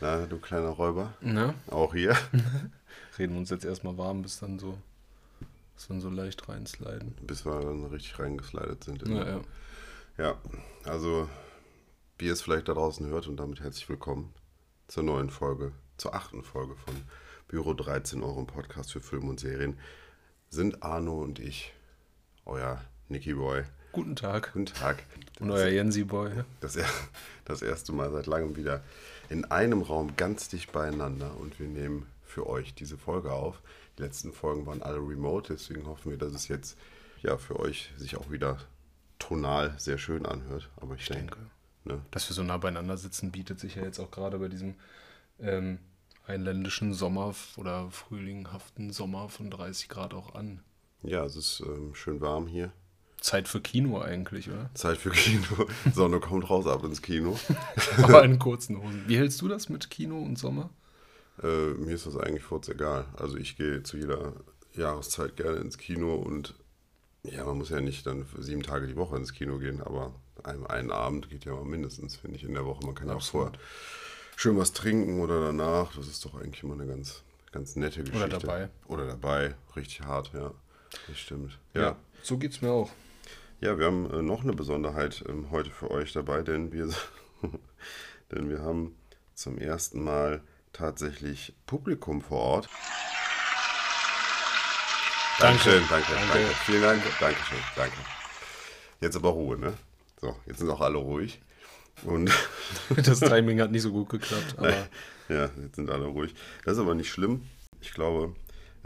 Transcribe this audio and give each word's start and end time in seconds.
Na, 0.00 0.26
du 0.26 0.38
kleiner 0.38 0.68
Räuber. 0.68 1.14
Na? 1.20 1.54
Auch 1.68 1.92
hier. 1.92 2.16
Reden 3.18 3.32
wir 3.32 3.40
uns 3.40 3.50
jetzt 3.50 3.64
erstmal 3.64 3.98
warm, 3.98 4.22
bis 4.22 4.38
dann 4.38 4.58
so, 4.58 4.78
bis 5.74 5.88
dann 5.88 6.00
so 6.00 6.08
leicht 6.08 6.48
reinsliden. 6.48 7.16
Bis 7.22 7.44
wir 7.44 7.60
dann 7.60 7.84
richtig 7.86 8.18
reingeslidet 8.18 8.84
sind. 8.84 9.06
Ja, 9.08 9.28
ja. 9.28 9.40
ja, 10.18 10.38
also 10.84 11.28
wie 12.18 12.26
ihr 12.26 12.32
es 12.32 12.42
vielleicht 12.42 12.68
da 12.68 12.74
draußen 12.74 13.06
hört 13.08 13.26
und 13.26 13.38
damit 13.38 13.60
herzlich 13.60 13.88
willkommen 13.88 14.32
zur 14.86 15.02
neuen 15.02 15.30
Folge, 15.30 15.72
zur 15.96 16.14
achten 16.14 16.44
Folge 16.44 16.76
von 16.76 16.94
Büro 17.48 17.74
13, 17.74 18.22
eurem 18.22 18.46
Podcast 18.46 18.92
für 18.92 19.00
Film 19.00 19.28
und 19.28 19.40
Serien, 19.40 19.78
sind 20.48 20.82
Arno 20.84 21.20
und 21.20 21.40
ich, 21.40 21.72
euer 22.44 22.80
Nicky 23.08 23.34
Boy. 23.34 23.64
Guten 23.90 24.14
Tag. 24.14 24.52
Guten 24.52 24.66
Tag. 24.66 25.02
Und 25.40 25.50
euer 25.50 25.68
Jensi 25.68 26.04
Boy. 26.04 26.30
Das, 26.60 26.78
das 27.44 27.62
erste 27.62 27.92
Mal 27.92 28.12
seit 28.12 28.26
langem 28.26 28.54
wieder 28.54 28.82
in 29.28 29.44
einem 29.46 29.82
Raum 29.82 30.16
ganz 30.16 30.48
dicht 30.48 30.72
beieinander 30.72 31.36
und 31.38 31.58
wir 31.60 31.68
nehmen 31.68 32.06
für 32.24 32.46
euch 32.46 32.74
diese 32.74 32.96
Folge 32.98 33.32
auf. 33.32 33.62
Die 33.98 34.02
letzten 34.02 34.32
Folgen 34.32 34.66
waren 34.66 34.82
alle 34.82 34.98
remote, 34.98 35.52
deswegen 35.52 35.86
hoffen 35.86 36.10
wir, 36.10 36.18
dass 36.18 36.32
es 36.32 36.48
jetzt 36.48 36.76
ja 37.22 37.36
für 37.36 37.58
euch 37.58 37.90
sich 37.96 38.16
auch 38.16 38.30
wieder 38.30 38.58
tonal 39.18 39.74
sehr 39.78 39.98
schön 39.98 40.24
anhört. 40.26 40.68
Aber 40.76 40.94
ich, 40.94 41.06
denke, 41.06 41.38
ne, 41.84 42.00
Dass 42.10 42.28
wir 42.28 42.34
so 42.34 42.42
nah 42.42 42.58
beieinander 42.58 42.96
sitzen, 42.96 43.32
bietet 43.32 43.58
sich 43.58 43.74
ja 43.74 43.82
jetzt 43.82 43.98
auch 43.98 44.10
gerade 44.10 44.38
bei 44.38 44.48
diesem 44.48 44.74
ähm, 45.40 45.78
einländischen 46.26 46.94
Sommer 46.94 47.34
oder 47.56 47.90
frühlinghaften 47.90 48.92
Sommer 48.92 49.28
von 49.28 49.50
30 49.50 49.88
Grad 49.88 50.14
auch 50.14 50.34
an. 50.34 50.60
ja, 51.02 51.24
es 51.24 51.36
ist 51.36 51.60
ähm, 51.66 51.94
schön 51.94 52.20
warm 52.20 52.46
hier. 52.46 52.72
Zeit 53.20 53.48
für 53.48 53.60
Kino 53.60 54.00
eigentlich, 54.00 54.48
oder? 54.48 54.70
Zeit 54.74 54.98
für 54.98 55.10
Kino. 55.10 55.66
Sonne 55.94 56.20
kommt 56.20 56.48
raus 56.48 56.66
ab 56.66 56.84
ins 56.84 57.02
Kino. 57.02 57.38
Aber 58.02 58.24
in 58.24 58.38
kurzen 58.38 58.78
Hosen. 58.78 59.04
Wie 59.06 59.16
hältst 59.16 59.40
du 59.42 59.48
das 59.48 59.68
mit 59.68 59.90
Kino 59.90 60.18
und 60.18 60.38
Sommer? 60.38 60.70
Äh, 61.42 61.74
mir 61.74 61.94
ist 61.94 62.06
das 62.06 62.16
eigentlich 62.16 62.42
furz 62.42 62.68
egal. 62.68 63.06
Also 63.16 63.36
ich 63.36 63.56
gehe 63.56 63.82
zu 63.82 63.96
jeder 63.96 64.34
Jahreszeit 64.74 65.36
gerne 65.36 65.58
ins 65.58 65.78
Kino 65.78 66.14
und 66.14 66.54
ja, 67.24 67.44
man 67.44 67.58
muss 67.58 67.70
ja 67.70 67.80
nicht 67.80 68.06
dann 68.06 68.24
für 68.24 68.42
sieben 68.42 68.62
Tage 68.62 68.86
die 68.86 68.96
Woche 68.96 69.16
ins 69.16 69.32
Kino 69.32 69.58
gehen, 69.58 69.82
aber 69.82 70.14
einen, 70.44 70.66
einen 70.66 70.92
Abend 70.92 71.28
geht 71.28 71.44
ja 71.44 71.52
mal 71.52 71.64
mindestens, 71.64 72.16
finde 72.16 72.36
ich, 72.36 72.44
in 72.44 72.54
der 72.54 72.64
Woche. 72.64 72.84
Man 72.86 72.94
kann 72.94 73.08
ja 73.08 73.14
auch 73.14 73.22
vorher 73.22 73.52
schön 74.36 74.56
was 74.56 74.72
trinken 74.72 75.20
oder 75.20 75.40
danach. 75.40 75.94
Das 75.96 76.06
ist 76.06 76.24
doch 76.24 76.34
eigentlich 76.40 76.62
immer 76.62 76.74
eine 76.74 76.86
ganz, 76.86 77.22
ganz 77.50 77.76
nette 77.76 78.04
Geschichte. 78.04 78.28
dabei. 78.28 78.70
Oder 78.86 79.06
dabei. 79.06 79.54
Richtig 79.74 80.02
hart, 80.02 80.30
ja. 80.32 80.52
Das 81.08 81.18
stimmt. 81.18 81.58
Ja. 81.74 81.80
Ja, 81.80 81.96
so 82.22 82.38
geht's 82.38 82.62
mir 82.62 82.70
auch. 82.70 82.90
Ja, 83.60 83.76
wir 83.76 83.86
haben 83.86 84.08
äh, 84.12 84.22
noch 84.22 84.44
eine 84.44 84.52
Besonderheit 84.52 85.24
ähm, 85.28 85.50
heute 85.50 85.70
für 85.70 85.90
euch 85.90 86.12
dabei, 86.12 86.42
denn 86.42 86.72
wir, 86.72 86.88
denn 88.30 88.48
wir 88.48 88.60
haben 88.60 88.94
zum 89.34 89.58
ersten 89.58 90.02
Mal 90.04 90.42
tatsächlich 90.72 91.54
Publikum 91.66 92.22
vor 92.22 92.38
Ort. 92.38 92.68
Dankeschön, 95.40 95.82
danke, 95.90 96.12
danke, 96.12 96.32
Danke. 96.32 96.54
Vielen 96.66 96.82
Dank, 96.82 97.02
Dankeschön, 97.18 97.58
danke. 97.74 97.96
Jetzt 99.00 99.16
aber 99.16 99.30
Ruhe, 99.30 99.58
ne? 99.58 99.74
So, 100.20 100.36
jetzt 100.46 100.60
sind 100.60 100.70
auch 100.70 100.80
alle 100.80 100.98
ruhig. 100.98 101.40
Und 102.04 102.30
Das 102.96 103.18
Timing 103.20 103.60
hat 103.60 103.72
nicht 103.72 103.82
so 103.82 103.90
gut 103.90 104.08
geklappt, 104.08 104.54
aber 104.56 104.88
ja, 105.28 105.50
jetzt 105.60 105.74
sind 105.74 105.90
alle 105.90 106.06
ruhig. 106.06 106.32
Das 106.64 106.74
ist 106.74 106.80
aber 106.80 106.94
nicht 106.94 107.10
schlimm. 107.10 107.42
Ich 107.80 107.92
glaube, 107.92 108.36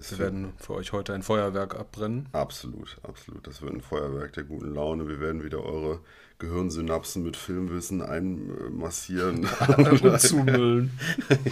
es 0.03 0.19
wir 0.19 0.19
werden 0.19 0.53
für 0.56 0.75
euch 0.75 0.92
heute 0.92 1.14
ein 1.14 1.22
Feuerwerk 1.22 1.78
abbrennen. 1.78 2.28
Absolut, 2.33 2.98
absolut. 3.03 3.47
Das 3.47 3.62
wird 3.62 3.72
ein 3.72 3.81
Feuerwerk 3.81 4.33
der 4.33 4.44
guten 4.44 4.75
Laune. 4.75 5.09
Wir 5.09 5.20
werden 5.20 5.44
wieder 5.44 5.64
eure 5.64 6.00
Gehirnsynapsen 6.39 7.22
mit 7.22 7.36
Filmwissen 7.36 8.03
einmassieren. 8.03 9.48
Und 9.77 10.20
zumüllen. 10.20 10.98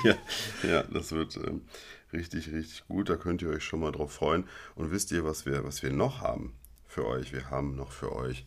ja, 0.05 0.17
ja, 0.69 0.83
das 0.83 1.13
wird 1.13 1.37
ähm, 1.37 1.63
richtig, 2.13 2.53
richtig 2.53 2.87
gut. 2.89 3.09
Da 3.09 3.17
könnt 3.17 3.43
ihr 3.43 3.51
euch 3.51 3.65
schon 3.65 3.81
mal 3.81 3.93
drauf 3.93 4.13
freuen. 4.13 4.45
Und 4.75 4.91
wisst 4.91 5.13
ihr, 5.13 5.25
was 5.25 5.47
wir, 5.47 5.65
was 5.65 5.83
wir 5.83 5.93
noch 5.93 6.21
haben 6.21 6.55
für 6.87 7.07
euch? 7.07 7.33
Wir 7.33 7.51
haben 7.51 7.77
noch 7.77 7.93
für 7.93 8.15
euch, 8.15 8.45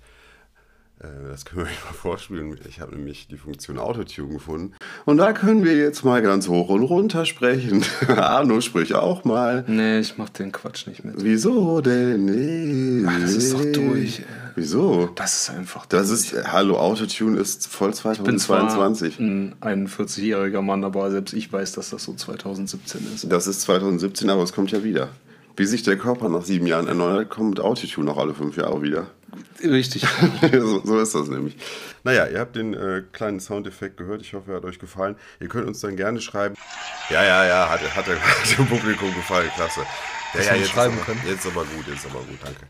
das 1.00 1.46
können 1.46 1.66
wir 1.66 1.66
euch 1.72 1.86
mal 1.86 1.94
vorspielen. 1.94 2.58
Ich 2.68 2.80
habe 2.80 2.96
nämlich 2.96 3.28
die 3.28 3.38
Funktion 3.38 3.78
Autotune 3.80 4.34
gefunden. 4.34 4.74
Und 5.06 5.18
da 5.18 5.34
können 5.34 5.64
wir 5.64 5.76
jetzt 5.76 6.06
mal 6.06 6.22
ganz 6.22 6.48
hoch 6.48 6.70
und 6.70 6.84
runter 6.84 7.26
sprechen. 7.26 7.84
Arno, 8.08 8.62
sprich 8.62 8.96
auch 8.96 9.24
mal. 9.24 9.66
Nee, 9.68 10.00
ich 10.00 10.18
mach 10.18 10.30
den 10.30 10.52
Quatsch 10.52 10.88
nicht 10.88 11.04
mit. 11.04 11.16
Wieso 11.18 11.82
denn? 11.82 12.26
Nee. 12.26 13.06
Ach, 13.08 13.20
das 13.20 13.34
ist 13.34 13.54
doch 13.54 13.66
durch, 13.72 14.20
ey. 14.20 14.26
Wieso? 14.56 15.10
Das 15.16 15.42
ist 15.42 15.50
einfach. 15.50 15.86
Das 15.88 16.10
ist, 16.10 16.34
äh, 16.34 16.44
hallo, 16.46 16.78
Autotune 16.78 17.40
ist 17.40 17.68
voll 17.68 17.90
Ich 17.90 18.22
bin 18.22 18.38
zwar 18.38 18.70
2022. 18.70 19.20
ein 19.20 19.56
41-jähriger 19.62 20.62
Mann, 20.62 20.84
aber 20.84 21.10
selbst 21.10 21.34
ich 21.34 21.52
weiß, 21.52 21.72
dass 21.74 21.90
das 21.90 22.04
so 22.04 22.14
2017 22.14 23.02
ist. 23.14 23.32
Das 23.32 23.48
ist 23.48 23.62
2017, 23.62 24.30
aber 24.30 24.44
es 24.44 24.54
kommt 24.54 24.72
ja 24.72 24.84
wieder. 24.84 25.10
Wie 25.56 25.66
sich 25.66 25.84
der 25.84 25.98
Körper 25.98 26.30
nach 26.30 26.44
sieben 26.44 26.66
Jahren 26.68 26.88
erneuert, 26.88 27.30
kommt 27.30 27.60
Autotune 27.60 28.10
auch 28.12 28.18
alle 28.18 28.34
fünf 28.34 28.58
Jahre 28.58 28.82
wieder. 28.82 29.08
Richtig. 29.64 30.06
so, 30.52 30.82
so 30.84 31.00
ist 31.00 31.16
das 31.16 31.28
nämlich. 31.28 31.56
Naja, 32.04 32.28
ihr 32.28 32.40
habt 32.40 32.56
den 32.56 32.74
äh, 32.74 33.04
kleinen 33.14 33.40
Soundeffekt 33.40 33.98
gehört. 33.98 34.22
Ich 34.22 34.34
hoffe, 34.34 34.52
er 34.52 34.58
hat 34.58 34.66
euch 34.66 34.80
gefallen. 34.80 35.16
Ihr 35.40 35.48
könnt 35.48 35.68
uns 35.68 35.80
dann 35.80 35.96
gerne 35.96 36.22
schreiben. 36.22 36.56
Ja, 37.10 37.24
ja, 37.24 37.46
ja, 37.46 37.70
hat, 37.70 37.82
hat, 37.96 38.08
der- 38.08 38.20
hat 38.22 38.58
dem 38.58 38.68
Publikum 38.68 39.14
gefallen. 39.14 39.50
Klasse. 39.56 39.82
Ja, 40.34 40.42
ja, 40.42 40.56
jetzt, 40.56 40.70
schreiben 40.72 40.96
ist 40.96 41.04
aber, 41.04 41.14
können. 41.14 41.22
jetzt 41.28 41.46
aber 41.46 41.66
gut, 41.66 41.88
jetzt 41.88 42.06
aber 42.06 42.20
gut, 42.20 42.38
danke. 42.44 42.62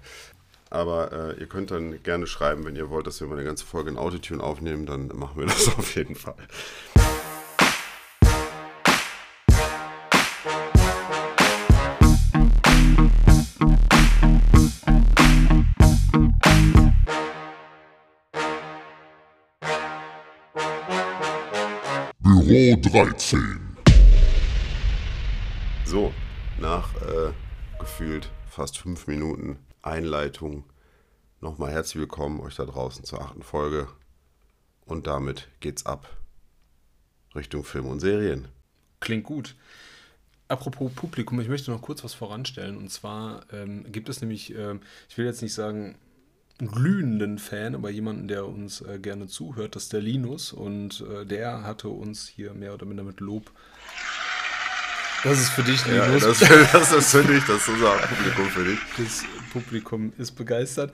Aber 0.70 1.36
äh, 1.38 1.40
ihr 1.40 1.48
könnt 1.48 1.72
dann 1.72 2.02
gerne 2.04 2.28
schreiben, 2.28 2.66
wenn 2.66 2.76
ihr 2.76 2.90
wollt, 2.90 3.08
dass 3.08 3.20
wir 3.22 3.28
mal 3.28 3.36
eine 3.38 3.46
ganze 3.46 3.66
Folge 3.66 3.90
in 3.90 3.98
Autotune 3.98 4.44
aufnehmen, 4.44 4.86
dann 4.86 5.08
machen 5.08 5.40
wir 5.40 5.46
das 5.46 5.68
auf 5.78 5.96
jeden 5.96 6.16
Fall. 6.16 6.36
Büro 22.54 22.76
13. 22.76 23.60
So, 25.86 26.14
nach 26.62 26.94
äh, 27.02 27.32
gefühlt 27.80 28.30
fast 28.48 28.78
fünf 28.78 29.08
Minuten 29.08 29.58
Einleitung 29.82 30.64
nochmal 31.42 31.72
herzlich 31.72 32.02
willkommen 32.02 32.40
euch 32.42 32.54
da 32.54 32.66
draußen 32.66 33.06
zur 33.06 33.22
achten 33.22 33.42
Folge. 33.42 33.88
Und 34.86 35.08
damit 35.08 35.48
geht's 35.62 35.88
ab 35.88 36.16
Richtung 37.34 37.64
Film 37.64 37.88
und 37.88 38.02
Serien. 38.02 38.48
Klingt 39.00 39.24
gut. 39.24 39.56
Apropos 40.48 40.92
Publikum, 40.94 41.40
ich 41.40 41.48
möchte 41.48 41.72
noch 41.72 41.82
kurz 41.82 42.04
was 42.04 42.14
voranstellen. 42.14 42.78
Und 42.78 42.92
zwar 42.92 43.52
ähm, 43.52 43.92
gibt 43.92 44.10
es 44.10 44.22
nämlich, 44.22 44.54
ähm, 44.54 44.82
ich 45.10 45.18
will 45.18 45.26
jetzt 45.26 45.42
nicht 45.42 45.56
sagen, 45.56 45.96
glühenden 46.60 47.40
Fan, 47.40 47.76
aber 47.76 47.90
jemanden, 47.90 48.28
der 48.28 48.46
uns 48.48 48.82
äh, 48.82 49.00
gerne 49.00 49.28
zuhört, 49.28 49.76
das 49.76 49.84
ist 49.84 49.94
der 49.94 50.02
Linus. 50.02 50.54
Und 50.54 51.04
äh, 51.10 51.26
der 51.26 51.64
hatte 51.64 51.90
uns 51.90 52.28
hier 52.28 52.54
mehr 52.54 52.74
oder 52.74 52.86
minder 52.86 53.04
mit 53.04 53.20
Lob. 53.20 53.52
Das 55.24 55.40
ist 55.40 55.50
für 55.50 55.64
dich, 55.64 55.86
Ja, 55.86 56.06
Linus. 56.06 56.40
das, 56.40 56.40
das 56.72 56.92
ist 56.92 57.12
für 57.12 57.24
dich, 57.24 57.44
das 57.46 57.58
ist 57.62 57.70
unser 57.70 57.98
Publikum 57.98 58.46
für 58.50 58.66
dich. 58.66 58.80
das 58.98 59.24
Publikum 59.52 60.14
ist 60.18 60.32
begeistert. 60.34 60.94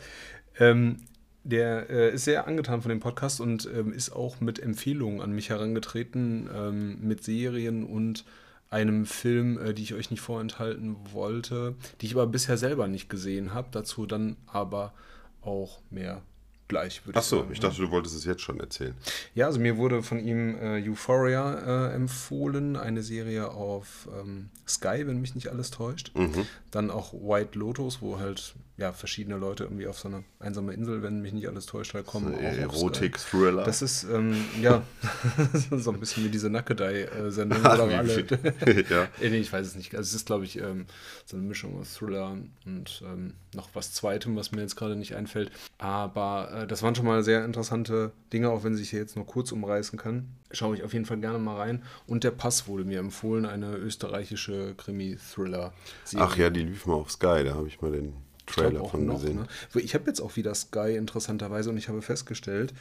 Ähm, 0.59 0.97
der 1.43 1.89
äh, 1.89 2.13
ist 2.13 2.25
sehr 2.25 2.47
angetan 2.47 2.81
von 2.81 2.89
dem 2.89 2.99
Podcast 2.99 3.41
und 3.41 3.67
ähm, 3.73 3.91
ist 3.93 4.11
auch 4.11 4.39
mit 4.41 4.59
Empfehlungen 4.59 5.21
an 5.21 5.31
mich 5.31 5.49
herangetreten, 5.49 6.49
ähm, 6.53 6.99
mit 7.01 7.23
Serien 7.23 7.85
und 7.85 8.25
einem 8.69 9.05
Film, 9.05 9.57
äh, 9.57 9.73
die 9.73 9.83
ich 9.83 9.93
euch 9.93 10.11
nicht 10.11 10.21
vorenthalten 10.21 10.95
wollte, 11.11 11.75
die 12.01 12.05
ich 12.05 12.13
aber 12.13 12.27
bisher 12.27 12.57
selber 12.57 12.87
nicht 12.87 13.09
gesehen 13.09 13.53
habe. 13.53 13.69
Dazu 13.71 14.05
dann 14.05 14.35
aber 14.47 14.93
auch 15.41 15.81
mehr 15.89 16.21
gleich, 16.69 17.05
würde 17.05 17.19
Achso, 17.19 17.39
sagen. 17.39 17.49
ich 17.51 17.59
dachte, 17.59 17.81
du 17.81 17.91
wolltest 17.91 18.15
es 18.15 18.23
jetzt 18.23 18.41
schon 18.41 18.59
erzählen. 18.61 18.93
Ja, 19.35 19.47
also 19.47 19.59
mir 19.59 19.75
wurde 19.75 20.01
von 20.01 20.19
ihm 20.19 20.55
äh, 20.55 20.81
Euphoria 20.89 21.89
äh, 21.89 21.93
empfohlen, 21.93 22.77
eine 22.77 23.03
Serie 23.03 23.49
auf 23.49 24.07
ähm, 24.17 24.49
Sky, 24.67 25.05
wenn 25.05 25.19
mich 25.19 25.35
nicht 25.35 25.49
alles 25.49 25.71
täuscht. 25.71 26.11
Mhm. 26.15 26.45
Dann 26.71 26.89
auch 26.91 27.11
White 27.13 27.57
Lotus, 27.59 28.01
wo 28.01 28.19
halt 28.19 28.55
ja 28.77 28.93
verschiedene 28.93 29.35
Leute 29.35 29.63
irgendwie 29.65 29.87
auf 29.87 29.99
so 29.99 30.07
eine 30.07 30.23
einsame 30.39 30.71
Insel, 30.73 31.03
wenn 31.03 31.21
mich 31.21 31.33
nicht 31.33 31.47
alles 31.49 31.65
täuscht, 31.65 31.93
halt 31.95 32.05
kommen. 32.05 32.33
auf 32.33 32.39
Sky. 32.39 32.61
Erotik-Thriller. 32.61 33.63
Das 33.65 33.81
ist, 33.81 34.03
ähm, 34.05 34.37
ja, 34.61 34.83
so 35.77 35.91
ein 35.91 35.99
bisschen 35.99 36.23
wie 36.23 36.29
diese 36.29 36.49
Nackedei-Sendung. 36.49 37.59
Oder 37.61 37.89
wie- 37.89 37.93
alle. 37.95 38.19
ja. 38.89 39.03
Äh, 39.19 39.29
nee, 39.31 39.37
ich 39.39 39.51
weiß 39.51 39.65
es 39.67 39.75
nicht. 39.75 39.93
Also 39.95 40.07
es 40.09 40.13
ist, 40.13 40.27
glaube 40.27 40.45
ich, 40.45 40.59
ähm, 40.59 40.85
so 41.25 41.35
eine 41.35 41.45
Mischung 41.45 41.77
aus 41.79 41.95
Thriller 41.95 42.37
und 42.65 43.03
ähm, 43.05 43.33
noch 43.55 43.69
was 43.73 43.91
Zweitem, 43.93 44.35
was 44.35 44.51
mir 44.51 44.61
jetzt 44.61 44.75
gerade 44.75 44.95
nicht 44.95 45.15
einfällt. 45.15 45.51
Aber 45.79 46.49
äh, 46.53 46.58
das 46.67 46.83
waren 46.83 46.95
schon 46.95 47.05
mal 47.05 47.23
sehr 47.23 47.45
interessante 47.45 48.11
Dinge, 48.33 48.49
auch 48.49 48.63
wenn 48.63 48.75
sich 48.75 48.89
hier 48.89 48.99
jetzt 48.99 49.15
nur 49.15 49.25
kurz 49.25 49.51
umreißen 49.51 49.99
kann. 49.99 50.29
Schaue 50.51 50.75
ich 50.75 50.83
auf 50.83 50.93
jeden 50.93 51.05
Fall 51.05 51.19
gerne 51.19 51.39
mal 51.39 51.57
rein. 51.57 51.83
Und 52.07 52.23
der 52.23 52.31
Pass 52.31 52.67
wurde 52.67 52.85
mir 52.85 52.99
empfohlen, 52.99 53.45
eine 53.45 53.75
österreichische 53.75 54.73
Krimi-Thriller-Serie. 54.75 56.25
Ach 56.25 56.37
ja, 56.37 56.49
die 56.49 56.63
lief 56.63 56.85
mal 56.85 56.95
auf 56.95 57.11
Sky, 57.11 57.43
da 57.43 57.55
habe 57.55 57.67
ich 57.67 57.81
mal 57.81 57.91
den 57.91 58.13
Trailer 58.45 58.83
von 58.85 59.05
noch, 59.05 59.21
gesehen. 59.21 59.35
ne? 59.35 59.47
Ich 59.81 59.93
habe 59.93 60.05
jetzt 60.07 60.21
auch 60.21 60.35
wieder 60.35 60.55
Sky 60.55 60.95
interessanterweise 60.95 61.69
und 61.69 61.77
ich 61.77 61.87
habe 61.87 62.01
festgestellt, 62.01 62.73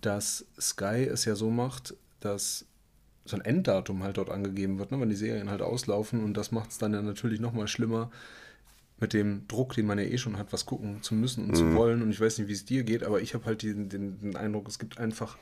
dass 0.00 0.46
Sky 0.60 1.04
es 1.10 1.24
ja 1.24 1.34
so 1.34 1.50
macht, 1.50 1.94
dass 2.20 2.66
so 3.24 3.36
ein 3.36 3.44
Enddatum 3.44 4.02
halt 4.02 4.18
dort 4.18 4.30
angegeben 4.30 4.78
wird, 4.78 4.92
ne, 4.92 5.00
wenn 5.00 5.08
die 5.08 5.16
Serien 5.16 5.50
halt 5.50 5.62
auslaufen. 5.62 6.22
Und 6.22 6.36
das 6.36 6.52
macht 6.52 6.70
es 6.70 6.78
dann 6.78 6.92
ja 6.92 7.02
natürlich 7.02 7.40
nochmal 7.40 7.68
schlimmer 7.68 8.10
mit 8.98 9.12
dem 9.12 9.46
Druck, 9.46 9.74
den 9.74 9.86
man 9.86 9.98
ja 9.98 10.04
eh 10.04 10.18
schon 10.18 10.38
hat, 10.38 10.52
was 10.52 10.64
gucken 10.64 11.02
zu 11.02 11.14
müssen 11.14 11.44
und 11.44 11.50
mhm. 11.50 11.54
zu 11.54 11.74
wollen. 11.74 12.02
Und 12.02 12.10
ich 12.10 12.20
weiß 12.20 12.38
nicht, 12.38 12.48
wie 12.48 12.52
es 12.52 12.64
dir 12.64 12.82
geht, 12.82 13.04
aber 13.04 13.20
ich 13.20 13.34
habe 13.34 13.44
halt 13.44 13.62
den, 13.62 13.88
den, 13.88 14.18
den 14.20 14.36
Eindruck, 14.36 14.68
es 14.68 14.78
gibt 14.78 14.98
einfach 14.98 15.36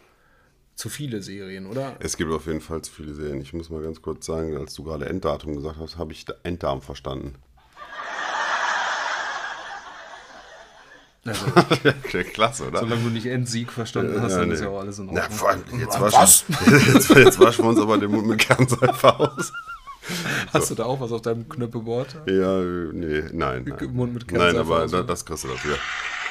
zu 0.75 0.89
viele 0.89 1.23
Serien, 1.23 1.67
oder? 1.67 1.97
Es 2.01 2.17
gibt 2.17 2.33
auf 2.33 2.47
jeden 2.47 2.61
Fall 2.61 2.83
zu 2.83 2.93
viele 2.93 3.15
Serien. 3.15 3.41
Ich 3.41 3.53
muss 3.53 3.71
mal 3.71 3.83
ganz 3.83 4.03
kurz 4.03 4.27
sagen, 4.27 4.57
als 4.57 4.75
du 4.75 4.83
gerade 4.83 5.07
Enddatum 5.07 5.55
gesagt 5.55 5.79
hast, 5.79 5.99
habe 5.99 6.13
ich 6.13 6.27
Enddarm 6.43 6.83
verstanden. 6.83 7.37
Also, 11.27 11.47
Klasse, 12.33 12.67
oder? 12.67 12.81
Solange 12.81 13.03
du 13.03 13.09
nicht 13.09 13.27
Endsieg 13.27 13.73
verstanden 13.73 14.21
hast, 14.21 14.33
ja, 14.33 14.39
dann 14.41 14.49
nee. 14.49 14.55
ist 14.55 14.61
ja 14.61 14.69
auch 14.69 14.81
alles 14.81 14.99
in 14.99 15.09
Ordnung. 15.09 15.25
Na, 15.27 15.35
vor 15.35 15.49
allem, 15.51 15.63
jetzt, 15.79 16.01
was? 16.01 16.45
jetzt, 16.93 17.09
jetzt 17.09 17.41
waschen 17.41 17.65
wir 17.65 17.71
uns 17.71 17.81
aber 17.81 17.97
den 17.97 18.11
Mund 18.11 18.27
mit 18.27 18.41
Kernseife 18.41 19.19
aus. 19.19 19.53
Hast 20.53 20.69
so. 20.69 20.75
du 20.75 20.83
da 20.83 20.89
auch 20.89 21.01
was 21.01 21.13
auf 21.13 21.23
deinem 21.23 21.49
Knöppelboard? 21.49 22.17
Ja, 22.27 22.61
nee, 22.61 23.25
nein. 23.33 23.65
nein. 23.65 23.95
Mund 23.95 24.15
mit 24.15 24.31
Nein, 24.33 24.57
aber 24.57 24.87
da, 24.87 25.03
das 25.03 25.25
kriegst 25.25 25.45
du 25.45 25.49
dafür. 25.49 25.77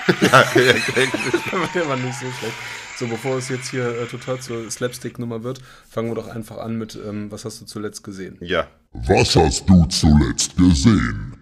ja, 0.21 0.61
ja, 0.61 0.73
Der 1.73 1.87
war 1.87 1.95
nicht 1.95 2.19
so 2.19 2.25
schlecht. 2.39 2.53
So, 2.97 3.07
bevor 3.07 3.37
es 3.37 3.49
jetzt 3.49 3.69
hier 3.69 3.87
äh, 4.01 4.05
total 4.05 4.39
zur 4.39 4.69
Slapstick-Nummer 4.69 5.43
wird, 5.43 5.61
fangen 5.89 6.09
wir 6.09 6.15
doch 6.15 6.27
einfach 6.27 6.57
an 6.57 6.77
mit, 6.77 6.95
ähm, 6.95 7.31
was 7.31 7.45
hast 7.45 7.61
du 7.61 7.65
zuletzt 7.65 8.03
gesehen? 8.03 8.37
Ja. 8.41 8.67
Was 8.91 9.35
hast 9.35 9.67
du 9.67 9.85
zuletzt 9.85 10.55
gesehen? 10.57 11.33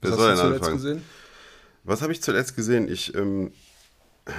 Was 0.00 0.10
Wer 0.10 0.18
hast 0.18 0.30
du 0.30 0.36
zuletzt 0.36 0.60
anfangen? 0.62 0.76
gesehen? 0.76 1.02
Was 1.84 2.02
habe 2.02 2.12
ich 2.12 2.22
zuletzt 2.22 2.56
gesehen? 2.56 2.88
Ich, 2.90 3.14
ähm, 3.14 3.52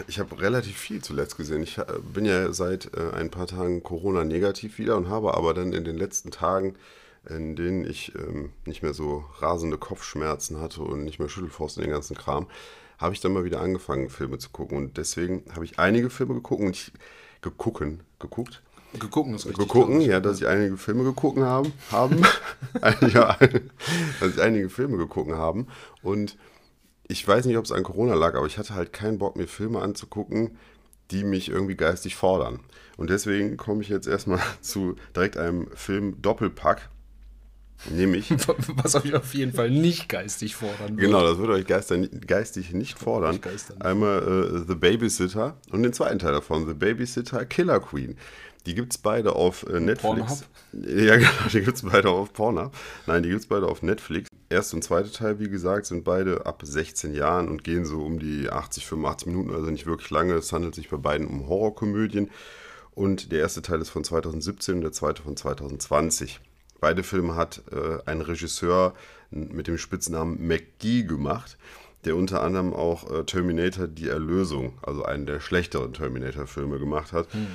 ich 0.08 0.20
habe 0.20 0.40
relativ 0.42 0.78
viel 0.78 1.02
zuletzt 1.02 1.38
gesehen. 1.38 1.64
Ich 1.64 1.78
äh, 1.78 1.86
bin 2.14 2.26
ja 2.26 2.52
seit 2.52 2.92
äh, 2.96 3.12
ein 3.16 3.32
paar 3.32 3.48
Tagen 3.48 3.82
Corona-negativ 3.82 4.78
wieder 4.80 4.98
und 4.98 5.08
habe 5.08 5.36
aber 5.36 5.54
dann 5.54 5.74
in 5.74 5.86
den 5.86 5.98
letzten 5.98 6.32
Tagen, 6.32 6.76
in 7.28 7.56
denen 7.56 7.86
ich 7.86 8.14
ähm, 8.16 8.52
nicht 8.66 8.84
mehr 8.84 8.94
so 8.94 9.26
rasende 9.40 9.78
Kopfschmerzen 9.78 10.60
hatte 10.60 10.82
und 10.82 11.04
nicht 11.04 11.20
mehr 11.20 11.30
Schüttelfrost 11.30 11.78
in 11.78 11.84
den 11.84 11.92
ganzen 11.92 12.16
Kram, 12.16 12.48
habe 12.98 13.14
ich 13.14 13.22
dann 13.22 13.34
mal 13.34 13.44
wieder 13.44 13.62
angefangen, 13.62 14.10
Filme 14.10 14.38
zu 14.38 14.50
gucken. 14.50 14.78
Und 14.78 14.98
deswegen 14.98 15.44
habe 15.54 15.66
ich 15.66 15.80
einige 15.80 16.10
Filme 16.10 16.36
geguckt 16.36 16.62
und 16.62 16.76
ich 16.76 16.92
gegucken, 17.42 18.02
geguckt. 18.20 18.62
Gegucken 19.00 19.36
ist 19.36 19.46
richtig. 19.46 19.68
Gegucken, 19.68 20.02
ja, 20.02 20.20
dass 20.20 20.42
ich 20.42 20.48
einige 20.48 20.78
Filme 20.78 21.04
geguckt 21.04 21.38
haben, 21.40 21.72
haben. 21.92 22.24
ja, 23.14 23.38
dass 24.20 24.34
ich 24.34 24.42
einige 24.42 24.70
Filme 24.70 24.98
geguckt 24.98 25.32
haben. 25.32 25.68
Und 26.02 26.38
ich 27.08 27.28
weiß 27.28 27.46
nicht, 27.46 27.58
ob 27.58 27.66
es 27.66 27.72
an 27.72 27.84
Corona 27.84 28.16
lag, 28.16 28.36
aber 28.36 28.48
ich 28.48 28.58
hatte 28.58 28.76
halt 28.76 28.92
keinen 28.92 29.20
Bock, 29.20 29.36
mir 29.36 29.48
Filme 29.48 29.82
anzugucken, 29.82 30.58
die 31.12 31.24
mich 31.24 31.50
irgendwie 31.50 31.76
geistig 31.76 32.16
fordern. 32.16 32.60
Und 32.98 33.10
deswegen 33.10 33.58
komme 33.58 33.82
ich 33.82 33.90
jetzt 33.90 34.08
erstmal 34.08 34.42
zu 34.62 34.96
direkt 35.16 35.38
einem 35.38 35.70
Film 35.76 36.22
Doppelpack. 36.22 36.90
Nämlich. 37.90 38.30
Was 38.76 38.96
euch 38.96 39.14
auf 39.14 39.34
jeden 39.34 39.54
Fall 39.54 39.70
nicht 39.70 40.10
geistig 40.10 40.56
fordern 40.56 40.98
wird. 40.98 41.00
Genau, 41.00 41.24
das 41.24 41.38
würde 41.38 41.54
euch 41.54 41.66
geister, 41.66 41.98
geistig 41.98 42.74
nicht 42.74 43.00
fordern. 43.00 43.36
Nicht. 43.36 43.82
Einmal 43.82 44.20
äh, 44.20 44.68
The 44.68 44.76
Babysitter 44.76 45.58
und 45.72 45.84
den 45.84 45.94
zweiten 45.94 46.20
Teil 46.20 46.34
davon, 46.34 46.68
The 46.68 46.74
Babysitter 46.74 47.46
Killer 47.46 47.80
Queen. 47.80 48.18
Die 48.66 48.76
gibt 48.76 48.92
es 48.94 48.98
beide 48.98 49.36
auf 49.36 49.64
äh, 49.64 49.80
Netflix. 49.80 50.02
Pornhub? 50.02 50.38
Ja, 50.74 51.16
genau, 51.18 51.30
die 51.52 51.62
gibt 51.62 51.78
es 51.78 51.84
beide 51.84 52.10
auf 52.10 52.34
Pornhub. 52.34 52.74
Nein, 53.08 53.24
die 53.24 53.30
gibt 53.30 53.42
es 53.42 53.48
beide 53.48 53.68
auf 53.68 53.82
Netflix. 53.82 54.28
Erste 54.50 54.76
und 54.76 54.82
zweite 54.82 55.12
Teil, 55.12 55.40
wie 55.40 55.50
gesagt, 55.50 55.86
sind 55.86 56.04
beide 56.04 56.46
ab 56.46 56.62
16 56.66 57.14
Jahren 57.14 57.48
und 57.48 57.64
gehen 57.64 57.86
so 57.86 58.04
um 58.04 58.20
die 58.20 58.50
80, 58.50 58.86
85 58.86 59.28
Minuten, 59.28 59.54
also 59.54 59.70
nicht 59.70 59.86
wirklich 59.86 60.10
lange. 60.10 60.34
Es 60.34 60.52
handelt 60.52 60.76
sich 60.76 60.90
bei 60.90 60.98
beiden 60.98 61.28
um 61.28 61.48
Horrorkomödien. 61.48 62.30
Und 62.92 63.32
der 63.32 63.40
erste 63.40 63.62
Teil 63.62 63.80
ist 63.80 63.90
von 63.90 64.04
2017 64.04 64.76
und 64.76 64.82
der 64.82 64.92
zweite 64.92 65.22
von 65.22 65.38
2020. 65.38 66.42
Beide 66.80 67.04
Filme 67.04 67.36
hat 67.36 67.62
äh, 67.72 68.00
ein 68.06 68.22
Regisseur 68.22 68.94
mit 69.32 69.68
dem 69.68 69.78
Spitznamen 69.78 70.48
McGee 70.48 71.04
gemacht, 71.04 71.58
der 72.06 72.16
unter 72.16 72.42
anderem 72.42 72.74
auch 72.74 73.12
äh, 73.12 73.24
Terminator 73.26 73.88
Die 73.88 74.08
Erlösung, 74.08 74.78
also 74.82 75.04
einen 75.04 75.26
der 75.26 75.40
schlechteren 75.40 75.94
Terminator-Filme 75.94 76.80
gemacht 76.80 77.12
hat. 77.14 77.32
Hm. 77.34 77.48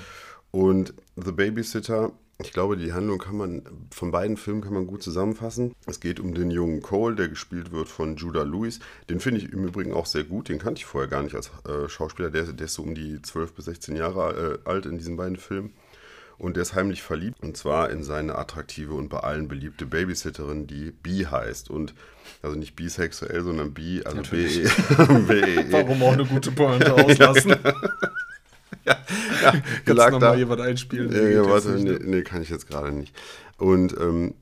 Und 0.51 0.95
The 1.17 1.33
Babysitter, 1.33 2.13
ich 2.39 2.53
glaube, 2.53 2.77
die 2.77 2.93
Handlung 2.93 3.19
kann 3.19 3.37
man, 3.37 3.63
von 3.91 4.11
beiden 4.11 4.37
Filmen 4.37 4.61
kann 4.61 4.75
man 4.75 4.87
gut 4.87 5.03
zusammenfassen. 5.03 5.75
Es 5.87 5.99
geht 5.99 6.21
um 6.21 6.35
den 6.35 6.51
jungen 6.51 6.83
Cole, 6.83 7.17
der 7.17 7.29
gespielt 7.29 7.73
wird 7.73 7.89
von 7.89 8.17
Judah 8.17 8.45
Lewis. 8.45 8.81
Den 9.09 9.21
finde 9.21 9.41
ich 9.41 9.53
im 9.53 9.65
Übrigen 9.65 9.93
auch 9.93 10.07
sehr 10.07 10.25
gut. 10.25 10.49
Den 10.49 10.59
kannte 10.59 10.81
ich 10.81 10.85
vorher 10.85 11.09
gar 11.09 11.23
nicht 11.23 11.35
als 11.35 11.51
äh, 11.67 11.89
Schauspieler. 11.89 12.31
Der, 12.31 12.45
der, 12.45 12.67
ist 12.67 12.75
so 12.75 12.83
um 12.83 12.95
die 12.95 13.21
12 13.23 13.55
bis 13.55 13.65
16 13.65 13.97
Jahre 13.97 14.61
äh, 14.65 14.69
alt 14.69 14.87
in 14.87 14.99
diesen 14.99 15.17
beiden 15.17 15.37
Filmen. 15.37 15.73
Und 16.39 16.57
der 16.57 16.63
ist 16.63 16.75
heimlich 16.75 17.03
verliebt. 17.03 17.43
Und 17.43 17.57
zwar 17.57 17.91
in 17.91 18.03
seine 18.03 18.37
attraktive 18.37 18.95
und 18.95 19.09
bei 19.09 19.19
allen 19.19 19.49
beliebte 19.49 19.87
Babysitterin, 19.87 20.67
die 20.67 20.91
B 20.91 21.27
heißt. 21.27 21.71
Und 21.71 21.95
also 22.43 22.57
nicht 22.57 22.77
bisexuell, 22.77 23.43
sondern 23.43 23.73
B, 23.73 24.03
also 24.05 24.23
B-E. 24.31 24.67
-E. 24.67 25.73
Warum 25.73 26.03
auch 26.03 26.13
eine 26.13 26.25
gute 26.25 26.51
Pointe 26.51 26.93
auslassen? 27.05 27.51
ja, 28.85 28.97
ja, 29.43 29.53
Kannst 29.85 30.07
du 30.07 30.11
nochmal 30.11 30.39
jemand 30.39 30.61
einspielen? 30.61 31.11
Nee, 31.11 31.35
ja, 31.35 31.49
warte, 31.49 31.71
nee, 31.71 31.99
nee, 32.03 32.23
kann 32.23 32.43
ich 32.43 32.51
jetzt 32.51 32.69
gerade 32.69 32.93
nicht. 32.93 33.15
Und 33.57 33.97
ähm, 33.99 34.35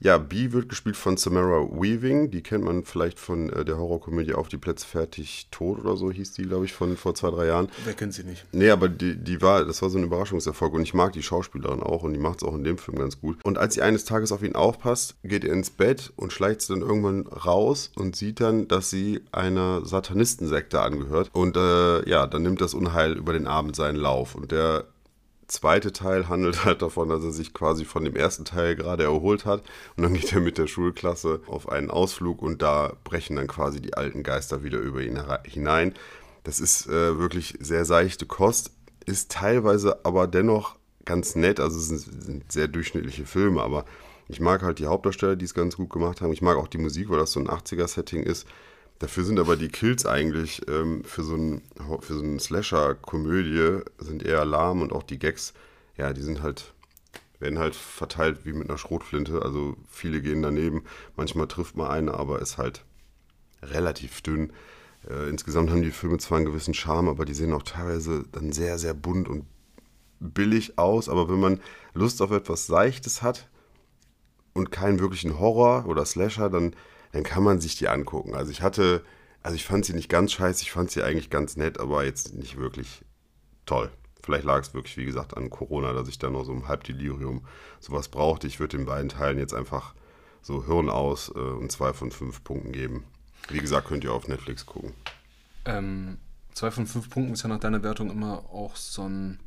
ja, 0.00 0.18
B 0.18 0.52
wird 0.52 0.68
gespielt 0.68 0.96
von 0.96 1.16
Samara 1.16 1.66
Weaving. 1.70 2.30
Die 2.30 2.42
kennt 2.42 2.64
man 2.64 2.84
vielleicht 2.84 3.18
von 3.18 3.50
äh, 3.50 3.64
der 3.64 3.78
Horrorkomödie 3.78 4.34
Auf 4.34 4.48
die 4.48 4.58
Plätze 4.58 4.86
fertig 4.86 5.48
tot 5.50 5.80
oder 5.80 5.96
so 5.96 6.10
hieß 6.10 6.34
die, 6.34 6.42
glaube 6.42 6.66
ich, 6.66 6.72
von 6.72 6.96
vor 6.96 7.14
zwei, 7.14 7.30
drei 7.30 7.46
Jahren. 7.46 7.68
Wer 7.84 7.94
kennt 7.94 8.14
sie 8.14 8.24
nicht? 8.24 8.46
Nee, 8.52 8.70
aber 8.70 8.88
die, 8.88 9.16
die 9.16 9.42
war, 9.42 9.64
das 9.64 9.82
war 9.82 9.90
so 9.90 9.98
ein 9.98 10.04
Überraschungserfolg 10.04 10.72
und 10.74 10.82
ich 10.82 10.94
mag 10.94 11.12
die 11.12 11.22
Schauspielerin 11.22 11.82
auch 11.82 12.04
und 12.04 12.12
die 12.12 12.20
macht 12.20 12.42
es 12.42 12.48
auch 12.48 12.54
in 12.54 12.64
dem 12.64 12.78
Film 12.78 12.98
ganz 12.98 13.20
gut. 13.20 13.38
Und 13.44 13.58
als 13.58 13.74
sie 13.74 13.82
eines 13.82 14.04
Tages 14.04 14.30
auf 14.30 14.42
ihn 14.42 14.54
aufpasst, 14.54 15.16
geht 15.24 15.44
er 15.44 15.52
ins 15.52 15.70
Bett 15.70 16.12
und 16.16 16.32
schleicht 16.32 16.68
dann 16.70 16.80
irgendwann 16.80 17.26
raus 17.26 17.90
und 17.96 18.16
sieht 18.16 18.40
dann, 18.40 18.68
dass 18.68 18.90
sie 18.90 19.20
einer 19.32 19.84
Satanistensekte 19.84 20.80
angehört. 20.80 21.30
Und 21.32 21.56
äh, 21.56 22.08
ja, 22.08 22.26
dann 22.26 22.42
nimmt 22.42 22.60
das 22.60 22.74
Unheil 22.74 23.16
über 23.16 23.32
den 23.32 23.46
Abend 23.46 23.76
seinen 23.76 23.96
Lauf. 23.96 24.34
Und 24.34 24.52
der 24.52 24.86
zweite 25.48 25.92
Teil 25.92 26.28
handelt 26.28 26.64
halt 26.64 26.82
davon, 26.82 27.08
dass 27.08 27.24
er 27.24 27.32
sich 27.32 27.52
quasi 27.52 27.84
von 27.84 28.04
dem 28.04 28.14
ersten 28.14 28.44
Teil 28.44 28.76
gerade 28.76 29.04
erholt 29.04 29.44
hat. 29.44 29.64
Und 29.96 30.04
dann 30.04 30.14
geht 30.14 30.32
er 30.32 30.40
mit 30.40 30.58
der 30.58 30.66
Schulklasse 30.66 31.40
auf 31.46 31.68
einen 31.68 31.90
Ausflug 31.90 32.42
und 32.42 32.62
da 32.62 32.92
brechen 33.04 33.36
dann 33.36 33.48
quasi 33.48 33.80
die 33.80 33.94
alten 33.94 34.22
Geister 34.22 34.62
wieder 34.62 34.78
über 34.78 35.00
ihn 35.00 35.20
hinein. 35.44 35.94
Das 36.44 36.60
ist 36.60 36.86
äh, 36.86 37.18
wirklich 37.18 37.54
sehr 37.60 37.84
seichte 37.84 38.26
Kost, 38.26 38.70
ist 39.04 39.30
teilweise 39.30 40.04
aber 40.04 40.26
dennoch 40.26 40.76
ganz 41.04 41.34
nett. 41.34 41.60
Also 41.60 41.78
es 41.78 41.88
sind, 41.88 42.22
sind 42.22 42.52
sehr 42.52 42.68
durchschnittliche 42.68 43.26
Filme, 43.26 43.62
aber 43.62 43.84
ich 44.28 44.40
mag 44.40 44.62
halt 44.62 44.78
die 44.78 44.86
Hauptdarsteller, 44.86 45.36
die 45.36 45.46
es 45.46 45.54
ganz 45.54 45.76
gut 45.76 45.90
gemacht 45.90 46.20
haben. 46.20 46.32
Ich 46.32 46.42
mag 46.42 46.56
auch 46.56 46.68
die 46.68 46.78
Musik, 46.78 47.08
weil 47.08 47.18
das 47.18 47.32
so 47.32 47.40
ein 47.40 47.48
80er-Setting 47.48 48.22
ist. 48.22 48.46
Dafür 48.98 49.24
sind 49.24 49.38
aber 49.38 49.56
die 49.56 49.68
Kills 49.68 50.06
eigentlich 50.06 50.62
ähm, 50.68 51.04
für 51.04 51.22
so 51.22 51.34
einen 51.34 51.62
für 52.00 52.14
so 52.14 52.38
Slasher-Komödie 52.38 53.84
sind 53.98 54.24
eher 54.24 54.44
lahm 54.44 54.82
und 54.82 54.92
auch 54.92 55.04
die 55.04 55.18
Gags, 55.18 55.54
ja, 55.96 56.12
die 56.12 56.22
sind 56.22 56.42
halt 56.42 56.74
werden 57.40 57.58
halt 57.58 57.76
verteilt 57.76 58.40
wie 58.44 58.52
mit 58.52 58.68
einer 58.68 58.78
Schrotflinte. 58.78 59.42
Also 59.42 59.76
viele 59.88 60.20
gehen 60.20 60.42
daneben. 60.42 60.84
Manchmal 61.16 61.46
trifft 61.46 61.76
man 61.76 61.90
eine, 61.90 62.14
aber 62.14 62.40
ist 62.40 62.58
halt 62.58 62.84
relativ 63.62 64.20
dünn. 64.22 64.52
Äh, 65.08 65.28
insgesamt 65.28 65.70
haben 65.70 65.82
die 65.82 65.90
Filme 65.90 66.18
zwar 66.18 66.38
einen 66.38 66.46
gewissen 66.46 66.74
Charme, 66.74 67.08
aber 67.08 67.24
die 67.24 67.34
sehen 67.34 67.52
auch 67.52 67.62
teilweise 67.62 68.24
dann 68.32 68.52
sehr, 68.52 68.78
sehr 68.78 68.94
bunt 68.94 69.28
und 69.28 69.44
billig 70.20 70.78
aus. 70.78 71.08
Aber 71.08 71.28
wenn 71.28 71.40
man 71.40 71.60
Lust 71.94 72.20
auf 72.22 72.30
etwas 72.30 72.66
Seichtes 72.66 73.22
hat 73.22 73.48
und 74.52 74.72
keinen 74.72 74.98
wirklichen 74.98 75.38
Horror 75.38 75.86
oder 75.86 76.04
Slasher, 76.04 76.50
dann 76.50 76.74
dann 77.12 77.22
kann 77.22 77.42
man 77.42 77.60
sich 77.60 77.76
die 77.76 77.88
angucken. 77.88 78.34
Also 78.34 78.50
ich 78.50 78.62
hatte, 78.62 79.04
also 79.42 79.54
ich 79.54 79.64
fand 79.64 79.84
sie 79.84 79.94
nicht 79.94 80.08
ganz 80.08 80.32
scheiße, 80.32 80.62
ich 80.62 80.72
fand 80.72 80.90
sie 80.90 81.02
eigentlich 81.02 81.30
ganz 81.30 81.56
nett, 81.56 81.80
aber 81.80 82.04
jetzt 82.04 82.34
nicht 82.34 82.56
wirklich 82.56 83.04
toll. 83.66 83.90
Vielleicht 84.22 84.44
lag 84.44 84.60
es 84.60 84.74
wirklich, 84.74 84.96
wie 84.96 85.04
gesagt, 85.04 85.36
an 85.36 85.48
Corona, 85.48 85.92
dass 85.92 86.08
ich 86.08 86.18
da 86.18 86.28
noch 86.28 86.44
so 86.44 86.52
im 86.52 86.68
Halbdelirium 86.68 87.46
sowas 87.80 88.08
brauchte. 88.08 88.46
Ich 88.46 88.60
würde 88.60 88.76
den 88.76 88.86
beiden 88.86 89.08
Teilen 89.08 89.38
jetzt 89.38 89.54
einfach 89.54 89.94
so 90.42 90.66
Hirn 90.66 90.90
aus 90.90 91.30
äh, 91.34 91.38
und 91.38 91.72
zwei 91.72 91.92
von 91.92 92.10
fünf 92.10 92.44
Punkten 92.44 92.72
geben. 92.72 93.04
Wie 93.48 93.58
gesagt, 93.58 93.88
könnt 93.88 94.04
ihr 94.04 94.12
auf 94.12 94.28
Netflix 94.28 94.66
gucken. 94.66 94.92
Ähm, 95.64 96.18
zwei 96.52 96.70
von 96.70 96.86
fünf 96.86 97.08
Punkten 97.08 97.32
ist 97.32 97.42
ja 97.42 97.48
nach 97.48 97.60
deiner 97.60 97.82
Wertung 97.82 98.10
immer 98.10 98.44
auch 98.50 98.76
so 98.76 99.08
ein 99.08 99.40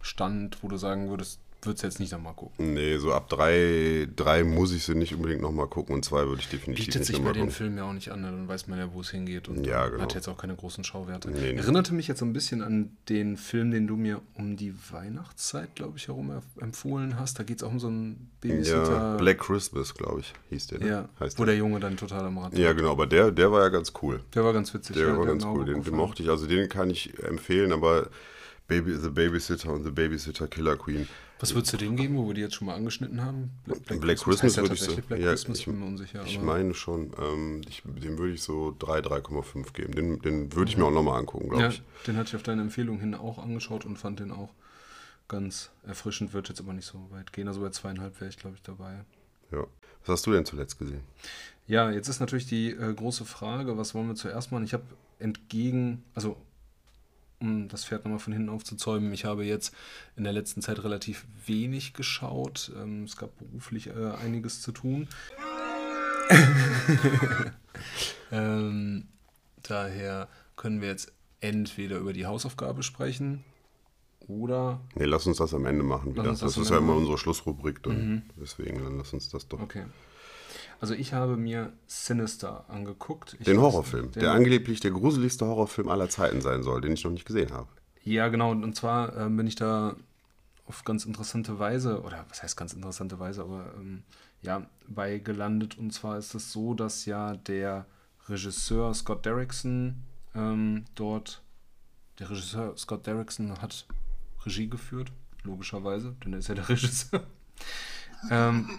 Stand, 0.00 0.62
wo 0.62 0.68
du 0.68 0.76
sagen 0.76 1.08
würdest, 1.08 1.40
würde 1.62 1.76
es 1.76 1.82
jetzt 1.82 2.00
nicht 2.00 2.12
nochmal 2.12 2.34
gucken. 2.34 2.74
Nee, 2.74 2.96
so 2.98 3.12
ab 3.12 3.28
drei, 3.28 4.08
drei 4.16 4.44
muss 4.44 4.72
ich 4.72 4.84
sie 4.84 4.94
nicht 4.94 5.14
unbedingt 5.14 5.42
nochmal 5.42 5.66
gucken 5.66 5.94
und 5.94 6.04
zwei 6.04 6.26
würde 6.26 6.40
ich 6.40 6.48
definitiv 6.48 6.86
Bietet 6.86 7.00
nicht 7.00 7.08
sich 7.08 7.22
bei 7.22 7.32
den 7.32 7.50
Filmen 7.50 7.78
ja 7.78 7.84
auch 7.84 7.92
nicht 7.92 8.10
an, 8.10 8.22
dann 8.22 8.48
weiß 8.48 8.66
man 8.68 8.78
ja, 8.78 8.92
wo 8.92 9.00
es 9.00 9.10
hingeht 9.10 9.48
und 9.48 9.66
ja, 9.66 9.88
genau. 9.88 10.02
hat 10.02 10.14
jetzt 10.14 10.28
auch 10.28 10.38
keine 10.38 10.54
großen 10.54 10.84
Schauwerte. 10.84 11.30
Nee, 11.30 11.54
Erinnerte 11.54 11.94
mich 11.94 12.08
jetzt 12.08 12.20
so 12.20 12.24
ein 12.24 12.32
bisschen 12.32 12.62
an 12.62 12.96
den 13.08 13.36
Film, 13.36 13.70
den 13.70 13.86
du 13.86 13.96
mir 13.96 14.20
um 14.34 14.56
die 14.56 14.74
Weihnachtszeit, 14.90 15.74
glaube 15.74 15.98
ich, 15.98 16.08
herum 16.08 16.40
empfohlen 16.60 17.18
hast. 17.18 17.38
Da 17.38 17.42
geht 17.42 17.58
es 17.58 17.62
auch 17.62 17.72
um 17.72 17.80
so 17.80 17.88
einen 17.88 18.30
Babysitter. 18.40 18.92
Ja, 18.92 19.16
Black 19.16 19.40
Christmas, 19.40 19.94
glaube 19.94 20.20
ich, 20.20 20.32
hieß 20.50 20.68
der. 20.68 20.80
Ne? 20.80 20.88
Ja, 20.88 21.08
heißt 21.20 21.38
wo 21.38 21.44
der. 21.44 21.54
der 21.54 21.58
Junge 21.58 21.80
dann 21.80 21.96
total 21.96 22.24
am 22.26 22.38
Rad 22.38 22.52
war. 22.52 22.58
Ja, 22.58 22.72
genau, 22.72 22.92
aber 22.92 23.06
der, 23.06 23.30
der 23.30 23.52
war 23.52 23.62
ja 23.62 23.68
ganz 23.68 23.92
cool. 24.02 24.20
Der 24.34 24.44
war 24.44 24.52
ganz 24.52 24.72
witzig. 24.72 24.96
Der 24.96 25.08
ja, 25.08 25.16
war 25.16 25.26
ganz 25.26 25.44
cool, 25.44 25.64
den, 25.64 25.82
den 25.82 25.94
mochte 25.94 26.22
ich. 26.22 26.28
Also 26.30 26.46
den 26.46 26.68
kann 26.68 26.90
ich 26.90 27.18
empfehlen, 27.22 27.72
aber 27.72 28.08
Baby, 28.66 28.94
The 28.94 29.10
Babysitter 29.10 29.72
und 29.72 29.82
The 29.82 29.90
Babysitter 29.90 30.46
Killer 30.46 30.76
Queen 30.76 31.08
Was 31.40 31.54
würdest 31.54 31.72
du 31.72 31.78
dem 31.78 31.96
geben, 31.96 32.18
wo 32.18 32.26
wir 32.28 32.34
die 32.34 32.42
jetzt 32.42 32.54
schon 32.54 32.66
mal 32.66 32.74
angeschnitten 32.74 33.24
haben? 33.24 33.50
Black, 33.64 34.00
Black 34.00 34.18
Christmas, 34.18 34.40
Christmas 34.40 34.56
würde 34.56 34.74
ich 34.74 34.80
so. 34.80 34.96
Black 34.96 35.20
ja, 35.20 35.30
Christmas, 35.30 35.58
ich, 35.60 35.64
bin 35.64 35.80
mir 35.80 35.86
unsicher. 35.86 36.22
Ich 36.26 36.38
meine 36.38 36.74
schon, 36.74 37.12
ähm, 37.18 37.62
ich, 37.66 37.82
dem 37.82 38.18
würde 38.18 38.34
ich 38.34 38.42
so 38.42 38.76
3, 38.78 38.98
3,5 38.98 39.72
geben. 39.72 39.94
Den, 39.94 40.20
den 40.20 40.54
würde 40.54 40.70
ich 40.70 40.76
mir 40.76 40.84
auch 40.84 40.90
nochmal 40.90 41.18
angucken, 41.18 41.48
glaube 41.48 41.62
ja, 41.62 41.68
ich. 41.70 41.82
Den 42.06 42.18
hatte 42.18 42.28
ich 42.28 42.36
auf 42.36 42.42
deine 42.42 42.60
Empfehlung 42.60 43.00
hin 43.00 43.14
auch 43.14 43.38
angeschaut 43.38 43.86
und 43.86 43.96
fand 43.96 44.20
den 44.20 44.32
auch 44.32 44.50
ganz 45.28 45.70
erfrischend. 45.86 46.34
Wird 46.34 46.50
jetzt 46.50 46.60
aber 46.60 46.74
nicht 46.74 46.86
so 46.86 47.06
weit 47.10 47.32
gehen. 47.32 47.48
Also 47.48 47.62
bei 47.62 47.70
zweieinhalb 47.70 48.20
wäre 48.20 48.28
ich, 48.28 48.36
glaube 48.36 48.56
ich, 48.56 48.62
dabei. 48.62 49.04
Ja. 49.50 49.66
Was 50.04 50.08
hast 50.08 50.26
du 50.26 50.32
denn 50.32 50.44
zuletzt 50.44 50.78
gesehen? 50.78 51.00
Ja, 51.66 51.90
jetzt 51.90 52.08
ist 52.08 52.20
natürlich 52.20 52.46
die 52.46 52.70
äh, 52.70 52.92
große 52.92 53.24
Frage, 53.24 53.78
was 53.78 53.94
wollen 53.94 54.08
wir 54.08 54.14
zuerst 54.14 54.52
machen? 54.52 54.64
Ich 54.64 54.74
habe 54.74 54.84
entgegen, 55.18 56.02
also 56.14 56.36
um 57.40 57.68
das 57.68 57.84
Pferd 57.84 58.04
nochmal 58.04 58.18
von 58.18 58.32
hinten 58.32 58.48
aufzuzäumen, 58.48 59.12
ich 59.12 59.24
habe 59.24 59.44
jetzt 59.44 59.74
in 60.16 60.24
der 60.24 60.32
letzten 60.32 60.62
Zeit 60.62 60.82
relativ 60.84 61.26
wenig 61.46 61.94
geschaut. 61.94 62.70
Ähm, 62.76 63.04
es 63.04 63.16
gab 63.16 63.36
beruflich 63.38 63.88
äh, 63.88 64.12
einiges 64.22 64.60
zu 64.60 64.72
tun. 64.72 65.08
ähm, 68.32 69.08
daher 69.62 70.28
können 70.56 70.80
wir 70.80 70.88
jetzt 70.88 71.12
entweder 71.40 71.98
über 71.98 72.12
die 72.12 72.26
Hausaufgabe 72.26 72.82
sprechen 72.82 73.44
oder. 74.28 74.80
Nee, 74.94 75.06
lass 75.06 75.26
uns 75.26 75.38
das 75.38 75.54
am 75.54 75.66
Ende 75.66 75.82
machen 75.82 76.12
wieder. 76.12 76.24
Das, 76.24 76.40
das 76.40 76.56
ist 76.56 76.70
ja 76.70 76.78
immer 76.78 76.94
unsere 76.94 77.18
Schlussrubrik, 77.18 77.82
dann. 77.82 78.08
Mhm. 78.08 78.22
deswegen 78.40 78.84
dann 78.84 78.98
lass 78.98 79.12
uns 79.12 79.28
das 79.28 79.48
doch. 79.48 79.60
Okay. 79.60 79.84
Also 80.80 80.94
ich 80.94 81.12
habe 81.12 81.36
mir 81.36 81.72
Sinister 81.86 82.64
angeguckt. 82.68 83.36
Ich 83.38 83.44
den 83.44 83.60
Horrorfilm, 83.60 84.12
den 84.12 84.20
der 84.20 84.32
angeblich 84.32 84.80
der 84.80 84.90
gruseligste 84.92 85.44
Horrorfilm 85.44 85.88
aller 85.88 86.08
Zeiten 86.08 86.40
sein 86.40 86.62
soll, 86.62 86.80
den 86.80 86.92
ich 86.92 87.04
noch 87.04 87.10
nicht 87.10 87.26
gesehen 87.26 87.52
habe. 87.52 87.68
Ja, 88.02 88.28
genau. 88.28 88.52
Und 88.52 88.74
zwar 88.74 89.14
äh, 89.14 89.28
bin 89.28 89.46
ich 89.46 89.56
da 89.56 89.94
auf 90.66 90.84
ganz 90.84 91.04
interessante 91.04 91.58
Weise, 91.58 92.00
oder 92.02 92.24
was 92.30 92.42
heißt 92.42 92.56
ganz 92.56 92.72
interessante 92.72 93.18
Weise, 93.18 93.42
aber 93.42 93.74
ähm, 93.76 94.04
ja, 94.40 94.66
bei 94.88 95.18
gelandet. 95.18 95.76
Und 95.76 95.92
zwar 95.92 96.16
ist 96.16 96.34
es 96.34 96.50
so, 96.50 96.72
dass 96.72 97.04
ja 97.04 97.36
der 97.36 97.84
Regisseur 98.28 98.94
Scott 98.94 99.26
Derrickson 99.26 99.96
ähm, 100.34 100.86
dort, 100.94 101.42
der 102.18 102.30
Regisseur 102.30 102.74
Scott 102.78 103.06
Derrickson 103.06 103.60
hat 103.60 103.86
Regie 104.46 104.68
geführt, 104.68 105.12
logischerweise, 105.42 106.14
denn 106.24 106.32
er 106.32 106.38
ist 106.38 106.48
ja 106.48 106.54
der 106.54 106.68
Regisseur. 106.70 107.26
ähm, 108.30 108.70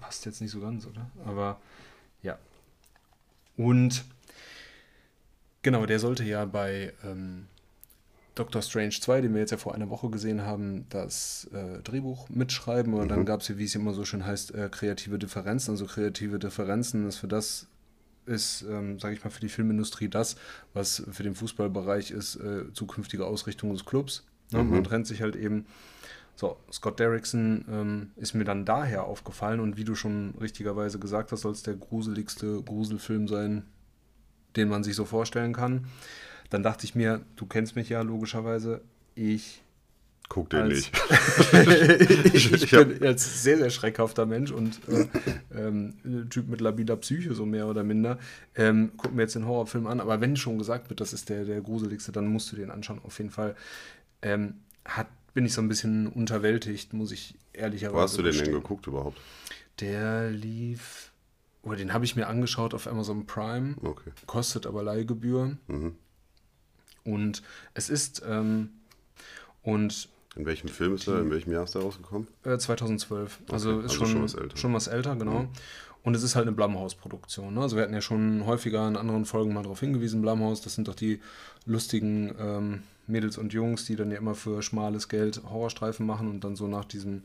Passt 0.00 0.26
jetzt 0.26 0.40
nicht 0.40 0.50
so 0.50 0.60
ganz, 0.60 0.86
oder? 0.86 1.10
Aber 1.24 1.60
ja. 2.22 2.38
Und 3.56 4.04
genau, 5.62 5.86
der 5.86 5.98
sollte 5.98 6.24
ja 6.24 6.44
bei 6.44 6.92
ähm, 7.04 7.46
Doctor 8.36 8.60
Strange 8.60 8.90
2, 8.90 9.22
den 9.22 9.32
wir 9.32 9.40
jetzt 9.40 9.50
ja 9.50 9.56
vor 9.56 9.74
einer 9.74 9.88
Woche 9.88 10.10
gesehen 10.10 10.42
haben, 10.42 10.84
das 10.90 11.48
äh, 11.52 11.82
Drehbuch 11.82 12.28
mitschreiben. 12.28 12.92
Und 12.94 13.04
mhm. 13.04 13.08
dann 13.08 13.24
gab 13.24 13.40
es 13.40 13.48
ja, 13.48 13.58
wie 13.58 13.64
es 13.64 13.74
immer 13.74 13.94
so 13.94 14.04
schön 14.04 14.24
heißt, 14.24 14.54
äh, 14.54 14.68
kreative 14.70 15.18
Differenzen. 15.18 15.70
Also 15.70 15.86
kreative 15.86 16.38
Differenzen 16.38 17.08
ist 17.08 17.16
für 17.16 17.28
das, 17.28 17.66
ist, 18.26 18.62
ähm, 18.68 19.00
sage 19.00 19.14
ich 19.14 19.24
mal, 19.24 19.30
für 19.30 19.40
die 19.40 19.48
Filmindustrie 19.48 20.08
das, 20.08 20.36
was 20.74 21.02
für 21.10 21.22
den 21.22 21.34
Fußballbereich 21.34 22.10
ist, 22.10 22.36
äh, 22.36 22.72
zukünftige 22.74 23.24
Ausrichtung 23.24 23.72
des 23.72 23.86
Clubs. 23.86 24.24
Ne? 24.52 24.62
Mhm. 24.62 24.70
Man 24.70 24.84
trennt 24.84 25.06
sich 25.06 25.22
halt 25.22 25.34
eben 25.34 25.64
so, 26.36 26.58
Scott 26.70 27.00
Derrickson 27.00 27.64
ähm, 27.68 28.10
ist 28.16 28.34
mir 28.34 28.44
dann 28.44 28.64
daher 28.64 29.04
aufgefallen 29.04 29.58
und 29.58 29.76
wie 29.78 29.84
du 29.84 29.94
schon 29.94 30.34
richtigerweise 30.38 30.98
gesagt 30.98 31.32
hast, 31.32 31.40
soll 31.40 31.52
es 31.52 31.62
der 31.62 31.74
gruseligste 31.74 32.62
Gruselfilm 32.62 33.26
sein, 33.26 33.64
den 34.54 34.68
man 34.68 34.84
sich 34.84 34.94
so 34.94 35.06
vorstellen 35.06 35.54
kann. 35.54 35.86
Dann 36.50 36.62
dachte 36.62 36.84
ich 36.84 36.94
mir, 36.94 37.22
du 37.36 37.46
kennst 37.46 37.74
mich 37.74 37.88
ja 37.88 38.02
logischerweise, 38.02 38.82
ich 39.14 39.62
Guck 40.28 40.50
den 40.50 40.68
nicht. 40.68 40.92
ich, 42.32 42.52
ich 42.52 42.70
bin 42.70 42.98
jetzt 43.00 43.42
sehr, 43.42 43.58
sehr 43.58 43.70
schreckhafter 43.70 44.26
Mensch 44.26 44.50
und 44.50 44.80
äh, 44.88 45.06
ähm, 45.56 45.94
Typ 46.30 46.48
mit 46.48 46.60
labiler 46.60 46.96
Psyche, 46.96 47.34
so 47.34 47.46
mehr 47.46 47.68
oder 47.68 47.84
minder. 47.84 48.18
Ähm, 48.56 48.92
guck 48.96 49.14
mir 49.14 49.22
jetzt 49.22 49.36
den 49.36 49.46
Horrorfilm 49.46 49.86
an, 49.86 50.00
aber 50.00 50.20
wenn 50.20 50.36
schon 50.36 50.58
gesagt 50.58 50.90
wird, 50.90 51.00
das 51.00 51.12
ist 51.12 51.28
der, 51.28 51.44
der 51.44 51.60
gruseligste, 51.60 52.12
dann 52.12 52.26
musst 52.26 52.50
du 52.50 52.56
den 52.56 52.70
anschauen, 52.70 53.00
auf 53.04 53.18
jeden 53.18 53.30
Fall. 53.30 53.54
Ähm, 54.22 54.54
hat 54.84 55.06
bin 55.36 55.44
ich 55.44 55.52
so 55.52 55.60
ein 55.60 55.68
bisschen 55.68 56.06
unterwältigt, 56.06 56.94
muss 56.94 57.12
ich 57.12 57.34
ehrlicherweise 57.52 57.94
Wo 57.94 58.00
hast 58.00 58.16
du 58.16 58.22
den 58.22 58.32
denn 58.32 58.52
geguckt 58.52 58.86
überhaupt? 58.86 59.20
Der 59.80 60.30
lief, 60.30 61.12
oder 61.62 61.76
den 61.76 61.92
habe 61.92 62.06
ich 62.06 62.16
mir 62.16 62.26
angeschaut 62.26 62.72
auf 62.72 62.86
Amazon 62.86 63.26
Prime. 63.26 63.74
Okay. 63.82 64.12
Kostet 64.24 64.66
aber 64.66 64.82
Leihgebühr. 64.82 65.58
Mhm. 65.66 65.94
Und 67.04 67.42
es 67.74 67.90
ist, 67.90 68.22
ähm, 68.26 68.70
und 69.62 70.08
in 70.36 70.46
welchem 70.46 70.70
Film 70.70 70.94
ist 70.94 71.06
er? 71.06 71.20
In 71.20 71.30
welchem 71.30 71.52
Jahr 71.52 71.64
ist 71.64 71.74
er 71.74 71.82
rausgekommen? 71.82 72.28
Äh, 72.42 72.56
2012. 72.56 73.40
Okay, 73.42 73.52
also 73.52 73.80
ist 73.80 73.90
also 73.90 73.94
schon, 73.94 74.06
schon, 74.06 74.22
was 74.22 74.34
älter. 74.34 74.56
Schon 74.56 74.72
was 74.72 74.86
älter, 74.86 75.16
genau. 75.16 75.40
Mhm. 75.40 75.48
Und 76.02 76.16
es 76.16 76.22
ist 76.22 76.34
halt 76.34 76.46
eine 76.46 76.56
Blumhouse-Produktion. 76.56 77.52
Ne? 77.52 77.60
Also 77.60 77.76
wir 77.76 77.82
hatten 77.82 77.92
ja 77.92 78.00
schon 78.00 78.46
häufiger 78.46 78.88
in 78.88 78.96
anderen 78.96 79.26
Folgen 79.26 79.52
mal 79.52 79.64
darauf 79.64 79.80
hingewiesen, 79.80 80.22
Blumhouse, 80.22 80.62
das 80.62 80.74
sind 80.74 80.88
doch 80.88 80.94
die 80.94 81.20
lustigen 81.66 82.34
ähm, 82.38 82.82
Mädels 83.08 83.38
und 83.38 83.52
Jungs, 83.52 83.84
die 83.84 83.96
dann 83.96 84.10
ja 84.10 84.18
immer 84.18 84.34
für 84.34 84.62
schmales 84.62 85.08
Geld 85.08 85.42
Horrorstreifen 85.44 86.04
machen 86.04 86.28
und 86.28 86.44
dann 86.44 86.56
so 86.56 86.66
nach 86.66 86.84
diesem 86.84 87.22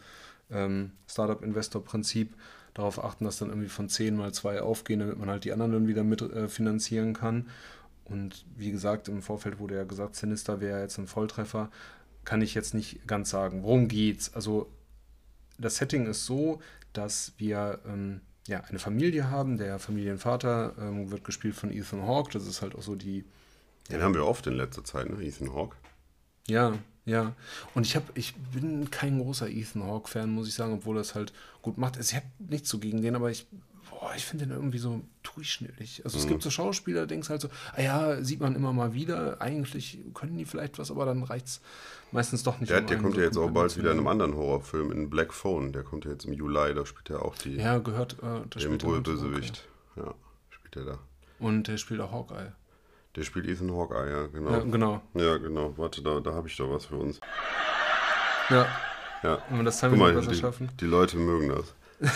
ähm, 0.51 0.91
Startup-Investor-Prinzip 1.07 2.35
darauf 2.73 3.03
achten, 3.03 3.25
dass 3.25 3.37
dann 3.37 3.49
irgendwie 3.49 3.69
von 3.69 3.89
10 3.89 4.15
mal 4.15 4.33
2 4.33 4.61
aufgehen, 4.61 4.99
damit 4.99 5.17
man 5.17 5.29
halt 5.29 5.43
die 5.43 5.51
anderen 5.51 5.71
dann 5.71 5.87
wieder 5.87 6.03
mit 6.03 6.21
äh, 6.21 7.13
kann. 7.13 7.49
Und 8.05 8.45
wie 8.55 8.71
gesagt, 8.71 9.07
im 9.07 9.21
Vorfeld 9.21 9.59
wurde 9.59 9.75
ja 9.75 9.83
gesagt, 9.83 10.15
Sinister 10.15 10.59
wäre 10.59 10.81
jetzt 10.81 10.97
ein 10.97 11.07
Volltreffer. 11.07 11.69
Kann 12.25 12.41
ich 12.41 12.53
jetzt 12.53 12.73
nicht 12.73 13.07
ganz 13.07 13.29
sagen. 13.29 13.63
Worum 13.63 13.87
geht's? 13.87 14.33
Also, 14.33 14.69
das 15.57 15.77
Setting 15.77 16.07
ist 16.07 16.25
so, 16.25 16.61
dass 16.93 17.33
wir 17.37 17.79
ähm, 17.87 18.21
ja, 18.47 18.61
eine 18.61 18.79
Familie 18.79 19.29
haben. 19.29 19.57
Der 19.57 19.79
Familienvater 19.79 20.73
ähm, 20.79 21.11
wird 21.11 21.23
gespielt 21.23 21.55
von 21.55 21.71
Ethan 21.71 22.05
Hawke. 22.05 22.31
Das 22.31 22.47
ist 22.47 22.61
halt 22.61 22.75
auch 22.75 22.81
so 22.81 22.95
die 22.95 23.23
den 23.89 24.01
haben 24.01 24.13
wir 24.13 24.25
oft 24.25 24.47
in 24.47 24.53
letzter 24.53 24.83
Zeit, 24.83 25.09
ne? 25.09 25.23
Ethan 25.23 25.53
Hawke. 25.53 25.75
Ja, 26.47 26.73
ja. 27.05 27.33
Und 27.73 27.85
ich, 27.85 27.95
hab, 27.95 28.15
ich 28.17 28.35
bin 28.53 28.89
kein 28.91 29.19
großer 29.19 29.49
Ethan 29.49 29.83
Hawke-Fan, 29.83 30.29
muss 30.29 30.47
ich 30.47 30.53
sagen, 30.53 30.73
obwohl 30.73 30.97
er 30.97 31.01
es 31.01 31.15
halt 31.15 31.33
gut 31.61 31.77
macht. 31.77 31.97
Also 31.97 32.11
ich 32.11 32.15
habe 32.15 32.27
nichts 32.39 32.69
so 32.69 32.79
gegen 32.79 33.01
den, 33.01 33.15
aber 33.15 33.31
ich, 33.31 33.47
boah, 33.89 34.13
ich 34.15 34.25
finde 34.25 34.45
den 34.45 34.55
irgendwie 34.55 34.77
so 34.77 35.01
durchschnittlich. 35.23 36.03
Also 36.05 36.17
mhm. 36.17 36.23
es 36.23 36.29
gibt 36.29 36.43
so 36.43 36.49
Schauspieler, 36.49 37.07
denkst 37.07 37.29
halt 37.29 37.41
so, 37.41 37.49
ah 37.75 37.81
ja, 37.81 38.23
sieht 38.23 38.39
man 38.39 38.55
immer 38.55 38.73
mal 38.73 38.93
wieder. 38.93 39.41
Eigentlich 39.41 39.99
können 40.13 40.37
die 40.37 40.45
vielleicht 40.45 40.79
was, 40.79 40.91
aber 40.91 41.05
dann 41.05 41.23
reicht 41.23 41.47
es 41.47 41.61
meistens 42.11 42.43
doch 42.43 42.59
nicht. 42.59 42.69
Der, 42.69 42.81
um 42.81 42.87
der 42.87 42.97
kommt 42.97 43.17
ja 43.17 43.23
jetzt 43.23 43.37
auch 43.37 43.51
bald 43.51 43.75
wieder 43.77 43.91
in 43.91 43.97
einem 43.97 44.07
anderen 44.07 44.35
Horrorfilm, 44.35 44.91
in 44.91 45.09
Black 45.09 45.33
Phone. 45.33 45.73
Der 45.73 45.83
kommt 45.83 46.05
ja 46.05 46.11
jetzt 46.11 46.25
im 46.25 46.33
Juli, 46.33 46.73
da 46.73 46.85
spielt 46.85 47.09
er 47.09 47.25
auch 47.25 47.35
die. 47.35 47.55
Ja, 47.55 47.79
gehört. 47.79 48.17
Äh, 48.21 48.59
dem 48.59 48.77
Bösewicht. 48.77 49.67
Ja, 49.95 50.13
spielt 50.49 50.75
er 50.75 50.85
da. 50.85 50.99
Und 51.39 51.67
der 51.67 51.77
spielt 51.77 52.01
auch 52.01 52.11
Hawkeye. 52.11 52.51
Der 53.15 53.23
spielt 53.23 53.47
Ethan 53.47 53.71
Hawkeye, 53.71 54.09
ja, 54.09 54.27
genau. 54.27 54.51
Ja, 54.51 54.59
genau. 54.59 55.01
Ja, 55.15 55.37
genau. 55.37 55.77
Warte, 55.77 56.01
da, 56.01 56.19
da 56.19 56.33
habe 56.33 56.47
ich 56.47 56.55
doch 56.55 56.71
was 56.71 56.85
für 56.85 56.95
uns. 56.95 57.19
Ja. 58.49 58.67
Ja. 59.23 59.41
Wenn 59.49 59.57
wir 59.57 59.63
das 59.63 59.79
Timing 59.79 59.99
mal, 59.99 60.13
besser 60.13 60.31
die, 60.31 60.37
schaffen. 60.37 60.69
Die 60.79 60.85
Leute 60.85 61.17
mögen 61.17 61.49
das. 61.49 61.75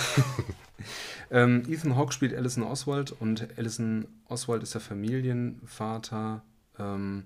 ähm, 1.32 1.64
Ethan 1.68 1.96
Hawke 1.96 2.14
spielt 2.14 2.34
Alison 2.34 2.64
Oswald 2.64 3.12
und 3.12 3.48
Alison 3.58 4.08
Oswald 4.28 4.64
ist 4.64 4.74
der 4.74 4.82
Familienvater 4.82 6.42
ähm, 6.80 7.26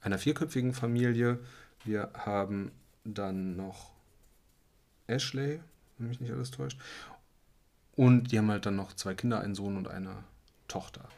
einer 0.00 0.18
vierköpfigen 0.18 0.74
Familie. 0.74 1.38
Wir 1.84 2.10
haben 2.14 2.72
dann 3.04 3.56
noch 3.56 3.92
Ashley, 5.06 5.60
wenn 5.98 6.08
mich 6.08 6.20
nicht 6.20 6.32
alles 6.32 6.50
täuscht. 6.50 6.80
Und 7.96 8.32
die 8.32 8.38
haben 8.38 8.50
halt 8.50 8.66
dann 8.66 8.76
noch 8.76 8.94
zwei 8.94 9.14
Kinder, 9.14 9.40
einen 9.40 9.54
Sohn 9.54 9.76
und 9.76 9.88
eine 9.88 10.24
Tochter. 10.66 11.08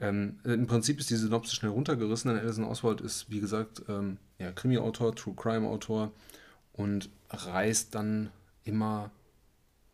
Ähm, 0.00 0.38
Im 0.44 0.66
Prinzip 0.66 1.00
ist 1.00 1.10
die 1.10 1.16
Synopsis 1.16 1.54
schnell 1.54 1.72
runtergerissen, 1.72 2.30
denn 2.30 2.40
Alison 2.40 2.64
Oswald 2.64 3.00
ist, 3.00 3.30
wie 3.30 3.40
gesagt, 3.40 3.82
ähm, 3.88 4.18
ja, 4.38 4.52
Krimi-Autor, 4.52 5.14
True-Crime-Autor 5.14 6.12
und 6.72 7.10
reist 7.30 7.94
dann 7.94 8.30
immer 8.64 9.10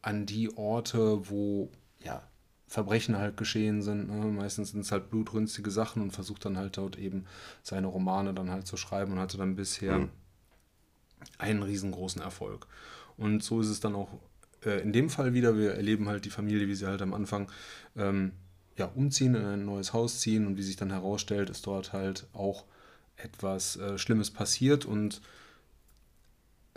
an 0.02 0.26
die 0.26 0.54
Orte, 0.56 1.30
wo 1.30 1.70
ja, 2.02 2.22
Verbrechen 2.66 3.16
halt 3.16 3.36
geschehen 3.36 3.82
sind. 3.82 4.08
Ne? 4.08 4.26
Meistens 4.26 4.72
sind 4.72 4.80
es 4.80 4.92
halt 4.92 5.08
blutrünstige 5.08 5.70
Sachen 5.70 6.02
und 6.02 6.10
versucht 6.10 6.44
dann 6.44 6.58
halt 6.58 6.76
dort 6.76 6.98
eben 6.98 7.24
seine 7.62 7.86
Romane 7.86 8.34
dann 8.34 8.50
halt 8.50 8.66
zu 8.66 8.76
schreiben 8.76 9.12
und 9.12 9.20
hatte 9.20 9.38
dann 9.38 9.56
bisher 9.56 9.98
mhm. 9.98 10.10
einen 11.38 11.62
riesengroßen 11.62 12.20
Erfolg. 12.20 12.66
Und 13.16 13.42
so 13.42 13.60
ist 13.60 13.68
es 13.68 13.80
dann 13.80 13.94
auch 13.94 14.18
äh, 14.64 14.82
in 14.82 14.92
dem 14.92 15.08
Fall 15.08 15.32
wieder. 15.32 15.56
Wir 15.56 15.74
erleben 15.74 16.08
halt 16.08 16.24
die 16.24 16.30
Familie, 16.30 16.68
wie 16.68 16.74
sie 16.74 16.86
halt 16.86 17.00
am 17.00 17.14
Anfang 17.14 17.50
ähm, 17.96 18.32
ja, 18.76 18.86
umziehen, 18.86 19.34
in 19.34 19.44
ein 19.44 19.64
neues 19.64 19.92
Haus 19.92 20.20
ziehen 20.20 20.46
und 20.46 20.56
wie 20.56 20.62
sich 20.62 20.76
dann 20.76 20.90
herausstellt, 20.90 21.50
ist 21.50 21.66
dort 21.66 21.92
halt 21.92 22.26
auch 22.32 22.64
etwas 23.16 23.76
äh, 23.76 23.98
Schlimmes 23.98 24.30
passiert 24.30 24.84
und 24.84 25.20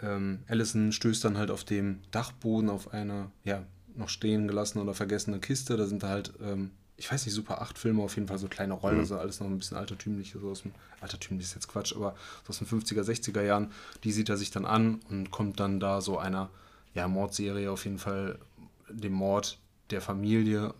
ähm, 0.01 0.39
Allison 0.47 0.91
stößt 0.91 1.25
dann 1.25 1.37
halt 1.37 1.49
auf 1.49 1.63
dem 1.63 1.99
Dachboden 2.11 2.69
auf 2.69 2.93
eine, 2.93 3.31
ja, 3.43 3.63
noch 3.95 4.09
stehen 4.09 4.47
gelassene 4.47 4.83
oder 4.83 4.93
vergessene 4.93 5.39
Kiste. 5.39 5.75
Da 5.75 5.87
sind 5.87 6.03
halt 6.03 6.33
ähm, 6.41 6.71
ich 6.99 7.11
weiß 7.11 7.25
nicht, 7.25 7.35
Super 7.35 7.61
8 7.61 7.77
Filme, 7.77 8.01
auf 8.01 8.15
jeden 8.15 8.27
Fall 8.27 8.39
so 8.39 8.47
kleine 8.47 8.73
Rollen, 8.73 8.95
Mhm. 8.95 9.01
also 9.01 9.17
alles 9.19 9.39
noch 9.39 9.47
ein 9.47 9.57
bisschen 9.57 9.77
altertümlich, 9.77 10.33
so 10.39 10.49
aus 10.49 10.63
dem, 10.63 10.71
altertümlich 10.99 11.45
ist 11.45 11.53
jetzt 11.53 11.67
Quatsch, 11.67 11.95
aber 11.95 12.15
so 12.43 12.49
aus 12.49 12.57
den 12.57 12.67
50er, 12.67 13.03
60er 13.03 13.43
Jahren, 13.43 13.71
die 14.03 14.11
sieht 14.11 14.29
er 14.29 14.37
sich 14.37 14.49
dann 14.49 14.65
an 14.65 14.99
und 15.09 15.29
kommt 15.29 15.59
dann 15.59 15.79
da 15.79 16.01
so 16.01 16.17
einer, 16.17 16.49
ja, 16.95 17.07
Mordserie 17.07 17.71
auf 17.71 17.85
jeden 17.85 17.99
Fall, 17.99 18.39
dem 18.89 19.13
Mord 19.13 19.59
der 19.91 20.01
Familie 20.01 20.73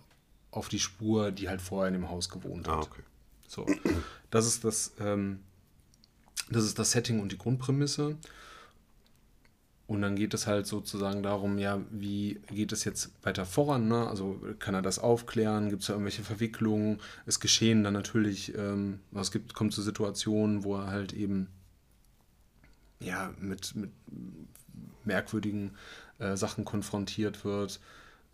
auf 0.52 0.70
die 0.70 0.80
Spur, 0.80 1.32
die 1.32 1.50
halt 1.50 1.62
vorher 1.62 1.88
in 1.88 1.94
dem 1.94 2.10
Haus 2.10 2.30
gewohnt 2.30 2.68
hat. 2.68 2.76
Ah, 2.76 2.82
okay. 2.82 3.02
So, 3.48 3.66
das 4.30 4.46
ist 4.46 4.64
das, 4.64 4.94
ähm, 5.00 5.40
das 6.50 6.64
ist 6.64 6.80
das 6.80 6.92
Setting 6.92 7.20
und 7.20 7.32
die 7.32 7.38
Grundprämisse. 7.38 8.18
Und 9.88 10.02
dann 10.02 10.18
geht 10.18 10.34
es 10.34 10.48
halt 10.48 10.68
sozusagen 10.68 11.24
darum, 11.24 11.58
ja, 11.58 11.80
wie 11.90 12.42
geht 12.52 12.74
es 12.74 12.84
jetzt 12.84 13.12
weiter 13.24 13.46
voran? 13.46 13.88
Ne? 13.88 14.08
Also 14.10 14.38
kann 14.60 14.76
er 14.76 14.82
das 14.82 15.00
aufklären? 15.00 15.70
Gibt 15.70 15.82
es 15.82 15.88
da 15.88 15.94
irgendwelche 15.94 16.24
Verwicklungen? 16.24 17.00
Es 17.26 17.40
geschehen 17.40 17.86
dann 17.86 17.94
natürlich, 17.94 18.54
ähm, 18.58 19.00
es 19.16 19.32
gibt, 19.32 19.54
kommt 19.54 19.72
zu 19.72 19.82
Situationen, 19.82 20.66
wo 20.66 20.76
er 20.76 20.88
halt 20.88 21.14
eben 21.14 21.48
ja, 23.00 23.34
mit, 23.40 23.76
mit 23.76 23.92
merkwürdigen 25.06 25.72
äh, 26.20 26.36
Sachen 26.36 26.66
konfrontiert 26.66 27.46
wird. 27.46 27.80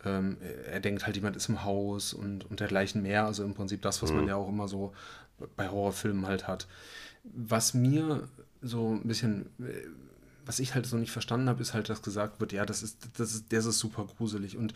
Ähm, 0.06 0.38
er 0.66 0.80
denkt 0.80 1.06
halt, 1.06 1.16
jemand 1.16 1.36
ist 1.36 1.50
im 1.50 1.64
Haus 1.64 2.14
und, 2.14 2.50
und 2.50 2.60
dergleichen 2.60 3.02
mehr. 3.02 3.26
Also 3.26 3.44
im 3.44 3.54
Prinzip 3.54 3.82
das, 3.82 4.02
was 4.02 4.12
man 4.12 4.28
ja 4.28 4.36
auch 4.36 4.50
immer 4.50 4.68
so 4.68 4.94
bei 5.56 5.70
Horrorfilmen 5.70 6.26
halt 6.28 6.48
hat. 6.48 6.68
Was 7.24 7.74
mir 7.74 8.28
so 8.62 8.94
ein 8.94 9.08
bisschen, 9.08 9.48
äh, 9.60 9.88
was 10.46 10.60
ich 10.60 10.76
halt 10.76 10.86
so 10.86 10.98
nicht 10.98 11.12
verstanden 11.12 11.50
habe, 11.50 11.62
ist 11.62 11.74
halt, 11.74 11.90
dass 11.90 12.02
gesagt 12.02 12.40
wird, 12.40 12.52
ja, 12.52 12.66
das 12.66 12.84
ist, 12.84 13.08
das 13.18 13.34
ist, 13.34 13.52
das 13.54 13.66
ist 13.66 13.80
super 13.80 14.06
gruselig. 14.06 14.58
Und 14.58 14.74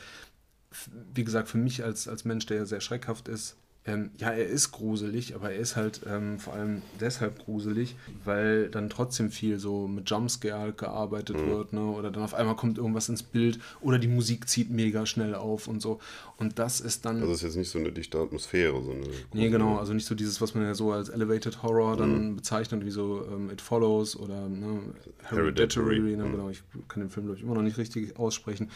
wie 1.14 1.24
gesagt, 1.24 1.48
für 1.48 1.58
mich 1.58 1.84
als, 1.84 2.08
als 2.08 2.26
Mensch, 2.26 2.46
der 2.46 2.66
sehr 2.66 2.82
schreckhaft 2.82 3.28
ist, 3.28 3.58
ähm, 3.88 4.12
ja, 4.18 4.32
er 4.32 4.46
ist 4.46 4.72
gruselig, 4.72 5.34
aber 5.34 5.52
er 5.52 5.60
ist 5.60 5.78
halt 5.78 6.02
ähm, 6.06 6.40
vor 6.40 6.54
allem 6.54 6.82
deshalb 7.00 7.40
gruselig, 7.40 7.96
weil 8.26 8.68
dann 8.68 8.90
trotzdem 8.90 9.32
viel 9.32 9.60
so 9.60 9.88
mit 9.88 10.10
Jumpscare 10.10 10.60
halt 10.60 10.78
gearbeitet 10.78 11.38
wird, 11.38 11.72
ne? 11.72 11.86
Oder 11.86 12.12
dann 12.12 12.22
auf 12.22 12.34
einmal 12.34 12.58
kommt 12.58 12.78
irgendwas 12.78 13.08
ins 13.08 13.24
Bild 13.24 13.60
oder 13.80 13.98
die 13.98 14.10
Musik 14.10 14.50
zieht 14.50 14.70
mega 14.70 15.06
schnell 15.06 15.36
auf 15.36 15.70
und 15.70 15.82
so. 15.82 16.00
Und 16.36 16.60
das 16.60 16.82
ist 16.82 17.06
dann. 17.06 17.22
Also 17.22 17.32
es 17.32 17.38
ist 17.38 17.44
jetzt 17.44 17.56
nicht 17.56 17.70
so 17.70 17.80
eine 17.80 17.94
dichte 17.94 18.20
Atmosphäre, 18.20 18.84
so 18.84 18.92
eine. 18.92 19.08
Nee, 19.34 19.50
genau, 19.50 19.78
also 19.78 19.94
nicht 19.94 20.06
so 20.06 20.16
dieses, 20.16 20.42
was 20.42 20.54
man 20.54 20.66
ja 20.66 20.74
so 20.74 20.92
als 20.92 21.08
Elevated 21.08 21.64
Horror 21.64 21.96
dann 21.96 22.36
bezeichnet, 22.36 22.84
wie 22.86 22.92
so 22.92 23.26
ähm, 23.32 23.50
It 23.50 23.62
Follows 23.62 24.18
oder 24.18 24.50
ne, 24.50 24.82
Hereditary, 25.24 25.96
Hereditary, 25.96 26.18
ne, 26.18 26.30
genau, 26.30 26.50
ich 26.50 26.62
kann 26.90 27.04
den 27.04 27.10
Film, 27.10 27.28
glaube 27.28 27.38
ich, 27.38 27.44
immer 27.44 27.56
noch 27.56 27.62
nicht 27.62 27.78
richtig 27.78 28.20
aussprechen. 28.20 28.70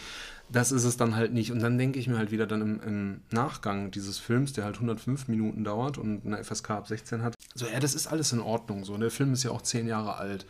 Das 0.51 0.72
ist 0.72 0.84
es 0.84 0.98
dann 0.98 1.15
halt 1.15 1.34
nicht. 1.34 1.51
Und 1.51 1.62
dann 1.62 1.77
denke 1.77 2.00
ich 2.00 2.08
mir 2.08 2.17
halt 2.17 2.31
wieder 2.31 2.46
dann 2.46 2.62
im, 2.62 2.81
im 2.81 3.22
Nachgang 3.31 3.91
dieses 3.91 4.17
Films, 4.17 4.53
der 4.53 4.65
halt 4.65 4.75
105 4.75 5.27
Minuten 5.27 5.63
dauert 5.63 5.98
und 5.98 6.25
eine 6.25 6.43
FSK 6.43 6.72
ab 6.72 6.88
16 6.88 7.22
hat, 7.22 7.36
so, 7.53 7.65
ja, 7.65 7.79
das 7.79 7.96
ist 7.96 8.08
alles 8.08 8.31
in 8.31 8.39
Ordnung. 8.39 8.84
So, 8.86 8.98
der 8.98 9.12
Film 9.12 9.34
ist 9.34 9.43
ja 9.43 9.51
auch 9.51 9.62
10 9.62 9.88
Jahre 9.88 10.17
alt. 10.17 10.46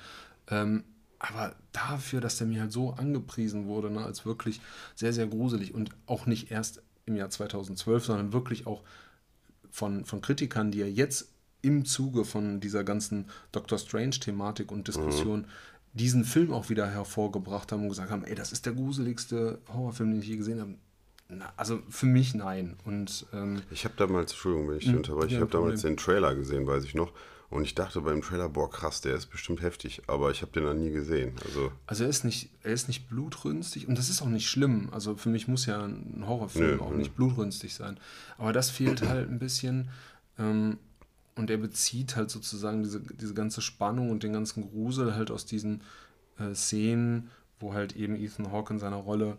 Ähm, 0.47 0.83
aber 1.19 1.55
dafür, 1.71 2.19
dass 2.19 2.37
der 2.37 2.47
mir 2.47 2.61
halt 2.61 2.71
so 2.71 2.91
angepriesen 2.93 3.67
wurde, 3.67 3.91
ne, 3.91 4.03
als 4.03 4.25
wirklich 4.25 4.59
sehr, 4.95 5.13
sehr 5.13 5.27
gruselig 5.27 5.73
und 5.73 5.91
auch 6.07 6.25
nicht 6.25 6.49
erst 6.49 6.81
im 7.05 7.15
Jahr 7.15 7.29
2012, 7.29 8.05
sondern 8.05 8.33
wirklich 8.33 8.65
auch 8.65 8.83
von, 9.69 10.05
von 10.05 10.21
Kritikern, 10.21 10.71
die 10.71 10.79
ja 10.79 10.87
jetzt 10.87 11.29
im 11.61 11.85
Zuge 11.85 12.25
von 12.25 12.59
dieser 12.59 12.83
ganzen 12.83 13.27
Doctor 13.51 13.77
Strange-Thematik 13.77 14.71
und 14.71 14.87
Diskussion 14.87 15.45
diesen 15.93 16.23
Film 16.23 16.53
auch 16.53 16.69
wieder 16.69 16.87
hervorgebracht 16.89 17.71
haben 17.71 17.83
und 17.83 17.89
gesagt 17.89 18.11
haben, 18.11 18.23
ey, 18.23 18.35
das 18.35 18.51
ist 18.51 18.65
der 18.65 18.73
gruseligste 18.73 19.59
Horrorfilm, 19.73 20.11
den 20.11 20.21
ich 20.21 20.27
je 20.27 20.37
gesehen 20.37 20.61
habe. 20.61 20.75
Na, 21.29 21.51
also 21.57 21.79
für 21.89 22.05
mich 22.05 22.33
nein. 22.33 22.75
Und 22.85 23.25
ähm, 23.33 23.61
Ich 23.71 23.85
habe 23.85 23.95
damals, 23.97 24.31
Entschuldigung, 24.31 24.69
wenn 24.69 24.77
ich 24.77 24.85
dich 24.85 24.95
unterbreche, 24.95 25.35
ich 25.35 25.41
habe 25.41 25.51
damals 25.51 25.81
den 25.81 25.97
Trailer 25.97 26.35
gesehen, 26.35 26.67
weiß 26.67 26.83
ich 26.83 26.93
noch. 26.95 27.11
Und 27.49 27.63
ich 27.65 27.75
dachte 27.75 27.99
beim 27.99 28.21
Trailer, 28.21 28.47
boah, 28.47 28.69
krass, 28.69 29.01
der 29.01 29.13
ist 29.15 29.25
bestimmt 29.27 29.61
heftig. 29.61 30.01
Aber 30.07 30.31
ich 30.31 30.41
habe 30.41 30.53
den 30.53 30.63
noch 30.63 30.73
nie 30.73 30.91
gesehen. 30.91 31.33
Also, 31.45 31.71
Also 31.85 32.03
er 32.05 32.09
ist 32.09 32.23
nicht, 32.23 32.49
er 32.63 32.71
ist 32.71 32.87
nicht 32.87 33.09
blutrünstig 33.09 33.89
und 33.89 33.97
das 33.97 34.09
ist 34.09 34.21
auch 34.21 34.27
nicht 34.27 34.47
schlimm. 34.49 34.87
Also 34.93 35.17
für 35.17 35.27
mich 35.27 35.49
muss 35.49 35.65
ja 35.65 35.83
ein 35.83 36.23
Horrorfilm 36.25 36.77
Nö, 36.77 36.81
auch 36.81 36.91
nö. 36.91 36.97
nicht 36.97 37.13
blutrünstig 37.15 37.73
sein. 37.73 37.99
Aber 38.37 38.53
das 38.53 38.69
fehlt 38.69 39.01
halt 39.01 39.29
ein 39.29 39.39
bisschen. 39.39 39.89
Ähm, 40.39 40.77
und 41.35 41.49
er 41.49 41.57
bezieht 41.57 42.15
halt 42.15 42.29
sozusagen 42.29 42.83
diese, 42.83 42.99
diese 43.01 43.33
ganze 43.33 43.61
Spannung 43.61 44.09
und 44.11 44.23
den 44.23 44.33
ganzen 44.33 44.69
Grusel 44.69 45.15
halt 45.15 45.31
aus 45.31 45.45
diesen 45.45 45.81
äh, 46.39 46.53
Szenen, 46.53 47.29
wo 47.59 47.73
halt 47.73 47.95
eben 47.95 48.15
Ethan 48.15 48.51
Hawke 48.51 48.73
in 48.73 48.79
seiner 48.79 48.97
Rolle 48.97 49.37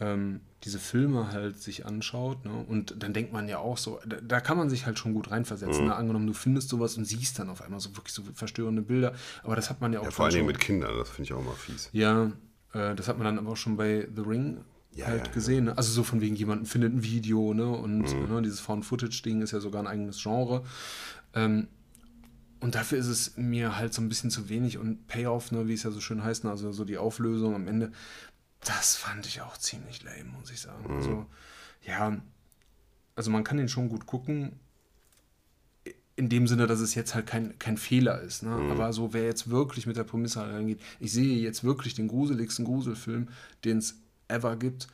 ähm, 0.00 0.40
diese 0.64 0.78
Filme 0.78 1.30
halt 1.32 1.58
sich 1.60 1.86
anschaut. 1.86 2.44
Ne? 2.44 2.64
Und 2.68 3.02
dann 3.02 3.12
denkt 3.12 3.32
man 3.32 3.48
ja 3.48 3.58
auch 3.58 3.76
so, 3.78 4.00
da, 4.06 4.16
da 4.20 4.40
kann 4.40 4.56
man 4.56 4.70
sich 4.70 4.86
halt 4.86 4.98
schon 4.98 5.12
gut 5.14 5.30
reinversetzen. 5.30 5.84
Ne? 5.86 5.94
Angenommen, 5.94 6.26
du 6.26 6.32
findest 6.32 6.68
sowas 6.70 6.96
und 6.96 7.04
siehst 7.04 7.38
dann 7.38 7.50
auf 7.50 7.62
einmal 7.62 7.80
so 7.80 7.94
wirklich 7.96 8.14
so 8.14 8.22
verstörende 8.34 8.82
Bilder. 8.82 9.12
Aber 9.42 9.56
das 9.56 9.68
hat 9.70 9.80
man 9.80 9.92
ja 9.92 10.00
auch 10.00 10.04
ja, 10.04 10.10
vor 10.10 10.24
allen 10.26 10.32
dann 10.32 10.38
Dingen 10.40 10.48
schon- 10.48 10.52
mit 10.58 10.60
Kindern, 10.60 10.96
das 10.98 11.10
finde 11.10 11.22
ich 11.24 11.32
auch 11.32 11.44
mal 11.44 11.54
fies. 11.54 11.90
ja, 11.92 12.32
äh, 12.72 12.94
das 12.94 13.08
hat 13.08 13.18
man 13.18 13.24
dann 13.26 13.38
aber 13.38 13.50
auch 13.52 13.56
schon 13.56 13.76
bei 13.76 14.08
The 14.14 14.22
Ring 14.22 14.58
Ja, 14.94 15.06
halt 15.06 15.20
ja, 15.20 15.26
ja. 15.26 15.32
gesehen. 15.32 15.64
Ne? 15.66 15.76
Also 15.76 15.92
so 15.92 16.02
von 16.02 16.20
wegen, 16.20 16.34
jemanden 16.34 16.64
findet 16.66 16.92
ein 16.94 17.02
Video, 17.02 17.52
ne? 17.54 17.68
Und 17.68 18.00
ne, 18.30 18.42
dieses 18.42 18.60
Found-Footage-Ding 18.60 19.42
ist 19.42 19.52
ja 19.52 19.60
sogar 19.60 19.82
ein 19.82 19.86
eigenes 19.86 20.20
Genre. 20.22 20.64
Ähm, 21.34 21.68
und 22.60 22.74
dafür 22.74 22.98
ist 22.98 23.06
es 23.06 23.36
mir 23.36 23.76
halt 23.76 23.94
so 23.94 24.02
ein 24.02 24.08
bisschen 24.08 24.30
zu 24.30 24.48
wenig. 24.48 24.78
Und 24.78 25.06
Payoff, 25.06 25.50
ne, 25.50 25.66
wie 25.66 25.74
es 25.74 25.82
ja 25.82 25.90
so 25.90 26.00
schön 26.00 26.22
heißt, 26.22 26.44
ne, 26.44 26.50
also 26.50 26.72
so 26.72 26.84
die 26.84 26.98
Auflösung 26.98 27.54
am 27.54 27.66
Ende, 27.66 27.92
das 28.64 28.96
fand 28.96 29.26
ich 29.26 29.40
auch 29.40 29.56
ziemlich 29.56 30.02
lame, 30.02 30.24
muss 30.38 30.50
ich 30.50 30.60
sagen. 30.60 30.94
Also, 30.94 31.26
ja, 31.86 32.20
also 33.14 33.30
man 33.30 33.44
kann 33.44 33.56
den 33.56 33.68
schon 33.68 33.88
gut 33.88 34.06
gucken. 34.06 34.60
In 36.16 36.28
dem 36.28 36.46
Sinne, 36.46 36.66
dass 36.66 36.80
es 36.80 36.94
jetzt 36.94 37.14
halt 37.14 37.26
kein, 37.26 37.58
kein 37.58 37.78
Fehler 37.78 38.20
ist. 38.20 38.42
Ne? 38.42 38.50
Aber 38.70 38.92
so, 38.92 39.14
wer 39.14 39.24
jetzt 39.24 39.48
wirklich 39.48 39.86
mit 39.86 39.96
der 39.96 40.04
Prämisse 40.04 40.42
reingeht, 40.42 40.78
ich 40.98 41.12
sehe 41.12 41.38
jetzt 41.38 41.64
wirklich 41.64 41.94
den 41.94 42.08
gruseligsten 42.08 42.66
Gruselfilm, 42.66 43.28
den 43.64 43.78
es 43.78 43.94
ever 44.28 44.56
gibt. 44.56 44.88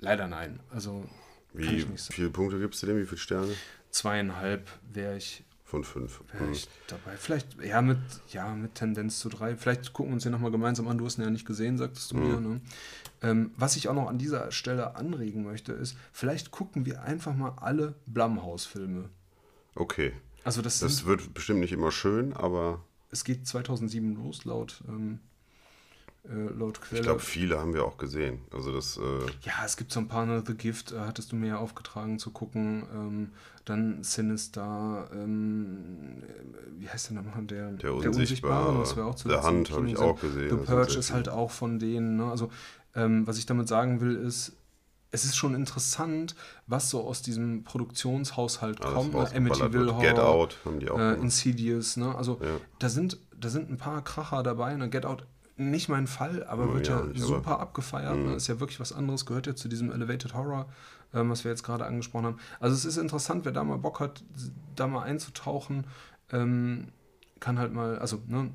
Leider 0.00 0.28
nein. 0.28 0.60
Also 0.70 1.04
kann 1.52 1.62
Wie 1.62 1.76
ich 1.76 1.88
nicht 1.88 2.02
sagen. 2.02 2.14
viele 2.14 2.30
Punkte 2.30 2.58
gibst 2.58 2.82
du 2.82 2.86
dem? 2.86 2.98
Wie 2.98 3.04
viele 3.04 3.18
Sterne? 3.18 3.52
Zweieinhalb 3.90 4.70
wäre 4.92 5.16
ich, 5.16 5.44
Von 5.84 6.08
fünf. 6.08 6.20
wär 6.32 6.40
Hm. 6.40 6.52
ich 6.52 6.68
dabei. 6.86 7.16
Vielleicht, 7.16 7.62
ja 7.62 7.82
mit, 7.82 7.98
ja, 8.32 8.54
mit 8.54 8.74
Tendenz 8.74 9.18
zu 9.18 9.28
drei. 9.28 9.56
Vielleicht 9.56 9.92
gucken 9.92 10.12
wir 10.12 10.14
uns 10.14 10.22
den 10.22 10.32
nochmal 10.32 10.50
gemeinsam 10.50 10.88
an. 10.88 10.98
Du 10.98 11.04
hast 11.04 11.18
ihn 11.18 11.22
ja 11.22 11.30
nicht 11.30 11.46
gesehen, 11.46 11.76
sagtest 11.78 12.12
du 12.12 12.16
mir. 12.16 12.40
Ne? 12.40 12.60
Ähm, 13.22 13.50
was 13.56 13.76
ich 13.76 13.88
auch 13.88 13.94
noch 13.94 14.08
an 14.08 14.18
dieser 14.18 14.50
Stelle 14.52 14.96
anregen 14.96 15.44
möchte, 15.44 15.72
ist, 15.72 15.96
vielleicht 16.12 16.50
gucken 16.50 16.86
wir 16.86 17.02
einfach 17.02 17.34
mal 17.34 17.52
alle 17.56 17.94
Blumhouse-Filme. 18.06 19.08
Okay. 19.74 20.12
Also 20.44 20.62
das, 20.62 20.78
Das 20.78 20.98
sind, 20.98 21.06
wird 21.06 21.34
bestimmt 21.34 21.60
nicht 21.60 21.72
immer 21.72 21.90
schön, 21.90 22.32
aber 22.32 22.84
es 23.10 23.24
geht 23.24 23.46
2007 23.46 24.14
los, 24.14 24.44
laut, 24.44 24.82
ähm, 24.88 25.18
äh, 25.18 25.35
laut 26.56 26.80
Quelle. 26.80 27.00
ich 27.00 27.04
glaube, 27.06 27.20
viele 27.20 27.58
haben 27.58 27.72
wir 27.74 27.84
auch 27.84 27.98
gesehen. 27.98 28.40
Also 28.52 28.72
das, 28.72 28.96
äh, 28.96 29.02
Ja, 29.42 29.52
es 29.64 29.76
gibt 29.76 29.92
so 29.92 30.00
ein 30.00 30.08
paar, 30.08 30.26
ne? 30.26 30.42
The 30.46 30.54
Gift 30.54 30.92
äh, 30.92 30.98
hattest 31.00 31.32
du 31.32 31.36
mir 31.36 31.48
ja 31.48 31.58
aufgetragen 31.58 32.18
zu 32.18 32.30
gucken. 32.30 32.84
Ähm, 32.92 33.30
dann 33.64 34.02
Sinister, 34.04 35.08
ähm, 35.12 36.22
äh, 36.22 36.80
wie 36.80 36.88
heißt 36.88 37.10
der 37.10 37.16
nochmal? 37.22 37.44
Der, 37.44 37.72
Der 37.72 37.94
Unsichtbare. 37.94 38.78
das 38.78 38.96
wäre 38.96 39.06
auch 39.06 39.14
zuletzt 39.14 39.40
im 39.40 39.46
Hand 39.46 39.70
habe 39.70 39.88
ich 39.90 39.96
auch 39.98 40.20
gesehen, 40.20 40.50
The 40.50 40.56
Purge 40.64 40.98
ist 40.98 41.12
halt 41.12 41.28
auch 41.28 41.50
von 41.50 41.78
denen. 41.78 42.16
Ne? 42.16 42.30
Also, 42.30 42.50
ähm, 42.94 43.26
was 43.26 43.38
ich 43.38 43.46
damit 43.46 43.68
sagen 43.68 44.00
will, 44.00 44.16
ist, 44.16 44.52
es 45.10 45.24
ist 45.24 45.36
schon 45.36 45.54
interessant, 45.54 46.34
was 46.66 46.90
so 46.90 47.02
aus 47.06 47.22
diesem 47.22 47.64
Produktionshaushalt 47.64 48.82
alles 48.82 48.94
kommt. 48.94 49.14
Ne? 49.14 49.30
Amityville 49.34 49.86
wird. 49.86 50.00
Get 50.00 50.16
Horror, 50.18 50.28
Out 50.28 50.58
haben 50.64 50.80
die 50.80 50.90
auch 50.90 50.98
äh. 50.98 51.14
Insidious, 51.14 51.96
ne? 51.96 52.14
Also 52.14 52.38
Ja. 52.42 52.48
da 52.78 52.88
sind 52.88 53.18
da 53.38 53.48
sind 53.50 53.70
ein 53.70 53.76
paar 53.76 54.02
Kracher 54.02 54.42
dabei. 54.42 54.74
Ne? 54.76 54.88
Get 54.88 55.04
Out 55.06 55.26
nicht 55.56 55.88
mein 55.88 56.06
Fall, 56.06 56.44
aber 56.44 56.68
Oh, 56.70 56.74
wird 56.74 56.88
ja, 56.88 57.00
ja, 57.00 57.06
nicht, 57.06 57.22
aber- 57.22 57.36
super 57.36 57.60
abgefeiert. 57.60 58.16
Ne? 58.16 58.34
Ist 58.34 58.46
ja 58.48 58.60
wirklich 58.60 58.78
was 58.80 58.92
anderes, 58.92 59.24
gehört 59.26 59.46
ja 59.46 59.54
zu 59.56 59.68
diesem 59.68 59.90
Elevated 59.90 60.34
Horror, 60.34 60.68
ähm, 61.14 61.30
was 61.30 61.44
wir 61.44 61.50
jetzt 61.50 61.62
gerade 61.62 61.86
angesprochen 61.86 62.26
haben. 62.26 62.38
Also 62.60 62.74
es 62.74 62.84
ist 62.84 62.96
interessant, 62.98 63.44
wer 63.44 63.52
da 63.52 63.64
mal 63.64 63.78
Bock 63.78 64.00
hat, 64.00 64.22
da 64.74 64.86
mal 64.86 65.02
einzutauchen, 65.04 65.86
ähm, 66.32 66.88
kann 67.40 67.58
halt 67.58 67.72
mal, 67.72 67.98
also 67.98 68.20
ne, 68.26 68.50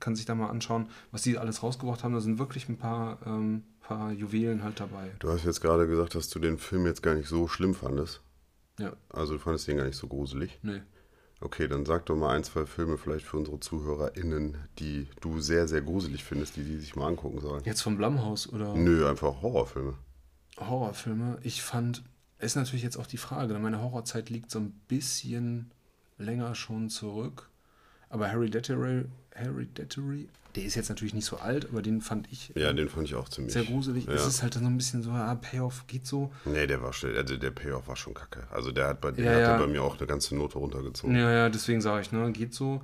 kann 0.00 0.16
sich 0.16 0.24
da 0.24 0.34
mal 0.34 0.48
anschauen, 0.50 0.88
was 1.10 1.22
die 1.22 1.38
alles 1.38 1.62
rausgebracht 1.62 2.02
haben. 2.04 2.12
Da 2.14 2.20
sind 2.20 2.38
wirklich 2.38 2.68
ein 2.68 2.76
paar, 2.76 3.18
ähm, 3.26 3.62
paar 3.80 4.10
Juwelen 4.12 4.62
halt 4.62 4.78
dabei. 4.80 5.10
Du 5.20 5.30
hast 5.30 5.44
jetzt 5.44 5.60
gerade 5.60 5.86
gesagt, 5.86 6.14
dass 6.14 6.28
du 6.28 6.38
den 6.38 6.58
Film 6.58 6.86
jetzt 6.86 7.02
gar 7.02 7.14
nicht 7.14 7.28
so 7.28 7.46
schlimm 7.48 7.74
fandest. 7.74 8.20
Ja, 8.78 8.92
Also 9.10 9.34
du 9.34 9.38
fandest 9.38 9.68
den 9.68 9.76
gar 9.76 9.84
nicht 9.84 9.96
so 9.96 10.06
gruselig. 10.06 10.58
nee. 10.62 10.82
Okay, 11.42 11.66
dann 11.66 11.84
sag 11.84 12.06
doch 12.06 12.14
mal 12.14 12.36
ein, 12.36 12.44
zwei 12.44 12.66
Filme 12.66 12.96
vielleicht 12.96 13.26
für 13.26 13.36
unsere 13.36 13.58
ZuhörerInnen, 13.58 14.56
die 14.78 15.08
du 15.20 15.40
sehr, 15.40 15.66
sehr 15.66 15.82
gruselig 15.82 16.22
findest, 16.22 16.56
die 16.56 16.62
die 16.62 16.78
sich 16.78 16.94
mal 16.94 17.08
angucken 17.08 17.40
sollen. 17.40 17.64
Jetzt 17.64 17.82
vom 17.82 17.96
Blumhaus 17.96 18.48
oder 18.48 18.74
Nö, 18.74 19.08
einfach 19.08 19.42
Horrorfilme. 19.42 19.94
Horrorfilme. 20.58 21.38
Ich 21.42 21.62
fand, 21.62 22.04
ist 22.38 22.54
natürlich 22.54 22.84
jetzt 22.84 22.96
auch 22.96 23.08
die 23.08 23.16
Frage, 23.16 23.54
denn 23.54 23.62
meine 23.62 23.82
Horrorzeit 23.82 24.30
liegt 24.30 24.52
so 24.52 24.60
ein 24.60 24.72
bisschen 24.86 25.72
länger 26.16 26.54
schon 26.54 26.88
zurück. 26.90 27.50
Aber 28.08 28.28
Hereditary, 28.28 29.06
Hereditary. 29.34 30.28
Der 30.54 30.64
ist 30.64 30.74
jetzt 30.74 30.90
natürlich 30.90 31.14
nicht 31.14 31.24
so 31.24 31.38
alt, 31.38 31.68
aber 31.70 31.80
den 31.80 32.02
fand 32.02 32.30
ich 32.30 32.52
Ja, 32.54 32.72
den 32.74 32.88
fand 32.90 33.06
ich 33.08 33.14
auch 33.14 33.28
ziemlich. 33.28 33.54
sehr 33.54 33.64
gruselig. 33.64 34.04
Ja. 34.04 34.12
Es 34.12 34.26
ist 34.26 34.42
halt 34.42 34.52
so 34.52 34.60
ein 34.60 34.76
bisschen 34.76 35.02
so, 35.02 35.10
ah, 35.10 35.34
Payoff 35.34 35.86
geht 35.86 36.06
so. 36.06 36.30
Nee, 36.44 36.66
der 36.66 36.82
war 36.82 36.92
schon, 36.92 37.16
also 37.16 37.36
der 37.38 37.50
Payoff 37.52 37.88
war 37.88 37.96
schon 37.96 38.12
kacke. 38.12 38.46
Also 38.50 38.70
der 38.70 38.88
hat 38.88 39.00
bei, 39.00 39.12
der 39.12 39.24
Ja, 39.24 39.32
hat 39.32 39.40
ja. 39.40 39.58
bei 39.58 39.66
mir 39.66 39.82
auch 39.82 39.96
eine 39.98 40.06
ganze 40.06 40.36
Note 40.36 40.58
runtergezogen. 40.58 41.16
Ja, 41.16 41.30
ja, 41.32 41.48
deswegen 41.48 41.80
sage 41.80 42.02
ich, 42.02 42.12
ne, 42.12 42.30
geht 42.32 42.52
so. 42.52 42.82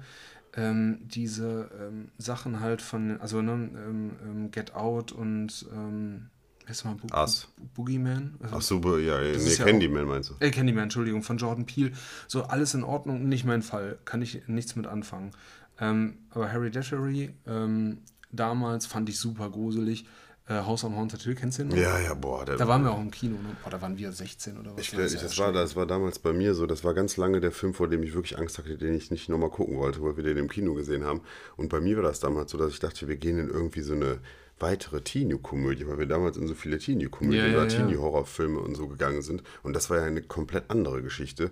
Ähm, 0.56 1.00
diese 1.04 1.70
ähm, 1.78 2.08
Sachen 2.16 2.60
halt 2.60 2.80
von, 2.80 3.20
also 3.20 3.42
ne, 3.42 3.52
ähm, 3.52 4.10
ähm, 4.24 4.50
Get 4.50 4.74
Out 4.74 5.12
und 5.12 5.66
ähm, 5.70 6.30
heißt 6.66 6.86
mal, 6.86 6.94
Bo 6.94 7.14
Us. 7.14 7.48
Bo 7.58 7.82
Boogeyman? 7.82 8.36
Also, 8.42 8.56
Ach 8.56 8.62
so, 8.62 8.98
ja, 8.98 9.20
nee, 9.20 9.32
ist 9.32 9.58
ja 9.58 9.66
Candyman 9.66 10.06
meinst 10.06 10.30
du? 10.30 10.34
Äh, 10.40 10.50
Candyman, 10.50 10.84
Entschuldigung, 10.84 11.22
von 11.22 11.36
Jordan 11.36 11.66
Peele. 11.66 11.92
So, 12.28 12.44
alles 12.44 12.72
in 12.72 12.82
Ordnung, 12.82 13.28
nicht 13.28 13.44
mein 13.44 13.60
Fall. 13.62 13.98
Kann 14.06 14.22
ich 14.22 14.42
nichts 14.48 14.74
mit 14.74 14.86
anfangen. 14.86 15.32
Ähm, 15.80 16.18
aber 16.30 16.48
Hereditary, 16.48 17.34
ähm, 17.46 17.98
damals 18.30 18.86
fand 18.86 19.08
ich 19.08 19.18
super 19.18 19.50
gruselig. 19.50 20.06
Äh, 20.48 20.62
House 20.64 20.82
on 20.82 20.96
Haunted 20.96 21.20
Hill, 21.20 21.34
kennst 21.34 21.58
du 21.58 21.64
den 21.64 21.68
noch? 21.68 21.76
Ja, 21.76 22.00
ja, 22.00 22.14
boah. 22.14 22.44
Da 22.46 22.66
waren 22.66 22.82
wir 22.82 22.90
auch 22.90 23.00
im 23.00 23.10
Kino, 23.10 23.36
ne? 23.36 23.54
Boah, 23.62 23.70
da 23.70 23.82
waren 23.82 23.98
wir 23.98 24.10
16 24.10 24.58
oder 24.58 24.72
was. 24.74 24.80
Ich, 24.80 24.96
war 24.96 25.04
ich, 25.04 25.12
das, 25.12 25.38
war, 25.38 25.52
das 25.52 25.76
war 25.76 25.84
damals 25.84 26.18
bei 26.18 26.32
mir 26.32 26.54
so, 26.54 26.66
das 26.66 26.84
war 26.84 26.94
ganz 26.94 27.18
lange 27.18 27.40
der 27.40 27.52
Film, 27.52 27.74
vor 27.74 27.86
dem 27.86 28.02
ich 28.02 28.14
wirklich 28.14 28.38
Angst 28.38 28.56
hatte, 28.56 28.78
den 28.78 28.94
ich 28.94 29.10
nicht 29.10 29.28
nochmal 29.28 29.50
gucken 29.50 29.76
wollte, 29.76 30.02
weil 30.02 30.16
wir 30.16 30.24
den 30.24 30.38
im 30.38 30.48
Kino 30.48 30.72
gesehen 30.72 31.04
haben. 31.04 31.20
Und 31.56 31.68
bei 31.68 31.80
mir 31.80 31.96
war 31.96 32.04
das 32.04 32.20
damals 32.20 32.50
so, 32.50 32.56
dass 32.56 32.72
ich 32.72 32.80
dachte, 32.80 33.08
wir 33.08 33.16
gehen 33.16 33.38
in 33.38 33.50
irgendwie 33.50 33.82
so 33.82 33.92
eine 33.92 34.20
weitere 34.58 35.02
Teenie-Komödie, 35.02 35.86
weil 35.86 35.98
wir 35.98 36.06
damals 36.06 36.38
in 36.38 36.48
so 36.48 36.54
viele 36.54 36.78
Teenie-Komödien 36.78 37.44
Ja, 37.44 37.50
ja, 37.50 37.58
oder 37.58 37.68
ja. 37.68 37.78
Teenie-Horrorfilme 37.78 38.58
und 38.58 38.74
so 38.74 38.88
gegangen 38.88 39.20
sind. 39.20 39.42
Und 39.62 39.74
das 39.74 39.90
war 39.90 39.98
ja 39.98 40.04
eine 40.04 40.22
komplett 40.22 40.70
andere 40.70 41.02
Geschichte. 41.02 41.50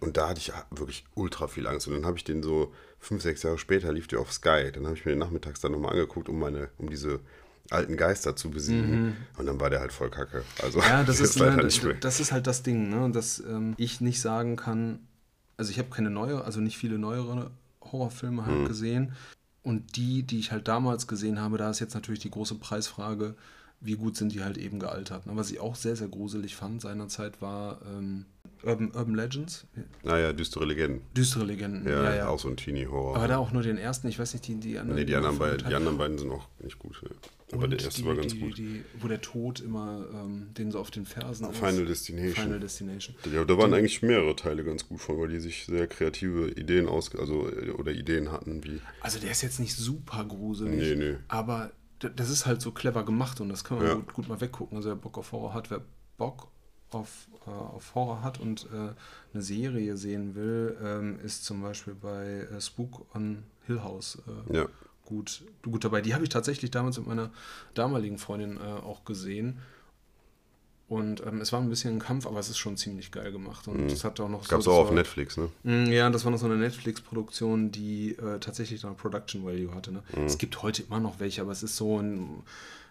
Und 0.00 0.16
da 0.16 0.28
hatte 0.28 0.38
ich 0.40 0.52
wirklich 0.70 1.04
ultra 1.14 1.48
viel 1.48 1.66
Angst. 1.66 1.88
Und 1.88 1.94
dann 1.94 2.06
habe 2.06 2.16
ich 2.16 2.24
den 2.24 2.42
so 2.42 2.72
fünf, 3.00 3.22
sechs 3.22 3.42
Jahre 3.42 3.58
später 3.58 3.92
lief 3.92 4.06
der 4.06 4.20
auf 4.20 4.32
Sky. 4.32 4.70
Dann 4.72 4.86
habe 4.86 4.96
ich 4.96 5.04
mir 5.04 5.12
den 5.12 5.18
nachmittags 5.18 5.60
dann 5.60 5.72
nochmal 5.72 5.92
angeguckt, 5.92 6.28
um 6.28 6.38
meine, 6.38 6.68
um 6.78 6.88
diese 6.90 7.20
alten 7.70 7.96
Geister 7.96 8.36
zu 8.36 8.50
besiegen. 8.50 9.16
Und 9.36 9.46
dann 9.46 9.60
war 9.60 9.70
der 9.70 9.80
halt 9.80 9.92
voll 9.92 10.10
kacke. 10.10 10.44
Also 10.62 10.78
Mhm. 10.78 10.84
Ja, 10.84 11.02
das 11.04 11.20
ist, 11.20 11.38
leider 11.38 11.56
ne, 11.56 11.64
nicht 11.64 11.82
mehr. 11.82 11.94
das 11.94 12.20
ist 12.20 12.32
halt 12.32 12.46
das 12.46 12.62
Ding, 12.62 12.88
ne? 12.88 13.10
dass 13.10 13.40
ähm, 13.40 13.74
ich 13.76 14.00
nicht 14.00 14.20
sagen 14.20 14.56
kann, 14.56 15.00
also 15.56 15.70
ich 15.70 15.78
habe 15.78 15.90
keine 15.90 16.10
neue, 16.10 16.44
also 16.44 16.60
nicht 16.60 16.78
viele 16.78 16.98
neuere 16.98 17.50
Horrorfilme 17.82 18.42
Mhm. 18.42 18.46
halt 18.46 18.68
gesehen. 18.68 19.12
Und 19.62 19.96
die, 19.96 20.22
die 20.22 20.38
ich 20.38 20.52
halt 20.52 20.68
damals 20.68 21.06
gesehen 21.08 21.40
habe, 21.40 21.58
da 21.58 21.68
ist 21.70 21.80
jetzt 21.80 21.94
natürlich 21.94 22.20
die 22.20 22.30
große 22.30 22.54
Preisfrage, 22.54 23.34
wie 23.80 23.94
gut 23.94 24.16
sind 24.16 24.32
die 24.32 24.42
halt 24.42 24.58
eben 24.58 24.78
gealtert. 24.80 25.26
Ne? 25.26 25.32
Was 25.36 25.50
ich 25.50 25.60
auch 25.60 25.76
sehr, 25.76 25.94
sehr 25.96 26.08
gruselig 26.08 26.56
fand 26.56 26.80
seinerzeit 26.80 27.40
war 27.40 27.80
ähm, 27.86 28.26
Urban, 28.64 28.90
Urban 28.92 29.14
Legends, 29.14 29.66
Naja, 30.02 30.32
düstere 30.32 30.64
Legenden. 30.64 31.02
düstere 31.16 31.44
Legenden. 31.44 31.86
Ja, 31.88 32.02
Ja, 32.02 32.14
ja. 32.16 32.28
auch 32.28 32.40
so 32.40 32.48
ein 32.48 32.56
Teenie-Horror. 32.56 33.14
Aber 33.16 33.28
da 33.28 33.36
auch 33.38 33.52
nur 33.52 33.62
den 33.62 33.78
ersten, 33.78 34.08
ich 34.08 34.18
weiß 34.18 34.32
nicht, 34.32 34.48
die, 34.48 34.56
die 34.56 34.78
anderen. 34.80 34.98
nee, 34.98 35.04
die 35.04 35.14
anderen, 35.14 35.38
beiden, 35.38 35.58
gefunden 35.58 35.70
die 35.70 35.76
anderen 35.76 35.98
beiden 35.98 36.18
sind 36.18 36.30
auch 36.32 36.48
nicht 36.60 36.76
gut. 36.80 37.00
Ja. 37.04 37.08
Aber 37.52 37.64
Und 37.64 37.70
der 37.70 37.78
erste 37.80 38.02
die, 38.02 38.06
war 38.08 38.16
ganz 38.16 38.32
die, 38.32 38.40
gut. 38.40 38.58
Die, 38.58 38.82
wo 38.98 39.06
der 39.06 39.20
Tod 39.20 39.60
immer 39.60 40.04
ähm, 40.12 40.48
den 40.58 40.72
so 40.72 40.80
auf 40.80 40.90
den 40.90 41.06
Fersen 41.06 41.48
ist. 41.48 41.56
Final 41.56 41.86
Destination. 41.86 42.34
Final 42.44 42.58
Destination. 42.60 43.14
Ja, 43.32 43.44
da 43.44 43.56
waren 43.56 43.72
eigentlich 43.74 44.02
mehrere 44.02 44.34
Teile 44.34 44.64
ganz 44.64 44.88
gut 44.88 45.00
von, 45.00 45.20
weil 45.20 45.28
die 45.28 45.38
sich 45.38 45.64
sehr 45.66 45.86
kreative 45.86 46.50
Ideen 46.50 46.88
aus, 46.88 47.14
also 47.14 47.48
oder 47.78 47.92
Ideen 47.92 48.32
hatten, 48.32 48.64
wie 48.64 48.80
Also 49.02 49.20
der 49.20 49.30
ist 49.30 49.42
jetzt 49.42 49.60
nicht 49.60 49.76
super 49.76 50.24
gruselig, 50.24 50.98
Nee, 50.98 51.12
nee. 51.12 51.16
aber 51.28 51.70
das 51.98 52.30
ist 52.30 52.46
halt 52.46 52.62
so 52.62 52.72
clever 52.72 53.04
gemacht 53.04 53.40
und 53.40 53.48
das 53.48 53.64
kann 53.64 53.78
man 53.78 53.86
Ja. 53.86 53.94
gut, 53.94 54.12
gut 54.12 54.28
mal 54.28 54.40
weggucken. 54.40 54.76
Also 54.76 54.90
wer 54.90 54.96
Bock 54.96 55.18
auf 55.18 55.32
Horror 55.32 55.54
hat, 55.54 55.70
wer 55.70 55.82
Bock 56.16 56.48
auf, 56.90 57.28
äh, 57.46 57.50
auf 57.50 57.94
Horror 57.94 58.22
hat 58.22 58.40
und 58.40 58.66
äh, 58.72 58.94
eine 59.32 59.42
Serie 59.42 59.96
sehen 59.96 60.34
will, 60.34 60.76
ähm, 60.82 61.18
ist 61.20 61.44
zum 61.44 61.62
Beispiel 61.62 61.94
bei 61.94 62.48
äh, 62.50 62.60
Spook 62.60 63.14
on 63.14 63.44
Hill 63.66 63.82
House 63.82 64.18
äh, 64.50 64.56
ja. 64.56 64.66
gut, 65.04 65.44
gut 65.62 65.84
dabei. 65.84 66.00
Die 66.00 66.14
habe 66.14 66.24
ich 66.24 66.30
tatsächlich 66.30 66.70
damals 66.70 66.98
mit 66.98 67.06
meiner 67.06 67.30
damaligen 67.74 68.18
Freundin 68.18 68.56
äh, 68.56 68.60
auch 68.60 69.04
gesehen. 69.04 69.58
Und 70.88 71.22
ähm, 71.26 71.42
es 71.42 71.52
war 71.52 71.60
ein 71.60 71.68
bisschen 71.68 71.96
ein 71.96 71.98
Kampf, 71.98 72.26
aber 72.26 72.40
es 72.40 72.48
ist 72.48 72.56
schon 72.56 72.78
ziemlich 72.78 73.12
geil 73.12 73.30
gemacht. 73.30 73.68
Und 73.68 73.92
es 73.92 74.04
hat 74.04 74.18
auch 74.20 74.28
noch 74.30 74.44
Mhm. 74.44 74.48
Gab's 74.48 74.64
so. 74.64 74.72
auch 74.72 74.78
auf 74.84 74.88
war- 74.88 74.94
Netflix, 74.94 75.36
ne? 75.36 75.50
Mm, 75.62 75.86
Ja, 75.92 76.08
das 76.08 76.24
war 76.24 76.32
noch 76.32 76.38
so 76.38 76.46
eine 76.46 76.56
Netflix-Produktion, 76.56 77.70
die 77.70 78.12
äh, 78.16 78.38
tatsächlich 78.40 78.82
noch 78.82 78.96
Production 78.96 79.44
Value 79.44 79.74
hatte. 79.74 79.92
Ne? 79.92 80.02
Mhm. 80.16 80.24
Es 80.24 80.38
gibt 80.38 80.62
heute 80.62 80.82
immer 80.84 80.98
noch 80.98 81.20
welche, 81.20 81.42
aber 81.42 81.52
es 81.52 81.62
ist 81.62 81.76
so 81.76 82.00
ein 82.00 82.42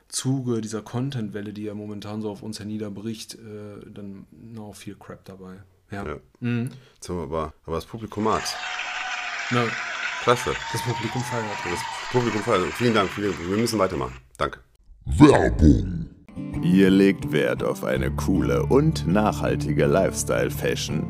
Zuge 0.10 0.62
dieser 0.62 0.84
Content-Welle, 0.84 1.54
die 1.54 1.64
ja 1.64 1.74
momentan 1.74 2.22
so 2.22 2.30
auf 2.30 2.44
uns 2.44 2.60
herniederbricht, 2.60 3.34
äh, 3.34 3.90
dann 3.92 4.28
noch 4.32 4.76
viel 4.76 4.96
Crap 4.96 5.26
dabei. 5.26 5.56
Ja. 5.90 6.06
Ja. 6.06 6.16
Mhm. 6.40 6.70
Jetzt 6.96 7.10
haben 7.10 7.18
wir 7.18 7.24
aber, 7.24 7.54
aber 7.66 7.76
das 7.78 7.86
Publikum 7.86 8.26
mag's. 8.26 8.54
Na, 9.50 9.64
Klasse. 10.22 10.54
das 10.72 10.82
Publikum 10.84 11.22
feiert. 11.24 11.46
Das 11.66 11.80
Publikum 12.12 12.42
feiert. 12.42 12.72
Vielen 12.74 12.94
Dank, 12.94 13.10
vielen 13.10 13.32
Dank. 13.32 13.50
Wir 13.50 13.58
müssen 13.58 13.80
weitermachen. 13.80 14.16
Danke. 14.38 14.60
Werbung. 15.06 16.10
Ihr 16.64 16.90
legt 16.90 17.32
Wert 17.32 17.62
auf 17.64 17.84
eine 17.84 18.10
coole 18.12 18.66
und 18.66 19.06
nachhaltige 19.08 19.86
Lifestyle-Fashion? 19.86 21.04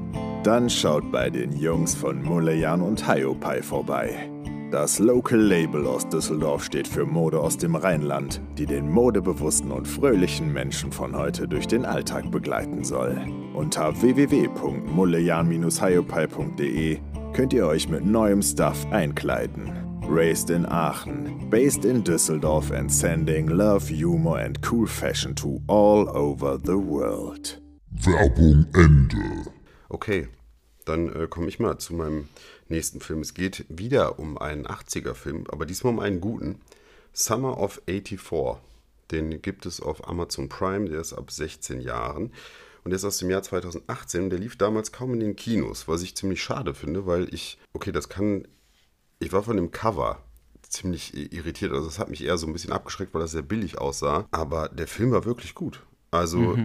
Dann 0.44 0.70
schaut 0.70 1.10
bei 1.12 1.30
den 1.30 1.58
Jungs 1.58 1.96
von 1.96 2.22
Mulejan 2.22 2.82
und 2.82 3.10
Hiopai 3.10 3.62
vorbei. 3.62 4.30
Das 4.72 5.00
Local 5.00 5.40
Label 5.40 5.88
aus 5.88 6.10
Düsseldorf 6.10 6.66
steht 6.66 6.90
für 6.90 7.06
Mode 7.06 7.40
aus 7.40 7.56
dem 7.58 7.76
Rheinland, 7.76 8.42
die 8.58 8.66
den 8.66 8.92
modebewussten 8.92 9.72
und 9.72 9.88
fröhlichen 9.88 10.52
Menschen 10.52 10.92
von 10.92 11.16
heute 11.16 11.48
durch 11.48 11.68
den 11.68 11.86
Alltag 11.86 12.30
begleiten 12.32 12.84
soll. 12.84 13.18
Unter 13.54 14.02
www.mullejan-hiopai.de 14.02 17.00
könnt 17.32 17.54
ihr 17.54 17.66
euch 17.66 17.88
mit 17.88 18.06
neuem 18.06 18.42
Stuff 18.42 18.86
einkleiden. 18.92 19.87
Raised 20.10 20.50
in 20.50 20.66
Aachen, 20.66 21.50
based 21.50 21.84
in 21.84 22.02
Düsseldorf 22.02 22.72
and 22.72 22.90
sending 22.90 23.48
love, 23.48 23.90
humor 23.90 24.38
and 24.38 24.62
cool 24.62 24.88
fashion 24.88 25.36
to 25.36 25.62
all 25.68 26.10
over 26.10 26.58
the 26.58 26.78
world. 26.78 27.60
Werbung 27.92 28.66
Ende. 28.74 29.52
Okay, 29.90 30.30
dann 30.86 31.14
äh, 31.14 31.28
komme 31.28 31.50
ich 31.50 31.60
mal 31.60 31.78
zu 31.78 31.94
meinem 31.94 32.30
nächsten 32.70 33.02
Film. 33.02 33.20
Es 33.20 33.34
geht 33.34 33.66
wieder 33.68 34.18
um 34.18 34.38
einen 34.38 34.66
80er-Film, 34.66 35.46
aber 35.50 35.66
diesmal 35.66 35.94
um 35.94 36.00
einen 36.00 36.22
guten. 36.22 36.62
Summer 37.12 37.58
of 37.58 37.82
84. 37.88 38.62
Den 39.12 39.42
gibt 39.42 39.66
es 39.66 39.82
auf 39.82 40.08
Amazon 40.08 40.48
Prime, 40.48 40.90
der 40.90 41.02
ist 41.02 41.14
ab 41.14 41.32
16 41.32 41.82
Jahren. 41.82 42.32
Und 42.84 42.92
der 42.92 42.96
ist 42.96 43.06
aus 43.06 43.18
dem 43.18 43.30
Jahr 43.30 43.44
2018. 43.44 44.30
Der 44.30 44.40
lief 44.40 44.56
damals 44.56 44.94
kaum 44.94 45.14
in 45.14 45.20
den 45.20 45.36
Kinos, 45.36 45.90
was 45.90 46.02
ich 46.02 46.16
ziemlich 46.16 46.42
schade 46.42 46.74
finde, 46.74 47.06
weil 47.06 47.34
ich, 47.34 47.58
okay, 47.74 47.92
das 47.92 48.08
kann, 48.08 48.48
ich 49.20 49.32
war 49.32 49.44
von 49.44 49.58
dem 49.58 49.72
Cover 49.72 50.22
ziemlich 50.62 51.16
irritiert. 51.34 51.72
Also 51.72 51.88
es 51.88 52.00
hat 52.00 52.10
mich 52.10 52.24
eher 52.24 52.38
so 52.38 52.48
ein 52.48 52.54
bisschen 52.54 52.74
abgeschreckt, 52.74 53.14
weil 53.14 53.22
das 53.22 53.32
sehr 53.32 53.42
billig 53.42 53.78
aussah. 53.78 54.28
Aber 54.32 54.70
der 54.70 54.88
Film 54.88 55.12
war 55.12 55.26
wirklich 55.26 55.56
gut. 55.56 55.82
Also 56.12 56.58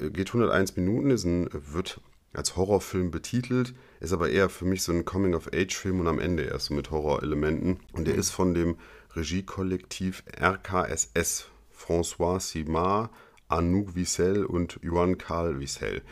äh, 0.00 0.10
geht 0.10 0.28
101 0.28 0.76
Minuten, 0.76 1.10
ist 1.10 1.24
ein, 1.24 1.48
wird 1.52 2.00
als 2.32 2.56
Horrorfilm 2.56 3.10
betitelt, 3.10 3.74
ist 4.00 4.12
aber 4.12 4.28
eher 4.28 4.48
für 4.48 4.64
mich 4.64 4.82
so 4.82 4.92
ein 4.92 5.04
Coming-of-Age-Film 5.04 6.00
und 6.00 6.08
am 6.08 6.18
Ende 6.18 6.44
erst 6.44 6.66
so 6.66 6.74
mit 6.74 6.90
Horrorelementen. 6.90 7.80
Und 7.92 8.06
der 8.06 8.14
ist 8.14 8.30
von 8.30 8.54
dem 8.54 8.76
Regiekollektiv 9.16 10.22
RKSS, 10.38 11.46
François 11.74 12.40
Simard, 12.40 13.10
Anouk 13.48 13.94
Wiesel 13.94 14.44
und 14.44 14.78
Johan 14.82 15.16
Karl 15.16 15.58
Wiesel. 15.58 16.02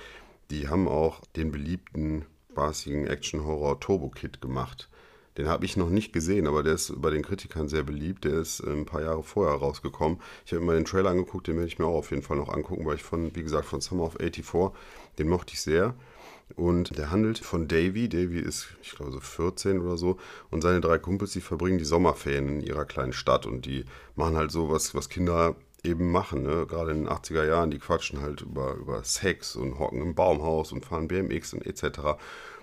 Die 0.51 0.69
haben 0.69 0.89
auch 0.89 1.21
den 1.37 1.53
beliebten 1.53 2.25
spaßigen 2.51 3.07
Action-Horror 3.07 3.81
Turbo 3.81 4.09
Kid 4.09 4.41
gemacht. 4.41 4.89
Den 5.37 5.49
habe 5.49 5.65
ich 5.65 5.77
noch 5.77 5.91
nicht 5.91 6.13
gesehen, 6.13 6.47
aber 6.47 6.63
der 6.63 6.75
ist 6.75 7.01
bei 7.01 7.11
den 7.11 7.23
Kritikern 7.23 7.69
sehr 7.69 7.83
beliebt. 7.83 8.25
Der 8.25 8.35
ist 8.35 8.61
äh, 8.61 8.71
ein 8.71 8.87
paar 8.87 9.03
Jahre 9.03 9.23
vorher 9.23 9.57
rausgekommen. 9.57 10.19
Ich 10.45 10.53
habe 10.53 10.65
mir 10.65 10.75
den 10.75 10.85
Trailer 10.85 11.11
angeguckt, 11.11 11.47
den 11.47 11.57
werde 11.57 11.69
ich 11.69 11.79
mir 11.79 11.87
auch 11.87 11.99
auf 11.99 12.11
jeden 12.11 12.23
Fall 12.23 12.37
noch 12.37 12.49
angucken, 12.49 12.87
weil 12.87 12.97
ich 12.97 13.03
von, 13.03 13.35
wie 13.35 13.43
gesagt, 13.43 13.67
von 13.67 13.81
Summer 13.81 14.05
of 14.05 14.17
84, 14.19 14.73
den 15.19 15.29
mochte 15.29 15.55
ich 15.55 15.61
sehr. 15.61 15.95
Und 16.55 16.97
der 16.97 17.11
handelt 17.11 17.39
von 17.39 17.67
Davy. 17.67 18.09
Davy 18.09 18.39
ist, 18.39 18.69
ich 18.81 18.93
glaube, 18.93 19.13
so 19.13 19.21
14 19.21 19.81
oder 19.81 19.97
so. 19.97 20.17
Und 20.51 20.63
seine 20.63 20.81
drei 20.81 20.99
Kumpels, 20.99 21.33
die 21.33 21.41
verbringen 21.41 21.79
die 21.79 21.85
Sommerferien 21.85 22.49
in 22.49 22.61
ihrer 22.61 22.85
kleinen 22.85 23.13
Stadt. 23.13 23.47
Und 23.47 23.67
die 23.67 23.85
machen 24.15 24.37
halt 24.37 24.53
so 24.53 24.71
was, 24.71 24.95
was 24.95 25.09
Kinder 25.09 25.57
eben 25.83 26.11
machen. 26.11 26.43
Ne? 26.45 26.67
Gerade 26.67 26.93
in 26.93 27.05
den 27.05 27.09
80er 27.09 27.45
Jahren, 27.45 27.71
die 27.71 27.79
quatschen 27.79 28.21
halt 28.21 28.43
über, 28.43 28.75
über 28.75 29.03
Sex 29.03 29.57
und 29.57 29.79
hocken 29.79 30.01
im 30.01 30.15
Baumhaus 30.15 30.73
und 30.73 30.85
fahren 30.85 31.09
BMX 31.09 31.53
und 31.53 31.67
etc. 31.67 32.17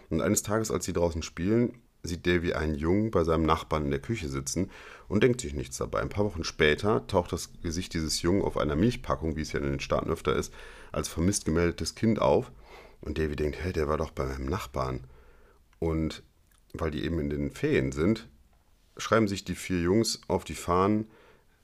Und 0.10 0.22
eines 0.22 0.44
Tages, 0.44 0.72
als 0.72 0.86
sie 0.86 0.94
draußen 0.94 1.22
spielen, 1.22 1.74
sieht 2.04 2.28
Davy 2.28 2.54
einen 2.54 2.76
Jungen 2.76 3.12
bei 3.12 3.24
seinem 3.24 3.46
Nachbarn 3.46 3.86
in 3.86 3.92
der 3.92 4.02
Küche 4.02 4.28
sitzen 4.28 4.70
und 5.08 5.24
denkt 5.24 5.40
sich 5.40 5.54
nichts 5.54 5.78
dabei. 5.78 6.02
Ein 6.02 6.10
paar 6.10 6.26
Wochen 6.26 6.44
später 6.44 7.08
taucht 7.08 7.32
das 7.32 7.50
Gesicht 7.62 7.94
dieses 7.94 8.22
Jungen 8.22 8.42
auf 8.42 8.58
einer 8.58 8.76
Milchpackung, 8.76 9.38
wie 9.38 9.42
es 9.42 9.54
ja 9.54 9.60
in 9.60 9.66
den 9.66 9.80
Staaten 9.80 10.10
öfter 10.10 10.36
ist, 10.36 10.54
als 10.92 11.08
vermisst 11.08 11.46
gemeldetes 11.46 11.96
Kind 11.96 12.22
auf. 12.22 12.52
Und 13.00 13.18
Davy 13.18 13.36
denkt, 13.36 13.58
hey, 13.62 13.72
der 13.72 13.88
war 13.88 13.98
doch 13.98 14.12
bei 14.12 14.26
meinem 14.26 14.46
Nachbarn. 14.46 15.02
Und 15.80 16.24
weil 16.74 16.92
die 16.92 17.04
eben 17.04 17.20
in 17.20 17.30
den 17.30 17.52
Ferien 17.52 17.92
sind, 17.92 18.28
schreiben 18.98 19.28
sich 19.28 19.46
die 19.46 19.56
vier 19.56 19.82
Jungs 19.82 20.22
auf 20.28 20.44
die 20.44 20.56
Fahnen, 20.56 21.08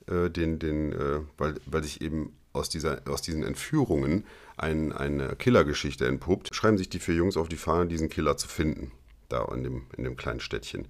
äh, 0.06 0.30
den, 0.30 0.58
den, 0.58 0.92
äh, 0.92 1.20
weil, 1.36 1.54
weil 1.66 1.82
sich 1.82 2.00
eben 2.00 2.34
aus, 2.52 2.68
dieser, 2.68 3.02
aus 3.06 3.22
diesen 3.22 3.42
Entführungen 3.42 4.24
ein, 4.56 4.92
eine 4.92 5.36
Killergeschichte 5.36 6.06
entpuppt, 6.06 6.54
schreiben 6.54 6.78
sich 6.78 6.88
die 6.88 6.98
vier 6.98 7.14
Jungs 7.14 7.36
auf 7.36 7.48
die 7.48 7.56
Fahne, 7.56 7.88
diesen 7.88 8.08
Killer 8.08 8.36
zu 8.36 8.48
finden, 8.48 8.90
da 9.32 9.44
in 9.54 9.64
dem, 9.64 9.86
in 9.96 10.04
dem 10.04 10.16
kleinen 10.16 10.40
Städtchen. 10.40 10.86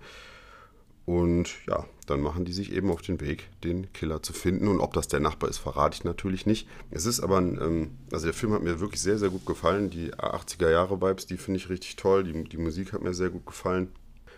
Und 1.07 1.50
ja, 1.66 1.87
dann 2.07 2.20
machen 2.20 2.44
die 2.44 2.53
sich 2.53 2.72
eben 2.72 2.90
auf 2.90 3.03
den 3.03 3.20
Weg, 3.20 3.48
den 3.64 3.92
Killer 3.92 4.22
zu 4.22 4.33
finden. 4.33 4.68
Und 4.68 4.81
ob 4.81 4.92
das 4.92 5.09
der 5.09 5.18
Nachbar 5.18 5.50
ist, 5.50 5.59
verrate 5.59 5.96
ich 5.96 6.05
natürlich 6.05 6.46
nicht. 6.46 6.68
Es 6.90 7.07
ist 7.07 7.20
aber 7.20 7.38
ein, 7.38 7.59
ähm, 7.61 7.98
also 8.12 8.26
der 8.26 8.35
Film 8.35 8.53
hat 8.53 8.62
mir 8.62 8.81
wirklich 8.81 9.00
sehr, 9.00 9.18
sehr 9.18 9.31
gut 9.31 9.44
gefallen. 9.46 9.90
Die 9.90 10.14
80er-Jahre-Vibes, 10.14 11.26
die 11.26 11.37
finde 11.37 11.59
ich 11.59 11.68
richtig 11.68 11.96
toll. 11.96 12.24
Die, 12.24 12.44
die 12.44 12.59
Musik 12.59 12.92
hat 12.92 13.03
mir 13.03 13.14
sehr 13.14 13.31
gut 13.31 13.46
gefallen. 13.46 13.92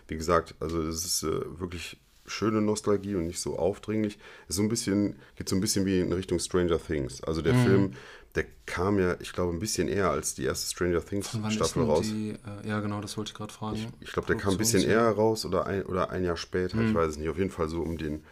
Wie 0.07 0.15
gesagt, 0.15 0.55
also 0.59 0.81
es 0.81 1.05
ist 1.05 1.23
äh, 1.23 1.59
wirklich 1.59 1.97
schöne 2.25 2.61
Nostalgie 2.61 3.15
und 3.15 3.27
nicht 3.27 3.39
so 3.39 3.57
aufdringlich. 3.57 4.17
Es 4.47 4.51
ist 4.51 4.55
so 4.57 4.63
ein 4.63 4.69
bisschen, 4.69 5.15
geht 5.35 5.49
so 5.49 5.55
ein 5.55 5.61
bisschen 5.61 5.85
wie 5.85 5.99
in 5.99 6.11
Richtung 6.13 6.39
Stranger 6.39 6.79
Things. 6.81 7.23
Also 7.23 7.41
der 7.41 7.53
Mhm. 7.53 7.63
Film, 7.63 7.91
der 8.35 8.45
kam 8.65 8.97
ja, 8.99 9.15
ich 9.19 9.33
glaube, 9.33 9.53
ein 9.53 9.59
bisschen 9.59 9.87
eher 9.87 10.09
als 10.09 10.33
die 10.33 10.45
erste 10.45 10.67
Stranger 10.71 11.05
Things 11.05 11.37
Staffel 11.49 11.83
raus. 11.83 12.07
die, 12.07 12.31
äh, 12.31 12.67
ja, 12.67 12.79
genau, 12.79 13.01
das 13.01 13.17
wollte 13.17 13.29
ich 13.31 13.35
gerade 13.35 13.53
fragen. 13.53 13.77
Ich 13.99 14.11
glaube, 14.11 14.27
der 14.27 14.37
kam 14.37 14.51
ein 14.53 14.57
bisschen 14.57 14.83
eher 14.83 15.07
raus 15.09 15.45
oder 15.45 15.65
ein, 15.67 15.83
oder 15.83 16.09
ein 16.11 16.23
Jahr 16.23 16.37
später. 16.37 16.77
Mhm. 16.77 16.87
Ich 16.89 16.93
weiß 16.95 17.09
es 17.11 17.17
nicht. 17.17 17.29
Auf 17.29 17.37
jeden 17.37 17.51
Fall 17.51 17.67
so 17.69 17.81
um 17.81 17.97
den 17.97 18.23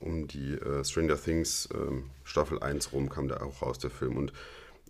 um 0.00 0.28
die 0.28 0.52
äh, 0.54 0.84
Stranger 0.84 1.20
Things 1.20 1.68
ähm, 1.74 2.04
Staffel 2.22 2.60
1 2.62 2.92
rum 2.92 3.08
kam 3.08 3.26
der 3.26 3.42
auch 3.42 3.62
raus, 3.62 3.80
der 3.80 3.90
Film. 3.90 4.16
Und 4.16 4.32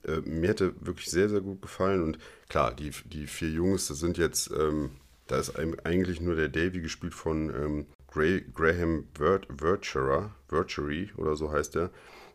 äh, 0.04 0.20
mir 0.20 0.48
hätte 0.50 0.74
wirklich 0.80 1.10
sehr, 1.10 1.30
sehr 1.30 1.40
gut 1.40 1.62
gefallen. 1.62 2.02
Und 2.02 2.18
klar, 2.50 2.74
die, 2.74 2.90
die 3.06 3.26
vier 3.26 3.48
Jungs, 3.48 3.88
das 3.88 4.00
sind 4.00 4.18
jetzt, 4.18 4.50
ähm, 4.50 4.90
da 5.26 5.38
ist 5.38 5.56
eigentlich 5.58 6.20
nur 6.20 6.34
der 6.34 6.50
Davy 6.50 6.82
gespielt 6.82 7.14
von 7.14 7.48
ähm, 7.48 7.86
Gra 8.12 8.38
Graham 8.54 9.04
Verchery 10.48 11.10
oder 11.16 11.36
so 11.36 11.50
heißt 11.52 11.74
der. 11.74 11.90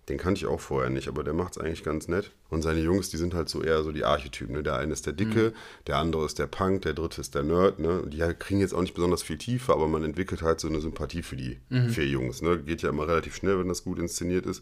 Den 0.09 0.17
kannte 0.17 0.39
ich 0.39 0.47
auch 0.47 0.59
vorher 0.59 0.89
nicht, 0.89 1.07
aber 1.07 1.23
der 1.23 1.33
macht 1.33 1.55
es 1.55 1.63
eigentlich 1.63 1.83
ganz 1.86 2.09
nett. 2.09 2.31
Und 2.49 2.62
seine 2.62 2.81
Jungs, 2.81 3.09
die 3.09 3.15
sind 3.15 3.33
halt 3.33 3.47
so 3.47 3.63
eher 3.63 3.83
so 3.83 3.93
die 3.93 4.03
Archetypen. 4.03 4.53
Ne? 4.53 4.62
Der 4.62 4.75
eine 4.75 4.91
ist 4.91 5.05
der 5.05 5.13
Dicke, 5.13 5.53
der 5.88 5.97
andere 5.97 6.25
ist 6.25 6.39
der 6.39 6.47
Punk, 6.47 6.81
der 6.81 6.93
dritte 6.93 7.21
ist 7.21 7.36
der 7.36 7.43
Nerd. 7.43 7.79
Ne? 7.79 8.01
Und 8.01 8.13
Die 8.13 8.21
halt 8.21 8.38
kriegen 8.41 8.59
jetzt 8.59 8.73
auch 8.73 8.81
nicht 8.81 8.95
besonders 8.95 9.23
viel 9.23 9.38
Tiefe, 9.38 9.71
aber 9.71 9.88
man 9.88 10.03
entwickelt 10.03 10.41
halt 10.41 10.59
so 10.59 10.67
eine 10.67 10.81
Sympathie 10.81 11.23
für 11.23 11.38
die 11.38 11.59
vier 11.89 12.05
Jungs. 12.05 12.41
Ne? 12.41 12.59
Geht 12.59 12.81
ja 12.81 12.89
immer 12.89 13.07
relativ 13.07 13.36
schnell, 13.36 13.57
wenn 13.59 13.69
das 13.69 13.86
gut 13.86 13.97
inszeniert 13.97 14.45
ist. 14.45 14.62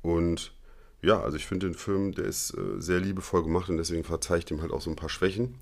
Und 0.00 0.52
ja, 1.02 1.20
also 1.20 1.36
ich 1.36 1.46
finde 1.46 1.66
den 1.66 1.74
Film, 1.74 2.12
der 2.12 2.26
ist 2.26 2.56
äh, 2.56 2.80
sehr 2.80 3.00
liebevoll 3.00 3.42
gemacht 3.42 3.68
und 3.68 3.78
deswegen 3.78 4.04
verzeihe 4.04 4.38
ich 4.38 4.44
dem 4.44 4.60
halt 4.62 4.70
auch 4.70 4.80
so 4.80 4.90
ein 4.90 4.96
paar 4.96 5.08
Schwächen, 5.08 5.56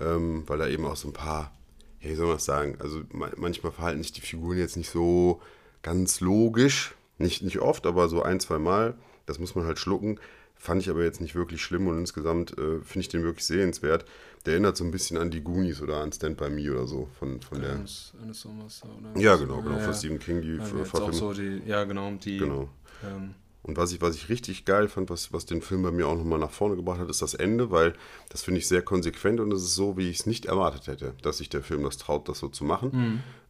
ähm, 0.00 0.44
weil 0.46 0.62
er 0.62 0.70
eben 0.70 0.86
auch 0.86 0.96
so 0.96 1.08
ein 1.08 1.12
paar, 1.12 1.52
ja, 2.00 2.10
wie 2.10 2.14
soll 2.14 2.26
man 2.26 2.36
das 2.36 2.44
sagen, 2.44 2.76
also 2.80 3.02
ma 3.12 3.30
manchmal 3.36 3.72
verhalten 3.72 4.02
sich 4.02 4.12
die 4.12 4.20
Figuren 4.20 4.58
jetzt 4.58 4.76
nicht 4.76 4.90
so 4.90 5.40
ganz 5.82 6.20
logisch, 6.20 6.94
nicht, 7.18 7.42
nicht 7.42 7.58
oft, 7.60 7.86
aber 7.86 8.08
so 8.08 8.22
ein, 8.22 8.40
zwei 8.40 8.58
Mal, 8.58 8.94
das 9.26 9.38
muss 9.38 9.54
man 9.54 9.64
halt 9.66 9.78
schlucken. 9.78 10.18
Fand 10.56 10.82
ich 10.82 10.90
aber 10.90 11.02
jetzt 11.02 11.22
nicht 11.22 11.34
wirklich 11.34 11.62
schlimm 11.62 11.86
und 11.86 11.96
insgesamt 11.96 12.52
äh, 12.58 12.80
finde 12.82 13.00
ich 13.00 13.08
den 13.08 13.22
wirklich 13.22 13.46
sehenswert. 13.46 14.04
Der 14.44 14.52
erinnert 14.54 14.76
so 14.76 14.84
ein 14.84 14.90
bisschen 14.90 15.16
an 15.16 15.30
die 15.30 15.40
Goonies 15.42 15.80
oder 15.80 15.96
an 16.02 16.12
Stand 16.12 16.36
By 16.36 16.50
Me 16.50 16.70
oder 16.70 16.86
so 16.86 17.08
von, 17.18 17.40
von 17.40 17.62
der. 17.62 17.72
Eines, 17.76 18.12
eines 18.22 18.40
Sommers, 18.40 18.82
oder? 18.84 19.18
Ja, 19.18 19.36
genau, 19.36 19.62
genau, 19.62 19.76
Ja, 19.76 19.84
von. 19.84 19.94
Stephen 19.94 20.18
King, 20.18 20.42
die 20.42 20.56
Ja, 20.56 20.62
Verfilmung. 20.64 21.12
so 21.14 21.32
die, 21.32 21.62
ja, 21.64 21.84
genau, 21.84 22.12
die. 22.22 22.36
Genau. 22.38 22.68
Ähm, 23.02 23.34
Und 23.62 23.76
was 23.76 23.92
ich, 23.92 24.00
was 24.00 24.14
ich 24.14 24.28
richtig 24.30 24.64
geil 24.64 24.88
fand, 24.88 25.10
was, 25.10 25.32
was 25.32 25.44
den 25.44 25.60
Film 25.60 25.82
bei 25.82 25.90
mir 25.90 26.08
auch 26.08 26.16
nochmal 26.16 26.38
nach 26.38 26.50
vorne 26.50 26.76
gebracht 26.76 26.98
hat, 26.98 27.10
ist 27.10 27.20
das 27.20 27.34
Ende, 27.34 27.70
weil 27.70 27.92
das 28.30 28.42
finde 28.42 28.58
ich 28.58 28.66
sehr 28.66 28.80
konsequent 28.82 29.38
und 29.38 29.52
es 29.52 29.62
ist 29.62 29.74
so, 29.74 29.96
wie 29.98 30.08
ich 30.08 30.20
es 30.20 30.26
nicht 30.26 30.46
erwartet 30.46 30.86
hätte, 30.86 31.14
dass 31.22 31.38
sich 31.38 31.50
der 31.50 31.62
Film 31.62 31.82
das 31.82 31.98
traut, 31.98 32.28
das 32.28 32.38
so 32.38 32.48
zu 32.48 32.64
machen. 32.64 32.90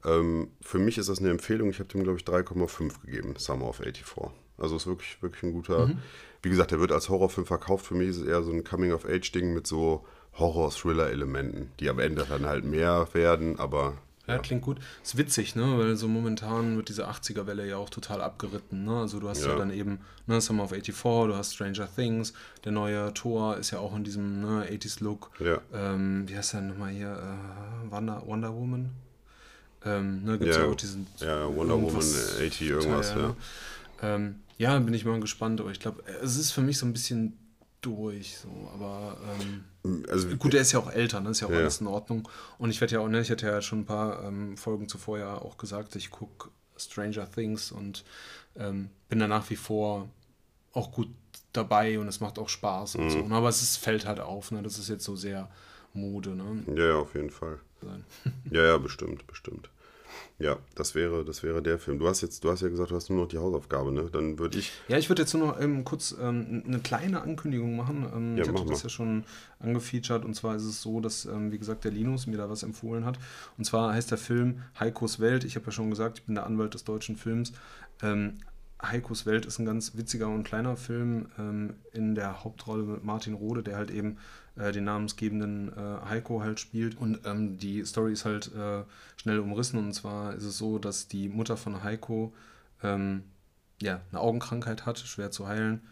Ähm, 0.05 0.49
für 0.61 0.79
mich 0.79 0.99
ist 0.99 1.09
das 1.09 1.21
eine 1.21 1.31
Empfehlung. 1.31 1.71
Ich 1.71 1.79
habe 1.79 1.89
dem, 1.89 2.03
glaube 2.03 2.19
ich, 2.19 2.25
3,5 2.25 3.03
gegeben, 3.05 3.35
Summer 3.39 3.69
of 3.69 3.77
84. 3.77 4.33
Also 4.59 4.77
ist 4.77 4.87
wirklich, 4.87 5.23
wirklich 5.23 5.43
ein 5.45 5.53
guter. 5.53 5.91
Wie 6.43 6.51
gesagt, 6.51 6.71
der 6.71 6.81
wird 6.81 6.93
als 6.93 7.09
Horrorfilm 7.09 7.47
verkauft. 7.47 7.87
Für 7.87 7.95
mich 7.95 8.09
ist 8.09 8.17
es 8.19 8.27
eher 8.27 8.43
so 8.43 8.51
ein 8.51 8.65
Coming-of-Age-Ding 8.65 9.55
mit 9.55 9.67
so 9.67 10.05
Horror-Thriller-Elementen, 10.35 11.71
die 11.81 11.89
am 11.89 11.99
Ende 11.99 12.25
dann 12.29 12.47
halt 12.47 12.65
mehr 12.65 13.09
werden, 13.13 13.59
aber 13.59 13.95
Ja, 14.27 14.39
klingt 14.39 14.63
gut. 14.63 14.79
Ist 15.03 15.17
witzig, 15.17 15.57
ne? 15.57 15.77
Weil 15.79 15.97
so 15.97 16.07
momentan 16.07 16.77
wird 16.77 16.89
diese 16.89 17.09
80er-Welle 17.09 17.67
ja 17.67 17.79
auch 17.79 17.91
total 17.91 18.21
abgeritten, 18.23 18.85
ne? 18.85 19.01
Also 19.01 19.19
du 19.19 19.29
hast 19.29 19.43
ja, 19.43 19.49
Ja. 19.49 19.57
dann 19.57 19.71
eben, 19.73 19.99
ne, 20.27 20.41
Summer 20.41 20.65
of 20.65 20.71
84, 20.71 21.27
du 21.27 21.35
hast 21.35 21.55
Stranger 21.55 21.89
Things, 21.93 22.33
der 22.65 22.71
neue 22.73 23.13
Thor 23.15 23.57
ist 23.57 23.73
ja 23.73 23.81
auch 23.81 23.97
in 23.97 24.05
diesem 24.05 24.41
ne, 24.41 24.67
80s-Look. 24.71 25.31
Ja. 25.41 25.59
Ähm, 25.73 26.29
wie 26.29 26.37
heißt 26.37 26.53
der 26.53 26.61
nochmal 26.61 26.91
hier? 26.91 27.11
Äh, 27.11 27.91
Wonder, 27.91 28.23
Wonder 28.25 28.55
Woman? 28.55 28.91
Ähm, 29.85 30.23
ne, 30.25 30.39
gibt's 30.39 30.57
ja, 30.57 30.65
Ja, 30.65 30.71
auch 30.71 30.77
diesen 30.77 31.07
ja, 31.19 31.47
Wonder 31.49 31.75
Woman 31.75 31.87
irgendwas 31.87 32.35
80 32.37 32.61
irgendwas, 32.63 33.09
Teil, 33.13 33.19
ja. 33.21 33.29
ne? 33.29 33.37
Ähm, 34.03 34.35
ja, 34.59 34.79
bin 34.79 34.93
ich 34.95 35.05
mal 35.07 35.19
gespannt, 35.21 35.61
aber 35.61 35.71
ich 35.71 35.81
glaube, 35.81 36.03
es 36.23 36.37
ist 36.37 36.53
für 36.53 36.61
mich 36.61 36.77
so 36.79 36.85
ein 36.87 36.93
bisschen 36.93 37.37
durch, 37.81 38.39
so, 38.39 38.49
aber 38.75 39.17
ähm, 39.41 39.65
Also, 40.09 40.29
Gut, 40.37 40.55
er 40.55 40.61
ist 40.61 40.73
ja 40.73 40.79
auch 40.79 40.91
älter, 40.91 41.21
ne? 41.21 41.31
ist 41.31 41.41
ja 41.41 41.47
auch 41.49 41.53
Ja. 41.53 41.59
alles 41.59 41.81
in 41.81 41.87
Ordnung. 41.87 42.29
Und 42.59 42.71
ich 42.71 42.81
werde 42.81 42.95
ja 42.95 43.01
auch, 43.01 43.09
ne, 43.09 43.21
ich 43.21 43.31
hatte 43.31 43.47
ja 43.47 43.61
schon 43.63 43.81
ein 43.81 43.87
paar 43.87 44.23
ähm, 44.25 44.57
Folgen 44.57 44.89
zuvor 44.89 45.19
ja 45.19 45.35
auch 45.37 45.57
gesagt, 45.57 45.97
ich 45.97 46.11
gucke 46.11 46.51
Stranger 46.77 47.31
Things 47.31 47.73
und 47.73 48.05
ähm, 48.57 48.91
bin 49.09 49.19
da 49.19 49.29
nach 49.29 49.49
wie 49.51 49.57
vor 49.57 50.09
auch 50.73 50.93
gut 50.93 51.09
dabei 51.53 51.99
und 51.99 52.09
es 52.09 52.21
macht 52.21 52.39
auch 52.39 52.49
Spaß 52.49 52.97
und 52.97 53.05
Mhm. 53.07 53.11
so. 53.11 53.23
Ne? 53.23 53.35
Aber 53.35 53.49
es 53.49 53.63
ist, 53.63 53.77
fällt 53.77 54.07
halt 54.07 54.21
auf, 54.21 54.51
ne? 54.51 54.63
Das 54.63 54.79
ist 54.79 54.89
jetzt 54.89 55.05
so 55.05 55.17
sehr 55.17 55.51
Mode, 55.93 56.31
ne? 56.37 56.63
ja, 56.77 56.87
ja, 56.89 56.95
auf 56.97 57.15
jeden 57.15 57.31
Fall. 57.31 57.59
Ja, 58.51 58.65
ja, 58.65 58.79
bestimmt, 58.79 59.27
bestimmt. 59.27 59.71
Ja, 60.39 60.59
das 60.75 60.95
wäre, 60.95 61.25
das 61.25 61.43
wäre 61.43 61.63
der 61.63 61.79
Film. 61.79 61.99
Du 61.99 62.09
hast 62.09 62.21
jetzt, 62.23 62.43
du 62.45 62.51
hast 62.51 62.63
ja 62.63 62.69
gesagt, 62.69 62.91
du 62.91 62.97
hast 62.97 63.11
nur 63.11 63.21
noch 63.21 63.29
die 63.29 63.39
Hausaufgabe, 63.39 63.93
ne? 63.93 64.09
Dann 64.11 64.39
würde 64.39 64.59
ich. 64.59 64.73
Ja, 64.89 64.99
ich 64.99 65.09
würde 65.09 65.23
jetzt 65.23 65.35
nur 65.35 65.49
noch 65.49 65.61
ähm, 65.61 65.85
kurz 65.85 66.15
ähm, 66.21 66.63
eine 66.67 66.79
kleine 66.81 67.23
Ankündigung 67.23 67.77
machen. 67.77 68.07
Ähm, 68.15 68.37
Ja, 68.37 68.45
ich 68.45 68.49
hatte 68.49 68.65
das 68.67 68.83
ja 68.83 68.89
schon 68.89 69.25
angefeatured 69.59 70.25
und 70.25 70.35
zwar 70.35 70.57
ist 70.57 70.65
es 70.65 70.81
so, 70.81 71.01
dass, 71.01 71.27
ähm, 71.27 71.53
wie 71.53 71.59
gesagt, 71.59 71.85
der 71.85 71.93
Linus 71.93 72.27
mir 72.27 72.37
da 72.39 72.49
was 72.49 72.63
empfohlen 72.63 73.05
hat. 73.05 73.19
Und 73.59 73.65
zwar 73.65 73.93
heißt 73.93 74.11
der 74.11 74.19
Film 74.19 74.63
Heikos 74.79 75.21
Welt. 75.21 75.45
Ich 75.45 75.57
habe 75.57 75.67
ja 75.67 75.73
schon 75.73 75.91
gesagt, 75.91 76.19
ich 76.21 76.25
bin 76.25 76.35
der 76.35 76.47
Anwalt 76.47 76.75
des 76.75 76.85
deutschen 76.85 77.17
Films. 77.17 77.53
Ähm, 78.03 78.39
Heikos 78.83 79.27
Welt 79.27 79.45
ist 79.45 79.59
ein 79.59 79.67
ganz 79.67 79.97
witziger 79.97 80.29
und 80.29 80.45
kleiner 80.45 80.77
Film 80.77 81.27
ähm, 81.39 81.75
in 81.93 82.15
der 82.15 82.45
Hauptrolle 82.45 82.83
mit 82.85 83.05
Martin 83.05 83.35
Rode, 83.35 83.63
der 83.63 83.77
halt 83.77 83.91
eben 83.91 84.17
äh, 84.61 84.73
den 84.73 84.85
namensgebenden 84.85 85.73
äh, 85.77 86.09
Heiko 86.09 86.43
halt 86.43 86.61
spielt. 86.61 86.97
Und 86.97 87.21
ähm, 87.25 87.59
die 87.59 87.85
Story 87.85 88.13
ist 88.13 88.25
halt 88.25 88.55
äh, 88.55 88.85
schnell 89.17 89.39
umrissen. 89.39 89.79
Und 89.79 89.93
zwar 89.93 90.35
ist 90.35 90.45
es 90.45 90.59
so, 90.59 90.79
dass 90.79 91.09
die 91.09 91.29
Mutter 91.29 91.57
von 91.57 91.83
Heiko 91.83 92.33
ähm, 92.83 93.25
ja, 93.81 94.01
eine 94.11 94.21
Augenkrankheit 94.21 94.87
hat, 94.87 94.99
schwer 94.99 95.31
zu 95.31 95.47
heilen. 95.49 95.83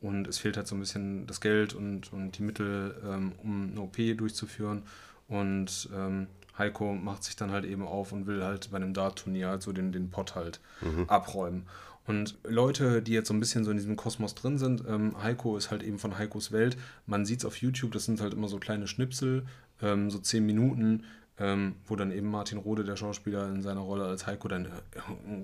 Und 0.00 0.26
es 0.28 0.38
fehlt 0.38 0.56
halt 0.56 0.66
so 0.66 0.74
ein 0.74 0.80
bisschen 0.80 1.26
das 1.26 1.40
Geld 1.40 1.74
und, 1.74 2.12
und 2.12 2.38
die 2.38 2.42
Mittel, 2.42 3.00
ähm, 3.04 3.32
um 3.42 3.70
eine 3.72 3.80
OP 3.80 3.96
durchzuführen. 4.16 4.82
Und 5.28 5.88
ähm, 5.94 6.26
Heiko 6.56 6.94
macht 6.94 7.24
sich 7.24 7.36
dann 7.36 7.50
halt 7.50 7.64
eben 7.64 7.86
auf 7.86 8.12
und 8.12 8.26
will 8.26 8.42
halt 8.44 8.70
bei 8.70 8.76
einem 8.76 8.94
Dart-Turnier 8.94 9.48
halt 9.48 9.62
so 9.62 9.72
den, 9.72 9.92
den 9.92 10.10
Pott 10.10 10.34
halt 10.34 10.60
abräumen. 11.08 11.66
Und 12.06 12.38
Leute, 12.44 13.02
die 13.02 13.12
jetzt 13.12 13.28
so 13.28 13.34
ein 13.34 13.40
bisschen 13.40 13.64
so 13.64 13.70
in 13.70 13.76
diesem 13.76 13.96
Kosmos 13.96 14.34
drin 14.34 14.58
sind, 14.58 14.84
ähm, 14.88 15.22
Heiko 15.22 15.56
ist 15.56 15.70
halt 15.70 15.82
eben 15.82 15.98
von 15.98 16.18
Heikos 16.18 16.50
Welt. 16.50 16.76
Man 17.06 17.24
sieht 17.24 17.40
es 17.40 17.44
auf 17.44 17.56
YouTube, 17.56 17.92
das 17.92 18.04
sind 18.04 18.20
halt 18.20 18.32
immer 18.32 18.48
so 18.48 18.58
kleine 18.58 18.88
Schnipsel, 18.88 19.46
ähm, 19.80 20.10
so 20.10 20.18
zehn 20.18 20.44
Minuten, 20.44 21.04
ähm, 21.38 21.76
wo 21.86 21.96
dann 21.96 22.10
eben 22.10 22.28
Martin 22.28 22.58
Rode, 22.58 22.84
der 22.84 22.96
Schauspieler, 22.96 23.48
in 23.48 23.62
seiner 23.62 23.80
Rolle 23.80 24.06
als 24.06 24.26
Heiko 24.26 24.48
dann 24.48 24.66
äh, 24.66 24.70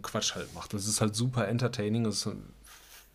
Quatsch 0.02 0.34
halt 0.34 0.52
macht. 0.54 0.74
Das 0.74 0.86
ist 0.86 1.00
halt 1.00 1.14
super 1.14 1.46
entertaining, 1.46 2.04
das 2.04 2.26
ist 2.26 2.36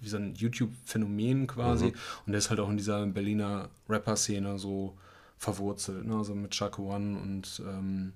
wie 0.01 0.10
so 0.10 0.17
ein 0.17 0.34
YouTube-Phänomen 0.34 1.47
quasi. 1.47 1.93
Und 2.25 2.32
der 2.32 2.39
ist 2.39 2.49
halt 2.49 2.60
auch 2.60 2.69
in 2.69 2.77
dieser 2.77 3.06
Berliner 3.06 3.69
Rapper-Szene 3.88 4.58
so 4.58 4.97
verwurzelt, 5.38 6.06
ne? 6.06 6.15
also 6.15 6.36
mit 6.36 6.51
Chuck 6.51 6.80
One 6.80 7.19
und 7.19 7.62
ähm, 7.67 8.13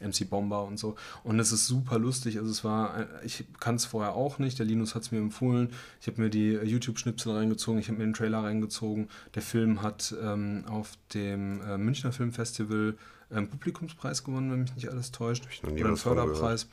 MC 0.00 0.28
Bomber 0.28 0.64
und 0.64 0.78
so. 0.78 0.96
Und 1.24 1.38
es 1.40 1.52
ist 1.52 1.66
super 1.66 1.98
lustig. 1.98 2.38
Also 2.38 2.50
es 2.50 2.64
war, 2.64 3.06
ich 3.24 3.44
kann 3.60 3.76
es 3.76 3.84
vorher 3.84 4.14
auch 4.14 4.38
nicht. 4.38 4.58
Der 4.58 4.66
Linus 4.66 4.94
hat 4.94 5.02
es 5.02 5.12
mir 5.12 5.18
empfohlen. 5.18 5.70
Ich 6.00 6.06
habe 6.06 6.20
mir 6.20 6.30
die 6.30 6.52
YouTube-Schnipsel 6.52 7.32
reingezogen, 7.32 7.80
ich 7.80 7.88
habe 7.88 7.98
mir 7.98 8.04
den 8.04 8.14
Trailer 8.14 8.44
reingezogen. 8.44 9.08
Der 9.34 9.42
Film 9.42 9.82
hat 9.82 10.14
ähm, 10.22 10.64
auf 10.68 10.92
dem 11.14 11.60
äh, 11.62 11.78
Münchner 11.78 12.12
Filmfestival 12.12 12.96
einen 13.30 13.48
Publikumspreis 13.48 14.24
gewonnen, 14.24 14.50
wenn 14.50 14.62
mich 14.62 14.74
nicht 14.74 14.88
alles 14.88 15.12
täuscht. 15.12 15.48
Oder 15.62 15.72
einen. 15.72 15.96
Förderpreis. 15.96 16.68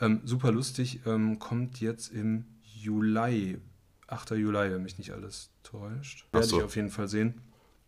Ähm, 0.00 0.20
super 0.24 0.52
lustig. 0.52 1.00
Ähm, 1.06 1.38
kommt 1.38 1.80
jetzt 1.80 2.12
im 2.12 2.44
Juli, 2.62 3.58
8. 4.08 4.32
Juli, 4.32 4.72
wenn 4.72 4.82
mich 4.82 4.98
nicht 4.98 5.12
alles 5.12 5.50
täuscht. 5.62 6.26
Werde 6.32 6.46
so. 6.46 6.58
ich 6.58 6.64
auf 6.64 6.76
jeden 6.76 6.90
Fall 6.90 7.08
sehen. 7.08 7.40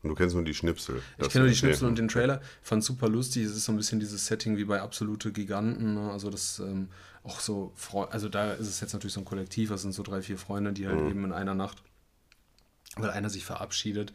Und 0.07 0.11
du 0.11 0.15
kennst 0.15 0.37
nur 0.37 0.45
die 0.45 0.55
Schnipsel. 0.55 1.03
Ich 1.19 1.29
kenne 1.31 1.45
nur 1.45 1.51
die. 1.51 1.57
Schnipsel 1.57 1.89
und 1.89 1.99
den 1.99 2.07
Trailer. 2.07 2.41
Fand 2.63 2.85
super 2.85 3.09
lustig. 3.09 3.45
Es 3.45 3.57
ist 3.57 3.65
so 3.65 3.73
ein 3.73 3.77
bisschen 3.77 3.99
dieses 3.99 4.27
Setting 4.27 4.57
wie 4.57 4.65
bei 4.65 4.81
Absolute 4.81 5.33
Giganten. 5.33 5.95
Ne? 5.95 6.13
Also 6.13 6.31
das 6.31 6.61
ähm, 6.61 6.89
auch 7.25 7.41
so, 7.41 7.73
also 8.11 8.29
da 8.29 8.53
ist 8.53 8.69
es 8.69 8.81
jetzt 8.81 8.93
natürlich 8.93 9.15
so 9.15 9.21
ein 9.21 9.25
Kollektiv. 9.25 9.71
Das 9.71 9.83
sind 9.83 9.93
so 9.93 10.05
drei, 10.05 10.23
vier 10.23 10.39
Freunde, 10.39 10.73
die 10.73 10.87
halt 10.87 11.01
eben 11.11 11.25
in 11.25 11.33
einer 11.33 11.55
Nacht, 11.55 11.83
weil 12.97 13.11
einer 13.11 13.31
sich 13.31 13.45
verabschiedet, 13.45 14.13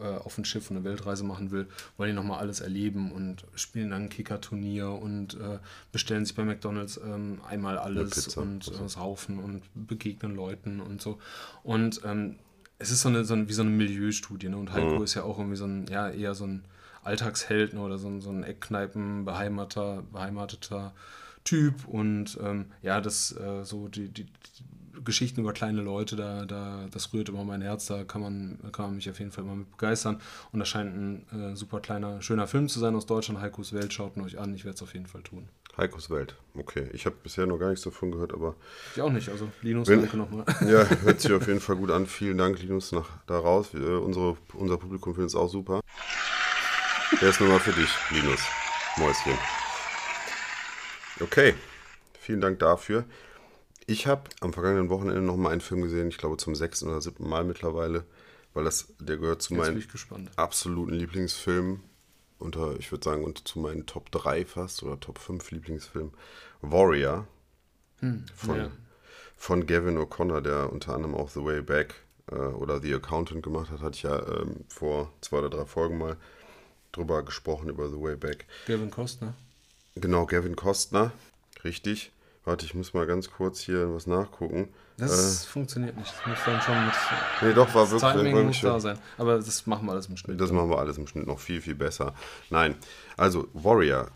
äh, 0.00 0.04
auf 0.04 0.38
ein 0.38 0.44
Schiff 0.44 0.70
und 0.70 0.76
eine 0.76 0.84
Weltreise 0.84 1.24
machen 1.24 1.50
will, 1.50 1.66
wollen 1.96 2.10
die 2.10 2.14
nochmal 2.14 2.38
alles 2.38 2.60
erleben 2.60 3.10
und 3.10 3.44
spielen 3.56 3.90
dann 3.90 4.02
ein 4.02 4.08
Kicker-Turnier 4.08 4.90
und 4.90 5.34
äh, 5.34 5.58
bestellen 5.90 6.24
sich 6.24 6.36
bei 6.36 6.44
McDonalds 6.44 6.98
ähm, 6.98 7.40
einmal 7.48 7.78
alles 7.78 8.10
Pizza. 8.10 8.40
und 8.40 8.68
äh, 8.68 8.88
saufen 8.88 9.40
und 9.40 9.62
begegnen 9.74 10.36
Leuten 10.36 10.80
und 10.80 11.02
so. 11.02 11.18
Und 11.64 12.00
ähm, 12.04 12.36
es 12.82 12.90
ist 12.90 13.02
so 13.02 13.08
eine, 13.08 13.24
so 13.24 13.34
eine, 13.34 13.48
wie 13.48 13.52
so 13.52 13.62
eine 13.62 13.70
Milieustudie, 13.70 14.48
ne? 14.48 14.56
Und 14.56 14.72
Heiko 14.72 15.02
ist 15.02 15.14
ja 15.14 15.22
auch 15.22 15.38
irgendwie 15.38 15.56
so 15.56 15.64
ein, 15.64 15.86
ja, 15.86 16.10
eher 16.10 16.34
so 16.34 16.44
ein 16.44 16.64
Alltagsheld 17.04 17.74
ne? 17.74 17.80
oder 17.80 17.98
so 17.98 18.08
ein, 18.08 18.20
so 18.20 18.30
ein 18.30 18.42
Eckkneipen 18.42 19.24
beheimater, 19.24 20.02
beheimateter 20.12 20.92
Typ 21.44 21.86
und 21.88 22.38
ähm, 22.42 22.66
ja, 22.82 23.00
das 23.00 23.36
äh, 23.36 23.64
so 23.64 23.88
die, 23.88 24.08
die, 24.08 24.24
die, 24.24 24.30
Geschichten 25.04 25.40
über 25.40 25.52
kleine 25.52 25.80
Leute, 25.80 26.14
da, 26.14 26.44
da, 26.44 26.86
das 26.90 27.12
rührt 27.12 27.28
immer 27.28 27.44
mein 27.44 27.62
Herz, 27.62 27.86
da 27.86 28.04
kann 28.04 28.20
man, 28.20 28.58
kann 28.70 28.86
man 28.86 28.96
mich 28.96 29.10
auf 29.10 29.18
jeden 29.18 29.32
Fall 29.32 29.42
immer 29.42 29.56
mit 29.56 29.70
begeistern. 29.70 30.20
Und 30.52 30.60
das 30.60 30.68
scheint 30.68 30.94
ein 30.94 31.26
äh, 31.32 31.56
super 31.56 31.80
kleiner, 31.80 32.22
schöner 32.22 32.46
Film 32.46 32.68
zu 32.68 32.78
sein 32.78 32.94
aus 32.94 33.06
Deutschland. 33.06 33.40
Heikos 33.40 33.72
Welt, 33.72 33.92
schaut 33.92 34.16
ihn 34.16 34.22
euch 34.22 34.38
an, 34.38 34.54
ich 34.54 34.64
werde 34.64 34.76
es 34.76 34.82
auf 34.82 34.92
jeden 34.94 35.06
Fall 35.06 35.22
tun. 35.22 35.48
Heikos 35.76 36.10
Welt, 36.10 36.36
okay. 36.54 36.88
Ich 36.92 37.06
habe 37.06 37.16
bisher 37.22 37.46
noch 37.46 37.58
gar 37.58 37.70
nichts 37.70 37.84
davon 37.84 38.12
gehört, 38.12 38.34
aber. 38.34 38.54
Ich 38.94 39.00
auch 39.00 39.10
nicht, 39.10 39.28
also 39.30 39.48
Linus, 39.62 39.88
Wenn- 39.88 40.00
danke 40.00 40.16
nochmal. 40.18 40.44
Ja, 40.60 40.86
hört 41.02 41.20
sich 41.20 41.32
auf 41.32 41.46
jeden 41.46 41.60
Fall 41.60 41.76
gut 41.76 41.90
an. 41.90 42.06
Vielen 42.06 42.36
Dank, 42.36 42.60
Linus, 42.60 42.92
nach 42.92 43.08
da 43.26 43.38
raus. 43.38 43.68
Wir, 43.72 44.02
unsere, 44.02 44.36
unser 44.52 44.76
Publikum 44.76 45.14
findet 45.14 45.30
es 45.30 45.34
auch 45.34 45.48
super. 45.48 45.80
Der 47.20 47.28
ist 47.30 47.40
nochmal 47.40 47.60
für 47.60 47.72
dich, 47.72 47.90
Linus. 48.10 48.40
Mäuschen. 48.98 49.32
Okay, 51.20 51.54
vielen 52.20 52.40
Dank 52.40 52.58
dafür. 52.58 53.04
Ich 53.86 54.06
habe 54.06 54.22
am 54.40 54.52
vergangenen 54.52 54.90
Wochenende 54.90 55.22
nochmal 55.22 55.52
einen 55.52 55.60
Film 55.60 55.82
gesehen, 55.82 56.08
ich 56.08 56.18
glaube 56.18 56.36
zum 56.36 56.54
sechsten 56.54 56.88
oder 56.88 57.00
siebten 57.00 57.28
Mal 57.28 57.44
mittlerweile, 57.44 58.04
weil 58.54 58.64
das, 58.64 58.92
der 58.98 59.16
gehört 59.16 59.42
zu 59.42 59.54
Jetzt 59.54 60.10
meinen 60.10 60.30
absoluten 60.36 60.94
Lieblingsfilmen. 60.94 61.80
Unter, 62.42 62.76
ich 62.78 62.90
würde 62.92 63.04
sagen, 63.04 63.24
unter, 63.24 63.44
zu 63.44 63.58
meinen 63.60 63.86
Top 63.86 64.10
3 64.10 64.44
fast 64.44 64.82
oder 64.82 64.98
Top 64.98 65.18
5 65.18 65.50
Lieblingsfilmen. 65.50 66.12
Warrior 66.60 67.26
von, 68.34 68.56
ja. 68.56 68.70
von 69.36 69.66
Gavin 69.66 69.98
O'Connor, 69.98 70.40
der 70.40 70.72
unter 70.72 70.94
anderem 70.94 71.14
auch 71.14 71.28
The 71.30 71.44
Way 71.44 71.62
Back 71.62 71.94
äh, 72.30 72.34
oder 72.34 72.80
The 72.80 72.94
Accountant 72.94 73.42
gemacht 73.42 73.70
hat, 73.70 73.80
hatte 73.80 73.96
ich 73.96 74.02
ja 74.02 74.18
ähm, 74.18 74.64
vor 74.68 75.12
zwei 75.20 75.38
oder 75.38 75.50
drei 75.50 75.66
Folgen 75.66 75.98
mal 75.98 76.16
drüber 76.90 77.22
gesprochen, 77.22 77.68
über 77.68 77.88
The 77.88 78.00
Way 78.00 78.16
Back. 78.16 78.46
Gavin 78.66 78.90
Costner. 78.90 79.34
Genau, 79.94 80.26
Gavin 80.26 80.56
Costner, 80.56 81.12
richtig. 81.64 82.12
Warte, 82.44 82.66
ich 82.66 82.74
muss 82.74 82.92
mal 82.92 83.06
ganz 83.06 83.30
kurz 83.30 83.60
hier 83.60 83.94
was 83.94 84.06
nachgucken. 84.06 84.68
Das 85.10 85.44
funktioniert 85.44 85.96
nicht. 85.96 86.12
Das 86.12 86.26
muss 86.26 86.38
dann 86.44 86.60
schon 86.60 86.84
mit 86.84 86.94
Äh, 86.94 87.46
nee, 87.46 87.54
doch, 87.54 87.74
war 87.74 87.90
wirklich, 87.90 88.12
Timing 88.12 88.32
muss 88.32 88.42
wirklich 88.42 88.60
da 88.60 88.80
sein. 88.80 88.98
Aber 89.18 89.36
das 89.36 89.66
machen 89.66 89.86
wir 89.86 89.92
alles 89.92 90.06
im 90.06 90.16
Schnitt. 90.16 90.40
Das 90.40 90.52
machen 90.52 90.70
wir 90.70 90.78
alles 90.78 90.98
im 90.98 91.06
Schnitt 91.06 91.26
noch 91.26 91.38
viel, 91.38 91.60
viel 91.60 91.74
besser. 91.74 92.14
Nein, 92.50 92.76
also 93.16 93.48
Warrior, 93.52 94.08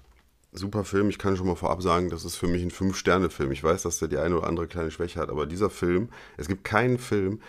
super 0.52 0.84
Film. 0.84 1.08
Ich 1.10 1.18
kann 1.18 1.36
schon 1.36 1.46
mal 1.46 1.56
vorab 1.56 1.82
sagen, 1.82 2.10
das 2.10 2.24
ist 2.24 2.36
für 2.36 2.48
mich 2.48 2.62
ein 2.62 2.70
Fünf-Sterne-Film. 2.70 3.52
Ich 3.52 3.62
weiß, 3.62 3.82
dass 3.82 3.98
der 3.98 4.08
die 4.08 4.18
eine 4.18 4.38
oder 4.38 4.46
andere 4.46 4.66
kleine 4.66 4.90
Schwäche 4.90 5.20
hat, 5.20 5.30
aber 5.30 5.46
dieser 5.46 5.70
Film, 5.70 6.08
es 6.36 6.48
gibt 6.48 6.64
keinen 6.64 6.98
Film, 6.98 7.40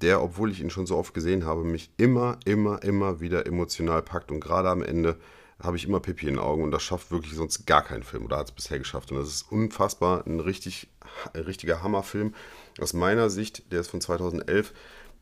der, 0.00 0.22
obwohl 0.22 0.50
ich 0.50 0.60
ihn 0.60 0.70
schon 0.70 0.86
so 0.86 0.96
oft 0.96 1.14
gesehen 1.14 1.44
habe, 1.46 1.64
mich 1.64 1.90
immer, 1.96 2.38
immer, 2.44 2.82
immer 2.82 3.20
wieder 3.20 3.46
emotional 3.46 4.02
packt. 4.02 4.30
Und 4.30 4.40
gerade 4.40 4.68
am 4.68 4.82
Ende 4.82 5.16
habe 5.62 5.76
ich 5.76 5.84
immer 5.84 6.00
Pipi 6.00 6.26
in 6.26 6.34
den 6.34 6.42
Augen 6.42 6.62
und 6.62 6.70
das 6.72 6.82
schafft 6.82 7.10
wirklich 7.10 7.34
sonst 7.34 7.66
gar 7.66 7.82
kein 7.82 8.02
Film 8.02 8.24
oder 8.24 8.38
hat 8.38 8.48
es 8.48 8.52
bisher 8.52 8.78
geschafft. 8.78 9.12
Und 9.12 9.18
das 9.18 9.28
ist 9.28 9.52
unfassbar, 9.52 10.26
ein, 10.26 10.40
richtig, 10.40 10.88
ein 11.32 11.42
richtiger 11.42 11.82
Hammerfilm. 11.82 12.34
Aus 12.80 12.92
meiner 12.92 13.30
Sicht, 13.30 13.70
der 13.72 13.80
ist 13.80 13.88
von 13.88 14.00
2011, 14.00 14.72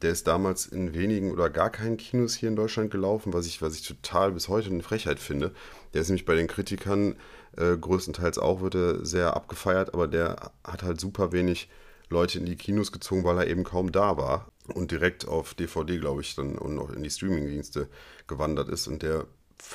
der 0.03 0.13
ist 0.13 0.27
damals 0.27 0.67
in 0.67 0.95
wenigen 0.95 1.31
oder 1.31 1.51
gar 1.51 1.71
keinen 1.71 1.99
Kinos 1.99 2.35
hier 2.35 2.49
in 2.49 2.57
Deutschland 2.57 2.91
gelaufen, 2.91 3.35
was 3.35 3.47
ich, 3.47 3.61
was 3.61 3.75
ich 3.75 3.87
total 3.87 4.33
bis 4.33 4.49
heute 4.49 4.71
eine 4.71 4.83
Frechheit 4.83 5.21
finde. 5.21 5.53
Der 5.93 6.01
ist 6.01 6.09
nämlich 6.09 6.25
bei 6.25 6.35
den 6.35 6.47
Kritikern 6.47 7.17
äh, 7.57 7.77
größtenteils 7.77 8.39
auch, 8.39 8.63
wird 8.63 8.75
er 8.75 9.05
sehr 9.05 9.37
abgefeiert, 9.37 9.93
aber 9.93 10.09
der 10.09 10.53
hat 10.65 10.83
halt 10.83 11.01
super 11.01 11.33
wenig 11.33 11.69
Leute 12.09 12.39
in 12.39 12.47
die 12.47 12.57
Kinos 12.57 12.93
gezogen, 12.93 13.25
weil 13.25 13.39
er 13.39 13.47
eben 13.47 13.63
kaum 13.63 13.93
da 13.93 14.17
war 14.17 14.51
und 14.75 14.91
direkt 14.91 15.29
auf 15.29 15.55
DVD, 15.55 15.99
glaube 15.99 16.23
ich, 16.23 16.35
dann 16.35 16.57
und 16.57 16.75
noch 16.75 16.91
in 16.91 17.03
die 17.03 17.11
Streamingdienste 17.11 17.89
gewandert 18.27 18.69
ist 18.69 18.89
und 18.89 19.03
der 19.03 19.27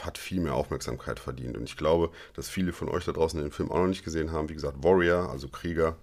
hat 0.04 0.18
viel 0.18 0.40
mehr 0.40 0.56
Aufmerksamkeit 0.56 1.20
verdient. 1.20 1.58
Und 1.58 1.64
ich 1.64 1.78
glaube, 1.78 2.12
dass 2.34 2.50
viele 2.50 2.74
von 2.74 2.90
euch 2.90 3.06
da 3.06 3.12
draußen 3.12 3.40
den 3.40 3.52
Film 3.52 3.72
auch 3.72 3.80
noch 3.80 3.88
nicht 3.88 4.04
gesehen 4.04 4.32
haben. 4.32 4.50
Wie 4.50 4.54
gesagt, 4.54 4.84
Warrior, 4.84 5.30
also 5.30 5.48
Krieger, 5.48 5.96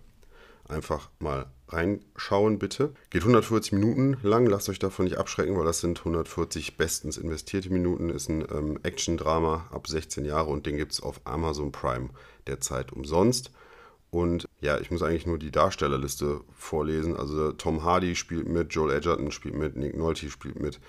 einfach 0.69 1.11
mal 1.19 1.47
reinschauen, 1.69 2.59
bitte. 2.59 2.93
Geht 3.11 3.23
140 3.23 3.73
Minuten 3.73 4.17
lang, 4.23 4.47
lasst 4.47 4.69
euch 4.69 4.79
davon 4.79 5.05
nicht 5.05 5.19
abschrecken, 5.19 5.57
weil 5.57 5.65
das 5.65 5.81
sind 5.81 5.99
140 5.99 6.77
bestens 6.77 7.17
investierte 7.17 7.71
Minuten. 7.71 8.11
Ist 8.11 8.29
ein 8.29 8.45
ähm, 8.51 8.79
Action-Drama 8.83 9.69
ab 9.71 9.87
16 9.87 10.25
Jahre 10.25 10.51
und 10.51 10.67
den 10.67 10.77
gibt 10.77 10.93
es 10.93 11.03
auf 11.03 11.21
Amazon 11.25 11.73
Prime 11.73 12.11
derzeit 12.47 12.93
umsonst. 12.93 13.51
Und 14.11 14.47
ja, 14.61 14.79
ich 14.79 14.91
muss 14.91 15.03
eigentlich 15.03 15.27
nur 15.27 15.39
die 15.39 15.51
Darstellerliste 15.51 16.43
vorlesen. 16.53 17.17
Also 17.17 17.53
Tom 17.53 17.83
Hardy 17.83 18.15
spielt 18.15 18.47
mit, 18.47 18.75
Joel 18.75 18.97
Edgerton 18.97 19.31
spielt 19.31 19.55
mit, 19.55 19.77
Nick 19.77 19.97
Nolte 19.97 20.29
spielt 20.29 20.61
mit. 20.61 20.81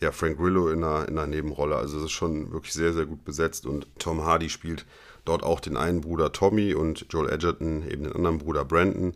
Ja, 0.00 0.12
Frank 0.12 0.38
Grillo 0.38 0.68
in 0.68 0.84
einer, 0.84 1.08
in 1.08 1.18
einer 1.18 1.26
Nebenrolle. 1.26 1.76
Also 1.76 1.98
es 1.98 2.04
ist 2.04 2.12
schon 2.12 2.52
wirklich 2.52 2.72
sehr, 2.72 2.92
sehr 2.92 3.06
gut 3.06 3.24
besetzt. 3.24 3.66
Und 3.66 3.86
Tom 3.98 4.24
Hardy 4.24 4.48
spielt 4.48 4.84
dort 5.24 5.42
auch 5.42 5.60
den 5.60 5.76
einen 5.76 6.00
Bruder 6.00 6.32
Tommy 6.32 6.74
und 6.74 7.06
Joel 7.10 7.30
Edgerton 7.30 7.88
eben 7.88 8.04
den 8.04 8.12
anderen 8.12 8.38
Bruder 8.38 8.64
Brandon. 8.64 9.14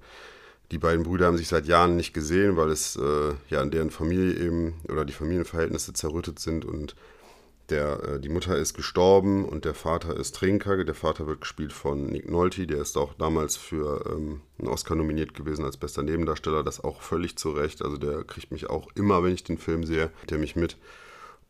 Die 0.70 0.78
beiden 0.78 1.04
Brüder 1.04 1.26
haben 1.26 1.38
sich 1.38 1.48
seit 1.48 1.66
Jahren 1.66 1.96
nicht 1.96 2.12
gesehen, 2.12 2.56
weil 2.56 2.70
es 2.70 2.96
äh, 2.96 3.34
ja 3.48 3.62
in 3.62 3.70
deren 3.70 3.90
Familie 3.90 4.34
eben 4.34 4.74
oder 4.88 5.04
die 5.04 5.14
Familienverhältnisse 5.14 5.94
zerrüttet 5.94 6.38
sind 6.38 6.64
und 6.64 6.94
der, 7.70 8.02
äh, 8.02 8.20
die 8.20 8.28
Mutter 8.28 8.56
ist 8.56 8.74
gestorben 8.74 9.44
und 9.44 9.64
der 9.64 9.74
Vater 9.74 10.16
ist 10.16 10.34
Trinker. 10.34 10.84
Der 10.84 10.94
Vater 10.94 11.26
wird 11.26 11.40
gespielt 11.40 11.72
von 11.72 12.06
Nick 12.06 12.30
Nolte, 12.30 12.66
der 12.66 12.80
ist 12.80 12.96
auch 12.96 13.14
damals 13.14 13.56
für 13.56 14.04
ähm, 14.10 14.40
einen 14.58 14.68
Oscar 14.68 14.94
nominiert 14.94 15.34
gewesen 15.34 15.64
als 15.64 15.76
bester 15.76 16.02
Nebendarsteller. 16.02 16.62
Das 16.62 16.82
auch 16.82 17.02
völlig 17.02 17.36
zu 17.36 17.50
Recht. 17.50 17.82
Also 17.82 17.96
der 17.96 18.24
kriegt 18.24 18.50
mich 18.50 18.70
auch 18.70 18.88
immer, 18.94 19.22
wenn 19.22 19.34
ich 19.34 19.44
den 19.44 19.58
Film 19.58 19.84
sehe, 19.84 20.10
der 20.30 20.38
mich 20.38 20.56
mit. 20.56 20.76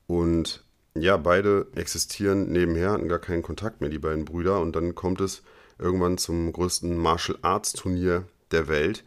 Und 0.07 0.65
ja, 0.95 1.17
beide 1.17 1.69
existieren 1.75 2.51
nebenher, 2.51 2.93
hatten 2.93 3.09
gar 3.09 3.21
keinen 3.21 3.43
Kontakt 3.43 3.81
mehr, 3.81 3.91
die 3.91 3.99
beiden 3.99 4.25
Brüder. 4.25 4.61
Und 4.61 4.75
dann 4.75 4.95
kommt 4.95 5.21
es 5.21 5.43
irgendwann 5.79 6.19
zum 6.19 6.53
größten 6.53 6.97
Martial 6.97 7.39
Arts 7.43 7.73
Turnier 7.73 8.25
der 8.51 8.69
Welt. 8.69 9.05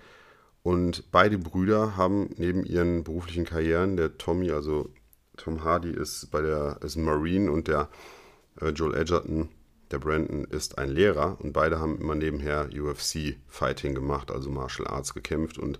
Und 0.63 1.11
beide 1.11 1.37
Brüder 1.37 1.97
haben 1.97 2.29
neben 2.37 2.63
ihren 2.63 3.03
beruflichen 3.03 3.45
Karrieren, 3.45 3.97
der 3.97 4.17
Tommy, 4.17 4.51
also 4.51 4.89
Tom 5.41 5.63
Hardy 5.63 5.89
ist 5.89 6.29
bei 6.29 6.41
der 6.41 6.77
ist 6.83 6.95
ein 6.95 7.03
Marine 7.03 7.51
und 7.51 7.67
der 7.67 7.89
äh, 8.61 8.69
Joel 8.69 8.95
Edgerton, 8.95 9.49
der 9.89 9.97
Brandon, 9.97 10.45
ist 10.45 10.77
ein 10.77 10.89
Lehrer 10.89 11.37
und 11.39 11.51
beide 11.51 11.79
haben 11.79 11.99
immer 11.99 12.13
nebenher 12.13 12.69
UFC-Fighting 12.71 13.95
gemacht, 13.95 14.29
also 14.29 14.51
Martial 14.51 14.87
Arts 14.87 15.15
gekämpft 15.15 15.57
und 15.57 15.79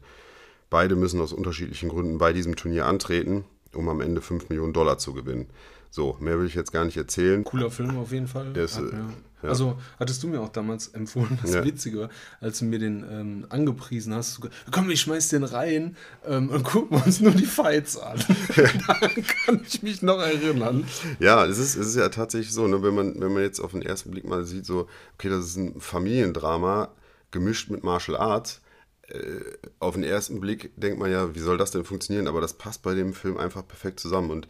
beide 0.71 0.95
müssen 0.95 1.21
aus 1.21 1.32
unterschiedlichen 1.32 1.89
Gründen 1.89 2.17
bei 2.17 2.34
diesem 2.34 2.56
Turnier 2.56 2.88
antreten, 2.88 3.45
um 3.76 3.88
am 3.88 4.02
Ende 4.02 4.21
5 4.21 4.50
Millionen 4.50 4.74
Dollar 4.74 4.97
zu 4.97 5.13
gewinnen. 5.13 5.47
So, 5.91 6.17
mehr 6.19 6.39
will 6.39 6.47
ich 6.47 6.56
jetzt 6.56 6.71
gar 6.71 6.86
nicht 6.86 6.97
erzählen. 6.97 7.43
Cooler 7.43 7.69
Film 7.69 7.97
auf 7.97 8.12
jeden 8.12 8.28
Fall. 8.28 8.54
Der 8.54 8.63
ist, 8.63 8.78
Hat 8.78 8.91
mir, 8.91 9.13
ja. 9.43 9.49
Also 9.49 9.77
hattest 9.99 10.21
du 10.23 10.27
mir 10.27 10.41
auch 10.41 10.49
damals 10.49 10.88
empfohlen, 10.93 11.38
das 11.41 11.54
Ja. 11.54 11.63
Witzige 11.63 11.99
war, 12.01 12.10
als 12.39 12.60
du 12.60 12.65
mir 12.65 12.80
den 12.80 13.04
ähm, 13.10 13.45
angepriesen 13.49 14.13
hast, 14.13 14.38
du, 14.43 14.49
komm, 14.71 14.89
ich 14.89 15.01
schmeiß 15.01 15.30
den 15.30 15.43
rein 15.43 15.95
ähm, 16.25 16.49
und 16.49 16.63
gucken 16.63 16.97
wir 16.97 17.06
uns 17.06 17.19
nur 17.19 17.32
die 17.32 17.45
Fights 17.45 17.97
an. 17.97 18.19
Daran 18.88 19.23
kann 19.45 19.62
ich 19.67 19.82
mich 19.84 20.01
noch 20.01 20.19
erinnern. 20.19 20.86
Ja, 21.19 21.45
es 21.45 21.58
ist, 21.58 21.75
es 21.75 21.88
ist 21.88 21.95
ja 21.95 22.10
tatsächlich 22.10 22.54
so, 22.54 22.67
ne, 22.67 22.82
wenn, 22.84 22.93
man, 22.95 23.19
wenn 23.19 23.34
man 23.34 23.43
jetzt 23.43 23.60
auf 23.60 23.71
den 23.71 23.82
ersten 23.82 24.12
Blick 24.12 24.25
mal 24.25 24.43
sieht, 24.45 24.65
so, 24.65 24.88
okay, 25.15 25.30
das 25.30 25.45
ist 25.45 25.56
ein 25.58 25.80
Familiendrama 25.80 26.89
gemischt 27.32 27.69
mit 27.69 27.84
Martial 27.84 28.17
Arts. 28.17 28.62
Äh, 29.08 29.41
auf 29.80 29.95
den 29.95 30.04
ersten 30.04 30.39
Blick 30.39 30.71
denkt 30.75 30.99
man 30.99 31.12
ja, 31.12 31.34
wie 31.36 31.39
soll 31.39 31.58
das 31.58 31.71
denn 31.71 31.84
funktionieren? 31.84 32.27
Aber 32.27 32.41
das 32.41 32.54
passt 32.54 32.82
bei 32.84 32.93
dem 32.93 33.13
Film 33.13 33.38
einfach 33.38 33.65
perfekt 33.67 33.99
zusammen. 33.99 34.32
Und 34.32 34.47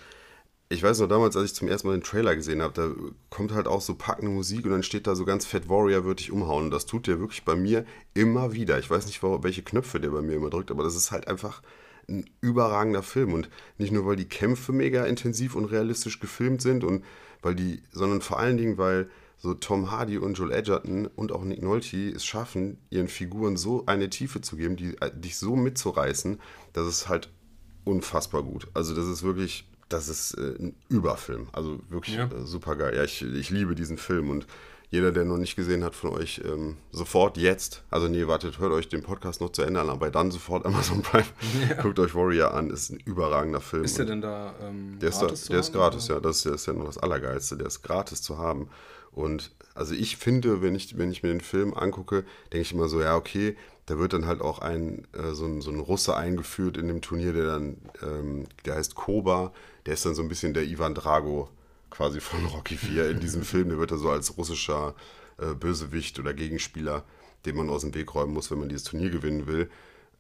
ich 0.72 0.82
weiß 0.82 1.00
noch 1.00 1.08
damals, 1.08 1.36
als 1.36 1.52
ich 1.52 1.56
zum 1.56 1.68
ersten 1.68 1.88
Mal 1.88 1.98
den 1.98 2.04
Trailer 2.04 2.36
gesehen 2.36 2.62
habe, 2.62 2.74
da 2.74 2.92
kommt 3.30 3.52
halt 3.52 3.68
auch 3.68 3.82
so 3.82 3.96
packende 3.96 4.32
Musik 4.32 4.66
und 4.66 4.72
dann 4.72 4.84
steht 4.84 5.06
da 5.06 5.16
so 5.16 5.26
ganz 5.26 5.46
fett 5.46 5.68
Warrior 5.68 6.06
wird 6.06 6.20
dich 6.20 6.32
umhauen. 6.32 6.66
Und 6.66 6.72
das 6.72 6.86
tut 6.86 7.08
der 7.08 7.20
wirklich 7.20 7.44
bei 7.44 7.56
mir 7.56 7.86
immer 8.14 8.54
wieder. 8.54 8.80
Ich 8.80 8.90
weiß 8.90 9.06
nicht, 9.06 9.22
welche 9.22 9.64
Knöpfe 9.64 10.00
der 10.00 10.12
bei 10.12 10.22
mir 10.22 10.36
immer 10.36 10.50
drückt, 10.50 10.72
aber 10.72 10.84
das 10.84 10.96
ist 10.96 11.12
halt 11.12 11.28
einfach 11.28 11.62
ein 12.08 12.30
überragender 12.40 13.04
Film. 13.04 13.34
Und 13.34 13.50
nicht 13.78 13.92
nur, 13.92 14.06
weil 14.06 14.16
die 14.16 14.30
Kämpfe 14.30 14.72
mega 14.72 15.06
intensiv 15.06 15.56
und 15.56 15.66
realistisch 15.66 16.20
gefilmt 16.20 16.62
sind 16.62 16.84
und 16.84 17.04
weil 17.42 17.56
die, 17.56 17.84
sondern 17.92 18.22
vor 18.22 18.40
allen 18.40 18.58
Dingen, 18.58 18.78
weil 18.78 19.10
so 19.38 19.54
Tom 19.56 19.92
Hardy 19.92 20.20
und 20.20 20.36
Joel 20.36 20.52
Edgerton 20.52 21.08
und 21.08 21.32
auch 21.32 21.44
Nick 21.44 21.64
Nolte 21.64 22.12
es 22.12 22.24
schaffen, 22.24 22.78
ihren 22.92 23.08
Figuren 23.08 23.58
so 23.58 23.86
eine 23.88 24.10
Tiefe 24.10 24.40
zu 24.40 24.56
geben, 24.56 24.76
die 24.78 24.96
äh, 25.02 25.12
dich 25.14 25.38
so 25.38 25.56
mitzureißen, 25.56 26.40
dass 26.74 26.86
es 26.86 27.10
halt 27.10 27.30
unfassbar 27.84 28.44
gut. 28.44 28.68
Also 28.76 28.94
das 28.94 29.08
ist 29.08 29.24
wirklich, 29.24 29.66
das 29.94 30.08
ist 30.10 30.34
äh, 30.36 30.56
ein 30.60 30.76
Überfilm. 30.90 31.48
Also 31.54 31.80
wirklich 31.90 32.16
Ja. 32.16 32.26
äh, 32.26 32.46
super 32.46 32.76
geil. 32.76 32.96
Ja, 32.96 33.04
ich, 33.04 33.22
ich 33.22 33.50
liebe 33.50 33.76
diesen 33.76 33.98
Film 33.98 34.30
und 34.30 34.46
jeder, 34.90 35.14
der 35.14 35.24
noch 35.24 35.38
nicht 35.38 35.56
gesehen 35.56 35.86
hat 35.86 35.96
von 35.96 36.10
euch, 36.12 36.42
ähm, 36.44 36.76
sofort 36.92 37.38
jetzt, 37.38 37.82
also 37.90 38.10
nee, 38.10 38.28
wartet, 38.28 38.60
hört 38.60 38.74
euch 38.74 38.90
den 38.90 39.04
Podcast 39.04 39.40
noch 39.40 39.52
zu 39.54 39.62
Ende 39.62 39.80
an, 39.80 39.90
aber 39.90 40.10
dann 40.12 40.32
sofort 40.32 40.66
Amazon 40.66 41.02
Prime, 41.02 41.24
guckt 41.82 41.98
euch 42.00 42.14
Warrior 42.14 42.54
an, 42.54 42.70
ist 42.70 42.90
ein 42.90 43.00
überragender 43.06 43.62
Film. 43.62 43.86
Ist 43.86 43.98
der 43.98 44.06
denn 44.06 44.20
da 44.22 44.54
ähm, 44.62 44.98
der 45.00 45.10
ist, 45.10 45.20
da, 45.20 45.28
gratis 45.28 45.46
der 45.46 45.60
ist 45.62 45.72
gratis, 45.74 46.06
oder? 46.10 46.16
ja. 46.16 46.20
Das 46.22 46.38
ist, 46.38 46.46
das 46.46 46.56
ist 46.56 46.66
ja 46.66 46.74
noch 46.74 46.86
das 46.88 46.98
Allergeilste. 46.98 47.56
Der 47.56 47.68
ist 47.68 47.82
gratis 47.84 48.22
zu 48.22 48.38
haben. 48.38 48.68
Und 49.14 49.52
also 49.76 49.94
ich 49.94 50.18
finde, 50.18 50.62
wenn 50.62 50.76
ich, 50.76 50.98
wenn 50.98 51.10
ich 51.12 51.24
mir 51.24 51.30
den 51.30 51.40
Film 51.42 51.74
angucke, 51.74 52.26
denke 52.52 52.62
ich 52.64 52.74
immer 52.74 52.90
so, 52.90 53.02
ja, 53.02 53.16
okay, 53.16 53.56
da 53.86 53.98
wird 53.98 54.12
dann 54.12 54.26
halt 54.26 54.42
auch 54.42 54.60
ein, 54.60 55.08
äh, 55.14 55.32
so, 55.34 55.46
ein, 55.46 55.62
so 55.62 55.72
ein 55.72 55.80
Russe 55.80 56.16
eingeführt 56.18 56.76
in 56.78 56.88
dem 56.90 57.00
Turnier, 57.02 57.32
der 57.32 57.46
dann, 57.46 57.78
ähm, 58.04 58.46
der 58.66 58.76
heißt 58.76 58.96
Koba, 58.96 59.54
der 59.86 59.94
ist 59.94 60.06
dann 60.06 60.16
so 60.16 60.22
ein 60.22 60.30
bisschen 60.30 60.54
der 60.54 60.64
Ivan 60.64 60.96
Drago 60.96 61.50
quasi 61.90 62.20
von 62.20 62.46
Rocky 62.46 62.78
4 62.78 63.10
in 63.10 63.20
diesem 63.20 63.44
Film. 63.44 63.70
Der 63.70 63.78
wird 63.78 63.92
da 63.92 63.98
so 63.98 64.10
als 64.10 64.38
russischer 64.38 64.96
äh, 65.38 65.54
Bösewicht 65.54 66.20
oder 66.20 66.34
Gegenspieler, 66.34 67.04
den 67.46 67.56
man 67.56 67.70
aus 67.70 67.82
dem 67.82 67.94
Weg 67.94 68.14
räumen 68.16 68.34
muss, 68.34 68.52
wenn 68.52 68.60
man 68.60 68.70
dieses 68.70 68.86
Turnier 68.86 69.10
gewinnen 69.10 69.48
will, 69.48 69.70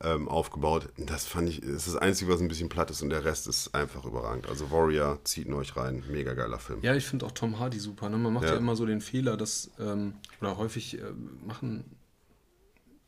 ähm, 0.03 0.27
aufgebaut. 0.27 0.89
Das 0.97 1.25
fand 1.25 1.49
ich, 1.49 1.61
das 1.61 1.69
ist 1.69 1.87
das 1.87 1.95
Einzige, 1.97 2.31
was 2.31 2.41
ein 2.41 2.47
bisschen 2.47 2.69
platt 2.69 2.89
ist 2.91 3.01
und 3.01 3.09
der 3.09 3.23
Rest 3.23 3.47
ist 3.47 3.73
einfach 3.75 4.05
überragend. 4.05 4.47
Also 4.47 4.71
Warrior, 4.71 5.19
zieht 5.23 5.47
ihn 5.47 5.53
euch 5.53 5.75
rein, 5.77 6.03
mega 6.09 6.33
geiler 6.33 6.59
Film. 6.59 6.79
Ja, 6.81 6.95
ich 6.95 7.05
finde 7.05 7.25
auch 7.25 7.31
Tom 7.31 7.59
Hardy 7.59 7.79
super. 7.79 8.09
Ne? 8.09 8.17
Man 8.17 8.33
macht 8.33 8.45
ja. 8.45 8.53
Ja. 8.53 8.57
immer 8.57 8.75
so 8.75 8.85
den 8.85 9.01
Fehler, 9.01 9.37
dass, 9.37 9.71
ähm, 9.79 10.15
oder 10.39 10.57
häufig 10.57 10.99
äh, 10.99 11.03
machen 11.45 11.85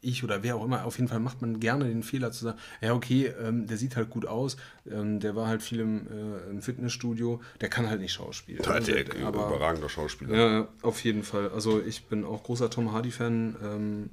ich 0.04 0.24
oder 0.24 0.44
wer 0.44 0.56
auch 0.56 0.66
immer, 0.66 0.86
auf 0.86 0.98
jeden 0.98 1.08
Fall 1.08 1.20
macht 1.20 1.42
man 1.42 1.60
gerne 1.60 1.86
den 1.86 2.04
Fehler 2.04 2.32
zu 2.32 2.46
sagen, 2.46 2.60
ja 2.82 2.94
okay, 2.94 3.34
ähm, 3.42 3.68
der 3.68 3.78
sieht 3.78 3.96
halt 3.96 4.10
gut 4.10 4.26
aus, 4.26 4.58
ähm, 4.90 5.20
der 5.20 5.36
war 5.36 5.48
halt 5.48 5.62
viel 5.62 5.80
im, 5.80 6.08
äh, 6.08 6.50
im 6.50 6.62
Fitnessstudio, 6.62 7.42
der 7.62 7.70
kann 7.70 7.90
halt 7.90 8.02
nicht 8.02 8.14
schauspielen. 8.14 8.62
Der, 8.64 8.80
der, 8.80 9.28
aber, 9.28 9.48
überragender 9.48 9.90
Schauspieler. 9.90 10.36
ja, 10.36 10.68
auf 10.82 11.04
jeden 11.04 11.24
Fall. 11.24 11.50
Also 11.52 11.82
ich 11.82 12.06
bin 12.06 12.26
auch 12.26 12.44
großer 12.44 12.70
Tom 12.70 12.92
Hardy-Fan. 12.92 13.56
Ähm, 13.64 14.10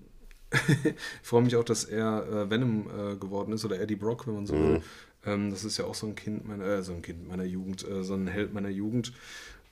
ich 0.53 0.95
freue 1.22 1.43
mich 1.43 1.57
auch, 1.57 1.64
dass 1.64 1.84
er 1.84 2.26
äh, 2.26 2.51
Venom 2.51 2.88
äh, 2.88 3.16
geworden 3.16 3.53
ist 3.53 3.64
oder 3.64 3.80
Eddie 3.80 3.97
Brock, 3.97 4.26
wenn 4.26 4.34
man 4.34 4.47
so 4.47 4.55
will. 4.55 4.82
Ähm, 5.24 5.51
das 5.51 5.64
ist 5.64 5.76
ja 5.76 5.84
auch 5.84 5.95
so 5.95 6.07
ein 6.07 6.14
Kind 6.14 6.47
meiner, 6.47 6.64
äh, 6.64 6.82
so 6.82 6.93
ein 6.93 7.03
Kind 7.03 7.28
meiner 7.28 7.45
Jugend, 7.45 7.86
äh, 7.86 8.03
so 8.03 8.14
ein 8.14 8.26
Held 8.26 8.53
meiner 8.55 8.70
Jugend. 8.70 9.12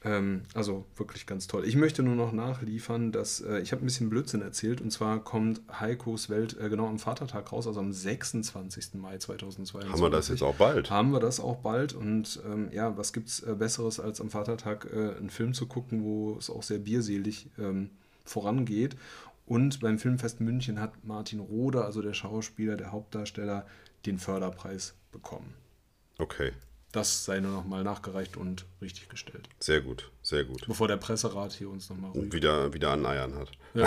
Ähm, 0.04 0.42
also 0.54 0.86
wirklich 0.96 1.26
ganz 1.26 1.48
toll. 1.48 1.64
Ich 1.66 1.74
möchte 1.74 2.04
nur 2.04 2.14
noch 2.14 2.32
nachliefern, 2.32 3.10
dass 3.10 3.40
äh, 3.40 3.58
ich 3.58 3.72
habe 3.72 3.82
ein 3.82 3.86
bisschen 3.86 4.08
Blödsinn 4.10 4.42
erzählt 4.42 4.80
und 4.80 4.92
zwar 4.92 5.24
kommt 5.24 5.60
Heikos 5.72 6.30
Welt 6.30 6.56
äh, 6.60 6.68
genau 6.68 6.86
am 6.86 7.00
Vatertag 7.00 7.50
raus, 7.50 7.66
also 7.66 7.80
am 7.80 7.92
26. 7.92 8.94
Mai 8.94 9.18
2022. 9.18 9.92
Haben 9.92 10.00
wir 10.00 10.10
das 10.10 10.28
jetzt 10.28 10.42
auch 10.42 10.54
bald? 10.54 10.90
Haben 10.90 11.10
wir 11.10 11.18
das 11.18 11.40
auch 11.40 11.56
bald 11.56 11.94
und 11.94 12.40
ähm, 12.46 12.68
ja, 12.72 12.96
was 12.96 13.12
gibt's 13.12 13.40
äh, 13.40 13.54
Besseres 13.54 13.98
als 13.98 14.20
am 14.20 14.30
Vatertag 14.30 14.86
äh, 14.92 15.16
einen 15.16 15.30
Film 15.30 15.52
zu 15.52 15.66
gucken, 15.66 16.04
wo 16.04 16.36
es 16.38 16.48
auch 16.48 16.62
sehr 16.62 16.78
bierselig 16.78 17.50
ähm, 17.58 17.90
vorangeht. 18.24 18.96
Und 19.46 19.80
beim 19.80 19.98
Filmfest 19.98 20.40
München 20.40 20.78
hat 20.78 20.92
Martin 21.04 21.40
Roder, 21.40 21.86
also 21.86 22.02
der 22.02 22.12
Schauspieler, 22.12 22.76
der 22.76 22.92
Hauptdarsteller, 22.92 23.66
den 24.06 24.18
Förderpreis 24.18 24.94
bekommen. 25.10 25.54
Okay, 26.18 26.52
Das 26.92 27.26
sei 27.26 27.40
nur 27.40 27.52
nochmal 27.52 27.84
nachgereicht 27.84 28.38
und 28.38 28.64
richtig 28.80 29.10
gestellt. 29.10 29.46
sehr 29.60 29.82
gut, 29.82 30.10
sehr 30.22 30.44
gut. 30.44 30.64
Bevor 30.66 30.88
der 30.88 30.96
Presserat 30.96 31.52
hier 31.52 31.68
uns 31.68 31.90
nochmal. 31.90 32.12
Wieder, 32.14 32.72
wieder 32.72 32.92
an 32.92 33.04
Eiern 33.04 33.34
hat. 33.34 33.50
Ja. 33.74 33.84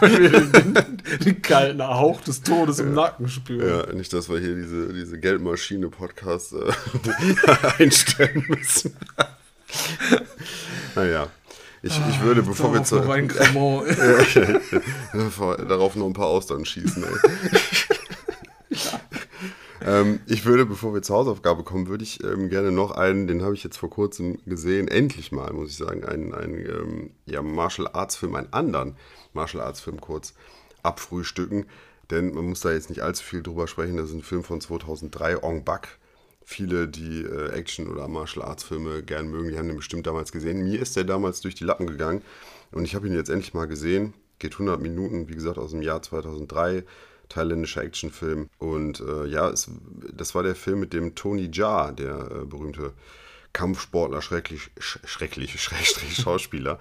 Weil 0.00 0.18
wir 0.18 0.30
den, 0.40 1.02
den 1.24 1.42
kalten 1.42 1.82
Hauch 1.82 2.22
des 2.22 2.40
Todes 2.42 2.78
im 2.78 2.94
Nacken 2.94 3.28
spüren. 3.28 3.68
Ja, 3.68 3.92
nicht, 3.92 4.14
dass 4.14 4.30
wir 4.30 4.38
hier 4.38 4.54
diese, 4.54 4.94
diese 4.94 5.20
Geldmaschine-Podcast 5.20 6.54
äh, 6.54 6.72
einstellen 7.78 8.46
müssen. 8.48 8.96
naja. 10.94 11.28
Ich, 11.84 11.98
ich 12.10 12.20
würde, 12.20 12.42
bevor 12.42 12.72
wir 12.72 12.80
Darauf 12.80 12.88
zu, 12.88 12.96
darauf 15.68 15.96
noch 15.96 16.06
ein 16.06 16.12
paar 16.12 16.28
Austern 16.28 16.64
schießen. 16.64 17.02
Ey. 17.02 17.10
Ähm, 19.84 20.20
ich 20.26 20.44
würde, 20.44 20.66
bevor 20.66 20.94
wir 20.94 21.02
zur 21.02 21.16
Hausaufgabe 21.16 21.64
kommen, 21.64 21.88
würde 21.88 22.04
ich 22.04 22.22
ähm, 22.24 22.48
gerne 22.48 22.72
noch 22.72 22.92
einen, 22.92 23.26
den 23.26 23.42
habe 23.42 23.54
ich 23.54 23.64
jetzt 23.64 23.76
vor 23.76 23.90
kurzem 23.90 24.38
gesehen, 24.46 24.88
endlich 24.88 25.32
mal, 25.32 25.52
muss 25.52 25.70
ich 25.70 25.76
sagen, 25.76 26.04
einen, 26.04 26.34
einen 26.34 26.58
ähm, 26.58 27.10
ja, 27.26 27.42
Martial 27.42 27.88
Arts 27.92 28.16
Film, 28.16 28.34
einen 28.34 28.52
anderen 28.52 28.96
Martial 29.32 29.62
Arts 29.62 29.80
Film 29.80 30.00
kurz 30.00 30.34
abfrühstücken. 30.82 31.66
Denn 32.10 32.34
man 32.34 32.44
muss 32.46 32.60
da 32.60 32.72
jetzt 32.72 32.90
nicht 32.90 33.02
allzu 33.02 33.24
viel 33.24 33.42
drüber 33.42 33.66
sprechen. 33.66 33.96
Das 33.96 34.10
ist 34.10 34.14
ein 34.14 34.22
Film 34.22 34.44
von 34.44 34.60
2003, 34.60 35.42
Ong 35.42 35.64
Bak. 35.64 35.98
Viele, 36.44 36.88
die 36.88 37.22
äh, 37.22 37.50
Action- 37.50 37.88
oder 37.88 38.08
Martial 38.08 38.44
Arts 38.44 38.64
Filme 38.64 39.02
gern 39.02 39.28
mögen, 39.28 39.48
die 39.48 39.58
haben 39.58 39.68
den 39.68 39.76
bestimmt 39.76 40.06
damals 40.06 40.32
gesehen. 40.32 40.64
Mir 40.64 40.82
ist 40.82 40.96
der 40.96 41.04
damals 41.04 41.40
durch 41.40 41.54
die 41.54 41.64
Lappen 41.64 41.86
gegangen 41.86 42.22
und 42.72 42.84
ich 42.84 42.94
habe 42.94 43.06
ihn 43.06 43.14
jetzt 43.14 43.30
endlich 43.30 43.54
mal 43.54 43.66
gesehen. 43.66 44.12
Geht 44.38 44.54
100 44.54 44.80
Minuten, 44.80 45.28
wie 45.28 45.34
gesagt, 45.34 45.56
aus 45.56 45.70
dem 45.70 45.82
Jahr 45.82 46.02
2003. 46.02 46.84
Thailändischer 47.32 47.82
Actionfilm. 47.82 48.48
Und 48.58 49.00
äh, 49.00 49.26
ja, 49.26 49.48
es, 49.48 49.70
das 50.12 50.34
war 50.34 50.42
der 50.42 50.54
Film 50.54 50.80
mit 50.80 50.92
dem 50.92 51.14
Tony 51.14 51.48
Jaa, 51.52 51.92
der 51.92 52.30
äh, 52.30 52.44
berühmte 52.44 52.92
Kampfsportler, 53.52 54.22
schrecklich, 54.22 54.70
sch 54.78 54.98
schrecklich, 55.04 55.60
schrägstrich 55.62 56.16
Schauspieler. 56.16 56.78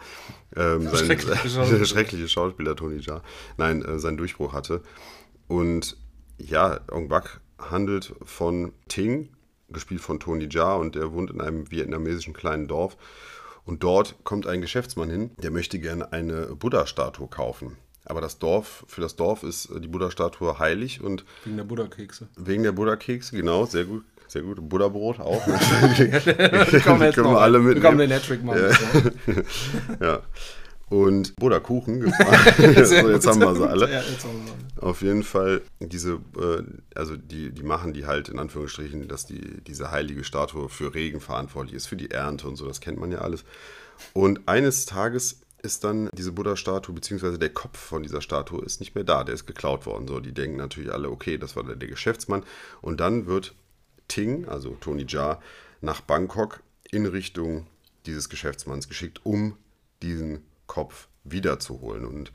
Ähm, 0.56 0.90
sein, 0.90 1.06
Schreckliche 1.06 1.50
Schauspieler. 1.50 1.86
schreckliche 1.92 2.28
Schauspieler 2.28 2.76
Tony 2.76 3.00
Jaa. 3.00 3.24
Nein, 3.58 3.84
äh, 3.84 4.00
seinen 4.00 4.18
Durchbruch 4.18 4.54
hatte. 4.54 4.82
Und 5.48 5.98
ja, 6.38 6.80
Ong 6.92 7.08
Bak 7.08 7.40
handelt 7.58 8.14
von 8.24 8.74
Ting, 8.88 9.30
gespielt 9.70 10.02
von 10.02 10.20
Tony 10.20 10.48
Jaa, 10.50 10.76
und 10.76 10.96
der 10.96 11.14
wohnt 11.14 11.32
in 11.32 11.40
einem 11.40 11.70
vietnamesischen 11.72 12.34
kleinen 12.34 12.68
Dorf. 12.68 12.98
Und 13.64 13.84
dort 13.84 14.16
kommt 14.24 14.48
ein 14.48 14.60
Geschäftsmann 14.62 15.10
hin, 15.10 15.32
der 15.38 15.52
möchte 15.52 15.80
gerne 15.80 16.12
eine 16.12 16.56
Buddha-Statue 16.56 17.28
kaufen. 17.28 17.78
Aber 18.06 18.20
das 18.22 18.40
Dorf, 18.40 18.84
für 18.88 19.02
das 19.02 19.16
Dorf 19.16 19.44
ist 19.44 19.66
äh, 19.68 19.80
die 19.80 19.88
Buddha-Statue 19.88 20.58
heilig 20.60 21.02
und 21.02 21.24
Wegen 21.46 21.58
der 21.58 21.64
Buddha-Kekse. 21.64 22.28
wegen 22.36 22.64
der 22.64 22.72
Buddha-Kekse, 22.72 23.36
genau, 23.36 23.66
sehr 23.66 23.86
gut, 23.86 24.04
sehr 24.28 24.42
gut. 24.42 24.58
Buddha-Brot 24.68 25.20
auch. 25.20 25.44
Kommen 25.46 25.60
wir 25.60 27.06
jetzt 27.06 27.16
Können 27.16 27.28
noch 27.28 27.34
wir 27.34 27.42
alle 27.42 27.60
mitnehmen. 27.60 27.82
Komm, 27.86 27.98
den 28.00 28.12
Hattrick 28.12 28.44
machen. 28.44 28.62
ja. 30.00 30.20
Und 30.90 31.34
Buddha-Kuchen 31.38 32.02
gibt's 32.02 32.20
auch. 32.20 32.84
so, 32.86 33.10
jetzt 33.12 33.26
haben 33.26 33.40
wir 33.40 33.56
sie 33.56 33.66
alle. 33.70 33.90
Ja. 33.94 34.02
Auf 34.82 35.02
jeden 35.02 35.24
Fall, 35.24 35.62
diese, 35.80 36.20
äh, 36.38 36.64
also 36.96 37.16
die, 37.16 37.52
die 37.52 37.64
machen 37.64 37.94
die 37.94 38.06
halt 38.08 38.28
in 38.28 38.38
Anführungsstrichen, 38.40 39.08
dass 39.08 39.26
die, 39.26 39.62
diese 39.66 39.92
heilige 39.92 40.26
Statue 40.26 40.68
für 40.68 40.94
Regen 40.94 41.22
verantwortlich 41.22 41.76
ist, 41.76 41.88
für 41.88 41.96
die 41.96 42.12
Ernte 42.12 42.46
und 42.50 42.58
so, 42.58 42.68
das 42.68 42.82
kennt 42.82 43.00
man 43.00 43.10
ja 43.10 43.20
alles. 43.20 43.46
Und 44.12 44.42
eines 44.50 44.86
Tages 44.86 45.40
ist 45.64 45.84
dann 45.84 46.10
diese 46.14 46.32
Buddha-Statue, 46.32 46.94
beziehungsweise 46.94 47.38
der 47.38 47.54
Kopf 47.54 47.78
von 47.78 48.04
dieser 48.04 48.22
Statue 48.22 48.64
ist 48.66 48.80
nicht 48.80 48.96
mehr 48.96 49.04
da, 49.04 49.24
der 49.24 49.36
ist 49.36 49.46
geklaut 49.46 49.86
worden. 49.86 50.08
So, 50.08 50.20
die 50.20 50.34
denken 50.34 50.58
natürlich 50.58 50.92
alle, 50.92 51.10
okay, 51.10 51.38
das 51.38 51.56
war 51.56 51.64
der, 51.64 51.76
Geschäftsmann. 51.88 52.44
Und 52.82 53.00
dann 53.00 53.28
wird 53.28 53.54
Ting, 54.08 54.48
also 54.48 54.76
Tony 54.80 55.06
Jaa, 55.08 55.40
nach 55.82 56.02
Bangkok 56.02 56.62
in 56.90 57.06
Richtung 57.06 57.68
dieses 58.06 58.30
Geschäftsmanns 58.30 58.88
geschickt, 58.88 59.22
um 59.24 59.58
diesen 60.02 60.44
Kopf 60.68 61.08
wiederzuholen. 61.24 62.06
Und 62.06 62.32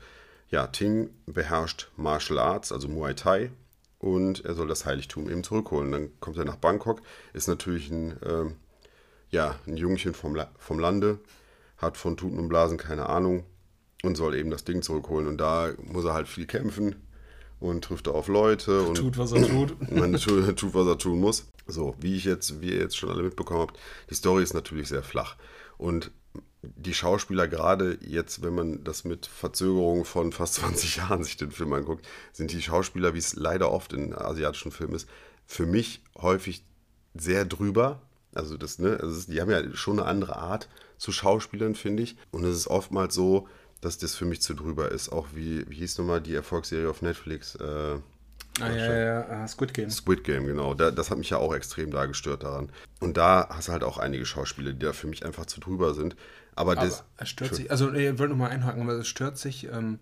ja, 0.49 0.67
Ting 0.67 1.09
beherrscht 1.25 1.89
Martial 1.97 2.39
Arts, 2.39 2.71
also 2.71 2.87
Muay 2.87 3.13
Thai, 3.13 3.51
und 3.99 4.45
er 4.45 4.53
soll 4.53 4.67
das 4.67 4.85
Heiligtum 4.85 5.29
eben 5.29 5.43
zurückholen. 5.43 5.91
Dann 5.91 6.19
kommt 6.19 6.37
er 6.37 6.45
nach 6.45 6.55
Bangkok, 6.55 7.01
ist 7.33 7.47
natürlich 7.47 7.89
ein, 7.89 8.15
ähm, 8.23 8.55
ja, 9.29 9.59
ein 9.65 9.75
Jungchen 9.75 10.13
vom, 10.13 10.35
La 10.35 10.49
vom 10.57 10.79
Lande, 10.79 11.19
hat 11.77 11.97
von 11.97 12.17
Tuten 12.17 12.39
und 12.39 12.49
Blasen 12.49 12.77
keine 12.77 13.07
Ahnung 13.07 13.45
und 14.03 14.15
soll 14.15 14.35
eben 14.35 14.49
das 14.49 14.63
Ding 14.63 14.81
zurückholen. 14.81 15.27
Und 15.27 15.37
da 15.37 15.71
muss 15.83 16.05
er 16.05 16.13
halt 16.13 16.27
viel 16.27 16.45
kämpfen 16.45 16.95
und 17.59 17.83
trifft 17.83 18.07
auf 18.07 18.27
Leute 18.27 18.81
und 18.81 18.95
Tut, 18.95 19.17
was 19.17 19.31
er 19.31 19.47
tut. 19.47 19.91
man 19.91 20.13
tut, 20.13 20.57
tut, 20.57 20.73
was 20.73 20.87
er 20.87 20.97
tun 20.97 21.19
muss. 21.19 21.47
So, 21.65 21.95
wie 21.99 22.15
ich 22.15 22.25
jetzt, 22.25 22.61
wie 22.61 22.71
ihr 22.71 22.79
jetzt 22.79 22.97
schon 22.97 23.09
alle 23.09 23.23
mitbekommen 23.23 23.61
habt, 23.61 23.79
die 24.09 24.15
Story 24.15 24.43
ist 24.43 24.53
natürlich 24.53 24.87
sehr 24.87 25.03
flach. 25.03 25.35
Und 25.77 26.11
die 26.61 26.93
Schauspieler, 26.93 27.47
gerade 27.47 27.97
jetzt, 28.01 28.41
wenn 28.41 28.55
man 28.55 28.83
das 28.83 29.03
mit 29.03 29.25
Verzögerung 29.25 30.05
von 30.05 30.31
fast 30.31 30.55
20 30.55 30.97
Jahren 30.97 31.23
sich 31.23 31.37
den 31.37 31.51
Film 31.51 31.73
anguckt, 31.73 32.07
sind 32.31 32.51
die 32.51 32.61
Schauspieler, 32.61 33.13
wie 33.13 33.19
es 33.19 33.35
leider 33.35 33.71
oft 33.71 33.93
in 33.93 34.13
asiatischen 34.13 34.71
Filmen 34.71 34.95
ist, 34.95 35.09
für 35.45 35.65
mich 35.65 36.03
häufig 36.17 36.63
sehr 37.15 37.45
drüber. 37.45 38.01
Also 38.33 38.57
das, 38.57 38.79
ne, 38.79 38.99
also 39.01 39.31
die 39.31 39.41
haben 39.41 39.49
ja 39.49 39.63
schon 39.73 39.99
eine 39.99 40.07
andere 40.07 40.35
Art 40.35 40.69
zu 40.97 41.11
Schauspielern, 41.11 41.75
finde 41.75 42.03
ich. 42.03 42.15
Und 42.31 42.43
es 42.43 42.55
ist 42.55 42.67
oftmals 42.67 43.13
so, 43.15 43.47
dass 43.81 43.97
das 43.97 44.15
für 44.15 44.25
mich 44.25 44.41
zu 44.41 44.53
drüber 44.53 44.91
ist. 44.91 45.09
Auch 45.09 45.27
wie, 45.33 45.69
wie 45.69 45.75
hieß 45.75 45.97
nochmal 45.99 46.21
die 46.21 46.35
Erfolgsserie 46.35 46.89
auf 46.89 47.01
Netflix? 47.01 47.55
Äh, 47.55 47.99
Ah, 48.59 48.71
ja, 48.71 48.85
ja, 48.85 48.97
ja, 48.97 49.27
ah, 49.29 49.47
Squid 49.47 49.73
Game. 49.73 49.89
Squid 49.89 50.23
Game, 50.23 50.47
genau. 50.47 50.73
Da, 50.73 50.89
das 50.91 51.11
hat 51.11 51.17
mich 51.17 51.29
ja 51.29 51.37
auch 51.37 51.53
extrem 51.53 51.91
da 51.91 52.05
gestört 52.05 52.43
daran. 52.43 52.71
Und 52.99 53.17
da 53.17 53.47
hast 53.49 53.67
du 53.67 53.71
halt 53.71 53.83
auch 53.83 53.97
einige 53.97 54.25
Schauspieler, 54.25 54.73
die 54.73 54.79
da 54.79 54.93
für 54.93 55.07
mich 55.07 55.25
einfach 55.25 55.45
zu 55.45 55.59
drüber 55.59 55.93
sind. 55.93 56.15
Aber, 56.55 56.75
das. 56.75 57.01
Aber 57.01 57.07
es 57.17 57.29
stört 57.29 57.53
sich, 57.53 57.69
also 57.69 57.93
ich 57.93 58.17
wollte 58.17 58.29
nochmal 58.29 58.49
einhaken, 58.49 58.81
aber 58.81 58.93
es 58.93 59.07
stört 59.07 59.37
sich, 59.37 59.65
ähm, 59.65 59.99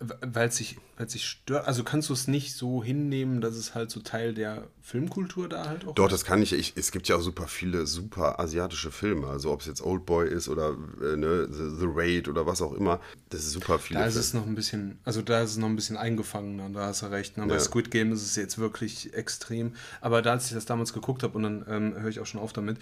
weil 0.00 0.48
es 0.48 0.56
sich, 0.56 0.76
weil 0.96 1.06
es 1.06 1.12
sich 1.12 1.26
stört, 1.26 1.66
also 1.66 1.82
kannst 1.82 2.08
du 2.08 2.12
es 2.12 2.28
nicht 2.28 2.54
so 2.54 2.84
hinnehmen, 2.84 3.40
dass 3.40 3.56
es 3.56 3.74
halt 3.74 3.90
so 3.90 3.98
Teil 3.98 4.32
der 4.32 4.68
Filmkultur 4.80 5.48
da 5.48 5.66
halt 5.66 5.84
auch 5.86 5.94
Doch, 5.96 6.06
ist? 6.06 6.12
das 6.12 6.24
kann 6.24 6.40
ich. 6.40 6.52
ich. 6.52 6.74
Es 6.76 6.92
gibt 6.92 7.08
ja 7.08 7.16
auch 7.16 7.20
super 7.20 7.48
viele 7.48 7.84
super 7.86 8.38
asiatische 8.38 8.92
Filme. 8.92 9.26
Also 9.26 9.50
ob 9.50 9.60
es 9.62 9.66
jetzt 9.66 9.82
Old 9.82 10.06
Boy 10.06 10.28
ist 10.28 10.48
oder 10.48 10.76
äh, 11.02 11.16
ne, 11.16 11.48
The, 11.50 11.80
The 11.80 11.86
Raid 11.88 12.28
oder 12.28 12.46
was 12.46 12.62
auch 12.62 12.74
immer. 12.74 13.00
Das 13.30 13.40
ist 13.40 13.50
super 13.52 13.80
viele 13.80 13.98
Da 13.98 14.06
ist 14.06 14.14
es 14.14 14.34
noch 14.34 14.46
ein 14.46 14.54
bisschen, 14.54 14.98
also 15.04 15.20
da 15.20 15.42
ist 15.42 15.50
es 15.50 15.56
noch 15.56 15.68
ein 15.68 15.74
bisschen 15.76 15.96
eingefangener, 15.96 16.70
da 16.70 16.86
hast 16.86 17.02
du 17.02 17.06
recht. 17.06 17.36
Ne? 17.36 17.46
Bei 17.46 17.54
Ja. 17.54 17.60
Squid 17.60 17.90
Game 17.90 18.12
ist 18.12 18.22
es 18.22 18.36
jetzt 18.36 18.58
wirklich 18.58 19.14
extrem. 19.14 19.74
Aber 20.00 20.22
da, 20.22 20.30
als 20.32 20.46
ich 20.46 20.52
das 20.54 20.64
damals 20.64 20.92
geguckt 20.92 21.24
habe, 21.24 21.36
und 21.36 21.42
dann 21.42 21.64
ähm, 21.68 21.94
höre 22.00 22.08
ich 22.10 22.20
auch 22.20 22.26
schon 22.26 22.40
auf 22.40 22.52
damit, 22.52 22.78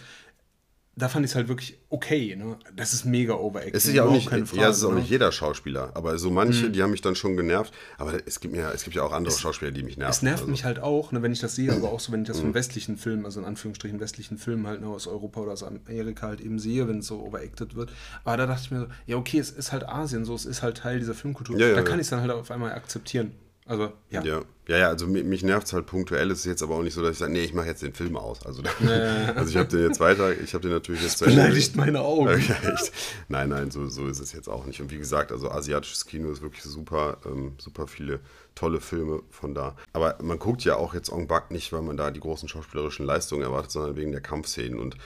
da 0.99 1.11
fand 1.11 1.27
ich 1.27 1.33
es 1.33 1.35
halt 1.35 1.49
wirklich 1.49 1.79
okay. 1.91 2.35
Ne? 2.37 2.57
Das 2.75 2.95
ist 2.95 3.05
mega 3.05 3.35
overacting. 3.35 3.75
Es 3.75 3.85
ist 3.85 3.93
ja 3.93 4.05
auch 4.05 4.11
nicht, 4.11 4.31
Frage, 4.31 4.47
ja, 4.55 4.71
es 4.71 4.79
ist 4.79 4.85
auch 4.85 4.93
ne? 4.93 5.01
nicht 5.01 5.11
jeder 5.11 5.31
Schauspieler, 5.31 5.91
aber 5.95 6.17
so 6.19 6.31
manche, 6.31 6.71
die 6.71 6.83
haben 6.83 6.91
mich 6.91 7.03
dann 7.03 7.15
schon 7.15 7.37
genervt. 7.37 7.75
Aber 7.99 8.15
es 8.25 8.41
gibt 8.41 8.55
mir, 8.55 8.73
es 8.75 8.83
gibt 8.83 8.97
ja 8.97 9.03
auch 9.03 9.13
andere 9.13 9.37
Schauspieler, 9.37 9.73
die 9.73 9.83
mich 9.83 9.99
nerven. 9.99 10.11
Es 10.11 10.23
nervt 10.23 10.41
also. 10.41 10.51
mich 10.51 10.65
halt 10.65 10.79
auch, 10.79 11.13
ne, 11.13 11.21
wenn 11.21 11.33
ich 11.33 11.41
das 11.41 11.55
sehe, 11.55 11.71
aber 11.71 11.93
auch 11.93 12.01
so, 12.01 12.13
wenn 12.13 12.23
ich 12.23 12.29
das 12.29 12.41
von 12.41 12.55
westlichen 12.55 12.97
Filmen, 12.97 13.27
also 13.27 13.41
in 13.41 13.47
Anführungsstrichen 13.47 14.01
westlichen 14.01 14.39
Filmen 14.39 14.67
halt 14.67 14.81
ne, 14.81 14.89
aus 14.89 15.07
Europa 15.07 15.41
oder 15.41 15.53
aus 15.53 15.63
Amerika 15.63 16.29
halt 16.29 16.41
eben 16.41 16.59
sehe, 16.59 16.89
wenn 16.89 17.01
es 17.01 17.09
so 17.09 17.21
overacted 17.21 17.77
wird. 17.77 17.93
Aber 18.25 18.39
da 18.39 18.47
dachte 18.47 18.63
ich 18.65 18.71
mir 18.71 18.81
so, 18.81 18.87
ja, 19.07 19.17
okay, 19.17 19.39
es 19.39 19.51
ist 19.51 19.73
halt 19.73 19.87
Asien, 19.87 20.25
so, 20.25 20.35
es 20.35 20.47
ist 20.47 20.63
halt 20.63 20.79
Teil 20.79 20.99
dieser 20.99 21.15
Filmkultur. 21.15 21.59
Ja, 21.59 21.69
ja, 21.69 21.73
da 21.75 21.81
ja. 21.81 21.85
kann 21.85 21.99
ich 21.99 22.05
es 22.05 22.11
dann 22.11 22.21
halt 22.21 22.31
auf 22.31 22.51
einmal 22.51 22.73
akzeptieren. 22.73 23.33
Also, 23.69 23.93
ja. 24.11 24.23
Ja, 24.23 24.43
ja, 24.69 24.79
ja 24.79 24.89
also 24.89 25.07
mi- 25.09 25.25
mich 25.25 25.43
nervt 25.43 25.67
es 25.67 25.73
halt 25.73 25.87
punktuell. 25.87 26.31
Es 26.31 26.39
ist 26.41 26.45
jetzt 26.47 26.63
aber 26.63 26.77
auch 26.77 26.83
nicht 26.83 26.95
so, 26.95 27.03
dass 27.03 27.13
ich 27.13 27.19
sage, 27.19 27.33
nee, 27.33 27.43
ich 27.43 27.53
mache 27.53 27.67
jetzt 27.67 27.83
den 27.83 27.93
Film 27.95 28.17
aus. 28.17 28.47
Also, 28.47 28.63
also 29.35 29.51
ich 29.51 29.57
habe 29.57 29.69
den 29.69 29.81
jetzt 29.89 29.99
weiter, 29.99 30.33
ich 30.41 30.55
habe 30.55 30.63
den 30.63 30.71
natürlich 30.73 31.03
jetzt 31.03 31.21
Ende- 31.23 31.35
Beleidigt 31.35 31.75
meine 31.77 32.01
Augen. 32.01 32.29
Ja, 32.49 32.71
echt. 32.73 32.93
Nein, 33.29 33.49
nein, 33.49 33.71
so, 33.73 33.89
so 33.89 34.07
ist 34.07 34.21
es 34.21 34.33
jetzt 34.33 34.49
auch 34.49 34.67
nicht. 34.67 34.81
Und 34.81 34.91
wie 34.93 34.99
gesagt, 34.99 35.33
also 35.33 35.51
asiatisches 35.51 36.07
Kino 36.07 36.31
ist 36.31 36.43
wirklich 36.43 36.63
super, 36.63 37.19
ähm, 37.27 37.55
super 37.59 37.89
viele 37.89 38.21
tolle 38.55 38.81
Filme 38.81 39.23
von 39.31 39.53
da. 39.55 39.75
Aber 39.93 40.17
man 40.23 40.39
guckt 40.39 40.63
ja 40.65 40.77
auch 40.77 40.95
jetzt 40.95 41.11
Ong 41.11 41.27
Bak 41.27 41.51
nicht, 41.51 41.73
weil 41.73 41.83
man 41.83 41.97
da 41.97 42.11
die 42.13 42.21
großen 42.21 42.49
schauspielerischen 42.49 43.05
Leistungen 43.05 43.43
erwartet, 43.43 43.73
sondern 43.73 43.97
wegen 43.97 44.13
der 44.13 44.21
Kampfszenen. 44.21 44.79
Und 44.79 44.97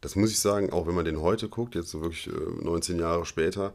das 0.00 0.16
muss 0.16 0.30
ich 0.30 0.38
sagen, 0.40 0.72
auch 0.72 0.86
wenn 0.86 0.94
man 0.94 1.04
den 1.04 1.20
heute 1.20 1.48
guckt, 1.48 1.74
jetzt 1.74 1.90
so 1.90 2.00
wirklich 2.00 2.28
äh, 2.28 2.64
19 2.64 2.98
Jahre 2.98 3.26
später, 3.26 3.74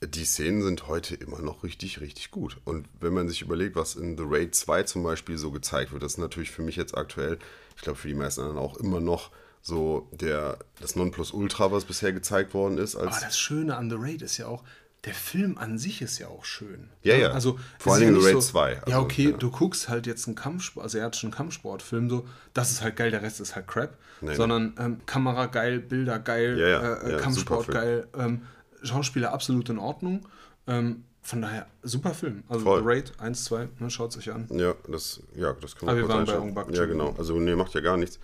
die 0.00 0.24
Szenen 0.24 0.62
sind 0.62 0.86
heute 0.86 1.14
immer 1.16 1.40
noch 1.40 1.64
richtig, 1.64 2.00
richtig 2.00 2.30
gut. 2.30 2.58
Und 2.64 2.88
wenn 3.00 3.12
man 3.12 3.28
sich 3.28 3.42
überlegt, 3.42 3.74
was 3.76 3.96
in 3.96 4.16
The 4.16 4.24
Raid 4.26 4.54
2 4.54 4.84
zum 4.84 5.02
Beispiel 5.02 5.38
so 5.38 5.50
gezeigt 5.50 5.92
wird, 5.92 6.02
das 6.02 6.12
ist 6.12 6.18
natürlich 6.18 6.50
für 6.50 6.62
mich 6.62 6.76
jetzt 6.76 6.96
aktuell, 6.96 7.38
ich 7.76 7.82
glaube 7.82 7.98
für 7.98 8.08
die 8.08 8.14
meisten 8.14 8.42
anderen 8.42 8.58
auch 8.58 8.76
immer 8.76 9.00
noch 9.00 9.30
so 9.60 10.08
der, 10.12 10.58
das 10.80 10.94
Nonplusultra, 10.94 11.72
was 11.72 11.84
bisher 11.84 12.12
gezeigt 12.12 12.54
worden 12.54 12.78
ist. 12.78 12.94
Als, 12.94 13.16
Aber 13.16 13.26
das 13.26 13.38
Schöne 13.38 13.76
an 13.76 13.90
The 13.90 13.96
Raid 13.98 14.22
ist 14.22 14.38
ja 14.38 14.46
auch, 14.46 14.62
der 15.04 15.14
Film 15.14 15.58
an 15.58 15.78
sich 15.78 16.02
ist 16.02 16.18
ja 16.18 16.28
auch 16.28 16.44
schön. 16.44 16.88
Ja, 17.02 17.16
ja. 17.16 17.30
Also, 17.30 17.58
Vor 17.78 17.98
Dingen 17.98 18.14
nicht 18.14 18.24
The 18.24 18.34
Raid 18.34 18.42
2, 18.42 18.72
ja, 18.72 18.82
also, 18.82 18.98
okay, 18.98 19.30
ja. 19.30 19.36
du 19.36 19.50
guckst 19.50 19.88
halt 19.88 20.06
jetzt 20.06 20.26
einen 20.26 20.36
Kampfsport, 20.36 20.86
asiatischen 20.86 21.30
Kampfsportfilm, 21.30 22.08
so, 22.08 22.26
das 22.54 22.70
ist 22.70 22.82
halt 22.82 22.96
geil, 22.96 23.10
der 23.10 23.22
Rest 23.22 23.40
ist 23.40 23.56
halt 23.56 23.66
Crap. 23.66 23.96
Nee, 24.20 24.34
sondern 24.34 24.74
ähm, 24.80 25.00
Kamera 25.06 25.46
geil, 25.46 25.78
Bilder 25.78 26.18
geil, 26.18 26.58
Ja, 26.58 26.68
ja, 26.68 26.94
äh, 26.94 27.12
ja, 27.12 27.18
Kampfsport 27.18 27.68
geil, 27.68 28.08
ähm, 28.18 28.42
Schauspieler 28.82 29.32
absolut 29.32 29.68
in 29.68 29.78
Ordnung. 29.78 30.26
Ähm, 30.66 31.04
von 31.22 31.42
daher, 31.42 31.66
super 31.82 32.14
Film. 32.14 32.42
Also 32.48 32.64
Voll. 32.64 32.80
The 32.80 32.86
Raid 32.86 33.12
1, 33.18 33.44
2, 33.44 33.68
ne, 33.78 33.90
schaut 33.90 34.16
euch 34.16 34.32
an. 34.32 34.46
Ja, 34.50 34.74
das, 34.88 35.20
ja, 35.34 35.52
das 35.60 35.76
kann 35.76 35.86
man 35.86 35.96
Aber 35.98 36.08
wir 36.08 36.08
waren 36.08 36.24
bei. 36.24 36.38
Ong 36.38 36.54
Bak, 36.54 36.74
Ja, 36.74 36.86
genau. 36.86 37.14
Also, 37.18 37.38
nee, 37.38 37.54
macht 37.54 37.74
ja 37.74 37.80
gar 37.80 37.96
nichts. 37.96 38.18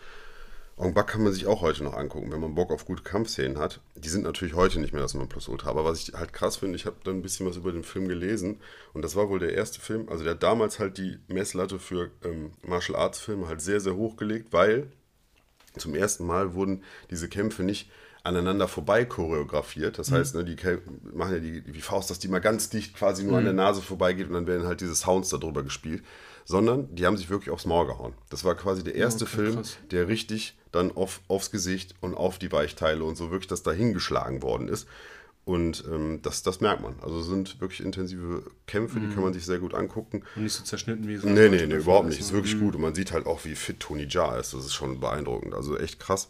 Ong 0.77 0.93
Bak 0.93 1.07
kann 1.07 1.23
man 1.23 1.33
sich 1.33 1.47
auch 1.47 1.61
heute 1.61 1.85
noch 1.85 1.95
angucken, 1.95 2.33
wenn 2.33 2.41
man 2.41 2.55
Bock 2.55 2.73
auf 2.73 2.85
gute 2.85 3.03
Kampfszenen 3.03 3.59
hat. 3.59 3.81
Die 3.95 4.09
sind 4.09 4.25
natürlich 4.25 4.55
heute 4.55 4.81
nicht 4.81 4.93
mehr 4.93 5.03
das 5.03 5.15
Nonplusultra. 5.15 5.71
Aber 5.71 5.85
was 5.85 6.01
ich 6.01 6.15
halt 6.15 6.33
krass 6.33 6.57
finde, 6.57 6.77
ich 6.77 6.87
habe 6.87 6.97
dann 7.05 7.17
ein 7.17 7.23
bisschen 7.23 7.47
was 7.47 7.57
über 7.57 7.71
den 7.71 7.85
Film 7.85 8.09
gelesen. 8.09 8.61
Und 8.93 9.03
das 9.03 9.15
war 9.15 9.29
wohl 9.29 9.39
der 9.39 9.53
erste 9.55 9.81
Film, 9.81 10.09
also 10.09 10.25
der 10.25 10.33
hat 10.33 10.43
damals 10.43 10.79
halt 10.79 10.99
die 10.99 11.19
Messlatte 11.29 11.79
für 11.79 12.11
ähm, 12.25 12.53
Martial 12.63 12.99
Arts 12.99 13.21
Filme 13.21 13.47
halt 13.47 13.61
sehr, 13.61 13.81
sehr 13.81 13.95
hoch 13.95 14.17
gelegt, 14.17 14.53
weil 14.53 14.89
zum 15.77 15.95
ersten 15.95 16.27
Mal 16.27 16.55
wurden 16.55 16.83
diese 17.11 17.29
Kämpfe 17.29 17.63
nicht 17.63 17.89
aneinander 18.25 18.66
vorbei 18.66 19.05
choreografiert. 19.05 19.99
Das 19.99 20.11
heißt, 20.11 20.35
ne, 20.35 20.45
die 20.45 20.57
machen 21.12 21.35
ja 21.35 21.39
die, 21.39 21.61
die 21.61 21.81
Faust, 21.81 22.11
dass 22.11 22.18
die 22.18 22.29
mal 22.29 22.41
ganz 22.41 22.70
dicht 22.70 22.97
quasi 22.97 23.22
nur 23.22 23.39
an 23.39 23.45
der 23.45 23.53
Nase 23.53 23.83
vorbeigeht 23.83 24.29
und 24.29 24.33
dann 24.33 24.47
werden 24.47 24.66
halt 24.66 24.81
diese 24.81 24.95
Sounds 24.95 25.29
darüber 25.29 25.62
gespielt. 25.62 26.03
Sondern 26.47 26.95
die 26.95 27.07
haben 27.07 27.16
sich 27.16 27.31
wirklich 27.31 27.51
aufs 27.51 27.64
Maul 27.64 27.87
gehauen. 27.87 28.12
Das 28.29 28.45
war 28.45 28.55
quasi 28.55 28.83
der 28.85 28.95
erste 28.95 29.25
okay, 29.25 29.37
Film, 29.37 29.55
krass. 29.57 29.79
der 29.91 30.09
richtig 30.09 30.59
dann 30.72 30.95
auf, 30.95 31.20
aufs 31.29 31.51
Gesicht 31.51 31.95
und 32.01 32.14
auf 32.14 32.39
die 32.39 32.53
Weichteile 32.53 33.05
und 33.05 33.16
so 33.16 33.31
wirklich 33.31 33.47
das 33.47 33.62
dahingeschlagen 33.62 34.43
worden 34.43 34.68
ist. 34.68 34.87
Und 35.47 35.85
ähm, 35.91 36.20
das, 36.22 36.43
das 36.43 36.61
merkt 36.61 36.83
man. 36.83 36.95
Also 37.03 37.20
sind 37.20 37.61
wirklich 37.61 37.83
intensive 37.83 38.43
Kämpfe, 38.66 38.99
die 38.99 39.09
kann 39.09 39.22
man 39.22 39.35
sich 39.35 39.45
sehr 39.45 39.59
gut 39.59 39.75
angucken. 39.75 40.22
Und 40.37 40.45
nicht 40.45 40.55
so 40.55 40.64
zerschnitten 40.64 41.07
wie 41.07 41.18
so. 41.18 41.29
Nee, 41.29 41.51
nee, 41.51 41.66
nee, 41.66 41.75
überhaupt 41.75 42.09
nicht. 42.09 42.20
Ist, 42.20 42.31
ne? 42.31 42.39
wirklich 42.39 42.59
gut. 42.59 42.75
Und 42.75 42.81
man 42.81 42.95
sieht 42.95 43.12
halt 43.12 43.27
auch, 43.27 43.45
wie 43.45 43.55
fit 43.55 43.81
Tony 43.81 44.07
Jaa 44.09 44.39
ist. 44.39 44.55
Das 44.55 44.64
ist 44.64 44.72
schon 44.72 45.01
beeindruckend. 45.01 45.53
Also 45.53 45.77
echt 45.77 46.01
krass. 46.01 46.29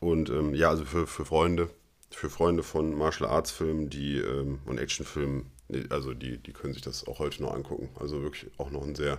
Und 0.00 0.30
ähm, 0.30 0.54
ja, 0.54 0.70
also 0.70 0.84
für, 0.84 1.06
für 1.06 1.24
Freunde, 1.24 1.70
für 2.10 2.30
Freunde 2.30 2.62
von 2.62 2.94
Martial 2.94 3.28
Arts 3.28 3.50
Filmen, 3.50 3.90
die 3.90 4.18
ähm, 4.18 4.60
und 4.64 4.78
Actionfilmen, 4.78 5.50
also 5.90 6.14
die, 6.14 6.38
die 6.38 6.52
können 6.52 6.72
sich 6.72 6.82
das 6.82 7.06
auch 7.06 7.18
heute 7.18 7.42
noch 7.42 7.54
angucken. 7.54 7.90
Also 7.98 8.22
wirklich 8.22 8.50
auch 8.58 8.70
noch 8.70 8.82
ein 8.82 8.94
sehr 8.94 9.18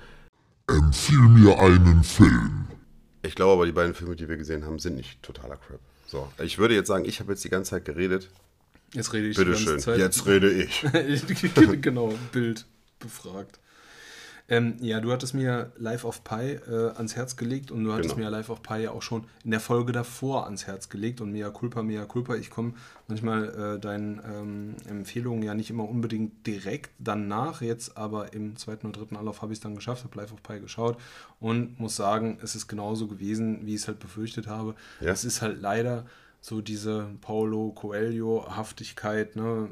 Empfiehl 0.68 1.20
mir 1.20 1.60
einen 1.60 2.04
Film. 2.04 2.68
Ich 3.22 3.36
glaube 3.36 3.54
aber, 3.54 3.66
die 3.66 3.72
beiden 3.72 3.94
Filme, 3.94 4.16
die 4.16 4.28
wir 4.28 4.38
gesehen 4.38 4.66
haben, 4.66 4.80
sind 4.80 4.96
nicht 4.96 5.22
totaler 5.22 5.58
Crap. 5.58 5.80
So, 6.08 6.32
ich 6.42 6.58
würde 6.58 6.74
jetzt 6.76 6.88
sagen, 6.88 7.06
ich 7.06 7.20
habe 7.20 7.34
jetzt 7.34 7.44
die 7.44 7.50
ganze 7.50 7.72
Zeit 7.72 7.86
geredet. 7.86 8.30
Jetzt 8.94 9.14
rede 9.14 9.28
ich 9.28 9.38
Bitteschön, 9.38 9.80
jetzt 9.98 10.26
rede 10.26 10.52
ich. 10.52 10.84
genau, 11.82 12.14
Bild 12.32 12.66
befragt. 13.00 13.60
Ähm, 14.48 14.76
ja, 14.80 15.00
du 15.02 15.12
hattest 15.12 15.34
mir 15.34 15.72
Life 15.78 16.06
of 16.06 16.24
Pi 16.24 16.60
äh, 16.68 16.92
ans 16.96 17.16
Herz 17.16 17.36
gelegt 17.36 17.72
und 17.72 17.84
du 17.84 17.92
hattest 17.94 18.16
Genau. 18.16 18.30
mir 18.30 18.32
Life 18.32 18.52
of 18.52 18.62
Pi 18.62 18.78
ja 18.84 18.92
auch 18.92 19.02
schon 19.02 19.24
in 19.44 19.50
der 19.50 19.60
Folge 19.60 19.92
davor 19.92 20.46
ans 20.46 20.68
Herz 20.68 20.90
gelegt 20.90 21.20
und 21.20 21.32
mea 21.32 21.50
culpa, 21.50 21.82
mea 21.82 22.06
culpa. 22.06 22.36
Ich 22.36 22.52
komme 22.52 22.74
manchmal 23.08 23.76
äh, 23.76 23.80
deinen 23.80 24.22
ähm, 24.24 24.76
Empfehlungen 24.88 25.42
ja 25.42 25.56
nicht 25.56 25.72
immer 25.72 25.90
unbedingt 25.90 26.46
direkt 26.46 26.92
danach, 27.00 27.62
jetzt 27.62 27.98
aber 27.98 28.34
im 28.34 28.56
zweiten 28.56 28.86
oder 28.86 29.00
dritten 29.00 29.16
Anlauf 29.16 29.42
habe 29.42 29.52
ich 29.52 29.58
es 29.58 29.64
dann 29.64 29.74
geschafft, 29.76 30.04
habe 30.04 30.16
Life 30.18 30.32
of 30.34 30.44
Pi 30.44 30.60
geschaut 30.60 30.98
und 31.40 31.80
muss 31.80 31.96
sagen, 31.96 32.38
es 32.44 32.56
ist 32.56 32.68
genauso 32.68 33.08
gewesen, 33.08 33.66
wie 33.66 33.74
ich 33.74 33.82
es 33.82 33.88
halt 33.88 33.98
befürchtet 34.00 34.46
habe. 34.46 34.76
Ja. 35.02 35.10
Es 35.12 35.26
ist 35.26 35.42
halt 35.42 35.60
leider 35.60 36.06
so 36.42 36.62
diese 36.62 37.10
Paulo 37.22 37.72
Coelho-Haftigkeit, 37.72 39.36
ne, 39.36 39.70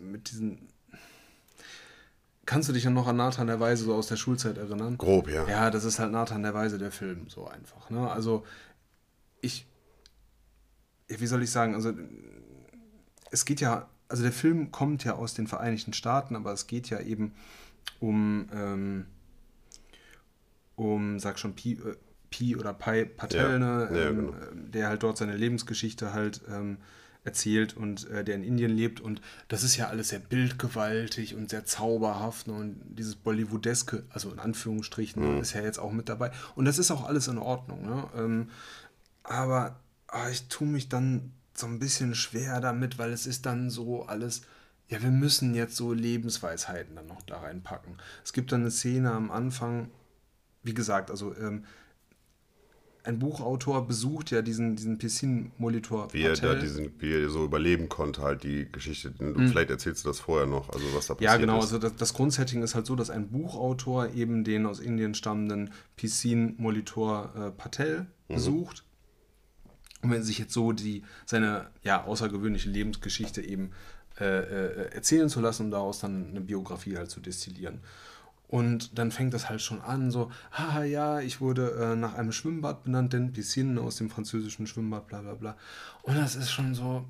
mit 0.00 0.30
diesen 0.30 0.68
Kannst 2.46 2.68
du 2.68 2.72
dich 2.72 2.84
ja 2.84 2.90
noch 2.90 3.06
an 3.06 3.16
Nathan 3.16 3.46
der 3.46 3.60
Weise 3.60 3.84
so 3.84 3.94
aus 3.94 4.06
der 4.06 4.16
Schulzeit 4.16 4.58
erinnern? 4.58 4.98
Grob, 4.98 5.28
ja. 5.28 5.46
Ja, 5.48 5.70
das 5.70 5.84
ist 5.84 5.98
halt 5.98 6.12
Nathan 6.12 6.42
der 6.42 6.54
Weise, 6.54 6.78
der 6.78 6.90
Film, 6.92 7.28
so 7.28 7.46
einfach. 7.46 7.90
Ne? 7.90 8.10
Also, 8.10 8.44
ich. 9.40 9.66
ja, 11.08 11.20
Wie 11.20 11.26
soll 11.26 11.42
ich 11.42 11.50
sagen? 11.50 11.74
Also, 11.74 11.92
es 13.30 13.44
geht 13.44 13.60
ja. 13.60 13.88
Also, 14.08 14.22
der 14.22 14.32
Film 14.32 14.70
kommt 14.70 15.04
ja 15.04 15.14
aus 15.14 15.34
den 15.34 15.46
Vereinigten 15.46 15.92
Staaten, 15.92 16.36
aber 16.36 16.52
es 16.52 16.66
geht 16.66 16.90
ja 16.90 17.00
eben 17.00 17.34
um. 18.00 18.48
Ähm, 18.52 19.06
um, 20.76 21.20
sag 21.20 21.38
schon, 21.38 21.54
Pi, 21.54 21.74
äh, 21.74 21.94
Pi 22.30 22.56
oder 22.56 22.74
Pi 22.74 23.04
Patel, 23.04 23.38
Ja, 23.52 23.58
ne? 23.58 23.88
ja, 23.92 24.08
ähm, 24.08 24.16
genau. 24.16 24.32
ähm, 24.50 24.70
der 24.72 24.88
halt 24.88 25.02
dort 25.04 25.16
seine 25.18 25.36
Lebensgeschichte 25.36 26.12
halt 26.12 26.40
ähm, 26.50 26.78
erzählt 27.24 27.76
und 27.76 28.08
äh, 28.10 28.22
der 28.22 28.34
in 28.36 28.44
Indien 28.44 28.70
lebt. 28.70 29.00
Und 29.00 29.20
das 29.48 29.62
ist 29.62 29.76
ja 29.76 29.88
alles 29.88 30.10
sehr 30.10 30.18
bildgewaltig 30.18 31.34
und 31.34 31.50
sehr 31.50 31.64
zauberhaft. 31.64 32.46
Ne? 32.46 32.52
Und 32.54 32.80
dieses 32.86 33.16
Bollywoodeske, 33.16 34.04
also 34.10 34.30
in 34.30 34.38
Anführungsstrichen, 34.38 35.36
Mhm. 35.36 35.40
ist 35.40 35.54
ja 35.54 35.62
jetzt 35.62 35.78
auch 35.78 35.92
mit 35.92 36.08
dabei. 36.08 36.30
Und 36.54 36.66
das 36.66 36.78
ist 36.78 36.90
auch 36.90 37.06
alles 37.06 37.28
in 37.28 37.38
Ordnung. 37.38 37.86
Ne? 37.86 38.06
Ähm, 38.16 38.50
aber 39.22 39.80
ah, 40.08 40.28
ich 40.30 40.48
tue 40.48 40.68
mich 40.68 40.88
dann 40.88 41.32
so 41.54 41.66
ein 41.66 41.78
bisschen 41.78 42.14
schwer 42.14 42.60
damit, 42.60 42.98
weil 42.98 43.12
es 43.12 43.26
ist 43.26 43.46
dann 43.46 43.70
so 43.70 44.04
alles, 44.04 44.42
ja, 44.88 45.02
wir 45.02 45.10
müssen 45.10 45.54
jetzt 45.54 45.76
so 45.76 45.92
Lebensweisheiten 45.92 46.94
dann 46.96 47.06
noch 47.06 47.22
da 47.22 47.38
reinpacken. 47.38 47.96
Es 48.24 48.32
gibt 48.32 48.52
dann 48.52 48.60
eine 48.62 48.70
Szene 48.70 49.12
am 49.12 49.30
Anfang, 49.30 49.90
wie 50.62 50.74
gesagt, 50.74 51.10
also 51.10 51.34
ähm, 51.36 51.64
ein 53.04 53.18
Buchautor 53.18 53.86
besucht 53.86 54.30
ja 54.30 54.40
diesen, 54.40 54.76
diesen 54.76 54.96
Piscine-Molitor. 54.96 56.12
Wie 56.12 56.22
er, 56.22 56.34
da 56.34 56.54
diesen, 56.54 56.90
wie 57.00 57.12
er 57.12 57.28
so 57.28 57.44
überleben 57.44 57.88
konnte, 57.90 58.22
halt 58.22 58.42
die 58.44 58.66
Geschichte. 58.70 59.12
Vielleicht 59.18 59.70
erzählst 59.70 60.04
du 60.04 60.08
das 60.08 60.20
vorher 60.20 60.46
noch, 60.46 60.70
also 60.70 60.86
was 60.94 61.06
da 61.06 61.14
passiert 61.14 61.30
Ja, 61.30 61.36
genau. 61.36 61.58
ist. 61.58 61.64
Also 61.64 61.78
das, 61.78 61.96
das 61.96 62.14
Grundsetting 62.14 62.62
ist 62.62 62.74
halt 62.74 62.86
so, 62.86 62.96
dass 62.96 63.10
ein 63.10 63.28
Buchautor 63.28 64.08
eben 64.14 64.42
den 64.42 64.64
aus 64.64 64.80
Indien 64.80 65.14
stammenden 65.14 65.70
Piscine-Molitor 65.96 67.32
äh, 67.36 67.50
Patel 67.50 68.06
besucht. 68.28 68.84
Und 70.00 70.10
wenn 70.10 70.22
sich 70.22 70.38
jetzt 70.38 70.54
so 70.54 70.72
die, 70.72 71.02
seine 71.26 71.68
ja, 71.82 72.04
außergewöhnliche 72.04 72.70
Lebensgeschichte 72.70 73.42
eben 73.42 73.72
äh, 74.18 74.24
äh, 74.24 74.94
erzählen 74.94 75.28
zu 75.28 75.40
lassen, 75.40 75.64
um 75.64 75.70
daraus 75.70 75.98
dann 75.98 76.30
eine 76.30 76.40
Biografie 76.40 76.96
halt 76.96 77.10
zu 77.10 77.20
destillieren. 77.20 77.80
Und 78.58 78.98
dann 78.98 79.10
fängt 79.10 79.34
das 79.34 79.48
halt 79.48 79.62
schon 79.62 79.80
an, 79.80 80.12
so, 80.12 80.30
haha, 80.52 80.84
ja, 80.84 81.20
ich 81.20 81.40
wurde 81.40 81.64
äh, 81.72 81.96
nach 81.96 82.14
einem 82.14 82.30
Schwimmbad 82.30 82.84
benannt, 82.84 83.12
denn 83.12 83.32
Piscine 83.32 83.80
aus 83.80 83.96
dem 83.96 84.10
französischen 84.10 84.66
Schwimmbad, 84.68 85.08
bla 85.08 85.22
bla 85.22 85.34
bla. 85.34 85.56
Und 86.02 86.14
das 86.16 86.36
ist 86.36 86.52
schon 86.52 86.72
so, 86.74 87.04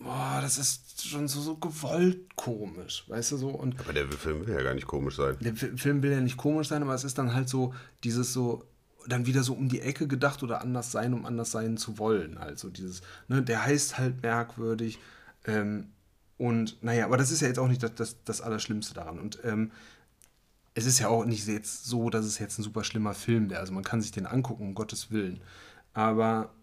boah, 0.00 0.40
das 0.42 0.58
ist 0.58 1.06
schon 1.06 1.28
so, 1.28 1.40
so 1.40 1.54
gewollt 1.56 2.34
komisch, 2.34 3.04
weißt 3.08 3.30
du 3.32 3.36
so? 3.36 3.50
Und 3.50 3.78
Aber 3.78 3.92
der 3.92 4.08
Film 4.10 4.44
will 4.44 4.52
ja 4.54 4.62
gar 4.62 4.74
nicht 4.74 4.88
komisch 4.88 5.16
sein. 5.16 5.36
der 5.40 5.54
Fi- 5.54 5.76
Film 5.76 6.02
will 6.02 6.10
ja 6.10 6.20
nicht 6.20 6.36
komisch 6.36 6.66
sein, 6.68 6.82
aber 6.82 6.94
es 6.94 7.04
ist 7.04 7.18
dann 7.18 7.34
halt 7.34 7.48
so 7.48 7.72
dieses 8.02 8.32
so 8.32 8.64
dann 9.06 9.26
wieder 9.26 9.42
so 9.44 9.54
um 9.54 9.68
die 9.68 9.80
Ecke 9.82 10.08
gedacht 10.08 10.42
oder 10.42 10.60
anders 10.60 10.90
sein, 10.92 11.14
um 11.14 11.24
anders 11.24 11.52
sein 11.52 11.76
zu 11.76 11.98
wollen. 11.98 12.36
Also 12.36 12.68
dieses, 12.68 13.00
ne, 13.28 13.42
der 13.42 13.64
heißt 13.64 13.96
halt 13.96 14.22
merkwürdig. 14.22 14.98
Ähm, 15.46 15.86
und 16.36 16.82
naja, 16.82 17.04
aber 17.04 17.16
das 17.16 17.30
ist 17.30 17.42
ja 17.42 17.48
jetzt 17.48 17.58
auch 17.58 17.68
nicht 17.68 17.82
das, 17.82 17.94
das, 17.94 18.16
das 18.24 18.40
Allerschlimmste 18.40 18.92
daran. 18.94 19.18
Und 19.20 19.38
ähm, 19.44 19.70
es 20.74 20.86
ist 20.86 20.98
ja 20.98 21.08
auch 21.08 21.24
nicht 21.24 21.46
jetzt 21.46 21.84
so, 21.84 22.10
dass 22.10 22.24
es 22.24 22.38
jetzt 22.38 22.58
ein 22.58 22.62
super 22.62 22.84
schlimmer 22.84 23.14
Film 23.14 23.50
wäre. 23.50 23.60
Also 23.60 23.72
man 23.72 23.84
kann 23.84 24.00
sich 24.00 24.12
den 24.12 24.26
angucken, 24.26 24.62
um 24.62 24.74
Gottes 24.74 25.10
Willen. 25.10 25.40
Aber 25.92 26.54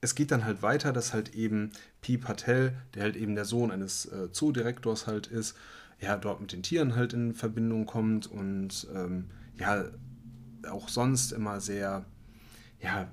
es 0.00 0.14
geht 0.14 0.30
dann 0.30 0.44
halt 0.44 0.62
weiter, 0.62 0.92
dass 0.92 1.12
halt 1.12 1.34
eben 1.34 1.70
Pi 2.00 2.18
Patel, 2.18 2.74
der 2.94 3.04
halt 3.04 3.16
eben 3.16 3.34
der 3.34 3.44
Sohn 3.44 3.70
eines 3.70 4.06
äh, 4.06 4.30
Zoodirektors 4.30 5.06
halt 5.06 5.26
ist, 5.26 5.56
ja, 6.00 6.16
dort 6.16 6.40
mit 6.40 6.52
den 6.52 6.62
Tieren 6.62 6.96
halt 6.96 7.12
in 7.12 7.34
Verbindung 7.34 7.86
kommt 7.86 8.26
und 8.26 8.88
ähm, 8.94 9.26
ja, 9.56 9.84
auch 10.68 10.88
sonst 10.88 11.32
immer 11.32 11.60
sehr, 11.60 12.04
ja, 12.80 13.08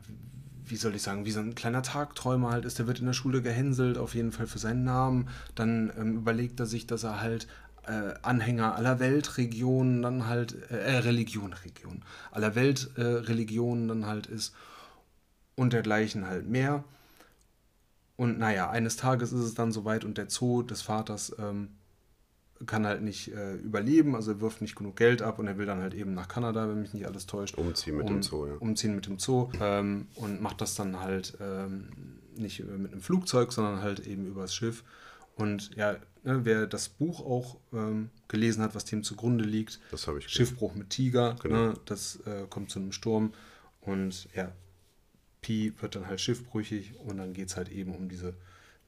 wie 0.66 0.76
soll 0.76 0.96
ich 0.96 1.02
sagen, 1.02 1.26
wie 1.26 1.32
so 1.32 1.40
ein 1.40 1.56
kleiner 1.56 1.84
Tagträumer 1.84 2.52
halt 2.52 2.66
ist. 2.66 2.80
Der 2.80 2.88
wird 2.88 3.00
in 3.00 3.06
der 3.06 3.14
Schule 3.14 3.42
gehänselt, 3.42 3.98
auf 3.98 4.16
jeden 4.16 4.32
Fall 4.32 4.48
für 4.48 4.60
seinen 4.60 4.84
Namen. 4.84 5.30
Dann 5.56 5.92
ähm, 5.98 6.18
überlegt 6.18 6.60
er 6.60 6.66
sich, 6.66 6.88
dass 6.88 7.04
er 7.04 7.22
halt 7.22 7.48
äh, 7.90 8.14
Anhänger 8.22 8.76
aller 8.76 9.00
Weltregionen 9.00 10.02
dann 10.02 10.28
halt, 10.28 10.56
äh, 10.72 10.78
äh, 10.78 10.98
Religion, 11.00 11.54
Region, 11.54 12.04
aller 12.32 12.56
Weltreligionen 12.56 13.86
äh, 13.86 13.88
dann 13.88 14.06
halt 14.06 14.28
ist 14.28 14.54
und 15.56 15.74
dergleichen 15.74 16.28
halt 16.28 16.48
mehr. 16.48 16.84
Und 18.16 18.38
naja, 18.38 18.70
eines 18.70 18.98
Tages 18.98 19.32
ist 19.32 19.42
es 19.42 19.54
dann 19.56 19.72
soweit 19.72 20.06
und 20.06 20.18
der 20.18 20.30
Zoo 20.30 20.62
des 20.62 20.82
Vaters 20.82 21.36
ähm, 21.40 21.70
kann 22.66 22.86
halt 22.86 23.02
nicht 23.02 23.34
äh, 23.34 23.56
überleben, 23.56 24.16
also 24.16 24.32
er 24.32 24.42
wirft 24.42 24.62
nicht 24.62 24.76
genug 24.76 24.98
Geld 24.98 25.22
ab 25.22 25.40
und 25.40 25.48
er 25.48 25.58
will 25.58 25.66
dann 25.66 25.82
halt 25.82 25.94
eben 25.94 26.14
nach 26.14 26.28
Kanada, 26.28 26.68
wenn 26.68 26.82
mich 26.82 26.94
nicht 26.94 27.08
alles 27.08 27.26
täuscht. 27.26 27.58
Umziehen 27.58 27.98
mit 27.98 28.10
dem 28.10 28.22
Zoo, 28.22 28.46
ja. 28.46 28.54
Umziehen 28.60 28.96
mit 28.96 29.08
dem 29.08 29.18
Zoo 29.18 29.50
ähm, 29.62 30.08
und 30.16 30.42
macht 30.42 30.62
das 30.62 30.76
dann 30.76 31.00
halt 31.00 31.38
ähm, 31.42 31.88
nicht 32.36 32.60
äh, 32.60 32.64
mit 32.64 32.92
einem 32.92 33.02
Flugzeug, 33.02 33.54
sondern 33.54 33.82
halt 33.82 34.06
eben 34.06 34.28
übers 34.28 34.54
Schiff. 34.54 34.84
Und 35.36 35.74
ja, 35.76 35.96
ne, 36.30 36.46
wer 36.46 36.68
das 36.68 36.90
Buch 36.90 37.20
auch 37.26 37.58
ähm, 37.74 38.10
gelesen 38.28 38.62
hat, 38.64 38.76
was 38.76 38.86
dem 38.86 39.04
zugrunde 39.04 39.44
liegt, 39.44 39.80
Das 39.92 40.08
habe 40.08 40.20
ich 40.20 40.26
gelesen. 40.26 40.46
Schiffbruch 40.48 40.76
mit 40.76 40.90
Tiger, 40.90 41.36
Genau. 41.42 41.56
ne, 41.70 41.74
das 41.86 42.18
äh, 42.26 42.46
kommt 42.50 42.70
zu 42.72 42.80
einem 42.80 42.92
Sturm 42.92 43.34
und 43.82 44.28
ja, 44.36 44.52
Pi 45.42 45.74
wird 45.80 45.96
dann 45.96 46.08
halt 46.08 46.20
schiffbrüchig 46.22 46.94
und 47.00 47.18
dann 47.18 47.34
geht 47.34 47.50
es 47.50 47.58
halt 47.58 47.70
eben 47.70 47.96
um 47.96 48.10
diese 48.10 48.34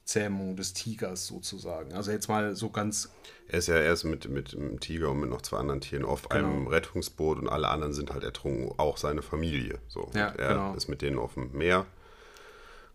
Zähmung 0.03 0.55
des 0.57 0.73
Tigers 0.73 1.27
sozusagen. 1.27 1.93
Also 1.93 2.11
jetzt 2.11 2.27
mal 2.27 2.55
so 2.55 2.69
ganz, 2.69 3.09
Er 3.47 3.59
ist 3.59 3.67
ja 3.67 3.77
erst 3.79 4.03
mit, 4.03 4.27
mit 4.29 4.53
einem 4.55 4.79
Tiger 4.79 5.11
und 5.11 5.19
mit 5.21 5.29
noch 5.29 5.41
zwei 5.43 5.57
anderen 5.57 5.79
Tieren 5.79 6.03
auf 6.03 6.27
Genau. 6.27 6.47
einem 6.49 6.67
Rettungsboot 6.67 7.37
und 7.39 7.47
alle 7.47 7.69
anderen 7.69 7.93
sind 7.93 8.11
halt 8.11 8.23
ertrunken, 8.23 8.71
auch 8.77 8.97
seine 8.97 9.21
Familie. 9.21 9.79
So. 9.87 10.09
Ja, 10.13 10.31
und 10.31 10.39
er 10.39 10.47
genau. 10.49 10.73
ist 10.75 10.87
mit 10.89 11.01
denen 11.01 11.17
auf 11.19 11.35
dem 11.35 11.51
Meer. 11.53 11.85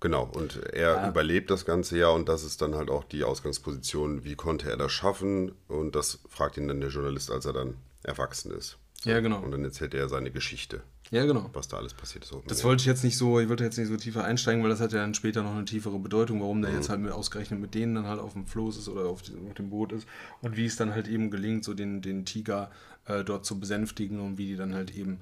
Genau, 0.06 0.22
und 0.32 0.62
er 0.72 1.08
überlebt 1.08 1.50
das 1.50 1.64
ganze 1.64 1.98
Jahr 1.98 2.14
und 2.14 2.28
das 2.28 2.44
ist 2.44 2.62
dann 2.62 2.76
halt 2.76 2.90
auch 2.90 3.02
die 3.02 3.24
Ausgangsposition, 3.24 4.22
wie 4.22 4.36
konnte 4.36 4.70
er 4.70 4.76
das 4.76 4.92
schaffen? 4.92 5.50
Und 5.66 5.96
das 5.96 6.20
fragt 6.28 6.56
ihn 6.58 6.68
dann 6.68 6.80
der 6.80 6.90
Journalist, 6.90 7.28
als 7.32 7.44
er 7.44 7.52
dann 7.52 7.74
erwachsen 8.04 8.52
ist. 8.52 8.78
Ja, 9.02 9.18
genau. 9.18 9.40
Und 9.40 9.50
dann 9.50 9.64
erzählt 9.64 9.94
er 9.94 10.08
seine 10.08 10.30
Geschichte, 10.30 10.82
ja 11.10 11.24
genau. 11.26 11.50
was 11.54 11.66
da 11.66 11.76
alles 11.78 11.92
passiert 11.92 12.22
ist. 12.22 12.30
So, 12.30 12.40
Das 12.46 12.60
ja. 12.60 12.64
wollte 12.66 12.82
ich 12.82 12.86
jetzt 12.86 13.02
nicht 13.02 13.16
so, 13.18 13.40
ich 13.40 13.48
wollte 13.48 13.64
jetzt 13.64 13.78
nicht 13.78 13.88
so 13.88 13.96
tiefer 13.96 14.22
einsteigen, 14.24 14.62
weil 14.62 14.70
das 14.70 14.78
hat 14.80 14.92
ja 14.92 15.00
dann 15.00 15.14
später 15.14 15.42
noch 15.42 15.54
eine 15.56 15.64
tiefere 15.64 15.98
Bedeutung, 15.98 16.40
warum 16.40 16.62
der 16.62 16.72
jetzt 16.72 16.88
halt 16.88 17.00
mit 17.00 17.10
ausgerechnet 17.10 17.60
mit 17.60 17.74
denen 17.74 17.96
dann 17.96 18.06
halt 18.06 18.20
auf 18.20 18.34
dem 18.34 18.46
Floß 18.46 18.78
ist 18.78 18.88
oder 18.88 19.06
auf, 19.08 19.22
diesem- 19.22 19.44
auf 19.48 19.54
dem 19.54 19.70
Boot 19.70 19.90
ist 19.90 20.06
und 20.40 20.56
wie 20.56 20.66
es 20.66 20.76
dann 20.76 20.94
halt 20.94 21.08
eben 21.08 21.32
gelingt, 21.32 21.64
so 21.64 21.74
den, 21.74 22.00
den 22.00 22.24
Tiger 22.24 22.70
äh, 23.06 23.24
dort 23.24 23.44
zu 23.44 23.58
besänftigen 23.58 24.20
und 24.20 24.38
wie 24.38 24.46
die 24.46 24.56
dann 24.56 24.72
halt 24.72 24.96
eben 24.96 25.18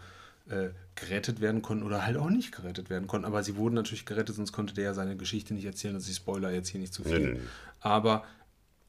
äh, 0.50 0.68
gerettet 0.96 1.40
werden 1.40 1.62
konnten 1.62 1.84
oder 1.84 2.06
halt 2.06 2.16
auch 2.16 2.30
nicht 2.30 2.52
gerettet 2.52 2.90
werden 2.90 3.06
konnten. 3.06 3.26
Aber 3.26 3.42
sie 3.42 3.56
wurden 3.56 3.74
natürlich 3.74 4.06
gerettet, 4.06 4.36
sonst 4.36 4.52
konnte 4.52 4.74
der 4.74 4.84
ja 4.84 4.94
seine 4.94 5.16
Geschichte 5.16 5.54
nicht 5.54 5.64
erzählen, 5.64 5.94
also 5.94 6.10
ich 6.10 6.16
spoiler 6.16 6.50
jetzt 6.50 6.68
hier 6.68 6.80
nicht 6.80 6.94
zu 6.94 7.02
viel. 7.02 7.18
Nee, 7.18 7.32
nee. 7.38 7.40
Aber 7.80 8.24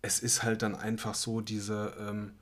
es 0.02 0.20
ist 0.20 0.44
halt 0.44 0.62
dann 0.62 0.76
einfach 0.76 1.16
so 1.16 1.42
diese, 1.42 1.94
ähm, 2.00 2.34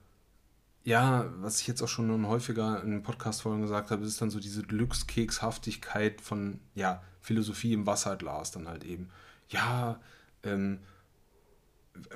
ja, 0.84 1.32
was 1.38 1.60
ich 1.60 1.66
jetzt 1.66 1.82
auch 1.82 1.88
schon 1.88 2.26
häufiger 2.26 2.82
in 2.82 3.02
Podcast-Folgen 3.02 3.62
gesagt 3.62 3.90
habe, 3.90 4.04
ist 4.04 4.20
dann 4.20 4.30
so 4.30 4.38
diese 4.38 4.62
Glückskekshaftigkeit 4.62 6.20
von, 6.20 6.60
ja, 6.74 7.02
Philosophie 7.22 7.72
im 7.72 7.86
Wasserglas 7.86 8.50
dann 8.50 8.68
halt 8.68 8.84
eben. 8.84 9.08
Ja, 9.48 9.98
ähm, 10.42 10.80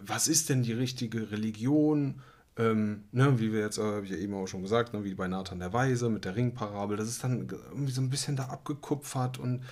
was 0.00 0.28
ist 0.28 0.50
denn 0.50 0.62
die 0.62 0.72
richtige 0.72 1.30
Religion? 1.30 2.20
Ähm, 2.58 3.04
ne, 3.12 3.38
wie 3.38 3.52
wir 3.52 3.60
jetzt, 3.60 3.78
äh, 3.78 3.82
habe 3.82 4.04
ich 4.04 4.10
ja 4.10 4.16
eben 4.16 4.34
auch 4.34 4.48
schon 4.48 4.62
gesagt, 4.62 4.92
ne, 4.92 5.04
wie 5.04 5.14
bei 5.14 5.28
Nathan 5.28 5.60
der 5.60 5.72
Weise 5.72 6.08
mit 6.10 6.24
der 6.24 6.34
Ringparabel, 6.34 6.96
das 6.96 7.08
ist 7.08 7.22
dann 7.22 7.48
irgendwie 7.70 7.92
so 7.92 8.00
ein 8.00 8.10
bisschen 8.10 8.34
da 8.34 8.46
abgekupfert 8.46 9.38
und 9.38 9.62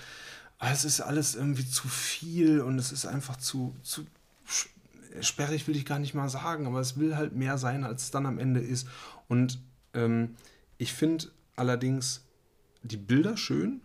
es 0.59 0.85
ist 0.85 1.01
alles 1.01 1.35
irgendwie 1.35 1.67
zu 1.67 1.87
viel 1.87 2.61
und 2.61 2.79
es 2.79 2.91
ist 2.91 3.05
einfach 3.05 3.35
zu, 3.35 3.75
zu 3.83 4.05
sperrig, 5.21 5.67
will 5.67 5.75
ich 5.75 5.85
gar 5.85 5.99
nicht 5.99 6.13
mal 6.13 6.29
sagen, 6.29 6.65
aber 6.65 6.79
es 6.79 6.97
will 6.97 7.15
halt 7.15 7.35
mehr 7.35 7.57
sein, 7.57 7.83
als 7.83 8.03
es 8.03 8.11
dann 8.11 8.25
am 8.25 8.39
Ende 8.39 8.59
ist. 8.59 8.87
Und 9.27 9.59
ähm, 9.93 10.35
ich 10.77 10.93
finde 10.93 11.25
allerdings 11.55 12.23
die 12.83 12.97
Bilder 12.97 13.37
schön. 13.37 13.81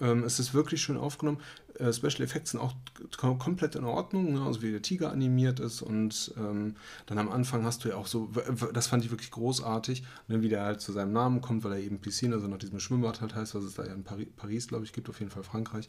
Ähm, 0.00 0.24
es 0.24 0.38
ist 0.38 0.54
wirklich 0.54 0.82
schön 0.82 0.96
aufgenommen. 0.96 1.40
Äh, 1.78 1.92
Special 1.92 2.22
Effects 2.22 2.50
sind 2.50 2.60
auch 2.60 2.74
kom 3.16 3.38
komplett 3.38 3.74
in 3.74 3.84
Ordnung, 3.84 4.32
ne? 4.32 4.42
also 4.42 4.62
wie 4.62 4.70
der 4.70 4.82
Tiger 4.82 5.12
animiert 5.12 5.60
ist. 5.60 5.82
Und 5.82 6.32
ähm, 6.36 6.76
dann 7.06 7.18
am 7.18 7.30
Anfang 7.30 7.64
hast 7.64 7.84
du 7.84 7.88
ja 7.88 7.96
auch 7.96 8.06
so, 8.06 8.30
das 8.72 8.88
fand 8.88 9.04
ich 9.04 9.10
wirklich 9.10 9.30
großartig, 9.30 10.02
ne? 10.26 10.42
wie 10.42 10.48
der 10.48 10.64
halt 10.64 10.80
zu 10.80 10.92
seinem 10.92 11.12
Namen 11.12 11.40
kommt, 11.40 11.64
weil 11.64 11.72
er 11.72 11.80
eben 11.80 12.00
Piscine, 12.00 12.34
also 12.34 12.48
nach 12.48 12.58
diesem 12.58 12.80
Schwimmbad 12.80 13.20
halt 13.20 13.34
heißt, 13.34 13.54
was 13.54 13.64
es 13.64 13.74
da 13.74 13.84
ja 13.84 13.94
in 13.94 14.04
Pari 14.04 14.26
Paris, 14.26 14.68
glaube 14.68 14.84
ich, 14.84 14.92
gibt, 14.92 15.08
auf 15.08 15.20
jeden 15.20 15.30
Fall 15.30 15.42
Frankreich, 15.42 15.88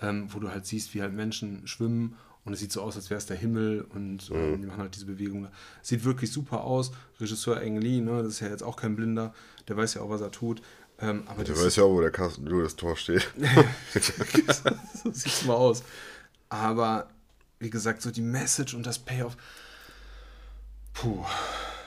ähm, 0.00 0.26
wo 0.32 0.38
du 0.40 0.48
halt 0.48 0.66
siehst, 0.66 0.94
wie 0.94 1.02
halt 1.02 1.14
Menschen 1.14 1.66
schwimmen. 1.66 2.16
Und 2.44 2.54
es 2.54 2.60
sieht 2.60 2.72
so 2.72 2.80
aus, 2.80 2.96
als 2.96 3.10
wäre 3.10 3.18
es 3.18 3.26
der 3.26 3.36
Himmel 3.36 3.82
und 3.94 4.30
ähm, 4.30 4.62
die 4.62 4.66
machen 4.66 4.80
halt 4.80 4.94
diese 4.94 5.04
Bewegung. 5.04 5.48
Sieht 5.82 6.04
wirklich 6.04 6.32
super 6.32 6.64
aus. 6.64 6.92
Regisseur 7.20 7.58
Ang 7.58 7.78
Lee, 7.78 8.00
ne, 8.00 8.22
das 8.22 8.34
ist 8.34 8.40
ja 8.40 8.48
jetzt 8.48 8.62
auch 8.62 8.76
kein 8.76 8.96
Blinder, 8.96 9.34
der 9.68 9.76
weiß 9.76 9.94
ja 9.94 10.00
auch, 10.00 10.08
was 10.08 10.22
er 10.22 10.30
tut. 10.30 10.62
Ähm, 11.00 11.22
aber 11.26 11.44
Du 11.44 11.52
das 11.52 11.64
weißt 11.64 11.76
ja 11.76 11.84
auch, 11.84 11.92
wo 11.92 12.00
der 12.00 12.10
Kasten, 12.10 12.50
wo 12.50 12.60
das 12.60 12.76
Tor 12.76 12.96
steht. 12.96 13.28
so 15.02 15.12
sieht's 15.12 15.44
mal 15.44 15.54
aus. 15.54 15.82
Aber 16.48 17.08
wie 17.60 17.70
gesagt, 17.70 18.02
so 18.02 18.10
die 18.10 18.22
Message 18.22 18.74
und 18.74 18.84
das 18.86 18.98
Payoff. 18.98 19.36
Puh. 20.94 21.24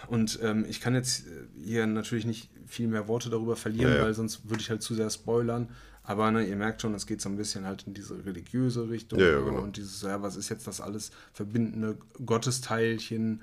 Und 0.07 0.39
ähm, 0.41 0.65
ich 0.67 0.81
kann 0.81 0.93
jetzt 0.95 1.25
äh, 1.27 1.29
hier 1.61 1.87
natürlich 1.87 2.25
nicht 2.25 2.49
viel 2.67 2.87
mehr 2.87 3.07
Worte 3.07 3.29
darüber 3.29 3.55
verlieren, 3.55 3.93
Ja, 3.93 4.01
weil 4.01 4.13
sonst 4.13 4.49
würde 4.49 4.61
ich 4.61 4.69
halt 4.69 4.81
zu 4.81 4.95
sehr 4.95 5.09
spoilern. 5.09 5.69
Aber 6.03 6.31
ne, 6.31 6.45
ihr 6.45 6.55
merkt 6.55 6.81
schon, 6.81 6.93
es 6.95 7.05
geht 7.05 7.21
so 7.21 7.29
ein 7.29 7.37
bisschen 7.37 7.65
halt 7.65 7.83
in 7.87 7.93
diese 7.93 8.25
religiöse 8.25 8.89
Richtung. 8.89 9.19
Ja, 9.19 9.27
ja, 9.27 9.39
genau. 9.39 9.61
Und 9.61 9.77
dieses, 9.77 10.01
ja, 10.01 10.21
was 10.21 10.35
ist 10.35 10.49
jetzt 10.49 10.67
das 10.67 10.81
alles 10.81 11.11
verbindende 11.33 11.97
Gottesteilchen? 12.25 13.41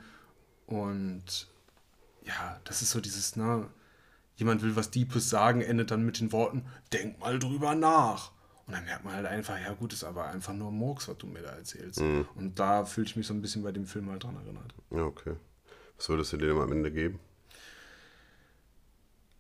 Und 0.66 1.49
ja, 2.25 2.61
das 2.64 2.83
ist 2.83 2.91
so 2.91 3.01
dieses, 3.01 3.37
ne, 3.37 3.69
jemand 4.39 4.62
will 4.62 4.76
was 4.76 4.91
Deepes 4.91 5.28
sagen, 5.28 5.61
endet 5.61 5.91
dann 5.91 6.05
mit 6.05 6.20
den 6.20 6.32
Worten, 6.32 6.64
denk 6.93 7.18
mal 7.20 7.39
drüber 7.39 7.74
nach. 7.74 8.30
Und 8.66 8.74
dann 8.74 8.84
merkt 8.84 9.05
man 9.05 9.14
halt 9.14 9.26
einfach, 9.26 9.59
ja 9.59 9.72
gut, 9.72 9.93
ist 9.93 10.05
aber 10.05 10.26
einfach 10.26 10.55
nur 10.55 10.70
Murks, 10.70 11.09
was 11.09 11.18
du 11.18 11.26
mir 11.26 11.43
da 11.43 11.51
erzählst. 11.51 12.01
Mhm. 12.01 12.26
Und 12.34 12.59
da 12.59 12.84
fühle 12.84 13.07
ich 13.07 13.16
mich 13.16 13.26
so 13.26 13.34
ein 13.34 13.43
bisschen 13.43 13.62
bei 13.62 13.72
dem 13.72 13.86
Film 13.86 14.11
halt 14.11 14.24
dran 14.24 14.36
erinnert. 14.36 14.74
Ja, 14.91 15.03
okay. 15.03 15.34
Was 15.97 16.09
würdest 16.09 16.32
du 16.32 16.36
dem 16.36 16.59
am 16.59 16.70
Ende 16.70 16.93
geben? 16.93 17.18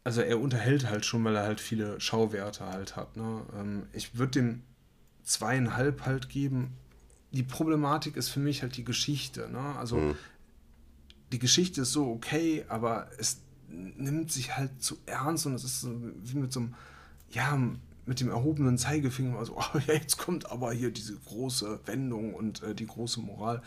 Also 0.02 0.22
er 0.22 0.40
unterhält 0.40 0.88
halt 0.88 1.04
schon, 1.04 1.22
weil 1.24 1.36
er 1.36 1.42
halt 1.42 1.60
viele 1.60 2.00
Schauwerte 2.00 2.64
halt 2.66 2.96
hat. 2.96 3.16
Ne? 3.16 3.42
Ähm, 3.54 3.86
Ich 3.92 4.18
würde 4.18 4.32
dem 4.32 4.62
zweieinhalb 5.22 6.06
halt 6.06 6.28
geben. 6.30 6.76
Die 7.32 7.42
Problematik 7.42 8.16
ist 8.16 8.30
für 8.30 8.40
mich 8.40 8.62
halt 8.62 8.76
die 8.76 8.84
Geschichte. 8.84 9.48
Ne? 9.50 9.76
Also 9.76 10.16
die 11.30 11.38
Geschichte 11.38 11.82
ist 11.82 11.92
so 11.92 12.10
okay, 12.10 12.64
aber 12.68 13.10
es 13.18 13.42
nimmt 13.68 14.32
sich 14.32 14.56
halt 14.56 14.82
zu 14.82 14.98
ernst 15.06 15.46
und 15.46 15.54
es 15.54 15.64
ist 15.64 15.80
so 15.80 15.94
wie 16.24 16.38
mit 16.38 16.52
so 16.52 16.60
einem, 16.60 16.74
ja, 17.30 17.58
mit 18.06 18.20
dem 18.20 18.30
erhobenen 18.30 18.78
Zeigefinger, 18.78 19.38
also 19.38 19.56
oh, 19.58 19.78
ja, 19.86 19.94
jetzt 19.94 20.18
kommt 20.18 20.50
aber 20.50 20.72
hier 20.72 20.90
diese 20.90 21.16
große 21.16 21.80
Wendung 21.86 22.34
und 22.34 22.62
äh, 22.62 22.74
die 22.74 22.86
große 22.86 23.20
Moral. 23.20 23.62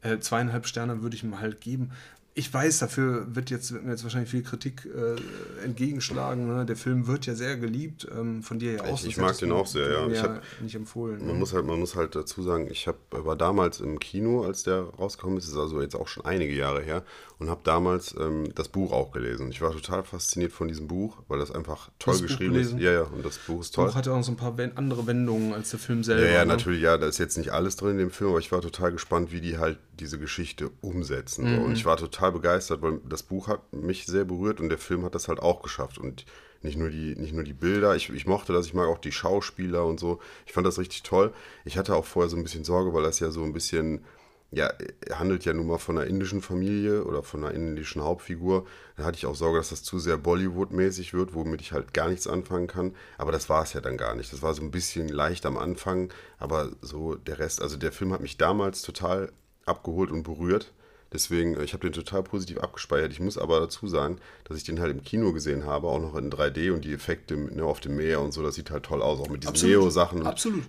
Äh, 0.00 0.18
zweieinhalb 0.18 0.66
Sterne 0.66 1.02
würde 1.02 1.14
ich 1.14 1.22
ihm 1.22 1.38
halt 1.38 1.60
geben, 1.60 1.92
ich 2.34 2.52
weiß, 2.52 2.78
dafür 2.78 3.26
wird, 3.34 3.50
jetzt, 3.50 3.72
wird 3.72 3.84
mir 3.84 3.90
jetzt 3.90 4.04
wahrscheinlich 4.04 4.30
viel 4.30 4.42
Kritik 4.42 4.86
äh, 4.86 5.64
entgegenschlagen. 5.64 6.46
Ne? 6.46 6.64
Der 6.64 6.76
Film 6.76 7.06
wird 7.06 7.26
ja 7.26 7.34
sehr 7.34 7.58
geliebt, 7.58 8.06
ähm, 8.10 8.42
von 8.42 8.58
dir 8.58 8.72
ja 8.72 8.84
auch. 8.84 8.98
Ich, 8.98 9.06
ich 9.06 9.16
mag 9.18 9.36
den 9.36 9.52
auch 9.52 9.66
sehr, 9.66 9.90
ja. 9.90 10.08
Ich 10.08 10.22
hab, 10.22 10.42
nicht 10.62 10.74
empfohlen. 10.74 11.18
Man, 11.18 11.26
ne? 11.26 11.34
muss 11.34 11.52
halt, 11.52 11.66
man 11.66 11.78
muss 11.78 11.94
halt 11.94 12.14
dazu 12.14 12.42
sagen, 12.42 12.68
ich 12.70 12.88
hab, 12.88 12.96
war 13.10 13.36
damals 13.36 13.80
im 13.80 13.98
Kino, 13.98 14.44
als 14.44 14.62
der 14.62 14.80
rausgekommen 14.80 15.36
ist, 15.36 15.46
ist 15.46 15.56
also 15.56 15.82
jetzt 15.82 15.94
auch 15.94 16.08
schon 16.08 16.24
einige 16.24 16.54
Jahre 16.54 16.80
her, 16.80 17.04
und 17.42 17.50
habe 17.50 17.60
damals 17.64 18.14
ähm, 18.18 18.54
das 18.54 18.68
Buch 18.68 18.92
auch 18.92 19.10
gelesen. 19.10 19.50
Ich 19.50 19.60
war 19.60 19.72
total 19.72 20.04
fasziniert 20.04 20.52
von 20.52 20.68
diesem 20.68 20.86
Buch, 20.86 21.18
weil 21.28 21.38
das 21.38 21.50
einfach 21.50 21.90
toll 21.98 22.14
das 22.14 22.22
geschrieben 22.22 22.54
ist. 22.54 22.78
Ja, 22.78 22.92
ja, 22.92 23.02
und 23.02 23.24
das 23.24 23.38
Buch 23.38 23.60
ist 23.60 23.74
toll. 23.74 23.88
Buch 23.88 23.94
hatte 23.94 24.12
auch 24.12 24.22
so 24.22 24.32
ein 24.32 24.36
paar 24.36 24.56
andere 24.76 25.06
Wendungen 25.06 25.52
als 25.52 25.70
der 25.70 25.80
Film 25.80 26.04
selber. 26.04 26.24
Ja, 26.24 26.32
ja, 26.32 26.44
ne? 26.44 26.52
natürlich, 26.52 26.80
ja, 26.80 26.96
da 26.96 27.06
ist 27.06 27.18
jetzt 27.18 27.36
nicht 27.36 27.50
alles 27.50 27.76
drin 27.76 27.92
in 27.92 27.98
dem 27.98 28.10
Film, 28.10 28.30
aber 28.30 28.38
ich 28.38 28.52
war 28.52 28.60
total 28.60 28.92
gespannt, 28.92 29.32
wie 29.32 29.40
die 29.40 29.58
halt 29.58 29.78
diese 29.98 30.18
Geschichte 30.18 30.70
umsetzen. 30.80 31.44
So. 31.44 31.60
Mhm. 31.60 31.64
Und 31.64 31.72
ich 31.72 31.84
war 31.84 31.96
total 31.96 32.21
begeistert, 32.30 32.82
weil 32.82 33.00
das 33.08 33.22
Buch 33.22 33.48
hat 33.48 33.72
mich 33.72 34.06
sehr 34.06 34.24
berührt 34.24 34.60
und 34.60 34.68
der 34.68 34.78
Film 34.78 35.04
hat 35.04 35.14
das 35.14 35.28
halt 35.28 35.40
auch 35.40 35.62
geschafft. 35.62 35.98
Und 35.98 36.24
nicht 36.62 36.78
nur 36.78 36.90
die, 36.90 37.16
nicht 37.16 37.34
nur 37.34 37.44
die 37.44 37.52
Bilder, 37.52 37.96
ich, 37.96 38.10
ich 38.10 38.26
mochte 38.26 38.52
das, 38.52 38.66
ich 38.66 38.74
mag 38.74 38.88
auch 38.88 38.98
die 38.98 39.12
Schauspieler 39.12 39.84
und 39.84 39.98
so. 39.98 40.20
Ich 40.46 40.52
fand 40.52 40.66
das 40.66 40.78
richtig 40.78 41.02
toll. 41.02 41.32
Ich 41.64 41.76
hatte 41.76 41.94
auch 41.94 42.04
vorher 42.04 42.30
so 42.30 42.36
ein 42.36 42.42
bisschen 42.42 42.64
Sorge, 42.64 42.94
weil 42.94 43.02
das 43.02 43.18
ja 43.20 43.30
so 43.30 43.42
ein 43.42 43.52
bisschen, 43.52 44.04
ja, 44.52 44.72
handelt 45.12 45.44
ja 45.44 45.54
nun 45.54 45.66
mal 45.66 45.78
von 45.78 45.98
einer 45.98 46.06
indischen 46.06 46.40
Familie 46.40 47.04
oder 47.04 47.22
von 47.22 47.42
einer 47.42 47.54
indischen 47.54 48.02
Hauptfigur. 48.02 48.66
Da 48.96 49.04
hatte 49.04 49.16
ich 49.16 49.26
auch 49.26 49.34
Sorge, 49.34 49.58
dass 49.58 49.70
das 49.70 49.82
zu 49.82 49.98
sehr 49.98 50.18
Bollywood-mäßig 50.18 51.14
wird, 51.14 51.34
womit 51.34 51.60
ich 51.62 51.72
halt 51.72 51.94
gar 51.94 52.08
nichts 52.08 52.26
anfangen 52.28 52.68
kann. 52.68 52.94
Aber 53.18 53.32
das 53.32 53.48
war 53.48 53.64
es 53.64 53.72
ja 53.72 53.80
dann 53.80 53.96
gar 53.96 54.14
nicht. 54.14 54.32
Das 54.32 54.42
war 54.42 54.54
so 54.54 54.62
ein 54.62 54.70
bisschen 54.70 55.08
leicht 55.08 55.46
am 55.46 55.58
Anfang, 55.58 56.12
aber 56.38 56.70
so 56.80 57.16
der 57.16 57.38
Rest, 57.38 57.60
also 57.60 57.76
der 57.76 57.92
Film 57.92 58.12
hat 58.12 58.20
mich 58.20 58.36
damals 58.36 58.82
total 58.82 59.32
abgeholt 59.64 60.10
und 60.10 60.22
berührt. 60.22 60.72
Deswegen, 61.12 61.54
äh, 61.56 61.64
ich 61.64 61.72
habe 61.72 61.82
den 61.86 61.92
total 61.92 62.22
positiv 62.22 62.58
abgespeichert. 62.58 63.12
Ich 63.12 63.20
muss 63.20 63.36
aber 63.38 63.60
dazu 63.60 63.86
sagen, 63.86 64.18
dass 64.44 64.56
ich 64.56 64.64
den 64.64 64.80
halt 64.80 64.90
im 64.92 65.02
Kino 65.04 65.32
gesehen 65.32 65.66
habe, 65.66 65.88
auch 65.88 66.00
noch 66.00 66.14
in 66.16 66.30
3D 66.30 66.72
und 66.72 66.84
die 66.84 66.92
Effekte 66.92 67.36
ne, 67.36 67.64
auf 67.64 67.80
dem 67.80 67.96
Meer 67.96 68.20
und 68.20 68.32
so, 68.32 68.42
das 68.42 68.54
sieht 68.54 68.70
halt 68.70 68.84
toll 68.84 69.02
aus, 69.02 69.20
auch 69.20 69.28
mit 69.28 69.44
diesen. 69.44 69.68
Neo-Sachen. 69.68 70.22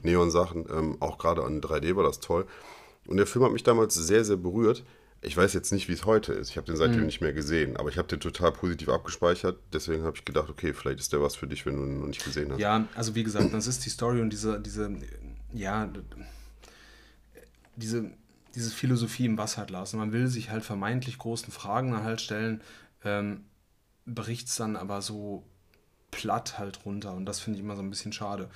Neon-Sachen. 0.03 0.65
Ähm, 0.69 0.97
auch 0.99 1.17
gerade 1.17 1.41
in 1.43 1.61
3D 1.61 1.95
war 1.95 2.03
das 2.03 2.19
toll. 2.19 2.45
Und 3.07 3.17
der 3.17 3.27
Film 3.27 3.43
hat 3.45 3.51
mich 3.51 3.63
damals 3.63 3.93
sehr, 3.95 4.23
sehr 4.25 4.37
berührt. 4.37 4.83
Ich 5.25 5.37
weiß 5.37 5.53
jetzt 5.53 5.71
nicht, 5.71 5.87
wie 5.87 5.93
es 5.93 6.05
heute 6.05 6.33
ist. 6.33 6.49
Ich 6.49 6.57
habe 6.57 6.67
den 6.67 6.75
seitdem 6.75 6.99
Mhm. 6.99 7.05
nicht 7.05 7.21
mehr 7.21 7.31
gesehen, 7.31 7.77
aber 7.77 7.87
ich 7.87 7.97
habe 7.97 8.09
den 8.09 8.19
total 8.19 8.51
positiv 8.51 8.89
abgespeichert. 8.89 9.57
Deswegen 9.71 10.03
habe 10.03 10.17
ich 10.17 10.25
gedacht, 10.25 10.49
okay, 10.49 10.73
vielleicht 10.73 10.99
ist 10.99 11.13
der 11.13 11.21
was 11.21 11.35
für 11.35 11.47
dich, 11.47 11.65
wenn 11.65 11.77
du 11.77 11.83
ihn 11.83 11.99
noch 12.01 12.07
nicht 12.07 12.25
gesehen 12.25 12.51
hast. 12.51 12.59
Ja, 12.59 12.85
also 12.95 13.15
wie 13.15 13.23
gesagt, 13.23 13.53
das 13.53 13.67
ist 13.67 13.85
die 13.85 13.89
Story 13.89 14.19
und 14.19 14.31
diese, 14.31 14.59
diese, 14.59 14.91
ja, 15.53 15.89
diese, 17.77 18.11
diese 18.55 18.71
Philosophie 18.71 19.25
im 19.25 19.37
Wasser 19.37 19.65
lassen. 19.69 19.97
Man 19.97 20.11
will 20.11 20.27
sich 20.27 20.49
halt 20.49 20.63
vermeintlich 20.63 21.17
großen 21.17 21.51
Fragen 21.51 21.91
dann 21.91 22.03
halt 22.03 22.21
stellen, 22.21 22.61
ähm, 23.03 23.45
bricht 24.05 24.47
es 24.47 24.55
dann 24.55 24.75
aber 24.75 25.01
so 25.01 25.43
platt 26.11 26.59
halt 26.59 26.85
runter 26.85 27.13
und 27.13 27.25
das 27.25 27.39
finde 27.39 27.57
ich 27.57 27.65
immer 27.65 27.75
so 27.75 27.81
ein 27.81 27.89
bisschen 27.89 28.13
schade. 28.13 28.49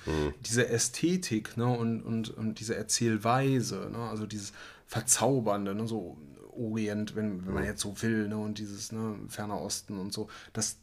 Diese 0.46 0.68
Ästhetik 0.68 1.56
ne, 1.56 1.66
und, 1.66 2.02
und, 2.02 2.30
und 2.30 2.60
diese 2.60 2.76
Erzählweise, 2.76 3.90
ne, 3.90 3.98
also 3.98 4.26
dieses 4.26 4.52
Verzaubernde, 4.86 5.74
ne, 5.74 5.88
so 5.88 6.16
Orient, 6.52 7.16
wenn, 7.16 7.46
wenn 7.46 7.54
man 7.54 7.64
jetzt 7.64 7.80
so 7.80 8.00
will, 8.02 8.28
ne, 8.28 8.36
und 8.36 8.58
dieses 8.58 8.92
ne, 8.92 9.16
Ferner 9.28 9.60
Osten 9.60 9.98
und 9.98 10.12
so, 10.12 10.28
das, 10.52 10.78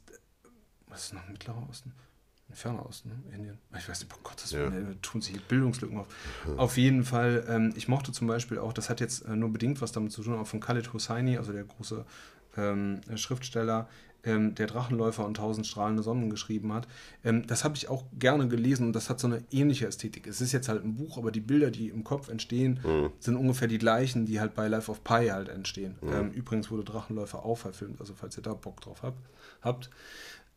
was 0.88 1.06
ist 1.06 1.14
noch 1.14 1.28
Mittlerer 1.30 1.66
Osten? 1.70 1.94
Ferner 2.56 2.86
Osten, 2.86 3.10
ne? 3.10 3.16
Indien. 3.36 3.58
Ich 3.78 3.88
weiß 3.88 4.00
nicht, 4.02 4.12
oh 4.16 4.20
Gott, 4.24 4.42
das 4.42 4.52
Ja. 4.52 4.72
tun 5.02 5.22
sich 5.22 5.42
Bildungslücken 5.44 5.98
auf. 6.00 6.08
Auf 6.58 6.78
jeden 6.78 7.04
Fall, 7.04 7.46
ähm, 7.50 7.74
ich 7.76 7.88
mochte 7.88 8.12
zum 8.12 8.28
Beispiel 8.28 8.58
auch, 8.58 8.74
das 8.74 8.90
hat 8.90 9.00
jetzt 9.02 9.26
äh, 9.26 9.36
nur 9.36 9.52
bedingt 9.52 9.82
was 9.82 9.92
damit 9.92 10.12
zu 10.12 10.24
tun, 10.24 10.36
auch 10.36 10.48
von 10.48 10.60
Khaled 10.62 10.94
Hosseini, 10.94 11.38
also 11.38 11.52
der 11.52 11.64
große 11.66 12.06
ähm, 12.58 13.02
Schriftsteller, 13.16 13.90
ähm, 14.24 14.56
der 14.56 14.66
Drachenläufer 14.68 15.24
und 15.26 15.36
tausend 15.38 15.68
strahlende 15.68 16.02
Sonnen 16.02 16.30
geschrieben 16.30 16.74
hat. 16.74 16.88
Ähm, 17.24 17.46
das 17.46 17.64
habe 17.64 17.76
ich 17.76 17.90
auch 17.90 18.06
gerne 18.18 18.48
gelesen 18.48 18.88
und 18.88 18.94
das 18.94 19.10
hat 19.10 19.20
so 19.20 19.28
eine 19.28 19.44
ähnliche 19.52 19.86
Ästhetik. 19.86 20.26
Es 20.26 20.42
ist 20.42 20.52
jetzt 20.52 20.68
halt 20.70 20.84
ein 20.84 20.96
Buch, 20.96 21.18
aber 21.18 21.32
die 21.32 21.42
Bilder, 21.42 21.70
die 21.70 21.90
im 21.90 22.04
Kopf 22.04 22.30
entstehen, 22.30 22.80
sind 23.20 23.36
ungefähr 23.36 23.68
die 23.68 23.78
gleichen, 23.78 24.26
die 24.26 24.40
halt 24.40 24.56
bei 24.56 24.68
Life 24.68 24.90
of 24.90 25.04
Pi 25.04 25.28
halt 25.28 25.50
entstehen. 25.50 25.96
Ähm, 26.12 26.32
übrigens 26.32 26.72
wurde 26.72 26.84
Drachenläufer 26.84 27.44
auch 27.46 27.58
verfilmt, 27.58 28.00
also 28.00 28.14
falls 28.16 28.36
ihr 28.38 28.44
da 28.44 28.54
Bock 28.54 28.82
drauf 28.82 29.04
habt. 29.04 29.20
habt. 29.62 29.90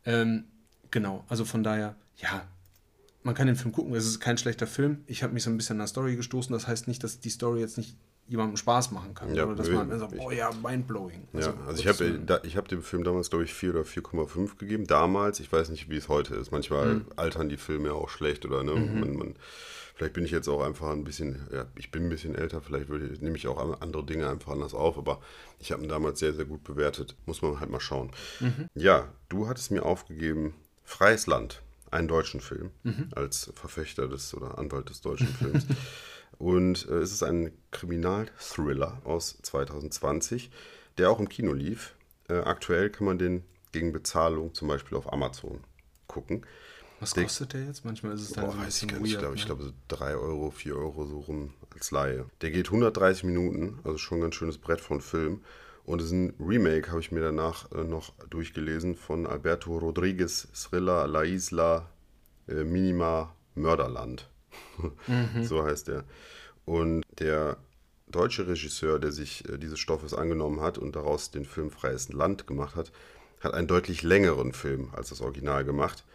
Ähm, 0.05 0.45
genau, 0.91 1.23
also 1.29 1.45
von 1.45 1.63
daher, 1.63 1.95
ja, 2.17 2.47
man 3.23 3.35
kann 3.35 3.47
den 3.47 3.55
Film 3.55 3.73
gucken, 3.73 3.93
es 3.95 4.05
ist 4.05 4.19
kein 4.19 4.37
schlechter 4.37 4.67
Film. 4.67 5.03
Ich 5.07 5.23
habe 5.23 5.33
mich 5.33 5.43
so 5.43 5.49
ein 5.49 5.57
bisschen 5.57 5.73
an 5.75 5.79
der 5.79 5.87
Story 5.87 6.15
gestoßen, 6.15 6.53
das 6.53 6.67
heißt 6.67 6.87
nicht, 6.87 7.03
dass 7.03 7.19
die 7.19 7.29
Story 7.29 7.59
jetzt 7.59 7.77
nicht 7.77 7.97
jemandem 8.27 8.57
Spaß 8.57 8.91
machen 8.91 9.13
kann. 9.15 9.33
Ja, 9.35 9.45
oder 9.45 9.55
dass 9.55 9.69
man 9.69 9.97
sagt, 9.99 10.13
ich- 10.13 10.19
oh 10.21 10.29
ja, 10.31 10.51
mindblowing. 10.53 11.27
Ja, 11.33 11.53
also 11.65 11.79
ich 11.79 11.85
Gottes 11.87 11.99
habe 12.29 12.41
ich 12.43 12.57
hab 12.57 12.67
dem 12.67 12.83
Film 12.83 13.03
damals, 13.03 13.29
glaube 13.31 13.43
ich, 13.43 13.53
4 13.53 13.71
oder 13.71 13.83
4,5 13.85 14.55
gegeben. 14.57 14.85
Damals, 14.85 15.39
ich 15.39 15.51
weiß 15.51 15.69
nicht, 15.69 15.89
wie 15.89 15.97
es 15.97 16.07
heute 16.09 16.35
ist. 16.35 16.51
Manchmal 16.51 16.95
Mhm. 16.95 17.05
altern 17.15 17.49
die 17.49 17.57
Filme 17.57 17.87
ja 17.87 17.93
auch 17.93 18.09
schlecht 18.09 18.45
oder 18.45 18.63
ne? 18.63 18.75
Man, 18.75 19.15
man, 19.17 19.35
vielleicht 19.95 20.13
bin 20.13 20.23
ich 20.25 20.31
jetzt 20.31 20.47
auch 20.47 20.61
einfach 20.63 20.91
ein 20.91 21.03
bisschen, 21.03 21.39
ja, 21.51 21.65
ich 21.75 21.89
bin 21.91 22.03
ein 22.03 22.09
bisschen 22.09 22.35
älter, 22.35 22.61
vielleicht 22.61 22.87
würde, 22.89 23.05
nehme 23.23 23.35
ich 23.35 23.47
auch 23.47 23.57
an- 23.57 23.81
andere 23.81 24.05
Dinge 24.05 24.29
einfach 24.29 24.51
anders 24.51 24.75
auf, 24.75 24.97
aber 24.99 25.19
ich 25.57 25.71
habe 25.71 25.81
ihn 25.83 25.89
damals 25.89 26.19
sehr, 26.19 26.33
sehr 26.33 26.45
gut 26.45 26.63
bewertet. 26.63 27.15
Muss 27.25 27.41
man 27.41 27.59
halt 27.59 27.71
mal 27.71 27.79
schauen. 27.81 28.11
Mhm. 28.39 28.67
Ja, 28.75 29.09
du 29.29 29.47
hattest 29.47 29.71
mir 29.71 29.83
aufgegeben, 29.83 30.53
Freies 30.89 31.27
Land, 31.27 31.61
einen 31.91 32.07
deutschen 32.07 32.41
Film, 32.41 32.71
Mhm. 32.83 33.09
als 33.15 33.51
Verfechter 33.53 34.07
des 34.07 34.33
oder 34.33 34.57
Anwalt 34.57 34.89
des 34.89 35.01
deutschen 35.01 35.27
Films. 35.27 35.65
Und 36.39 36.87
äh, 36.89 36.95
es 36.95 37.11
ist 37.11 37.21
ein 37.21 37.51
Kriminalthriller 37.71 39.01
aus 39.03 39.37
2020, 39.43 40.49
der 40.97 41.11
auch 41.11 41.19
im 41.19 41.29
Kino 41.29 41.53
lief. 41.53 41.93
Äh, 42.27 42.39
aktuell 42.39 42.89
kann 42.89 43.05
man 43.05 43.19
den 43.19 43.43
gegen 43.71 43.91
Bezahlung 43.93 44.53
zum 44.55 44.67
Beispiel 44.67 44.97
auf 44.97 45.11
Amazon 45.13 45.59
gucken. 46.07 46.43
Was 46.99 47.13
kostet 47.13 47.53
der 47.53 47.65
jetzt? 47.65 47.85
Manchmal 47.85 48.13
ist 48.13 48.21
es 48.21 48.31
dann 48.31 48.45
Boah, 48.45 48.51
so 48.53 48.57
ein 48.57 48.65
weiß 48.65 48.81
ich 48.81 48.87
gar 48.89 48.99
nicht. 48.99 49.05
Ich 49.07 49.13
weird, 49.13 49.21
glaube, 49.21 49.35
ich 49.35 49.41
ne? 49.41 49.45
glaube 49.45 49.63
so 49.63 49.71
3 49.89 50.15
Euro, 50.15 50.49
4 50.51 50.75
Euro 50.75 51.05
so 51.05 51.19
rum 51.19 51.53
als 51.73 51.91
Laie. 51.91 52.25
Der 52.41 52.49
geht 52.51 52.65
130 52.67 53.23
Minuten, 53.25 53.79
also 53.83 53.97
schon 53.99 54.17
ein 54.17 54.21
ganz 54.21 54.35
schönes 54.35 54.57
Brett 54.57 54.81
von 54.81 55.01
Film. 55.01 55.43
Und 55.89 56.01
es 56.01 56.09
ist 56.09 56.13
ein 56.13 56.35
Remake, 56.39 56.91
habe 56.91 56.99
ich 56.99 57.11
mir 57.11 57.21
danach 57.21 57.71
äh, 57.71 57.83
noch 57.83 58.13
durchgelesen, 58.29 58.95
von 58.95 59.25
Alberto 59.25 59.75
Rodriguez, 59.75 60.47
Thriller 60.53 61.07
La 61.07 61.23
Isla 61.23 61.89
äh, 62.47 62.63
Minima 62.63 63.33
Mörderland. 63.55 64.29
so 65.41 65.63
heißt 65.63 65.87
der. 65.87 66.03
Und 66.65 67.01
der 67.17 67.57
deutsche 68.05 68.47
Regisseur, 68.47 68.99
der 68.99 69.11
sich 69.11 69.49
äh, 69.49 69.57
dieses 69.57 69.79
Stoffes 69.79 70.13
angenommen 70.13 70.61
hat 70.61 70.77
und 70.77 70.95
daraus 70.95 71.31
den 71.31 71.43
Film 71.43 71.71
Freies 71.71 72.13
Land 72.13 72.45
gemacht 72.45 72.75
hat, 72.75 72.91
hat 73.39 73.55
einen 73.55 73.67
deutlich 73.67 74.03
längeren 74.03 74.53
Film 74.53 74.89
als 74.91 75.09
das 75.09 75.21
Original 75.21 75.65
gemacht. 75.65 76.05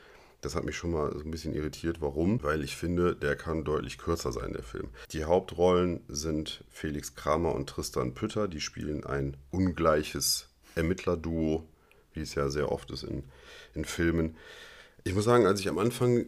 Das 0.44 0.54
hat 0.54 0.64
mich 0.64 0.76
schon 0.76 0.90
mal 0.90 1.10
so 1.14 1.20
ein 1.24 1.30
bisschen 1.30 1.54
irritiert. 1.54 2.00
Warum? 2.02 2.42
Weil 2.42 2.62
ich 2.62 2.76
finde, 2.76 3.14
der 3.16 3.34
kann 3.34 3.64
deutlich 3.64 3.96
kürzer 3.96 4.30
sein, 4.30 4.52
der 4.52 4.62
Film. 4.62 4.88
Die 5.12 5.24
Hauptrollen 5.24 6.00
sind 6.08 6.64
Felix 6.70 7.14
Kramer 7.14 7.54
und 7.54 7.68
Tristan 7.68 8.12
Pütter. 8.12 8.46
Die 8.46 8.60
spielen 8.60 9.04
ein 9.04 9.36
ungleiches 9.50 10.48
Ermittlerduo, 10.74 11.66
wie 12.12 12.20
es 12.20 12.34
ja 12.34 12.48
sehr 12.50 12.70
oft 12.70 12.90
ist 12.90 13.04
in, 13.04 13.24
in 13.74 13.84
Filmen. 13.86 14.36
Ich 15.04 15.14
muss 15.14 15.24
sagen, 15.24 15.46
als 15.46 15.60
ich 15.60 15.68
am 15.68 15.78
Anfang 15.78 16.26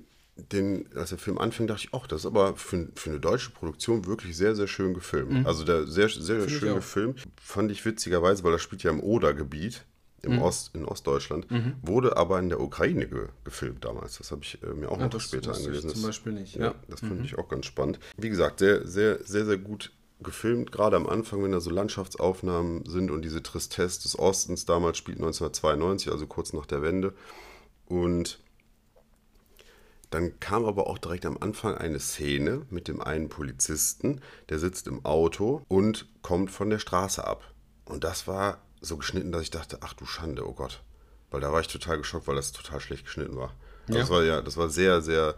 den, 0.52 0.88
als 0.94 1.10
der 1.10 1.18
Film 1.18 1.38
anfing, 1.38 1.66
dachte 1.66 1.84
ich, 1.86 1.94
ach, 1.94 2.06
das 2.06 2.20
ist 2.22 2.26
aber 2.26 2.56
für, 2.56 2.88
für 2.94 3.10
eine 3.10 3.20
deutsche 3.20 3.50
Produktion 3.50 4.06
wirklich 4.06 4.36
sehr, 4.36 4.54
sehr 4.54 4.66
schön 4.66 4.92
gefilmt. 4.94 5.46
Also 5.46 5.64
der 5.64 5.86
sehr, 5.86 6.08
sehr, 6.08 6.22
sehr 6.22 6.38
Mhm. 6.40 6.48
schön 6.48 6.74
gefilmt. 6.74 7.22
Fand 7.40 7.70
ich 7.70 7.84
witzigerweise, 7.84 8.44
weil 8.44 8.52
das 8.52 8.62
spielt 8.62 8.82
ja 8.82 8.90
im 8.90 9.00
Oder-Gebiet, 9.00 9.84
im 10.22 10.32
Mhm. 10.36 10.42
Ost, 10.42 10.74
in 10.74 10.84
Ostdeutschland, 10.84 11.46
wurde 11.82 12.16
aber 12.16 12.38
in 12.38 12.48
der 12.48 12.60
Ukraine 12.60 13.06
ge, 13.06 13.28
gefilmt 13.44 13.84
damals. 13.84 14.18
Das 14.18 14.30
habe 14.32 14.42
ich 14.42 14.62
äh, 14.62 14.66
mir 14.74 14.90
auch 14.90 14.98
Ja, 14.98 15.08
noch 15.08 15.20
später 15.20 15.50
wusste 15.50 15.62
ich 15.62 15.66
angelesen. 15.68 15.90
zum 15.90 16.02
Beispiel 16.02 16.32
nicht, 16.32 16.56
Ja, 16.56 16.64
ja. 16.66 16.74
das 16.88 17.00
fand 17.00 17.24
ich 17.24 17.38
auch 17.38 17.48
ganz 17.48 17.66
spannend. 17.66 18.00
Wie 18.16 18.28
gesagt, 18.28 18.58
sehr, 18.58 18.86
sehr, 18.86 19.22
sehr, 19.24 19.44
sehr 19.44 19.58
gut 19.58 19.92
gefilmt, 20.20 20.72
gerade 20.72 20.96
am 20.96 21.06
Anfang, 21.06 21.42
wenn 21.44 21.52
da 21.52 21.60
so 21.60 21.68
Landschaftsaufnahmen 21.70 22.86
sind 22.86 23.10
und 23.10 23.22
diese 23.22 23.42
Tristesse 23.42 24.00
des 24.02 24.18
Ostens 24.18 24.64
damals 24.64 24.96
spielt 24.96 25.18
1992, 25.18 26.10
also 26.10 26.26
kurz 26.26 26.52
nach 26.54 26.64
der 26.66 26.80
Wende. 26.82 27.12
Und 27.86 28.40
dann 30.10 30.38
kam 30.40 30.64
aber 30.64 30.86
auch 30.86 30.98
direkt 30.98 31.26
am 31.26 31.36
Anfang 31.38 31.76
eine 31.76 31.98
Szene 32.00 32.62
mit 32.70 32.88
dem 32.88 33.00
einen 33.00 33.28
Polizisten, 33.28 34.20
der 34.48 34.58
sitzt 34.58 34.86
im 34.86 35.04
Auto 35.04 35.62
und 35.68 36.06
kommt 36.22 36.50
von 36.50 36.70
der 36.70 36.78
Straße 36.78 37.26
ab. 37.26 37.42
Und 37.84 38.02
das 38.04 38.26
war 38.26 38.62
so 38.86 38.96
geschnitten, 38.96 39.32
dass 39.32 39.42
ich 39.42 39.50
dachte, 39.50 39.78
ach 39.80 39.92
du 39.94 40.06
Schande, 40.06 40.46
oh 40.46 40.52
Gott. 40.54 40.82
Weil 41.30 41.40
da 41.40 41.52
war 41.52 41.60
ich 41.60 41.68
total 41.68 41.98
geschockt, 41.98 42.26
weil 42.28 42.36
das 42.36 42.52
total 42.52 42.80
schlecht 42.80 43.04
geschnitten 43.04 43.36
war. 43.36 43.54
Also 43.88 43.94
Ja. 43.94 44.00
Das 44.00 44.10
war 44.10 44.24
ja, 44.24 44.42
das 44.42 44.56
war 44.56 44.68
sehr, 44.68 45.02
sehr 45.02 45.34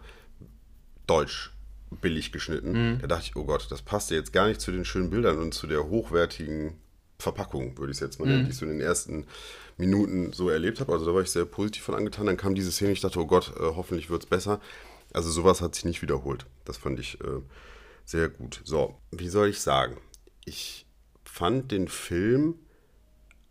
deutsch 1.07 1.51
billig 2.01 2.31
geschnitten. 2.31 2.73
Da 3.01 3.07
dachte 3.07 3.25
ich, 3.25 3.35
oh 3.35 3.45
Gott, 3.45 3.67
das 3.71 3.81
passt 3.81 4.11
ja 4.11 4.17
jetzt 4.17 4.31
gar 4.31 4.47
nicht 4.47 4.61
zu 4.61 4.71
den 4.71 4.85
schönen 4.85 5.09
Bildern 5.09 5.39
und 5.39 5.53
zu 5.53 5.65
der 5.65 5.87
hochwertigen 5.87 6.77
Verpackung, 7.17 7.77
würde 7.77 7.91
ich 7.91 7.97
es 7.97 8.01
jetzt 8.01 8.19
mal 8.19 8.27
nennen, 8.27 8.45
die 8.45 8.51
ich 8.51 8.57
so 8.57 8.65
in 8.65 8.71
den 8.71 8.81
ersten 8.81 9.25
Minuten 9.77 10.31
so 10.31 10.49
erlebt 10.49 10.79
habe. 10.79 10.93
Also 10.93 11.05
da 11.05 11.13
war 11.13 11.21
ich 11.21 11.31
sehr 11.31 11.45
positiv 11.45 11.83
von 11.83 11.95
angetan. 11.95 12.27
Dann 12.27 12.37
kam 12.37 12.53
diese 12.55 12.71
Szene, 12.71 12.91
ich 12.91 13.01
dachte, 13.01 13.19
oh 13.19 13.25
Gott, 13.25 13.53
äh, 13.57 13.61
hoffentlich 13.61 14.09
wird 14.09 14.23
es 14.23 14.29
besser. 14.29 14.61
Also 15.11 15.31
sowas 15.31 15.61
hat 15.61 15.73
sich 15.73 15.85
nicht 15.85 16.01
wiederholt. 16.01 16.45
Das 16.65 16.77
fand 16.77 16.99
ich 16.99 17.19
äh, 17.21 17.41
sehr 18.05 18.29
gut. 18.29 18.61
So, 18.63 18.95
wie 19.11 19.29
soll 19.29 19.49
ich 19.49 19.59
sagen? 19.61 19.97
Ich 20.45 20.85
fand 21.25 21.71
den 21.71 21.87
Film 21.87 22.55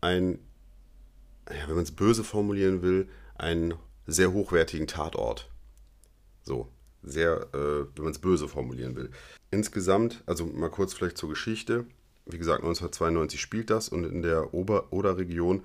ein, 0.01 0.39
ja, 1.49 1.67
wenn 1.67 1.75
man 1.75 1.83
es 1.83 1.91
böse 1.91 2.23
formulieren 2.23 2.81
will, 2.81 3.09
einen 3.35 3.73
sehr 4.07 4.31
hochwertigen 4.33 4.87
Tatort. 4.87 5.49
So, 6.43 6.67
sehr, 7.03 7.47
äh, 7.53 7.85
wenn 7.95 8.03
man 8.03 8.11
es 8.11 8.19
böse 8.19 8.47
formulieren 8.47 8.95
will. 8.95 9.11
Insgesamt, 9.51 10.23
also 10.25 10.45
mal 10.45 10.69
kurz 10.69 10.93
vielleicht 10.93 11.17
zur 11.17 11.29
Geschichte. 11.29 11.85
Wie 12.25 12.37
gesagt, 12.37 12.61
1992 12.61 13.41
spielt 13.41 13.69
das 13.69 13.89
und 13.89 14.03
in 14.03 14.21
der 14.21 14.53
Ober- 14.53 14.91
oder 14.91 15.17
Region 15.17 15.63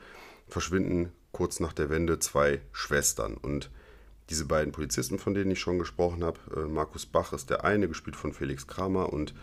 verschwinden 0.48 1.12
kurz 1.32 1.60
nach 1.60 1.72
der 1.72 1.90
Wende 1.90 2.18
zwei 2.18 2.60
Schwestern. 2.72 3.34
Und 3.34 3.70
diese 4.30 4.46
beiden 4.46 4.72
Polizisten, 4.72 5.18
von 5.18 5.34
denen 5.34 5.50
ich 5.50 5.60
schon 5.60 5.78
gesprochen 5.78 6.24
habe, 6.24 6.38
äh, 6.56 6.60
Markus 6.60 7.04
Bach 7.04 7.32
ist 7.32 7.50
der 7.50 7.64
eine, 7.64 7.88
gespielt 7.88 8.16
von 8.16 8.32
Felix 8.32 8.66
Kramer, 8.66 9.12
und 9.12 9.34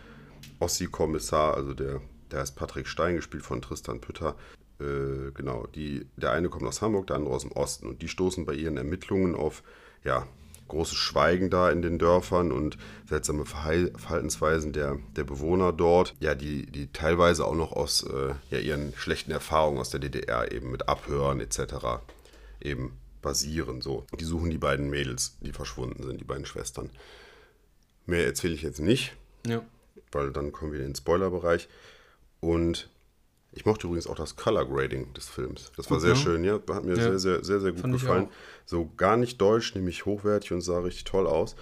Ossi 0.58 0.86
Kommissar, 0.86 1.54
also 1.54 1.74
der, 1.74 2.00
der 2.30 2.40
heißt 2.40 2.56
Patrick 2.56 2.88
Stein, 2.88 3.16
gespielt 3.16 3.44
von 3.44 3.62
Tristan 3.62 4.00
Pütter. 4.00 4.36
Äh, 4.82 5.30
genau, 5.32 5.66
die, 5.74 6.06
der 6.16 6.32
eine 6.32 6.48
kommt 6.48 6.64
aus 6.66 6.82
Hamburg, 6.82 7.06
der 7.06 7.16
andere 7.16 7.34
aus 7.34 7.42
dem 7.42 7.52
Osten. 7.52 7.86
Und 7.86 8.02
die 8.02 8.08
stoßen 8.08 8.44
bei 8.44 8.54
ihren 8.54 8.76
Ermittlungen 8.76 9.34
auf 9.34 9.62
ja, 10.04 10.26
großes 10.68 10.96
Schweigen 10.96 11.50
da 11.50 11.70
in 11.70 11.82
den 11.82 11.98
Dörfern 11.98 12.50
und 12.50 12.78
seltsame 13.08 13.44
Verhal 13.44 13.92
Verhaltensweisen 13.96 14.72
der, 14.72 14.98
der 15.16 15.24
Bewohner 15.24 15.72
dort, 15.72 16.14
ja, 16.20 16.34
die, 16.34 16.66
die 16.66 16.90
teilweise 16.92 17.44
auch 17.46 17.54
noch 17.54 17.72
aus 17.72 18.02
äh, 18.04 18.34
ja, 18.50 18.58
ihren 18.58 18.92
schlechten 18.96 19.30
Erfahrungen 19.30 19.78
aus 19.78 19.90
der 19.90 20.00
DDR 20.00 20.50
eben 20.50 20.70
mit 20.70 20.88
Abhören 20.88 21.40
etc. 21.40 22.00
eben 22.60 22.98
basieren. 23.20 23.82
So. 23.82 24.04
Die 24.18 24.24
suchen 24.24 24.50
die 24.50 24.58
beiden 24.58 24.90
Mädels, 24.90 25.36
die 25.40 25.52
verschwunden 25.52 26.02
sind, 26.02 26.20
die 26.20 26.24
beiden 26.24 26.46
Schwestern. 26.46 26.90
Mehr 28.06 28.26
erzähle 28.26 28.54
ich 28.54 28.62
jetzt 28.62 28.80
nicht, 28.80 29.14
Ja. 29.46 29.62
weil 30.10 30.32
dann 30.32 30.50
kommen 30.50 30.72
wir 30.72 30.80
in 30.80 30.86
den 30.86 30.94
Spoilerbereich. 30.96 31.68
Und 32.40 32.90
ich 33.52 33.64
mochte 33.66 33.86
übrigens 33.86 34.06
auch 34.06 34.14
das 34.16 34.36
Color 34.36 34.64
Grading 34.66 35.12
des 35.14 35.28
Films. 35.28 35.72
Das 35.76 35.90
war 35.90 35.98
Gut, 35.98 36.02
sehr 36.02 36.14
ne? 36.14 36.16
schön, 36.20 36.44
ja. 36.44 36.54
Hat 36.70 36.84
mir 36.84 36.96
Ja. 36.96 37.02
sehr, 37.02 37.18
sehr, 37.18 37.44
sehr, 37.44 37.60
sehr 37.60 37.72
gut 37.72 37.80
Fand 37.82 37.92
gefallen. 37.92 38.28
So 38.64 38.90
gar 38.96 39.16
nicht 39.16 39.40
deutsch, 39.40 39.74
nämlich 39.74 40.06
hochwertig 40.06 40.52
und 40.52 40.60
sah 40.62 40.78
richtig 40.80 41.04
toll 41.04 41.26
aus. 41.26 41.54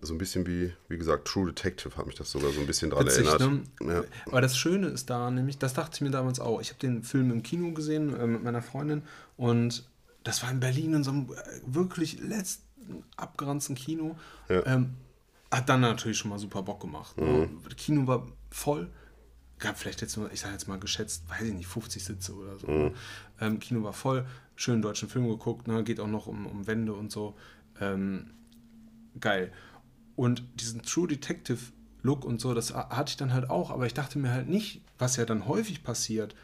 So 0.00 0.12
ein 0.12 0.18
bisschen 0.18 0.46
wie, 0.46 0.72
wie 0.88 0.98
gesagt, 0.98 1.26
True 1.26 1.46
Detective 1.46 1.96
hat 1.96 2.06
mich 2.06 2.16
das 2.16 2.30
sogar 2.30 2.50
so 2.52 2.60
ein 2.60 2.66
bisschen 2.66 2.90
dran 2.90 3.06
Witzig, 3.06 3.26
erinnert. 3.26 3.80
ne? 3.80 3.92
Ja. 3.94 4.04
Aber 4.26 4.40
das 4.42 4.56
Schöne 4.56 4.88
ist 4.88 5.08
da 5.08 5.30
nämlich, 5.30 5.56
das 5.58 5.72
dachte 5.72 5.92
ich 5.94 6.00
mir 6.02 6.10
damals 6.10 6.38
auch. 6.38 6.60
Ich 6.60 6.68
habe 6.68 6.78
den 6.80 7.02
Film 7.02 7.30
im 7.30 7.42
Kino 7.42 7.72
gesehen 7.72 8.14
äh, 8.14 8.26
mit 8.26 8.42
meiner 8.44 8.60
Freundin 8.60 9.02
und 9.38 9.84
das 10.22 10.42
war 10.42 10.50
in 10.50 10.60
Berlin 10.60 10.92
in 10.94 11.04
so 11.04 11.12
einem 11.12 11.30
äh, 11.32 11.34
wirklich 11.66 12.20
letzten 12.20 13.04
abgeranzten 13.16 13.74
Kino. 13.74 14.16
Ja. 14.50 14.66
Ähm, 14.66 14.90
hat 15.50 15.68
dann 15.68 15.80
natürlich 15.80 16.18
schon 16.18 16.30
mal 16.30 16.38
super 16.38 16.62
Bock 16.62 16.80
gemacht. 16.80 17.16
Ne? 17.18 17.48
Das 17.64 17.76
Kino 17.76 18.06
war 18.06 18.26
voll. 18.50 18.88
Gab 19.58 19.78
vielleicht 19.78 20.02
jetzt 20.02 20.16
nur, 20.16 20.30
ich 20.32 20.40
sage 20.40 20.52
jetzt 20.52 20.68
mal 20.68 20.78
geschätzt, 20.78 21.24
weiß 21.28 21.42
ich 21.42 21.54
nicht, 21.54 21.66
50 21.66 22.04
Sitze 22.04 22.34
oder 22.34 22.58
so. 22.58 22.66
Ähm, 23.40 23.58
Kino 23.58 23.82
war 23.82 23.92
voll, 23.94 24.26
schönen 24.54 24.82
deutschen 24.82 25.08
Film 25.08 25.28
geguckt, 25.28 25.66
ne? 25.66 25.82
geht 25.82 25.98
auch 26.00 26.06
noch 26.08 26.26
um, 26.26 26.46
um 26.46 26.66
Wände 26.66 26.92
und 26.92 27.10
so. 27.10 27.34
Ähm, 27.80 28.30
geil. 29.20 29.52
Und 30.14 30.42
diesen 30.60 30.82
True 30.82 31.08
Detective 31.08 31.58
Look 32.02 32.24
und 32.24 32.40
so, 32.40 32.54
das 32.54 32.74
ha- 32.74 32.90
hatte 32.90 33.10
ich 33.10 33.16
dann 33.16 33.32
halt 33.32 33.50
auch, 33.50 33.70
aber 33.70 33.86
ich 33.86 33.94
dachte 33.94 34.18
mir 34.18 34.30
halt 34.30 34.48
nicht, 34.48 34.82
was 34.98 35.16
ja 35.16 35.24
dann 35.24 35.46
häufig 35.46 35.82
passiert, 35.82 36.34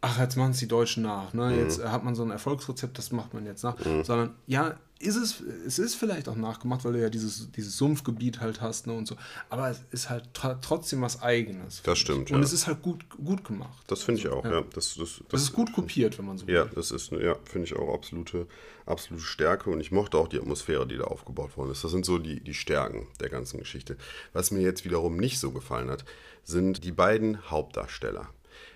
ach, 0.00 0.18
jetzt 0.18 0.36
machen 0.36 0.50
es 0.52 0.58
die 0.58 0.68
Deutschen 0.68 1.02
nach, 1.02 1.32
ne? 1.32 1.56
Jetzt 1.56 1.80
äh, 1.80 1.88
hat 1.88 2.04
man 2.04 2.14
so 2.14 2.22
ein 2.22 2.30
Erfolgsrezept, 2.30 2.96
das 2.98 3.10
macht 3.10 3.32
man 3.34 3.46
jetzt 3.46 3.62
nach, 3.64 3.76
sondern 4.04 4.34
ja, 4.46 4.74
ist 4.98 5.16
es, 5.16 5.40
es 5.40 5.78
ist 5.78 5.96
vielleicht 5.96 6.28
auch 6.28 6.36
nachgemacht, 6.36 6.84
weil 6.84 6.92
du 6.92 7.02
ja 7.02 7.10
dieses, 7.10 7.50
dieses 7.52 7.76
Sumpfgebiet 7.76 8.40
halt 8.40 8.60
hast, 8.60 8.86
ne, 8.86 8.92
und 8.92 9.06
so, 9.06 9.16
aber 9.50 9.68
es 9.70 9.80
ist 9.90 10.10
halt 10.10 10.32
tr 10.34 10.60
trotzdem 10.60 11.02
was 11.02 11.20
Eigenes. 11.20 11.82
ich. 11.94 11.98
stimmt, 11.98 12.30
Und 12.30 12.38
ja. 12.38 12.44
es 12.44 12.52
ist 12.52 12.66
halt 12.66 12.80
gut, 12.82 13.04
gut 13.10 13.44
gemacht. 13.44 13.82
Das 13.86 14.02
finde 14.02 14.20
ich 14.20 14.28
auch, 14.28 14.44
ja. 14.44 14.62
Das, 14.72 14.94
das, 14.94 15.20
Das 15.28 15.42
ist 15.42 15.52
gut 15.52 15.72
kopiert, 15.72 16.18
wenn 16.18 16.26
man 16.26 16.38
so 16.38 16.46
will. 16.46 16.54
Ja, 16.54 16.64
das 16.66 16.90
ist, 16.90 17.10
ja, 17.10 17.36
finde 17.44 17.66
ich 17.66 17.76
auch 17.76 17.92
absolute, 17.92 18.46
absolute 18.86 19.24
Stärke 19.24 19.70
und 19.70 19.80
ich 19.80 19.90
mochte 19.90 20.16
auch 20.16 20.28
die 20.28 20.38
Atmosphäre, 20.38 20.86
die 20.86 20.96
da 20.96 21.04
aufgebaut 21.04 21.56
worden 21.56 21.72
ist. 21.72 21.84
Das 21.84 21.90
sind 21.90 22.06
so 22.06 22.18
die, 22.18 22.40
die 22.40 22.54
Stärken 22.54 23.08
der 23.20 23.28
ganzen 23.28 23.58
Geschichte. 23.58 23.96
Was 24.32 24.50
mir 24.50 24.60
jetzt 24.60 24.84
wiederum 24.84 25.16
nicht 25.16 25.38
so 25.40 25.50
gefallen 25.50 25.90
hat, 25.90 26.04
sind 26.44 26.84
die 26.84 26.92
beiden 26.92 27.50
Hauptdarsteller. 27.50 28.28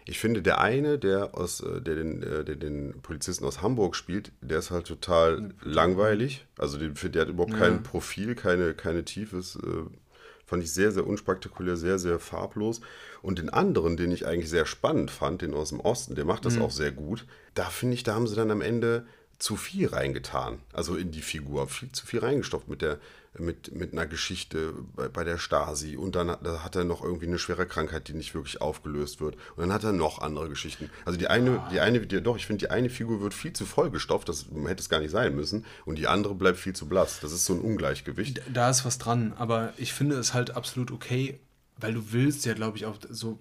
Ich 0.08 0.18
finde, 0.18 0.40
der 0.40 0.60
eine, 0.60 0.98
der, 0.98 1.34
aus, 1.34 1.60
äh, 1.60 1.82
der, 1.82 1.96
den, 1.96 2.22
äh, 2.22 2.42
der 2.42 2.56
den 2.56 2.94
Polizisten 3.02 3.44
aus 3.44 3.60
Hamburg 3.60 3.94
spielt, 3.94 4.32
der 4.40 4.58
ist 4.58 4.70
halt 4.70 4.86
total 4.86 5.54
langweilig. 5.62 6.46
Also 6.56 6.78
den, 6.78 6.94
der 7.12 7.22
hat 7.22 7.28
überhaupt 7.28 7.54
kein 7.54 7.82
Profil, 7.82 8.34
keine, 8.34 8.72
keine 8.72 9.04
Tiefe. 9.04 9.36
Ist, 9.36 9.56
äh, 9.56 9.84
Fand 10.46 10.64
ich 10.64 10.72
sehr, 10.72 10.92
sehr 10.92 11.06
unspektakulär, 11.06 11.76
sehr, 11.76 11.98
sehr 11.98 12.18
farblos. 12.18 12.80
Und 13.20 13.38
den 13.38 13.50
anderen, 13.50 13.98
den 13.98 14.10
ich 14.10 14.26
eigentlich 14.26 14.48
sehr 14.48 14.64
spannend 14.64 15.10
fand, 15.10 15.42
den 15.42 15.52
aus 15.52 15.68
dem 15.68 15.80
Osten, 15.80 16.14
der 16.14 16.24
macht 16.24 16.46
das 16.46 16.58
auch 16.58 16.70
sehr 16.70 16.90
gut. 16.90 17.26
Da 17.52 17.64
finde 17.64 17.92
ich, 17.92 18.02
da 18.02 18.14
haben 18.14 18.26
sie 18.26 18.34
dann 18.34 18.50
am 18.50 18.62
Ende 18.62 19.04
zu 19.38 19.56
viel 19.56 19.88
reingetan. 19.88 20.60
Also 20.72 20.96
in 20.96 21.10
die 21.10 21.20
Figur. 21.20 21.68
Viel 21.68 21.92
zu 21.92 22.06
viel 22.06 22.20
reingestopft 22.20 22.66
mit, 22.66 22.80
der, 22.80 22.98
mit, 23.40 23.74
mit 23.74 23.92
einer 23.92 24.06
Geschichte 24.06 24.74
bei, 24.94 25.08
bei 25.08 25.24
der 25.24 25.38
Stasi. 25.38 25.96
Und 25.96 26.16
dann 26.16 26.30
hat, 26.30 26.44
da 26.44 26.64
hat 26.64 26.76
er 26.76 26.84
noch 26.84 27.02
irgendwie 27.02 27.26
eine 27.26 27.38
schwere 27.38 27.66
Krankheit, 27.66 28.08
die 28.08 28.14
nicht 28.14 28.34
wirklich 28.34 28.60
aufgelöst 28.60 29.20
wird. 29.20 29.36
Und 29.56 29.62
dann 29.62 29.72
hat 29.72 29.84
er 29.84 29.92
noch 29.92 30.20
andere 30.20 30.48
Geschichten. 30.48 30.90
Also 31.04 31.18
die 31.18 31.28
eine, 31.28 31.62
die 31.72 31.80
eine, 31.80 32.00
die, 32.06 32.22
doch, 32.22 32.36
ich 32.36 32.46
finde, 32.46 32.66
die 32.66 32.70
eine 32.70 32.90
Figur 32.90 33.20
wird 33.20 33.34
viel 33.34 33.52
zu 33.52 33.66
vollgestopft. 33.66 34.28
Das 34.28 34.46
hätte 34.66 34.80
es 34.80 34.88
gar 34.88 35.00
nicht 35.00 35.10
sein 35.10 35.34
müssen. 35.34 35.64
Und 35.84 35.98
die 35.98 36.06
andere 36.06 36.34
bleibt 36.34 36.58
viel 36.58 36.74
zu 36.74 36.88
blass. 36.88 37.20
Das 37.20 37.32
ist 37.32 37.44
so 37.44 37.54
ein 37.54 37.60
Ungleichgewicht. 37.60 38.42
Da 38.52 38.70
ist 38.70 38.84
was 38.84 38.98
dran, 38.98 39.32
aber 39.36 39.72
ich 39.76 39.92
finde 39.92 40.16
es 40.16 40.34
halt 40.34 40.56
absolut 40.56 40.90
okay, 40.90 41.40
weil 41.80 41.94
du 41.94 42.12
willst 42.12 42.44
ja, 42.44 42.54
glaube 42.54 42.76
ich, 42.76 42.86
auch 42.86 42.96
so 43.08 43.38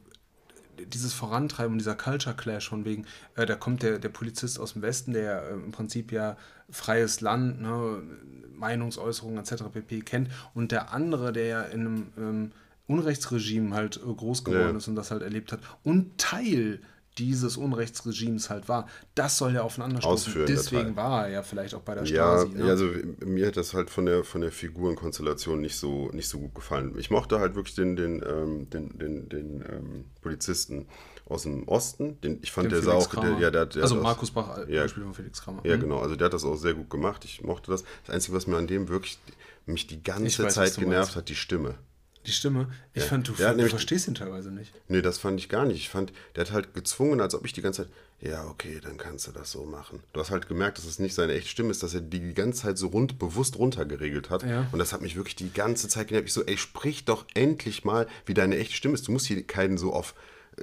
dieses 0.86 1.13
Vorantreiben, 1.13 1.78
dieser 1.78 1.95
Culture 1.95 2.36
Clash 2.36 2.69
von 2.69 2.86
wegen, 2.86 3.05
äh, 3.36 3.45
da 3.45 3.55
kommt 3.55 3.84
der, 3.84 3.99
der 3.99 4.09
Polizist 4.09 4.59
aus 4.59 4.73
dem 4.73 4.82
Westen, 4.82 5.13
der 5.13 5.43
äh, 5.49 5.53
im 5.53 5.71
Prinzip 5.71 6.11
ja 6.11 6.38
freies 6.69 7.21
Land, 7.21 7.61
ne, 7.61 8.01
Meinungsäußerungen 8.55 9.38
etc. 9.39 9.63
pp. 9.71 10.01
kennt 10.01 10.30
und 10.53 10.71
der 10.71 10.91
andere, 10.93 11.32
der 11.32 11.45
ja 11.45 11.61
in 11.63 11.80
einem 11.82 12.07
ähm, 12.17 12.51
Unrechtsregime 12.88 13.75
halt 13.75 13.97
äh, 13.97 14.13
groß 14.13 14.43
geworden 14.43 14.71
Ja. 14.71 14.78
ist 14.78 14.88
und 14.88 14.95
das 14.95 15.11
halt 15.11 15.21
erlebt 15.21 15.51
hat 15.51 15.59
und 15.84 16.17
Teil 16.17 16.80
dieses 17.18 17.57
Unrechtsregimes 17.57 18.49
halt 18.49 18.68
war, 18.70 18.88
das 19.15 19.38
soll 19.38 19.53
ja 19.53 19.61
aufeinander 19.63 20.01
stoßen. 20.01 20.13
Ausführender 20.32 20.53
Deswegen 20.53 20.95
war 20.95 21.26
er 21.26 21.32
ja 21.32 21.43
vielleicht 21.43 21.74
auch 21.76 21.82
bei 21.82 21.95
der 21.95 22.03
Ja, 22.05 22.39
Stasi. 22.39 22.53
ne? 22.55 22.65
ja, 22.65 22.70
also 22.72 22.89
mir 23.26 23.47
hat 23.47 23.57
das 23.57 23.74
halt 23.74 23.89
von 23.89 24.05
der 24.05 24.24
von 24.24 24.41
der 24.41 24.51
Figurenkonstellation 24.51 25.61
nicht 25.61 25.78
so 25.78 26.09
nicht 26.11 26.30
so 26.30 26.39
gut 26.39 26.55
gefallen. 26.55 26.95
Ich 26.97 27.09
mochte 27.09 27.39
halt 27.39 27.55
wirklich 27.55 27.76
den 27.76 27.95
den 27.95 28.24
ähm, 28.28 28.70
den 28.70 28.97
den, 28.97 29.30
den 29.30 29.61
ähm, 29.61 30.05
Polizisten 30.22 30.88
aus 31.26 31.43
dem 31.43 31.68
Osten. 31.68 32.20
Den, 32.22 32.39
ich 32.41 32.51
fand 32.51 32.65
Den 32.65 32.72
der 32.72 32.82
sah 32.84 32.91
Felix 32.99 33.18
auch, 33.18 33.22
der, 33.22 33.39
ja, 33.39 33.51
der, 33.51 33.65
der 33.65 33.82
also 33.84 33.95
Markus 33.95 34.32
Bach, 34.32 34.57
äh, 34.59 34.74
Ja. 34.74 34.84
Beispiel 34.84 35.03
von 35.03 35.13
Felix 35.13 35.41
Kramer. 35.41 35.61
Ja, 35.65 35.76
Mhm. 35.76 35.82
genau. 35.82 35.99
Also 35.99 36.15
der 36.15 36.26
hat 36.26 36.34
das 36.34 36.45
auch 36.45 36.55
sehr 36.55 36.74
gut 36.74 36.89
gemacht. 36.89 37.26
Ich 37.26 37.43
mochte 37.43 37.70
das. 37.72 37.84
Das 38.05 38.15
Einzige, 38.15 38.38
was 38.38 38.47
mir 38.47 38.55
an 38.57 38.68
dem 38.68 38.88
wirklich 38.88 39.18
mich 39.65 39.88
die 39.88 40.01
ganze 40.01 40.43
weiß, 40.45 40.53
Zeit 40.53 40.76
genervt 40.76 41.07
meinst. 41.07 41.15
hat, 41.18 41.28
die 41.30 41.36
Stimme. 41.36 41.76
Die 42.28 42.32
Stimme, 42.34 42.67
ich 42.93 43.03
Ja. 43.03 43.07
fand, 43.09 43.28
du, 43.28 43.32
hat 43.34 43.39
du 43.39 43.55
nämlich- 43.55 43.69
verstehst 43.69 44.07
ihn 44.07 44.15
teilweise 44.15 44.51
nicht. 44.51 44.73
Nee, 44.89 45.01
das 45.01 45.17
fand 45.17 45.39
ich 45.39 45.47
gar 45.49 45.65
nicht. 45.65 45.78
Ich 45.78 45.89
fand, 45.89 46.11
der 46.36 46.45
hat 46.45 46.51
halt 46.51 46.73
gezwungen, 46.73 47.21
als 47.21 47.34
ob 47.34 47.45
ich 47.45 47.53
die 47.53 47.61
ganze 47.61 47.84
Zeit, 47.84 47.93
ja, 48.19 48.45
okay, 48.47 48.80
dann 48.84 48.97
kannst 48.97 49.28
du 49.28 49.32
das 49.32 49.51
so 49.51 49.63
machen. 49.65 50.03
Du 50.11 50.19
hast 50.19 50.30
halt 50.32 50.47
gemerkt, 50.47 50.78
dass 50.78 50.86
es 50.86 50.99
nicht 50.99 51.13
seine 51.13 51.34
echte 51.34 51.49
Stimme 51.49 51.71
ist, 51.71 51.84
dass 51.84 51.93
er 51.93 52.01
die 52.01 52.19
die 52.19 52.34
ganze 52.34 52.63
Zeit 52.63 52.78
so 52.78 52.88
rund, 52.88 53.17
bewusst 53.17 53.57
runtergeregelt 53.57 54.30
hat. 54.30 54.43
Ja. 54.43 54.67
Und 54.71 54.80
das 54.80 54.91
hat 54.91 55.01
mich 55.01 55.15
wirklich 55.15 55.36
die 55.36 55.53
ganze 55.53 55.88
Zeit 55.88 56.09
genervt. 56.09 56.28
Ich 56.28 56.34
so, 56.34 56.43
ey, 56.43 56.57
sprich 56.57 57.05
doch 57.05 57.25
endlich 57.34 57.86
mal, 57.86 58.07
wie 58.25 58.34
deine 58.34 58.57
echte 58.57 58.73
Stimme 58.75 58.95
ist. 58.95 59.07
Du 59.07 59.11
musst 59.13 59.28
hier 59.28 59.41
keinen 59.47 59.78
so 59.78 59.93
auf, 59.93 60.13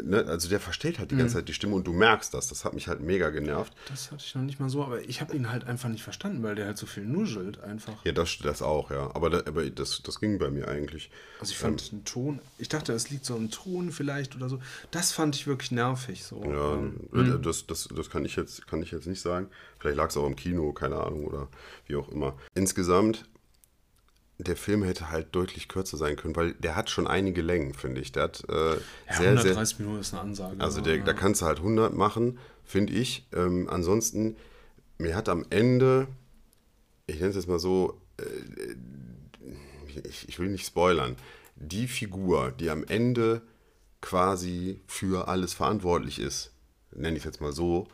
ne? 0.03 0.25
also 0.27 0.49
der 0.49 0.61
verstellt 0.61 0.99
halt 0.99 1.11
die 1.11 1.15
Mhm. 1.15 1.21
ganze 1.21 1.35
Zeit 1.37 1.49
die 1.49 1.55
Stimme 1.55 1.75
und 1.75 1.87
du 1.87 1.93
merkst 1.93 2.33
das. 2.35 2.49
Das 2.49 2.65
hat 2.65 2.75
mich 2.75 2.89
halt 2.89 3.01
mega 3.01 3.31
genervt. 3.31 3.73
Das 3.89 4.11
hatte 4.11 4.23
ich 4.27 4.35
noch 4.35 4.43
nicht 4.43 4.61
mal 4.61 4.69
so, 4.69 4.83
aber 4.85 5.03
ich 5.03 5.21
habe 5.21 5.35
ihn 5.37 5.51
halt 5.51 5.65
einfach 5.67 5.89
nicht 5.89 6.03
verstanden, 6.03 6.43
weil 6.43 6.55
der 6.55 6.67
halt 6.67 6.79
so 6.79 6.87
viel 6.87 7.05
nuschelt 7.05 7.61
einfach. 7.63 8.05
Ja, 8.05 8.13
das, 8.13 8.39
das 8.43 8.63
auch, 8.63 8.91
ja. 8.91 9.15
Aber, 9.15 9.31
da, 9.31 9.39
aber 9.47 9.69
das, 9.71 10.03
das 10.03 10.21
ging 10.21 10.39
bei 10.39 10.51
mir 10.51 10.69
eigentlich. 10.69 11.11
Also 11.41 11.53
ich 11.53 11.59
fand 11.59 11.93
den 11.93 12.05
Ton, 12.05 12.41
ich 12.59 12.69
dachte, 12.69 12.93
es 12.93 13.11
liegt 13.11 13.25
so 13.25 13.35
am 13.37 13.51
Ton 13.51 13.93
vielleicht 13.93 14.35
oder 14.37 14.49
so. 14.49 14.61
Das 14.91 15.13
fand 15.13 15.37
ich 15.37 15.47
wirklich 15.47 15.71
nervig. 15.71 16.25
So. 16.25 16.43
Ja, 16.45 16.75
Ähm, 16.75 17.01
äh, 17.37 17.39
das, 17.41 17.67
das, 17.67 17.89
das 17.95 18.11
kann 18.11 18.25
ich 18.25 18.37
jetzt, 18.37 18.67
kann 18.67 18.83
ich 18.83 18.91
jetzt 18.91 19.07
nicht 19.07 19.21
sagen. 19.21 19.49
Vielleicht 19.79 19.97
lag 19.97 20.09
es 20.09 20.17
auch 20.17 20.27
im 20.27 20.37
Kino, 20.37 20.73
keine 20.73 20.97
Ahnung, 20.97 21.25
oder 21.27 21.49
wie 21.87 21.97
auch 21.97 22.09
immer. 22.09 22.35
Insgesamt, 22.55 23.27
der 24.39 24.57
Film 24.57 24.83
hätte 24.83 25.11
halt 25.11 25.35
deutlich 25.35 25.69
kürzer 25.69 25.97
sein 25.97 26.17
können, 26.17 26.35
weil 26.35 26.55
der 26.55 26.75
hat 26.75 26.91
schon 26.91 27.07
einige 27.07 27.41
Längen, 27.41 27.73
finde 27.73 28.01
ich. 28.01 28.13
Der 28.13 28.25
hat 28.25 28.43
äh, 28.49 28.73
ja, 28.73 28.77
sehr, 29.09 29.17
sehr. 29.17 29.53
130 29.53 29.79
Minuten 29.79 30.01
ist 30.01 30.13
eine 30.13 30.23
Ansage. 30.23 30.61
Also 30.61 30.81
der, 30.81 30.97
ja. 30.97 31.05
da 31.05 31.13
kannst 31.13 31.43
du 31.43 31.47
halt 31.47 31.59
100 31.59 31.95
machen, 31.95 32.39
finde 32.65 32.93
ich. 32.95 33.27
Ähm, 33.33 33.69
ansonsten, 33.71 34.37
mir 34.99 35.15
hat 35.15 35.29
am 35.29 35.47
Ende, 35.51 36.09
ich 37.07 37.17
nenne 37.17 37.31
es 37.31 37.37
jetzt 37.37 37.49
mal 37.49 37.61
so, 37.61 38.01
äh, 38.19 38.25
ich, 40.09 40.29
ich 40.29 40.39
will 40.39 40.49
nicht 40.49 40.67
spoilern, 40.67 41.17
die 41.55 41.87
Figur, 41.87 42.51
die 42.51 42.71
am 42.71 42.85
Ende 42.85 43.43
quasi 44.01 44.81
für 44.87 45.29
alles 45.29 45.55
verantwortlich 45.55 46.19
ist, 46.19 46.53
nenne 46.93 47.17
ich 47.17 47.23
es 47.23 47.25
jetzt 47.25 47.41
mal 47.41 47.53
so, 47.53 47.87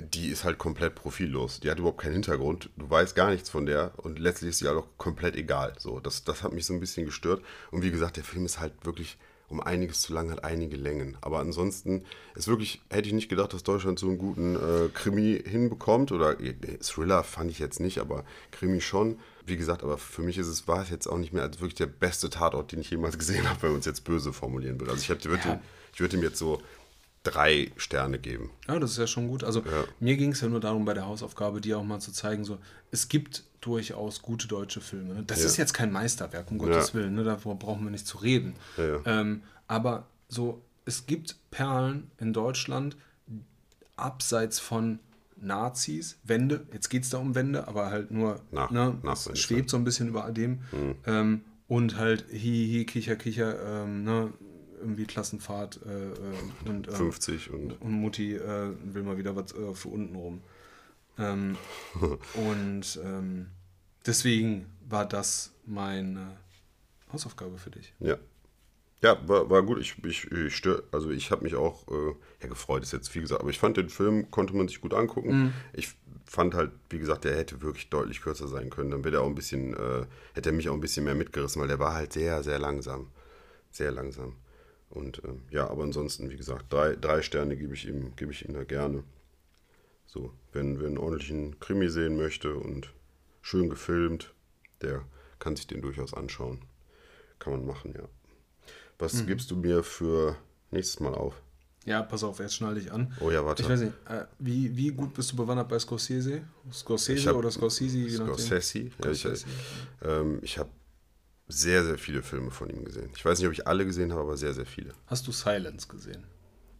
die 0.00 0.28
ist 0.28 0.44
halt 0.44 0.58
komplett 0.58 0.94
profillos. 0.94 1.60
Die 1.60 1.70
hat 1.70 1.78
überhaupt 1.78 2.00
keinen 2.00 2.12
Hintergrund. 2.14 2.70
Du 2.76 2.88
weißt 2.88 3.14
gar 3.16 3.30
nichts 3.30 3.50
von 3.50 3.66
der 3.66 3.92
und 3.96 4.18
letztlich 4.18 4.50
ist 4.50 4.58
sie 4.58 4.68
halt 4.68 4.78
auch 4.78 4.86
komplett 4.96 5.36
egal. 5.36 5.74
So, 5.78 6.00
das, 6.00 6.24
das 6.24 6.42
hat 6.42 6.52
mich 6.52 6.66
so 6.66 6.74
ein 6.74 6.80
bisschen 6.80 7.04
gestört. 7.04 7.42
Und 7.70 7.82
wie 7.82 7.90
gesagt, 7.90 8.16
der 8.16 8.24
Film 8.24 8.44
ist 8.44 8.60
halt 8.60 8.72
wirklich 8.84 9.18
um 9.50 9.62
einiges 9.62 10.02
zu 10.02 10.12
lang, 10.12 10.30
hat 10.30 10.44
einige 10.44 10.76
Längen. 10.76 11.16
Aber 11.22 11.38
ansonsten 11.38 12.04
ist 12.34 12.48
wirklich, 12.48 12.82
hätte 12.90 13.08
ich 13.08 13.14
nicht 13.14 13.30
gedacht, 13.30 13.54
dass 13.54 13.62
Deutschland 13.62 13.98
so 13.98 14.06
einen 14.06 14.18
guten 14.18 14.56
äh, 14.56 14.88
Krimi 14.92 15.42
hinbekommt. 15.42 16.12
Oder 16.12 16.38
äh, 16.38 16.52
Thriller 16.82 17.24
fand 17.24 17.50
ich 17.50 17.58
jetzt 17.58 17.80
nicht, 17.80 17.98
aber 17.98 18.24
Krimi 18.50 18.80
schon. 18.82 19.18
Wie 19.46 19.56
gesagt, 19.56 19.82
aber 19.82 19.96
für 19.96 20.20
mich 20.20 20.36
ist 20.36 20.48
es, 20.48 20.68
war 20.68 20.82
es 20.82 20.90
jetzt 20.90 21.06
auch 21.06 21.16
nicht 21.16 21.32
mehr 21.32 21.42
als 21.44 21.60
wirklich 21.60 21.76
der 21.76 21.86
beste 21.86 22.28
Tatort, 22.28 22.72
den 22.72 22.80
ich 22.80 22.90
jemals 22.90 23.18
gesehen 23.18 23.48
habe, 23.48 23.62
wenn 23.62 23.70
man 23.70 23.80
es 23.80 23.86
jetzt 23.86 24.04
böse 24.04 24.34
formulieren 24.34 24.78
will. 24.80 24.90
Also 24.90 25.00
ich, 25.00 25.24
würde, 25.24 25.48
Ja. 25.48 25.60
ich 25.94 26.00
würde 26.00 26.18
ihm 26.18 26.22
jetzt 26.22 26.38
so 26.38 26.60
drei 27.24 27.72
Sterne 27.76 28.18
geben. 28.18 28.50
Ja, 28.68 28.78
das 28.78 28.92
ist 28.92 28.98
ja 28.98 29.06
schon 29.06 29.28
gut. 29.28 29.44
Also 29.44 29.60
Ja. 29.60 29.84
mir 30.00 30.16
ging 30.16 30.32
es 30.32 30.40
ja 30.40 30.48
nur 30.48 30.60
darum, 30.60 30.84
bei 30.84 30.94
der 30.94 31.06
Hausaufgabe 31.06 31.60
dir 31.60 31.78
auch 31.78 31.84
mal 31.84 32.00
zu 32.00 32.12
zeigen, 32.12 32.44
so, 32.44 32.58
es 32.90 33.08
gibt 33.08 33.44
durchaus 33.60 34.22
gute 34.22 34.46
deutsche 34.48 34.80
Filme. 34.80 35.14
Ne? 35.14 35.22
Das 35.26 35.40
Ja. 35.40 35.46
ist 35.46 35.56
jetzt 35.56 35.74
kein 35.74 35.90
Meisterwerk, 35.92 36.50
um 36.50 36.58
Gottes 36.58 36.88
Ja. 36.88 36.94
Willen, 36.94 37.14
ne? 37.16 37.24
davor 37.24 37.58
brauchen 37.58 37.84
wir 37.84 37.90
nicht 37.90 38.06
zu 38.06 38.18
reden. 38.18 38.54
Ähm, 39.04 39.42
aber 39.66 40.06
so, 40.28 40.62
es 40.84 41.06
gibt 41.06 41.36
Perlen 41.50 42.10
in 42.18 42.32
Deutschland, 42.32 42.96
abseits 43.96 44.58
von 44.60 44.98
Nazis, 45.40 46.18
Wende, 46.24 46.66
jetzt 46.72 46.88
geht 46.88 47.04
es 47.04 47.10
da 47.10 47.18
um 47.18 47.34
Wende, 47.34 47.68
aber 47.68 47.90
halt 47.90 48.10
nur, 48.10 48.40
Nach- 48.50 48.70
ne, 48.70 48.96
nach 49.02 49.16
schwebt 49.34 49.70
so 49.70 49.76
ein 49.76 49.84
bisschen 49.84 50.08
über 50.08 50.30
dem. 50.32 50.60
Ähm, 51.06 51.42
und 51.68 51.96
halt 51.96 52.24
hi, 52.32 52.68
hi, 52.78 52.84
kicher, 52.86 53.16
kicher, 53.16 53.82
ähm, 53.84 54.02
ne, 54.04 54.32
irgendwie 54.80 55.04
Klassenfahrt 55.04 55.80
äh, 55.86 56.08
äh, 56.08 56.68
und 56.68 56.88
ähm, 56.88 56.94
50 56.94 57.50
und 57.50 57.80
und 57.80 57.92
Mutti 57.92 58.34
äh, 58.34 58.72
will 58.84 59.02
mal 59.02 59.18
wieder 59.18 59.36
was 59.36 59.52
äh, 59.54 59.74
für 59.74 59.88
unten 59.88 60.16
rum. 60.16 60.42
Ähm, 61.18 61.56
und 62.34 63.00
ähm, 63.04 63.46
deswegen 64.06 64.66
war 64.88 65.06
das 65.06 65.52
meine 65.66 66.36
Hausaufgabe 67.12 67.58
für 67.58 67.70
dich. 67.70 67.92
Ja. 68.00 68.16
Ja, 69.00 69.16
war, 69.28 69.48
war 69.48 69.62
gut. 69.62 69.78
Ich, 69.78 69.94
ich, 70.04 70.28
ich 70.32 70.56
stör, 70.56 70.82
also 70.90 71.10
ich 71.10 71.30
habe 71.30 71.44
mich 71.44 71.54
auch 71.54 71.86
äh, 71.86 72.14
ja, 72.42 72.48
gefreut, 72.48 72.82
ist 72.82 72.92
jetzt 72.92 73.08
viel 73.08 73.22
gesagt, 73.22 73.40
aber 73.40 73.50
ich 73.50 73.58
fand 73.60 73.76
den 73.76 73.90
Film, 73.90 74.28
konnte 74.32 74.56
man 74.56 74.66
sich 74.66 74.80
gut 74.80 74.92
angucken. 74.92 75.54
Ich 75.72 75.94
fand 76.28 76.54
halt, 76.54 76.72
wie 76.90 76.98
gesagt, 76.98 77.24
der 77.24 77.36
hätte 77.36 77.62
wirklich 77.62 77.88
deutlich 77.90 78.20
kürzer 78.20 78.48
sein 78.48 78.70
können. 78.70 78.90
Dann 78.90 79.04
wäre 79.04 79.16
er 79.16 79.22
auch 79.22 79.28
ein 79.28 79.34
bisschen, 79.34 79.74
äh, 79.74 80.04
hätte 80.34 80.50
er 80.50 80.52
mich 80.52 80.68
auch 80.68 80.74
ein 80.74 80.80
bisschen 80.80 81.04
mehr 81.04 81.14
mitgerissen, 81.14 81.60
weil 81.60 81.68
der 81.68 81.78
war 81.78 81.94
halt 81.94 82.12
sehr, 82.12 82.42
sehr 82.42 82.58
langsam. 82.58 83.08
Sehr 83.70 83.90
langsam. 83.90 84.36
Und 84.90 85.22
ähm, 85.24 85.42
ja, 85.50 85.68
aber 85.68 85.82
ansonsten, 85.84 86.30
wie 86.30 86.36
gesagt, 86.36 86.72
drei, 86.72 86.96
drei 86.96 87.22
Sterne 87.22 87.56
gebe 87.56 87.74
ich 87.74 87.86
ihm, 87.86 88.16
gebe 88.16 88.32
ich 88.32 88.46
ihm 88.48 88.54
da 88.54 88.64
gerne. 88.64 89.04
So, 90.06 90.32
wenn, 90.52 90.78
wenn 90.80 90.86
einen 90.86 90.98
ordentlichen 90.98 91.60
Krimi 91.60 91.90
sehen 91.90 92.16
möchte 92.16 92.54
und 92.54 92.92
schön 93.42 93.68
gefilmt, 93.68 94.32
der 94.80 95.04
kann 95.38 95.56
sich 95.56 95.66
den 95.66 95.82
durchaus 95.82 96.14
anschauen. 96.14 96.62
Kann 97.38 97.52
man 97.52 97.66
machen, 97.66 97.94
ja. 97.96 98.08
Was 98.98 99.24
gibst 99.26 99.50
du 99.50 99.56
mir 99.56 99.82
für 99.84 100.36
nächstes 100.70 100.98
Mal 101.00 101.14
auf? 101.14 101.40
Ja, 101.84 102.02
pass 102.02 102.24
auf, 102.24 102.40
jetzt 102.40 102.56
schnall 102.56 102.74
dich 102.74 102.90
an. 102.90 103.14
Oh 103.20 103.30
ja, 103.30 103.44
warte. 103.44 103.62
Ich 103.62 103.68
weiß 103.68 103.80
nicht, 103.80 103.92
äh, 104.08 104.24
wie, 104.38 104.76
wie 104.76 104.90
gut 104.90 105.14
bist 105.14 105.32
du 105.32 105.36
bewandert 105.36 105.68
bei 105.68 105.78
Scorsese? 105.78 106.42
Ich 106.68 106.76
Scorsese 106.76 107.28
hab- 107.30 107.36
oder 107.36 107.50
Scorsese? 107.50 107.96
nachdem. 107.98 108.26
Scorsese. 108.26 108.78
Ja, 109.02 109.10
ich, 109.10 109.20
Scorsese. 109.20 109.46
ähm, 110.02 110.38
ich 110.42 110.58
habe 110.58 110.68
sehr, 111.48 111.84
sehr 111.84 111.98
viele 111.98 112.22
Filme 112.22 112.50
von 112.50 112.68
ihm 112.70 112.84
gesehen. 112.84 113.10
Ich 113.16 113.24
weiß 113.24 113.38
nicht, 113.38 113.46
ob 113.46 113.52
ich 113.52 113.66
alle 113.66 113.84
gesehen 113.86 114.12
habe, 114.12 114.22
aber 114.22 114.36
sehr, 114.36 114.52
sehr 114.54 114.66
viele. 114.66 114.92
Hast 115.06 115.26
du 115.26 115.32
Silence 115.32 115.88
gesehen? 115.88 116.24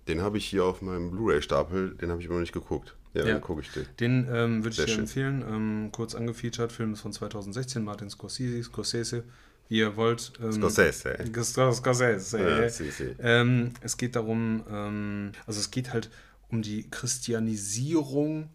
Den 0.09 0.23
habe 0.23 0.39
ich 0.39 0.47
hier 0.47 0.65
auf 0.65 0.81
meinem 0.83 1.11
Blu-ray-Stapel, 1.11 1.95
den 1.97 2.11
habe 2.11 2.21
ich 2.21 2.27
immer 2.27 2.35
noch 2.37 2.41
nicht 2.43 2.53
geguckt. 2.53 2.95
Ja, 3.15 3.25
Ja. 3.25 3.33
dann 3.33 3.41
gucke 3.41 3.63
ich 3.63 3.71
den. 3.73 3.87
Den 4.01 4.29
ähm, 4.31 4.59
würde 4.65 4.71
ich 4.71 4.77
dir 4.77 4.89
schön. 4.89 5.01
empfehlen. 5.01 5.43
Ähm, 5.49 5.89
kurz 5.93 6.15
angefeatured, 6.15 6.71
Film 6.73 6.93
ist 6.93 7.01
von 7.01 7.13
2016, 7.13 7.83
Martin 7.83 8.09
Scorsese, 8.11 8.63
Scorsese, 8.63 9.25
wie 9.69 9.79
ihr 9.79 9.97
wollt. 9.97 10.33
Ähm, 10.43 10.53
Scorsese. 10.53 11.15
Scor- 11.43 11.73
Scorsese. 11.73 12.39
Ja, 12.41 12.69
si, 12.69 12.91
si. 12.91 13.15
Ähm, 13.19 13.73
es 13.83 13.97
geht 13.97 14.17
darum, 14.17 14.65
ähm, 14.71 15.33
also 15.47 15.61
es 15.61 15.71
geht 15.71 15.93
halt 15.93 16.11
um 16.51 16.63
die 16.63 16.89
Christianisierung 16.91 18.51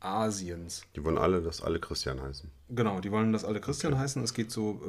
Asiens. 0.00 0.82
Die 0.94 1.04
wollen 1.04 1.18
alle, 1.18 1.42
dass 1.42 1.62
alle 1.62 1.80
Christian 1.80 2.20
heißen. 2.22 2.50
Genau, 2.68 3.00
die 3.00 3.10
wollen, 3.12 3.32
dass 3.32 3.44
alle 3.44 3.60
Christian 3.60 3.96
heißen. 3.98 4.22
Es 4.24 4.34
geht 4.34 4.50
so, 4.50 4.80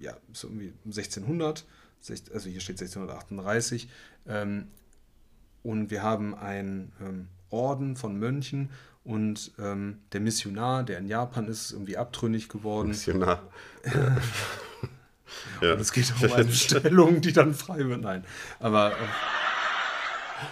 äh, 0.00 0.04
ja, 0.04 0.16
so 0.32 0.48
irgendwie 0.48 0.72
um 0.84 0.90
1600, 0.90 1.64
sech- 2.02 2.32
also 2.32 2.48
hier 2.48 2.60
steht 2.60 2.80
1638. 2.80 3.88
Ähm, 4.26 4.68
und 5.62 5.90
wir 5.90 6.02
haben 6.02 6.34
einen 6.34 6.92
ähm, 7.00 7.28
Orden 7.50 7.94
von 7.96 8.18
Mönchen 8.18 8.70
und 9.04 9.52
ähm, 9.58 9.98
der 10.12 10.20
Missionar, 10.20 10.82
der 10.82 10.98
in 10.98 11.06
Japan 11.06 11.46
ist, 11.46 11.66
ist 11.66 11.72
irgendwie 11.72 11.96
abtrünnig 11.96 12.48
geworden. 12.48 12.88
Missionar. 12.88 13.42
ja. 15.60 15.72
Und 15.74 15.80
es 15.80 15.92
geht 15.92 16.12
um 16.20 16.32
eine 16.32 16.52
Stellung, 16.52 17.20
die 17.20 17.32
dann 17.32 17.54
frei 17.54 17.78
wird. 17.86 18.00
Nein, 18.00 18.24
aber 18.58 18.92
äh, 18.92 18.94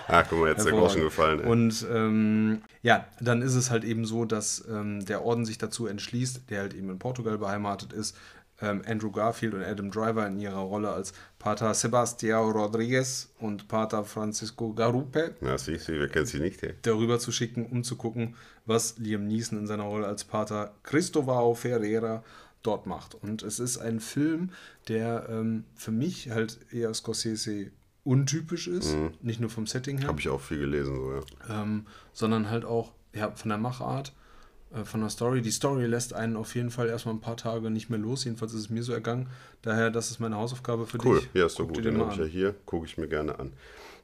Ah, 0.09 0.23
guck 0.23 0.41
mal, 0.41 0.49
jetzt 0.49 0.59
ist 0.59 0.67
der 0.67 0.75
Groschen 0.75 1.03
gefallen. 1.03 1.41
Ey. 1.41 1.49
Und 1.49 1.87
ähm, 1.93 2.63
ja, 2.83 3.07
dann 3.21 3.43
ist 3.43 3.55
es 3.55 3.71
halt 3.71 3.85
eben 3.85 4.05
so, 4.05 4.25
dass 4.25 4.65
ähm, 4.69 5.05
der 5.05 5.25
Orden 5.25 5.45
sich 5.45 5.59
dazu 5.59 5.87
entschließt, 5.87 6.51
der 6.51 6.61
halt 6.61 6.75
eben 6.75 6.91
in 6.91 6.99
Portugal 6.99 7.39
beheimatet 7.39 7.93
ist, 7.93 8.17
ähm, 8.63 8.83
Andrew 8.87 9.11
Garfield 9.11 9.55
und 9.55 9.63
Adam 9.63 9.91
Driver 9.91 10.27
in 10.27 10.39
ihrer 10.39 10.61
Rolle 10.61 10.91
als 10.91 11.13
Pater 11.39 11.73
Sebastião 11.73 12.51
Rodriguez 12.53 13.29
und 13.39 13.69
Pater 13.69 14.05
Francisco 14.05 14.73
Garupe 14.73 15.35
Na, 15.41 15.57
sie, 15.57 15.79
sie, 15.79 15.99
wer 15.99 16.09
kennt 16.09 16.29
sie 16.29 16.41
nicht, 16.41 16.63
ey? 16.63 16.75
darüber 16.83 17.19
zu 17.19 17.33
schicken, 17.33 17.67
um 17.67 17.85
zu 17.85 17.97
gucken, 17.97 18.37
was 18.67 18.99
Liam 18.99 19.27
Neeson 19.27 19.59
in 19.59 19.67
seiner 19.67 19.85
Rolle 19.85 20.07
als 20.07 20.25
Pater 20.25 20.75
Cristovao 20.83 21.55
Ferreira 21.55 22.23
dort 22.63 22.87
macht. 22.87 23.15
Und 23.15 23.43
es 23.43 23.59
ist 23.59 23.79
ein 23.79 24.01
Film, 24.01 24.51
der 24.89 25.29
ähm, 25.31 25.65
für 25.75 25.93
mich 25.93 26.31
halt 26.31 26.59
eher 26.71 26.93
Scorsese 26.93 27.71
untypisch 28.05 28.67
ist, 28.69 28.97
nicht 29.21 29.41
nur 29.41 29.51
vom 29.51 29.67
Setting 29.67 29.99
her 29.99 30.09
Habe 30.09 30.21
ich 30.21 30.29
auch 30.29 30.41
viel 30.41 30.59
gelesen, 30.59 30.97
so, 30.97 31.13
ja. 31.13 31.63
ähm, 31.63 31.87
sondern 32.13 32.49
halt 32.51 32.65
auch 32.65 32.93
ja, 33.15 33.31
von 33.33 33.49
der 33.51 33.59
Machart, 33.59 34.15
äh, 34.73 34.85
von 34.85 35.01
der 35.01 35.11
Story. 35.11 35.43
Die 35.43 35.51
Story 35.51 35.87
lässt 35.87 36.15
einen 36.15 36.37
auf 36.37 36.55
jeden 36.55 36.71
Fall 36.71 36.89
erstmal 36.89 37.15
ein 37.15 37.21
paar 37.21 37.37
Tage 37.37 37.71
nicht 37.71 37.91
mehr 37.91 37.99
los. 37.99 38.25
Jedenfalls 38.25 38.55
ist 38.55 38.61
es 38.61 38.71
mir 38.71 38.83
so 38.83 38.93
ergangen. 38.93 39.29
Daher, 39.63 39.91
das 39.91 40.11
ist 40.11 40.21
meine 40.21 40.37
Hausaufgabe 40.37 40.87
für 40.87 40.99
Cool, 41.05 41.21
dich. 41.21 41.29
ja, 41.35 41.47
ist 41.47 41.59
doch 41.59 41.67
Guck 41.67 41.77
gut. 41.77 41.85
Den 41.85 41.99
habe 41.99 42.13
ich 42.13 42.19
ja 42.19 42.25
hier, 42.25 42.55
gucke 42.67 42.87
ich 42.87 42.97
mir 42.97 43.09
gerne 43.09 43.39
an. 43.39 43.53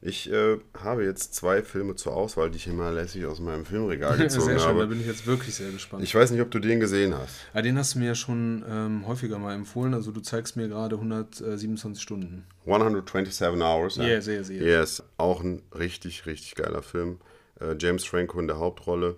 Ich 0.06 0.30
äh, 0.30 0.58
habe 0.78 1.04
jetzt 1.04 1.34
zwei 1.34 1.62
Filme 1.62 1.96
zur 1.96 2.14
Auswahl, 2.14 2.48
die 2.48 2.58
ich 2.58 2.68
immer 2.68 2.92
lässig 2.92 3.26
aus 3.26 3.40
meinem 3.40 3.64
Filmregal 3.64 4.16
gezogen 4.18 4.44
Sehr 4.46 4.58
schön, 4.60 4.68
da 4.68 4.74
habe. 4.82 4.86
bin 4.86 5.00
ich 5.00 5.06
jetzt 5.06 5.26
wirklich 5.26 5.52
sehr 5.56 5.72
gespannt. 5.72 6.04
Ich 6.04 6.14
weiß 6.14 6.30
nicht, 6.30 6.40
ob 6.40 6.50
du 6.52 6.60
den 6.60 6.78
gesehen 6.78 7.12
hast. 7.12 7.34
ja, 7.52 7.60
den 7.60 7.76
hast 7.76 7.96
du 7.96 7.98
mir 7.98 8.06
ja 8.06 8.14
schon 8.14 8.64
ähm, 8.68 9.04
häufiger 9.08 9.40
mal 9.40 9.52
empfohlen. 9.54 9.94
Also 9.94 10.12
du 10.12 10.20
zeigst 10.20 10.56
mir 10.56 10.68
gerade 10.68 10.94
127 10.94 12.00
Stunden. 12.00 12.46
127 12.66 13.60
Hours. 13.60 13.96
Ja, 13.96 14.20
sehr, 14.20 14.44
sehr. 14.44 14.62
Yes, 14.62 15.02
auch 15.16 15.42
ein 15.42 15.62
richtig, 15.76 16.24
richtig 16.26 16.54
geiler 16.54 16.82
Film. 16.82 17.18
Äh, 17.60 17.74
James 17.76 18.04
Franco 18.04 18.38
in 18.38 18.46
der 18.46 18.58
Hauptrolle 18.60 19.16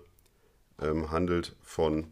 ähm, 0.81 1.11
handelt 1.11 1.55
von, 1.61 2.07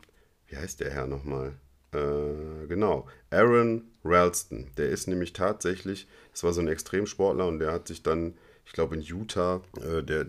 wie 0.46 0.58
heißt 0.58 0.82
der 0.82 0.92
Herr 0.92 1.08
nochmal? 1.08 1.54
Äh, 1.94 2.68
genau, 2.68 3.08
Aaron 3.32 3.86
Ralston. 4.04 4.68
Der 4.78 4.90
ist 4.90 5.08
nämlich 5.08 5.34
tatsächlich, 5.34 6.08
das 6.32 6.44
war 6.44 6.54
so 6.54 6.62
ein 6.62 6.68
Extremsportler 6.68 7.48
und 7.48 7.58
der 7.58 7.72
hat 7.72 7.88
sich 7.88 8.04
dann, 8.04 8.36
ich 8.68 8.74
glaube 8.74 8.96
in 8.96 9.02
Utah, 9.02 9.62
äh, 9.82 10.04
der 10.04 10.28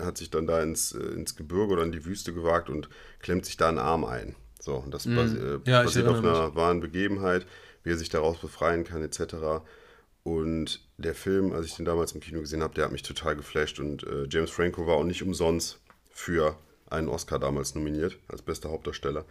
hat 0.00 0.18
sich 0.18 0.30
dann 0.30 0.46
da 0.46 0.62
ins, 0.62 0.92
äh, 0.92 0.98
ins 0.98 1.34
Gebirge 1.34 1.72
oder 1.72 1.82
in 1.82 1.90
die 1.92 2.04
Wüste 2.04 2.32
gewagt 2.32 2.68
und 2.70 2.88
klemmt 3.18 3.46
sich 3.46 3.56
da 3.56 3.68
einen 3.68 3.78
Arm 3.78 4.04
ein. 4.04 4.36
So, 4.60 4.74
und 4.76 4.92
das 4.92 5.06
Mhm. 5.06 5.62
Ja, 5.64 5.82
basiert 5.82 6.06
auf 6.06 6.18
einer 6.18 6.54
wahren 6.54 6.80
Begebenheit, 6.80 7.46
wie 7.82 7.90
er 7.90 7.96
sich 7.96 8.10
daraus 8.10 8.38
befreien 8.38 8.84
kann, 8.84 9.02
etc. 9.02 9.62
Und 10.22 10.86
der 10.98 11.14
Film, 11.14 11.52
als 11.52 11.66
ich 11.66 11.76
den 11.76 11.86
damals 11.86 12.12
im 12.12 12.20
Kino 12.20 12.40
gesehen 12.40 12.62
habe, 12.62 12.74
der 12.74 12.84
hat 12.84 12.92
mich 12.92 13.02
total 13.02 13.34
geflasht. 13.36 13.80
Und 13.80 14.02
äh, 14.04 14.26
James 14.28 14.50
Franco 14.50 14.86
war 14.86 14.96
auch 14.96 15.04
nicht 15.04 15.22
umsonst 15.22 15.80
für 16.10 16.58
einen 16.90 17.08
Oscar 17.08 17.38
damals 17.38 17.74
nominiert, 17.74 18.18
als 18.28 18.42
bester 18.42 18.68
Hauptdarsteller. 18.70 19.24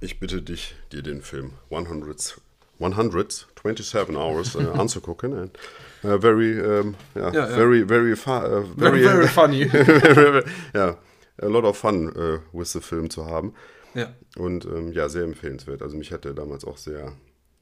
Ich 0.00 0.18
bitte 0.18 0.42
dich, 0.42 0.74
dir 0.92 1.02
den 1.02 1.22
Film 1.22 1.52
100, 1.70 2.40
127 2.80 4.16
Hours 4.16 4.54
äh, 4.54 4.66
anzugucken. 4.78 5.34
And, 5.34 5.58
äh, 6.02 6.18
very, 6.20 6.58
ähm, 6.58 6.94
ja, 7.14 7.30
Ja, 7.32 7.48
ja. 7.48 7.56
very, 7.56 7.86
very, 7.88 8.16
fa 8.16 8.44
äh, 8.46 8.64
very, 8.76 9.02
Very 9.02 9.28
funny. 9.28 9.70
ja, 10.74 10.98
a 11.40 11.46
lot 11.46 11.64
of 11.64 11.76
fun 11.76 12.08
äh, 12.14 12.38
with 12.52 12.72
the 12.72 12.80
Film 12.80 13.10
zu 13.10 13.26
haben. 13.26 13.54
ja. 13.94 14.12
Und 14.36 14.64
ähm, 14.66 14.92
ja, 14.92 15.08
sehr 15.08 15.22
empfehlenswert. 15.24 15.82
Also 15.82 15.96
mich 15.96 16.12
hat 16.12 16.24
er 16.26 16.34
damals 16.34 16.64
auch 16.64 16.76
sehr, 16.76 17.12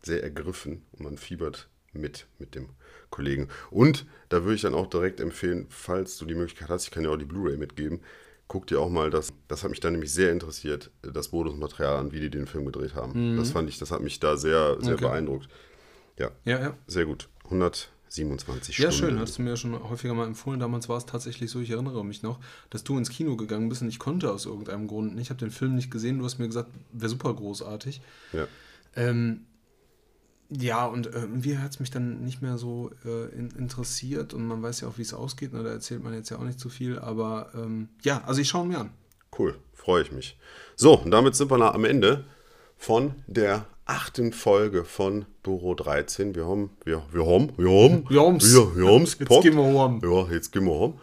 sehr 0.03 0.23
ergriffen 0.23 0.83
und 0.93 1.01
man 1.05 1.19
fiebert 1.19 1.69
mit 1.93 2.27
mit 2.39 2.55
dem 2.55 2.71
Kollegen. 3.11 3.49
Und 3.71 4.07
da 4.31 4.43
würde 4.43 4.55
ich 4.55 4.63
dann 4.63 4.75
auch 4.75 4.87
direkt 4.89 5.21
empfehlen, 5.21 5.67
falls 5.69 6.17
du 6.17 6.25
die 6.25 6.35
Möglichkeit 6.35 6.71
hast, 6.71 6.85
ich 6.85 6.91
kann 6.91 7.03
dir 7.05 7.11
auch 7.11 7.19
die 7.19 7.27
Blu-ray 7.27 7.59
mitgeben, 7.59 8.01
guck 8.53 8.67
dir 8.67 8.81
auch 8.81 8.91
mal 8.91 9.09
das, 9.09 9.33
das 9.49 9.63
hat 9.65 9.71
mich 9.71 9.81
dann 9.81 9.93
nämlich 9.95 10.13
sehr 10.13 10.31
interessiert, 10.31 10.91
das 11.01 11.29
Bonusmaterial 11.29 11.97
an, 11.97 12.13
wie 12.13 12.21
die 12.21 12.29
den 12.29 12.47
Film 12.47 12.67
gedreht 12.67 12.95
haben. 12.95 13.39
Das 13.39 13.51
fand 13.51 13.67
ich, 13.71 13.79
das 13.79 13.91
hat 13.91 14.03
mich 14.03 14.21
da 14.21 14.37
sehr, 14.37 14.77
sehr 14.81 14.91
Mhm. 14.91 14.95
Okay. 14.97 15.05
beeindruckt. 15.07 15.49
Ja, 16.19 16.31
Ja, 16.45 16.61
ja. 16.61 16.77
sehr 16.87 17.07
gut. 17.07 17.31
127 17.45 18.77
Ja, 18.79 18.93
Stunden. 18.93 19.13
schön, 19.15 19.21
hast 19.21 19.39
du 19.39 19.43
mir 19.43 19.51
ja 19.51 19.57
schon 19.57 19.73
häufiger 19.89 20.13
mal 20.13 20.27
empfohlen. 20.27 20.61
Damals 20.61 20.89
war 20.91 20.99
es 20.99 21.07
tatsächlich 21.07 21.51
so, 21.51 21.61
ich 21.61 21.71
erinnere 21.71 22.05
mich 22.05 22.23
noch, 22.23 22.41
dass 22.69 22.85
du 22.85 22.99
ins 22.99 23.09
Kino 23.09 23.37
gegangen 23.37 23.71
bist 23.71 23.81
und 23.81 23.89
ich 23.89 23.99
konnte 23.99 24.31
aus 24.31 24.45
irgendeinem 24.45 24.87
Grund 24.87 25.15
nicht. 25.15 25.23
Ich 25.25 25.31
habe 25.31 25.41
den 25.41 25.51
Film 25.51 25.75
nicht 25.75 25.91
gesehen, 25.91 26.19
du 26.19 26.25
hast 26.27 26.39
mir 26.39 26.47
gesagt, 26.47 26.69
wäre 26.93 27.09
super 27.09 27.33
großartig. 27.33 28.03
Ja. 28.35 28.47
Ähm, 28.97 29.47
ja, 30.59 30.87
und 30.87 31.07
äh, 31.07 31.21
irgendwie 31.21 31.59
hat 31.59 31.71
es 31.73 31.81
mich 31.81 31.91
dann 31.91 32.23
nicht 32.25 32.43
mehr 32.43 32.59
so 32.59 32.91
äh, 33.05 33.27
in, 33.35 33.51
interessiert 33.53 34.35
und 34.35 34.47
man 34.47 34.63
weiß 34.63 34.81
ja 34.83 34.89
auch, 34.89 34.99
wie 34.99 35.03
es 35.03 35.15
ausgeht. 35.15 35.53
Ne? 35.53 35.63
Da 35.63 35.71
erzählt 35.71 36.03
man 36.05 36.13
jetzt 36.15 36.31
ja 36.31 36.39
auch 36.39 36.43
nicht 36.45 36.61
zu 36.61 36.69
viel, 36.69 36.99
aber 36.99 37.51
ähm, 37.55 37.89
ja, 38.03 38.23
also 38.27 38.41
ich 38.41 38.49
schaue 38.49 38.67
mir 38.67 38.79
an. 38.81 38.91
Cool, 39.39 39.55
freue 39.75 40.03
ich 40.03 40.13
mich. 40.13 40.37
So, 40.77 40.99
und 40.99 41.11
damit 41.11 41.35
sind 41.37 41.51
wir 41.51 41.59
nah 41.59 41.73
am 41.75 41.85
Ende 41.85 42.25
von 42.77 43.15
der 43.27 43.65
achten 43.87 44.33
Folge 44.33 44.85
von 44.85 45.25
Büro 45.43 45.75
13. 45.75 46.35
Wir 46.35 46.47
haben, 46.47 46.71
wir, 46.85 47.03
wir 47.13 47.27
haben, 47.27 47.53
wir 47.57 47.71
haben, 47.71 48.05
Wir 48.11 48.21
haben's. 48.21 48.53
wir, 48.55 48.77
wir 48.77 48.93
haben's 48.95 49.17
Jetzt 49.19 49.43
gehen 49.43 49.57
wir 49.57 49.81
heim. 49.83 50.01
Ja, 50.05 50.33
jetzt 50.33 50.53
gehen 50.53 50.65
wir 50.67 50.79
heim. 50.81 50.95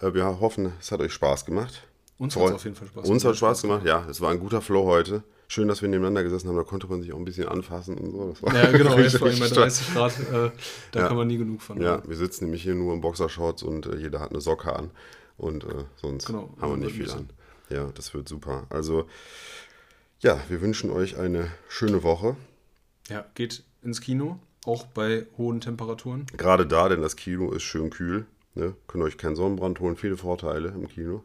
Äh, 0.00 0.14
Wir 0.14 0.40
hoffen, 0.40 0.72
es 0.80 0.90
hat 0.92 1.00
euch 1.00 1.12
Spaß 1.12 1.44
gemacht. 1.44 1.86
Uns 2.18 2.34
Freu- 2.34 2.44
hat's 2.46 2.54
auf 2.54 2.64
jeden 2.64 2.76
Fall 2.76 2.88
Spaß 2.88 3.08
Uns 3.08 3.22
gemacht. 3.22 3.32
hat 3.34 3.36
Spaß 3.38 3.62
gemacht, 3.62 3.84
ja. 3.86 4.06
Es 4.08 4.20
war 4.20 4.30
ein 4.30 4.40
guter 4.40 4.60
Flow 4.62 4.84
heute. 4.86 5.22
Schön, 5.54 5.68
dass 5.68 5.82
wir 5.82 5.88
nebeneinander 5.88 6.24
gesessen 6.24 6.48
haben. 6.48 6.56
Da 6.56 6.64
konnte 6.64 6.88
man 6.88 7.00
sich 7.00 7.12
auch 7.12 7.16
ein 7.16 7.24
bisschen 7.24 7.46
anfassen 7.46 7.96
und 7.96 8.10
so. 8.10 8.28
Das 8.30 8.42
war 8.42 8.54
Ja, 8.56 8.72
genau, 8.72 8.98
jetzt 8.98 9.18
vor 9.18 9.28
allem 9.28 9.38
bei 9.38 9.46
stark. 9.46 9.68
30 9.68 9.94
Grad, 9.94 10.18
äh, 10.18 10.50
da 10.90 11.00
Ja. 11.00 11.06
kann 11.06 11.16
man 11.16 11.28
nie 11.28 11.36
genug 11.38 11.62
von 11.62 11.80
Ja, 11.80 11.92
haben. 11.92 12.08
wir 12.08 12.16
sitzen 12.16 12.46
nämlich 12.46 12.64
hier 12.64 12.74
nur 12.74 12.92
in 12.92 13.00
Boxershorts 13.00 13.62
und 13.62 13.86
äh, 13.86 13.94
jeder 13.94 14.18
hat 14.18 14.30
eine 14.32 14.40
Socke 14.40 14.74
an. 14.74 14.90
Und 15.36 15.62
äh, 15.62 15.84
sonst 15.94 16.26
Genau, 16.26 16.52
haben 16.60 16.72
wir 16.72 16.78
ja, 16.78 16.84
nicht 16.86 16.96
viel 16.96 17.08
an. 17.08 17.30
Ja, 17.70 17.88
das 17.94 18.12
wird 18.14 18.28
super. 18.28 18.66
Also, 18.68 19.06
ja, 20.18 20.40
wir 20.48 20.60
wünschen 20.60 20.90
euch 20.90 21.18
eine 21.18 21.52
schöne 21.68 22.02
Woche. 22.02 22.34
Ja, 23.08 23.24
geht 23.36 23.62
ins 23.80 24.00
Kino, 24.00 24.40
auch 24.66 24.86
bei 24.86 25.24
hohen 25.38 25.60
Temperaturen. 25.60 26.26
Gerade 26.36 26.66
da, 26.66 26.88
denn 26.88 27.00
das 27.00 27.14
Kino 27.14 27.52
ist 27.52 27.62
schön 27.62 27.90
kühl. 27.90 28.26
Ne? 28.56 28.74
Könnt 28.88 29.04
euch 29.04 29.18
keinen 29.18 29.36
Sonnenbrand 29.36 29.78
holen, 29.78 29.94
viele 29.94 30.16
Vorteile 30.16 30.70
im 30.70 30.88
Kino. 30.88 31.22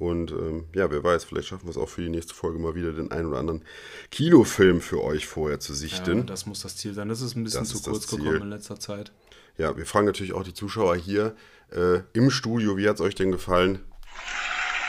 Und 0.00 0.32
ähm, 0.32 0.64
ja, 0.74 0.90
wer 0.90 1.04
weiß, 1.04 1.24
vielleicht 1.24 1.48
schaffen 1.48 1.66
wir 1.66 1.70
es 1.72 1.76
auch 1.76 1.88
für 1.88 2.00
die 2.00 2.08
nächste 2.08 2.34
Folge 2.34 2.58
mal 2.58 2.74
wieder 2.74 2.90
den 2.92 3.12
einen 3.12 3.26
oder 3.26 3.38
anderen 3.38 3.62
Kinofilm 4.10 4.80
für 4.80 5.04
euch 5.04 5.26
vorher 5.26 5.60
zu 5.60 5.72
Ja, 5.72 5.78
sichten. 5.78 6.24
das 6.26 6.46
muss 6.46 6.62
das 6.62 6.74
Ziel 6.76 6.94
sein. 6.94 7.08
Das 7.10 7.20
ist 7.20 7.36
ein 7.36 7.44
bisschen 7.44 7.60
Das 7.60 7.68
zu 7.68 7.90
kurz 7.90 8.06
gekommen 8.08 8.42
in 8.42 8.48
letzter 8.50 8.80
Zeit. 8.80 9.12
Ja, 9.58 9.76
wir 9.76 9.84
fragen 9.84 10.06
natürlich 10.06 10.32
auch 10.32 10.42
die 10.42 10.54
Zuschauer 10.54 10.96
hier 10.96 11.36
äh, 11.70 11.98
im 12.14 12.30
Studio, 12.30 12.78
wie 12.78 12.88
hat 12.88 12.94
es 12.96 13.02
euch 13.02 13.14
denn 13.14 13.30
gefallen? 13.30 13.80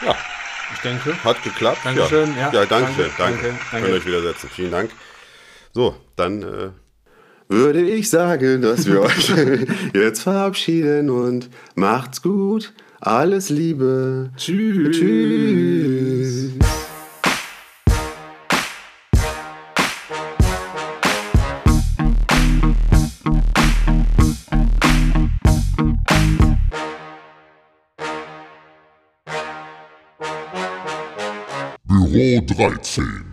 Ja, 0.04 0.16
Ich 0.74 0.80
denke. 0.80 1.22
hat 1.26 1.44
geklappt. 1.44 1.80
Dankeschön, 1.84 2.34
Ja, 2.36 2.54
ja. 2.54 2.62
ja 2.62 2.66
danke. 2.66 2.92
Danke, 2.98 3.12
Danke. 3.18 3.42
danke, 3.42 3.60
danke. 3.72 3.86
Könnt 3.88 3.98
euch 4.00 4.06
wieder 4.08 4.22
setzen. 4.22 4.50
Vielen 4.50 4.72
Dank. 4.72 4.92
So, 5.74 5.96
dann 6.16 6.42
äh, 6.42 6.70
würde 7.50 7.82
ich 7.82 8.10
sagen, 8.10 8.62
dass 8.62 8.86
wir 8.86 9.02
euch 9.04 9.30
jetzt 9.94 10.22
verabschieden 10.22 11.10
und 11.10 11.50
macht's 11.76 12.22
gut. 12.22 12.74
Alles 13.04 13.50
Liebe. 13.50 14.30
Tschüss. 14.38 14.96
Tschüss. 14.96 16.52
Büro 31.84 32.42
13. 32.46 33.31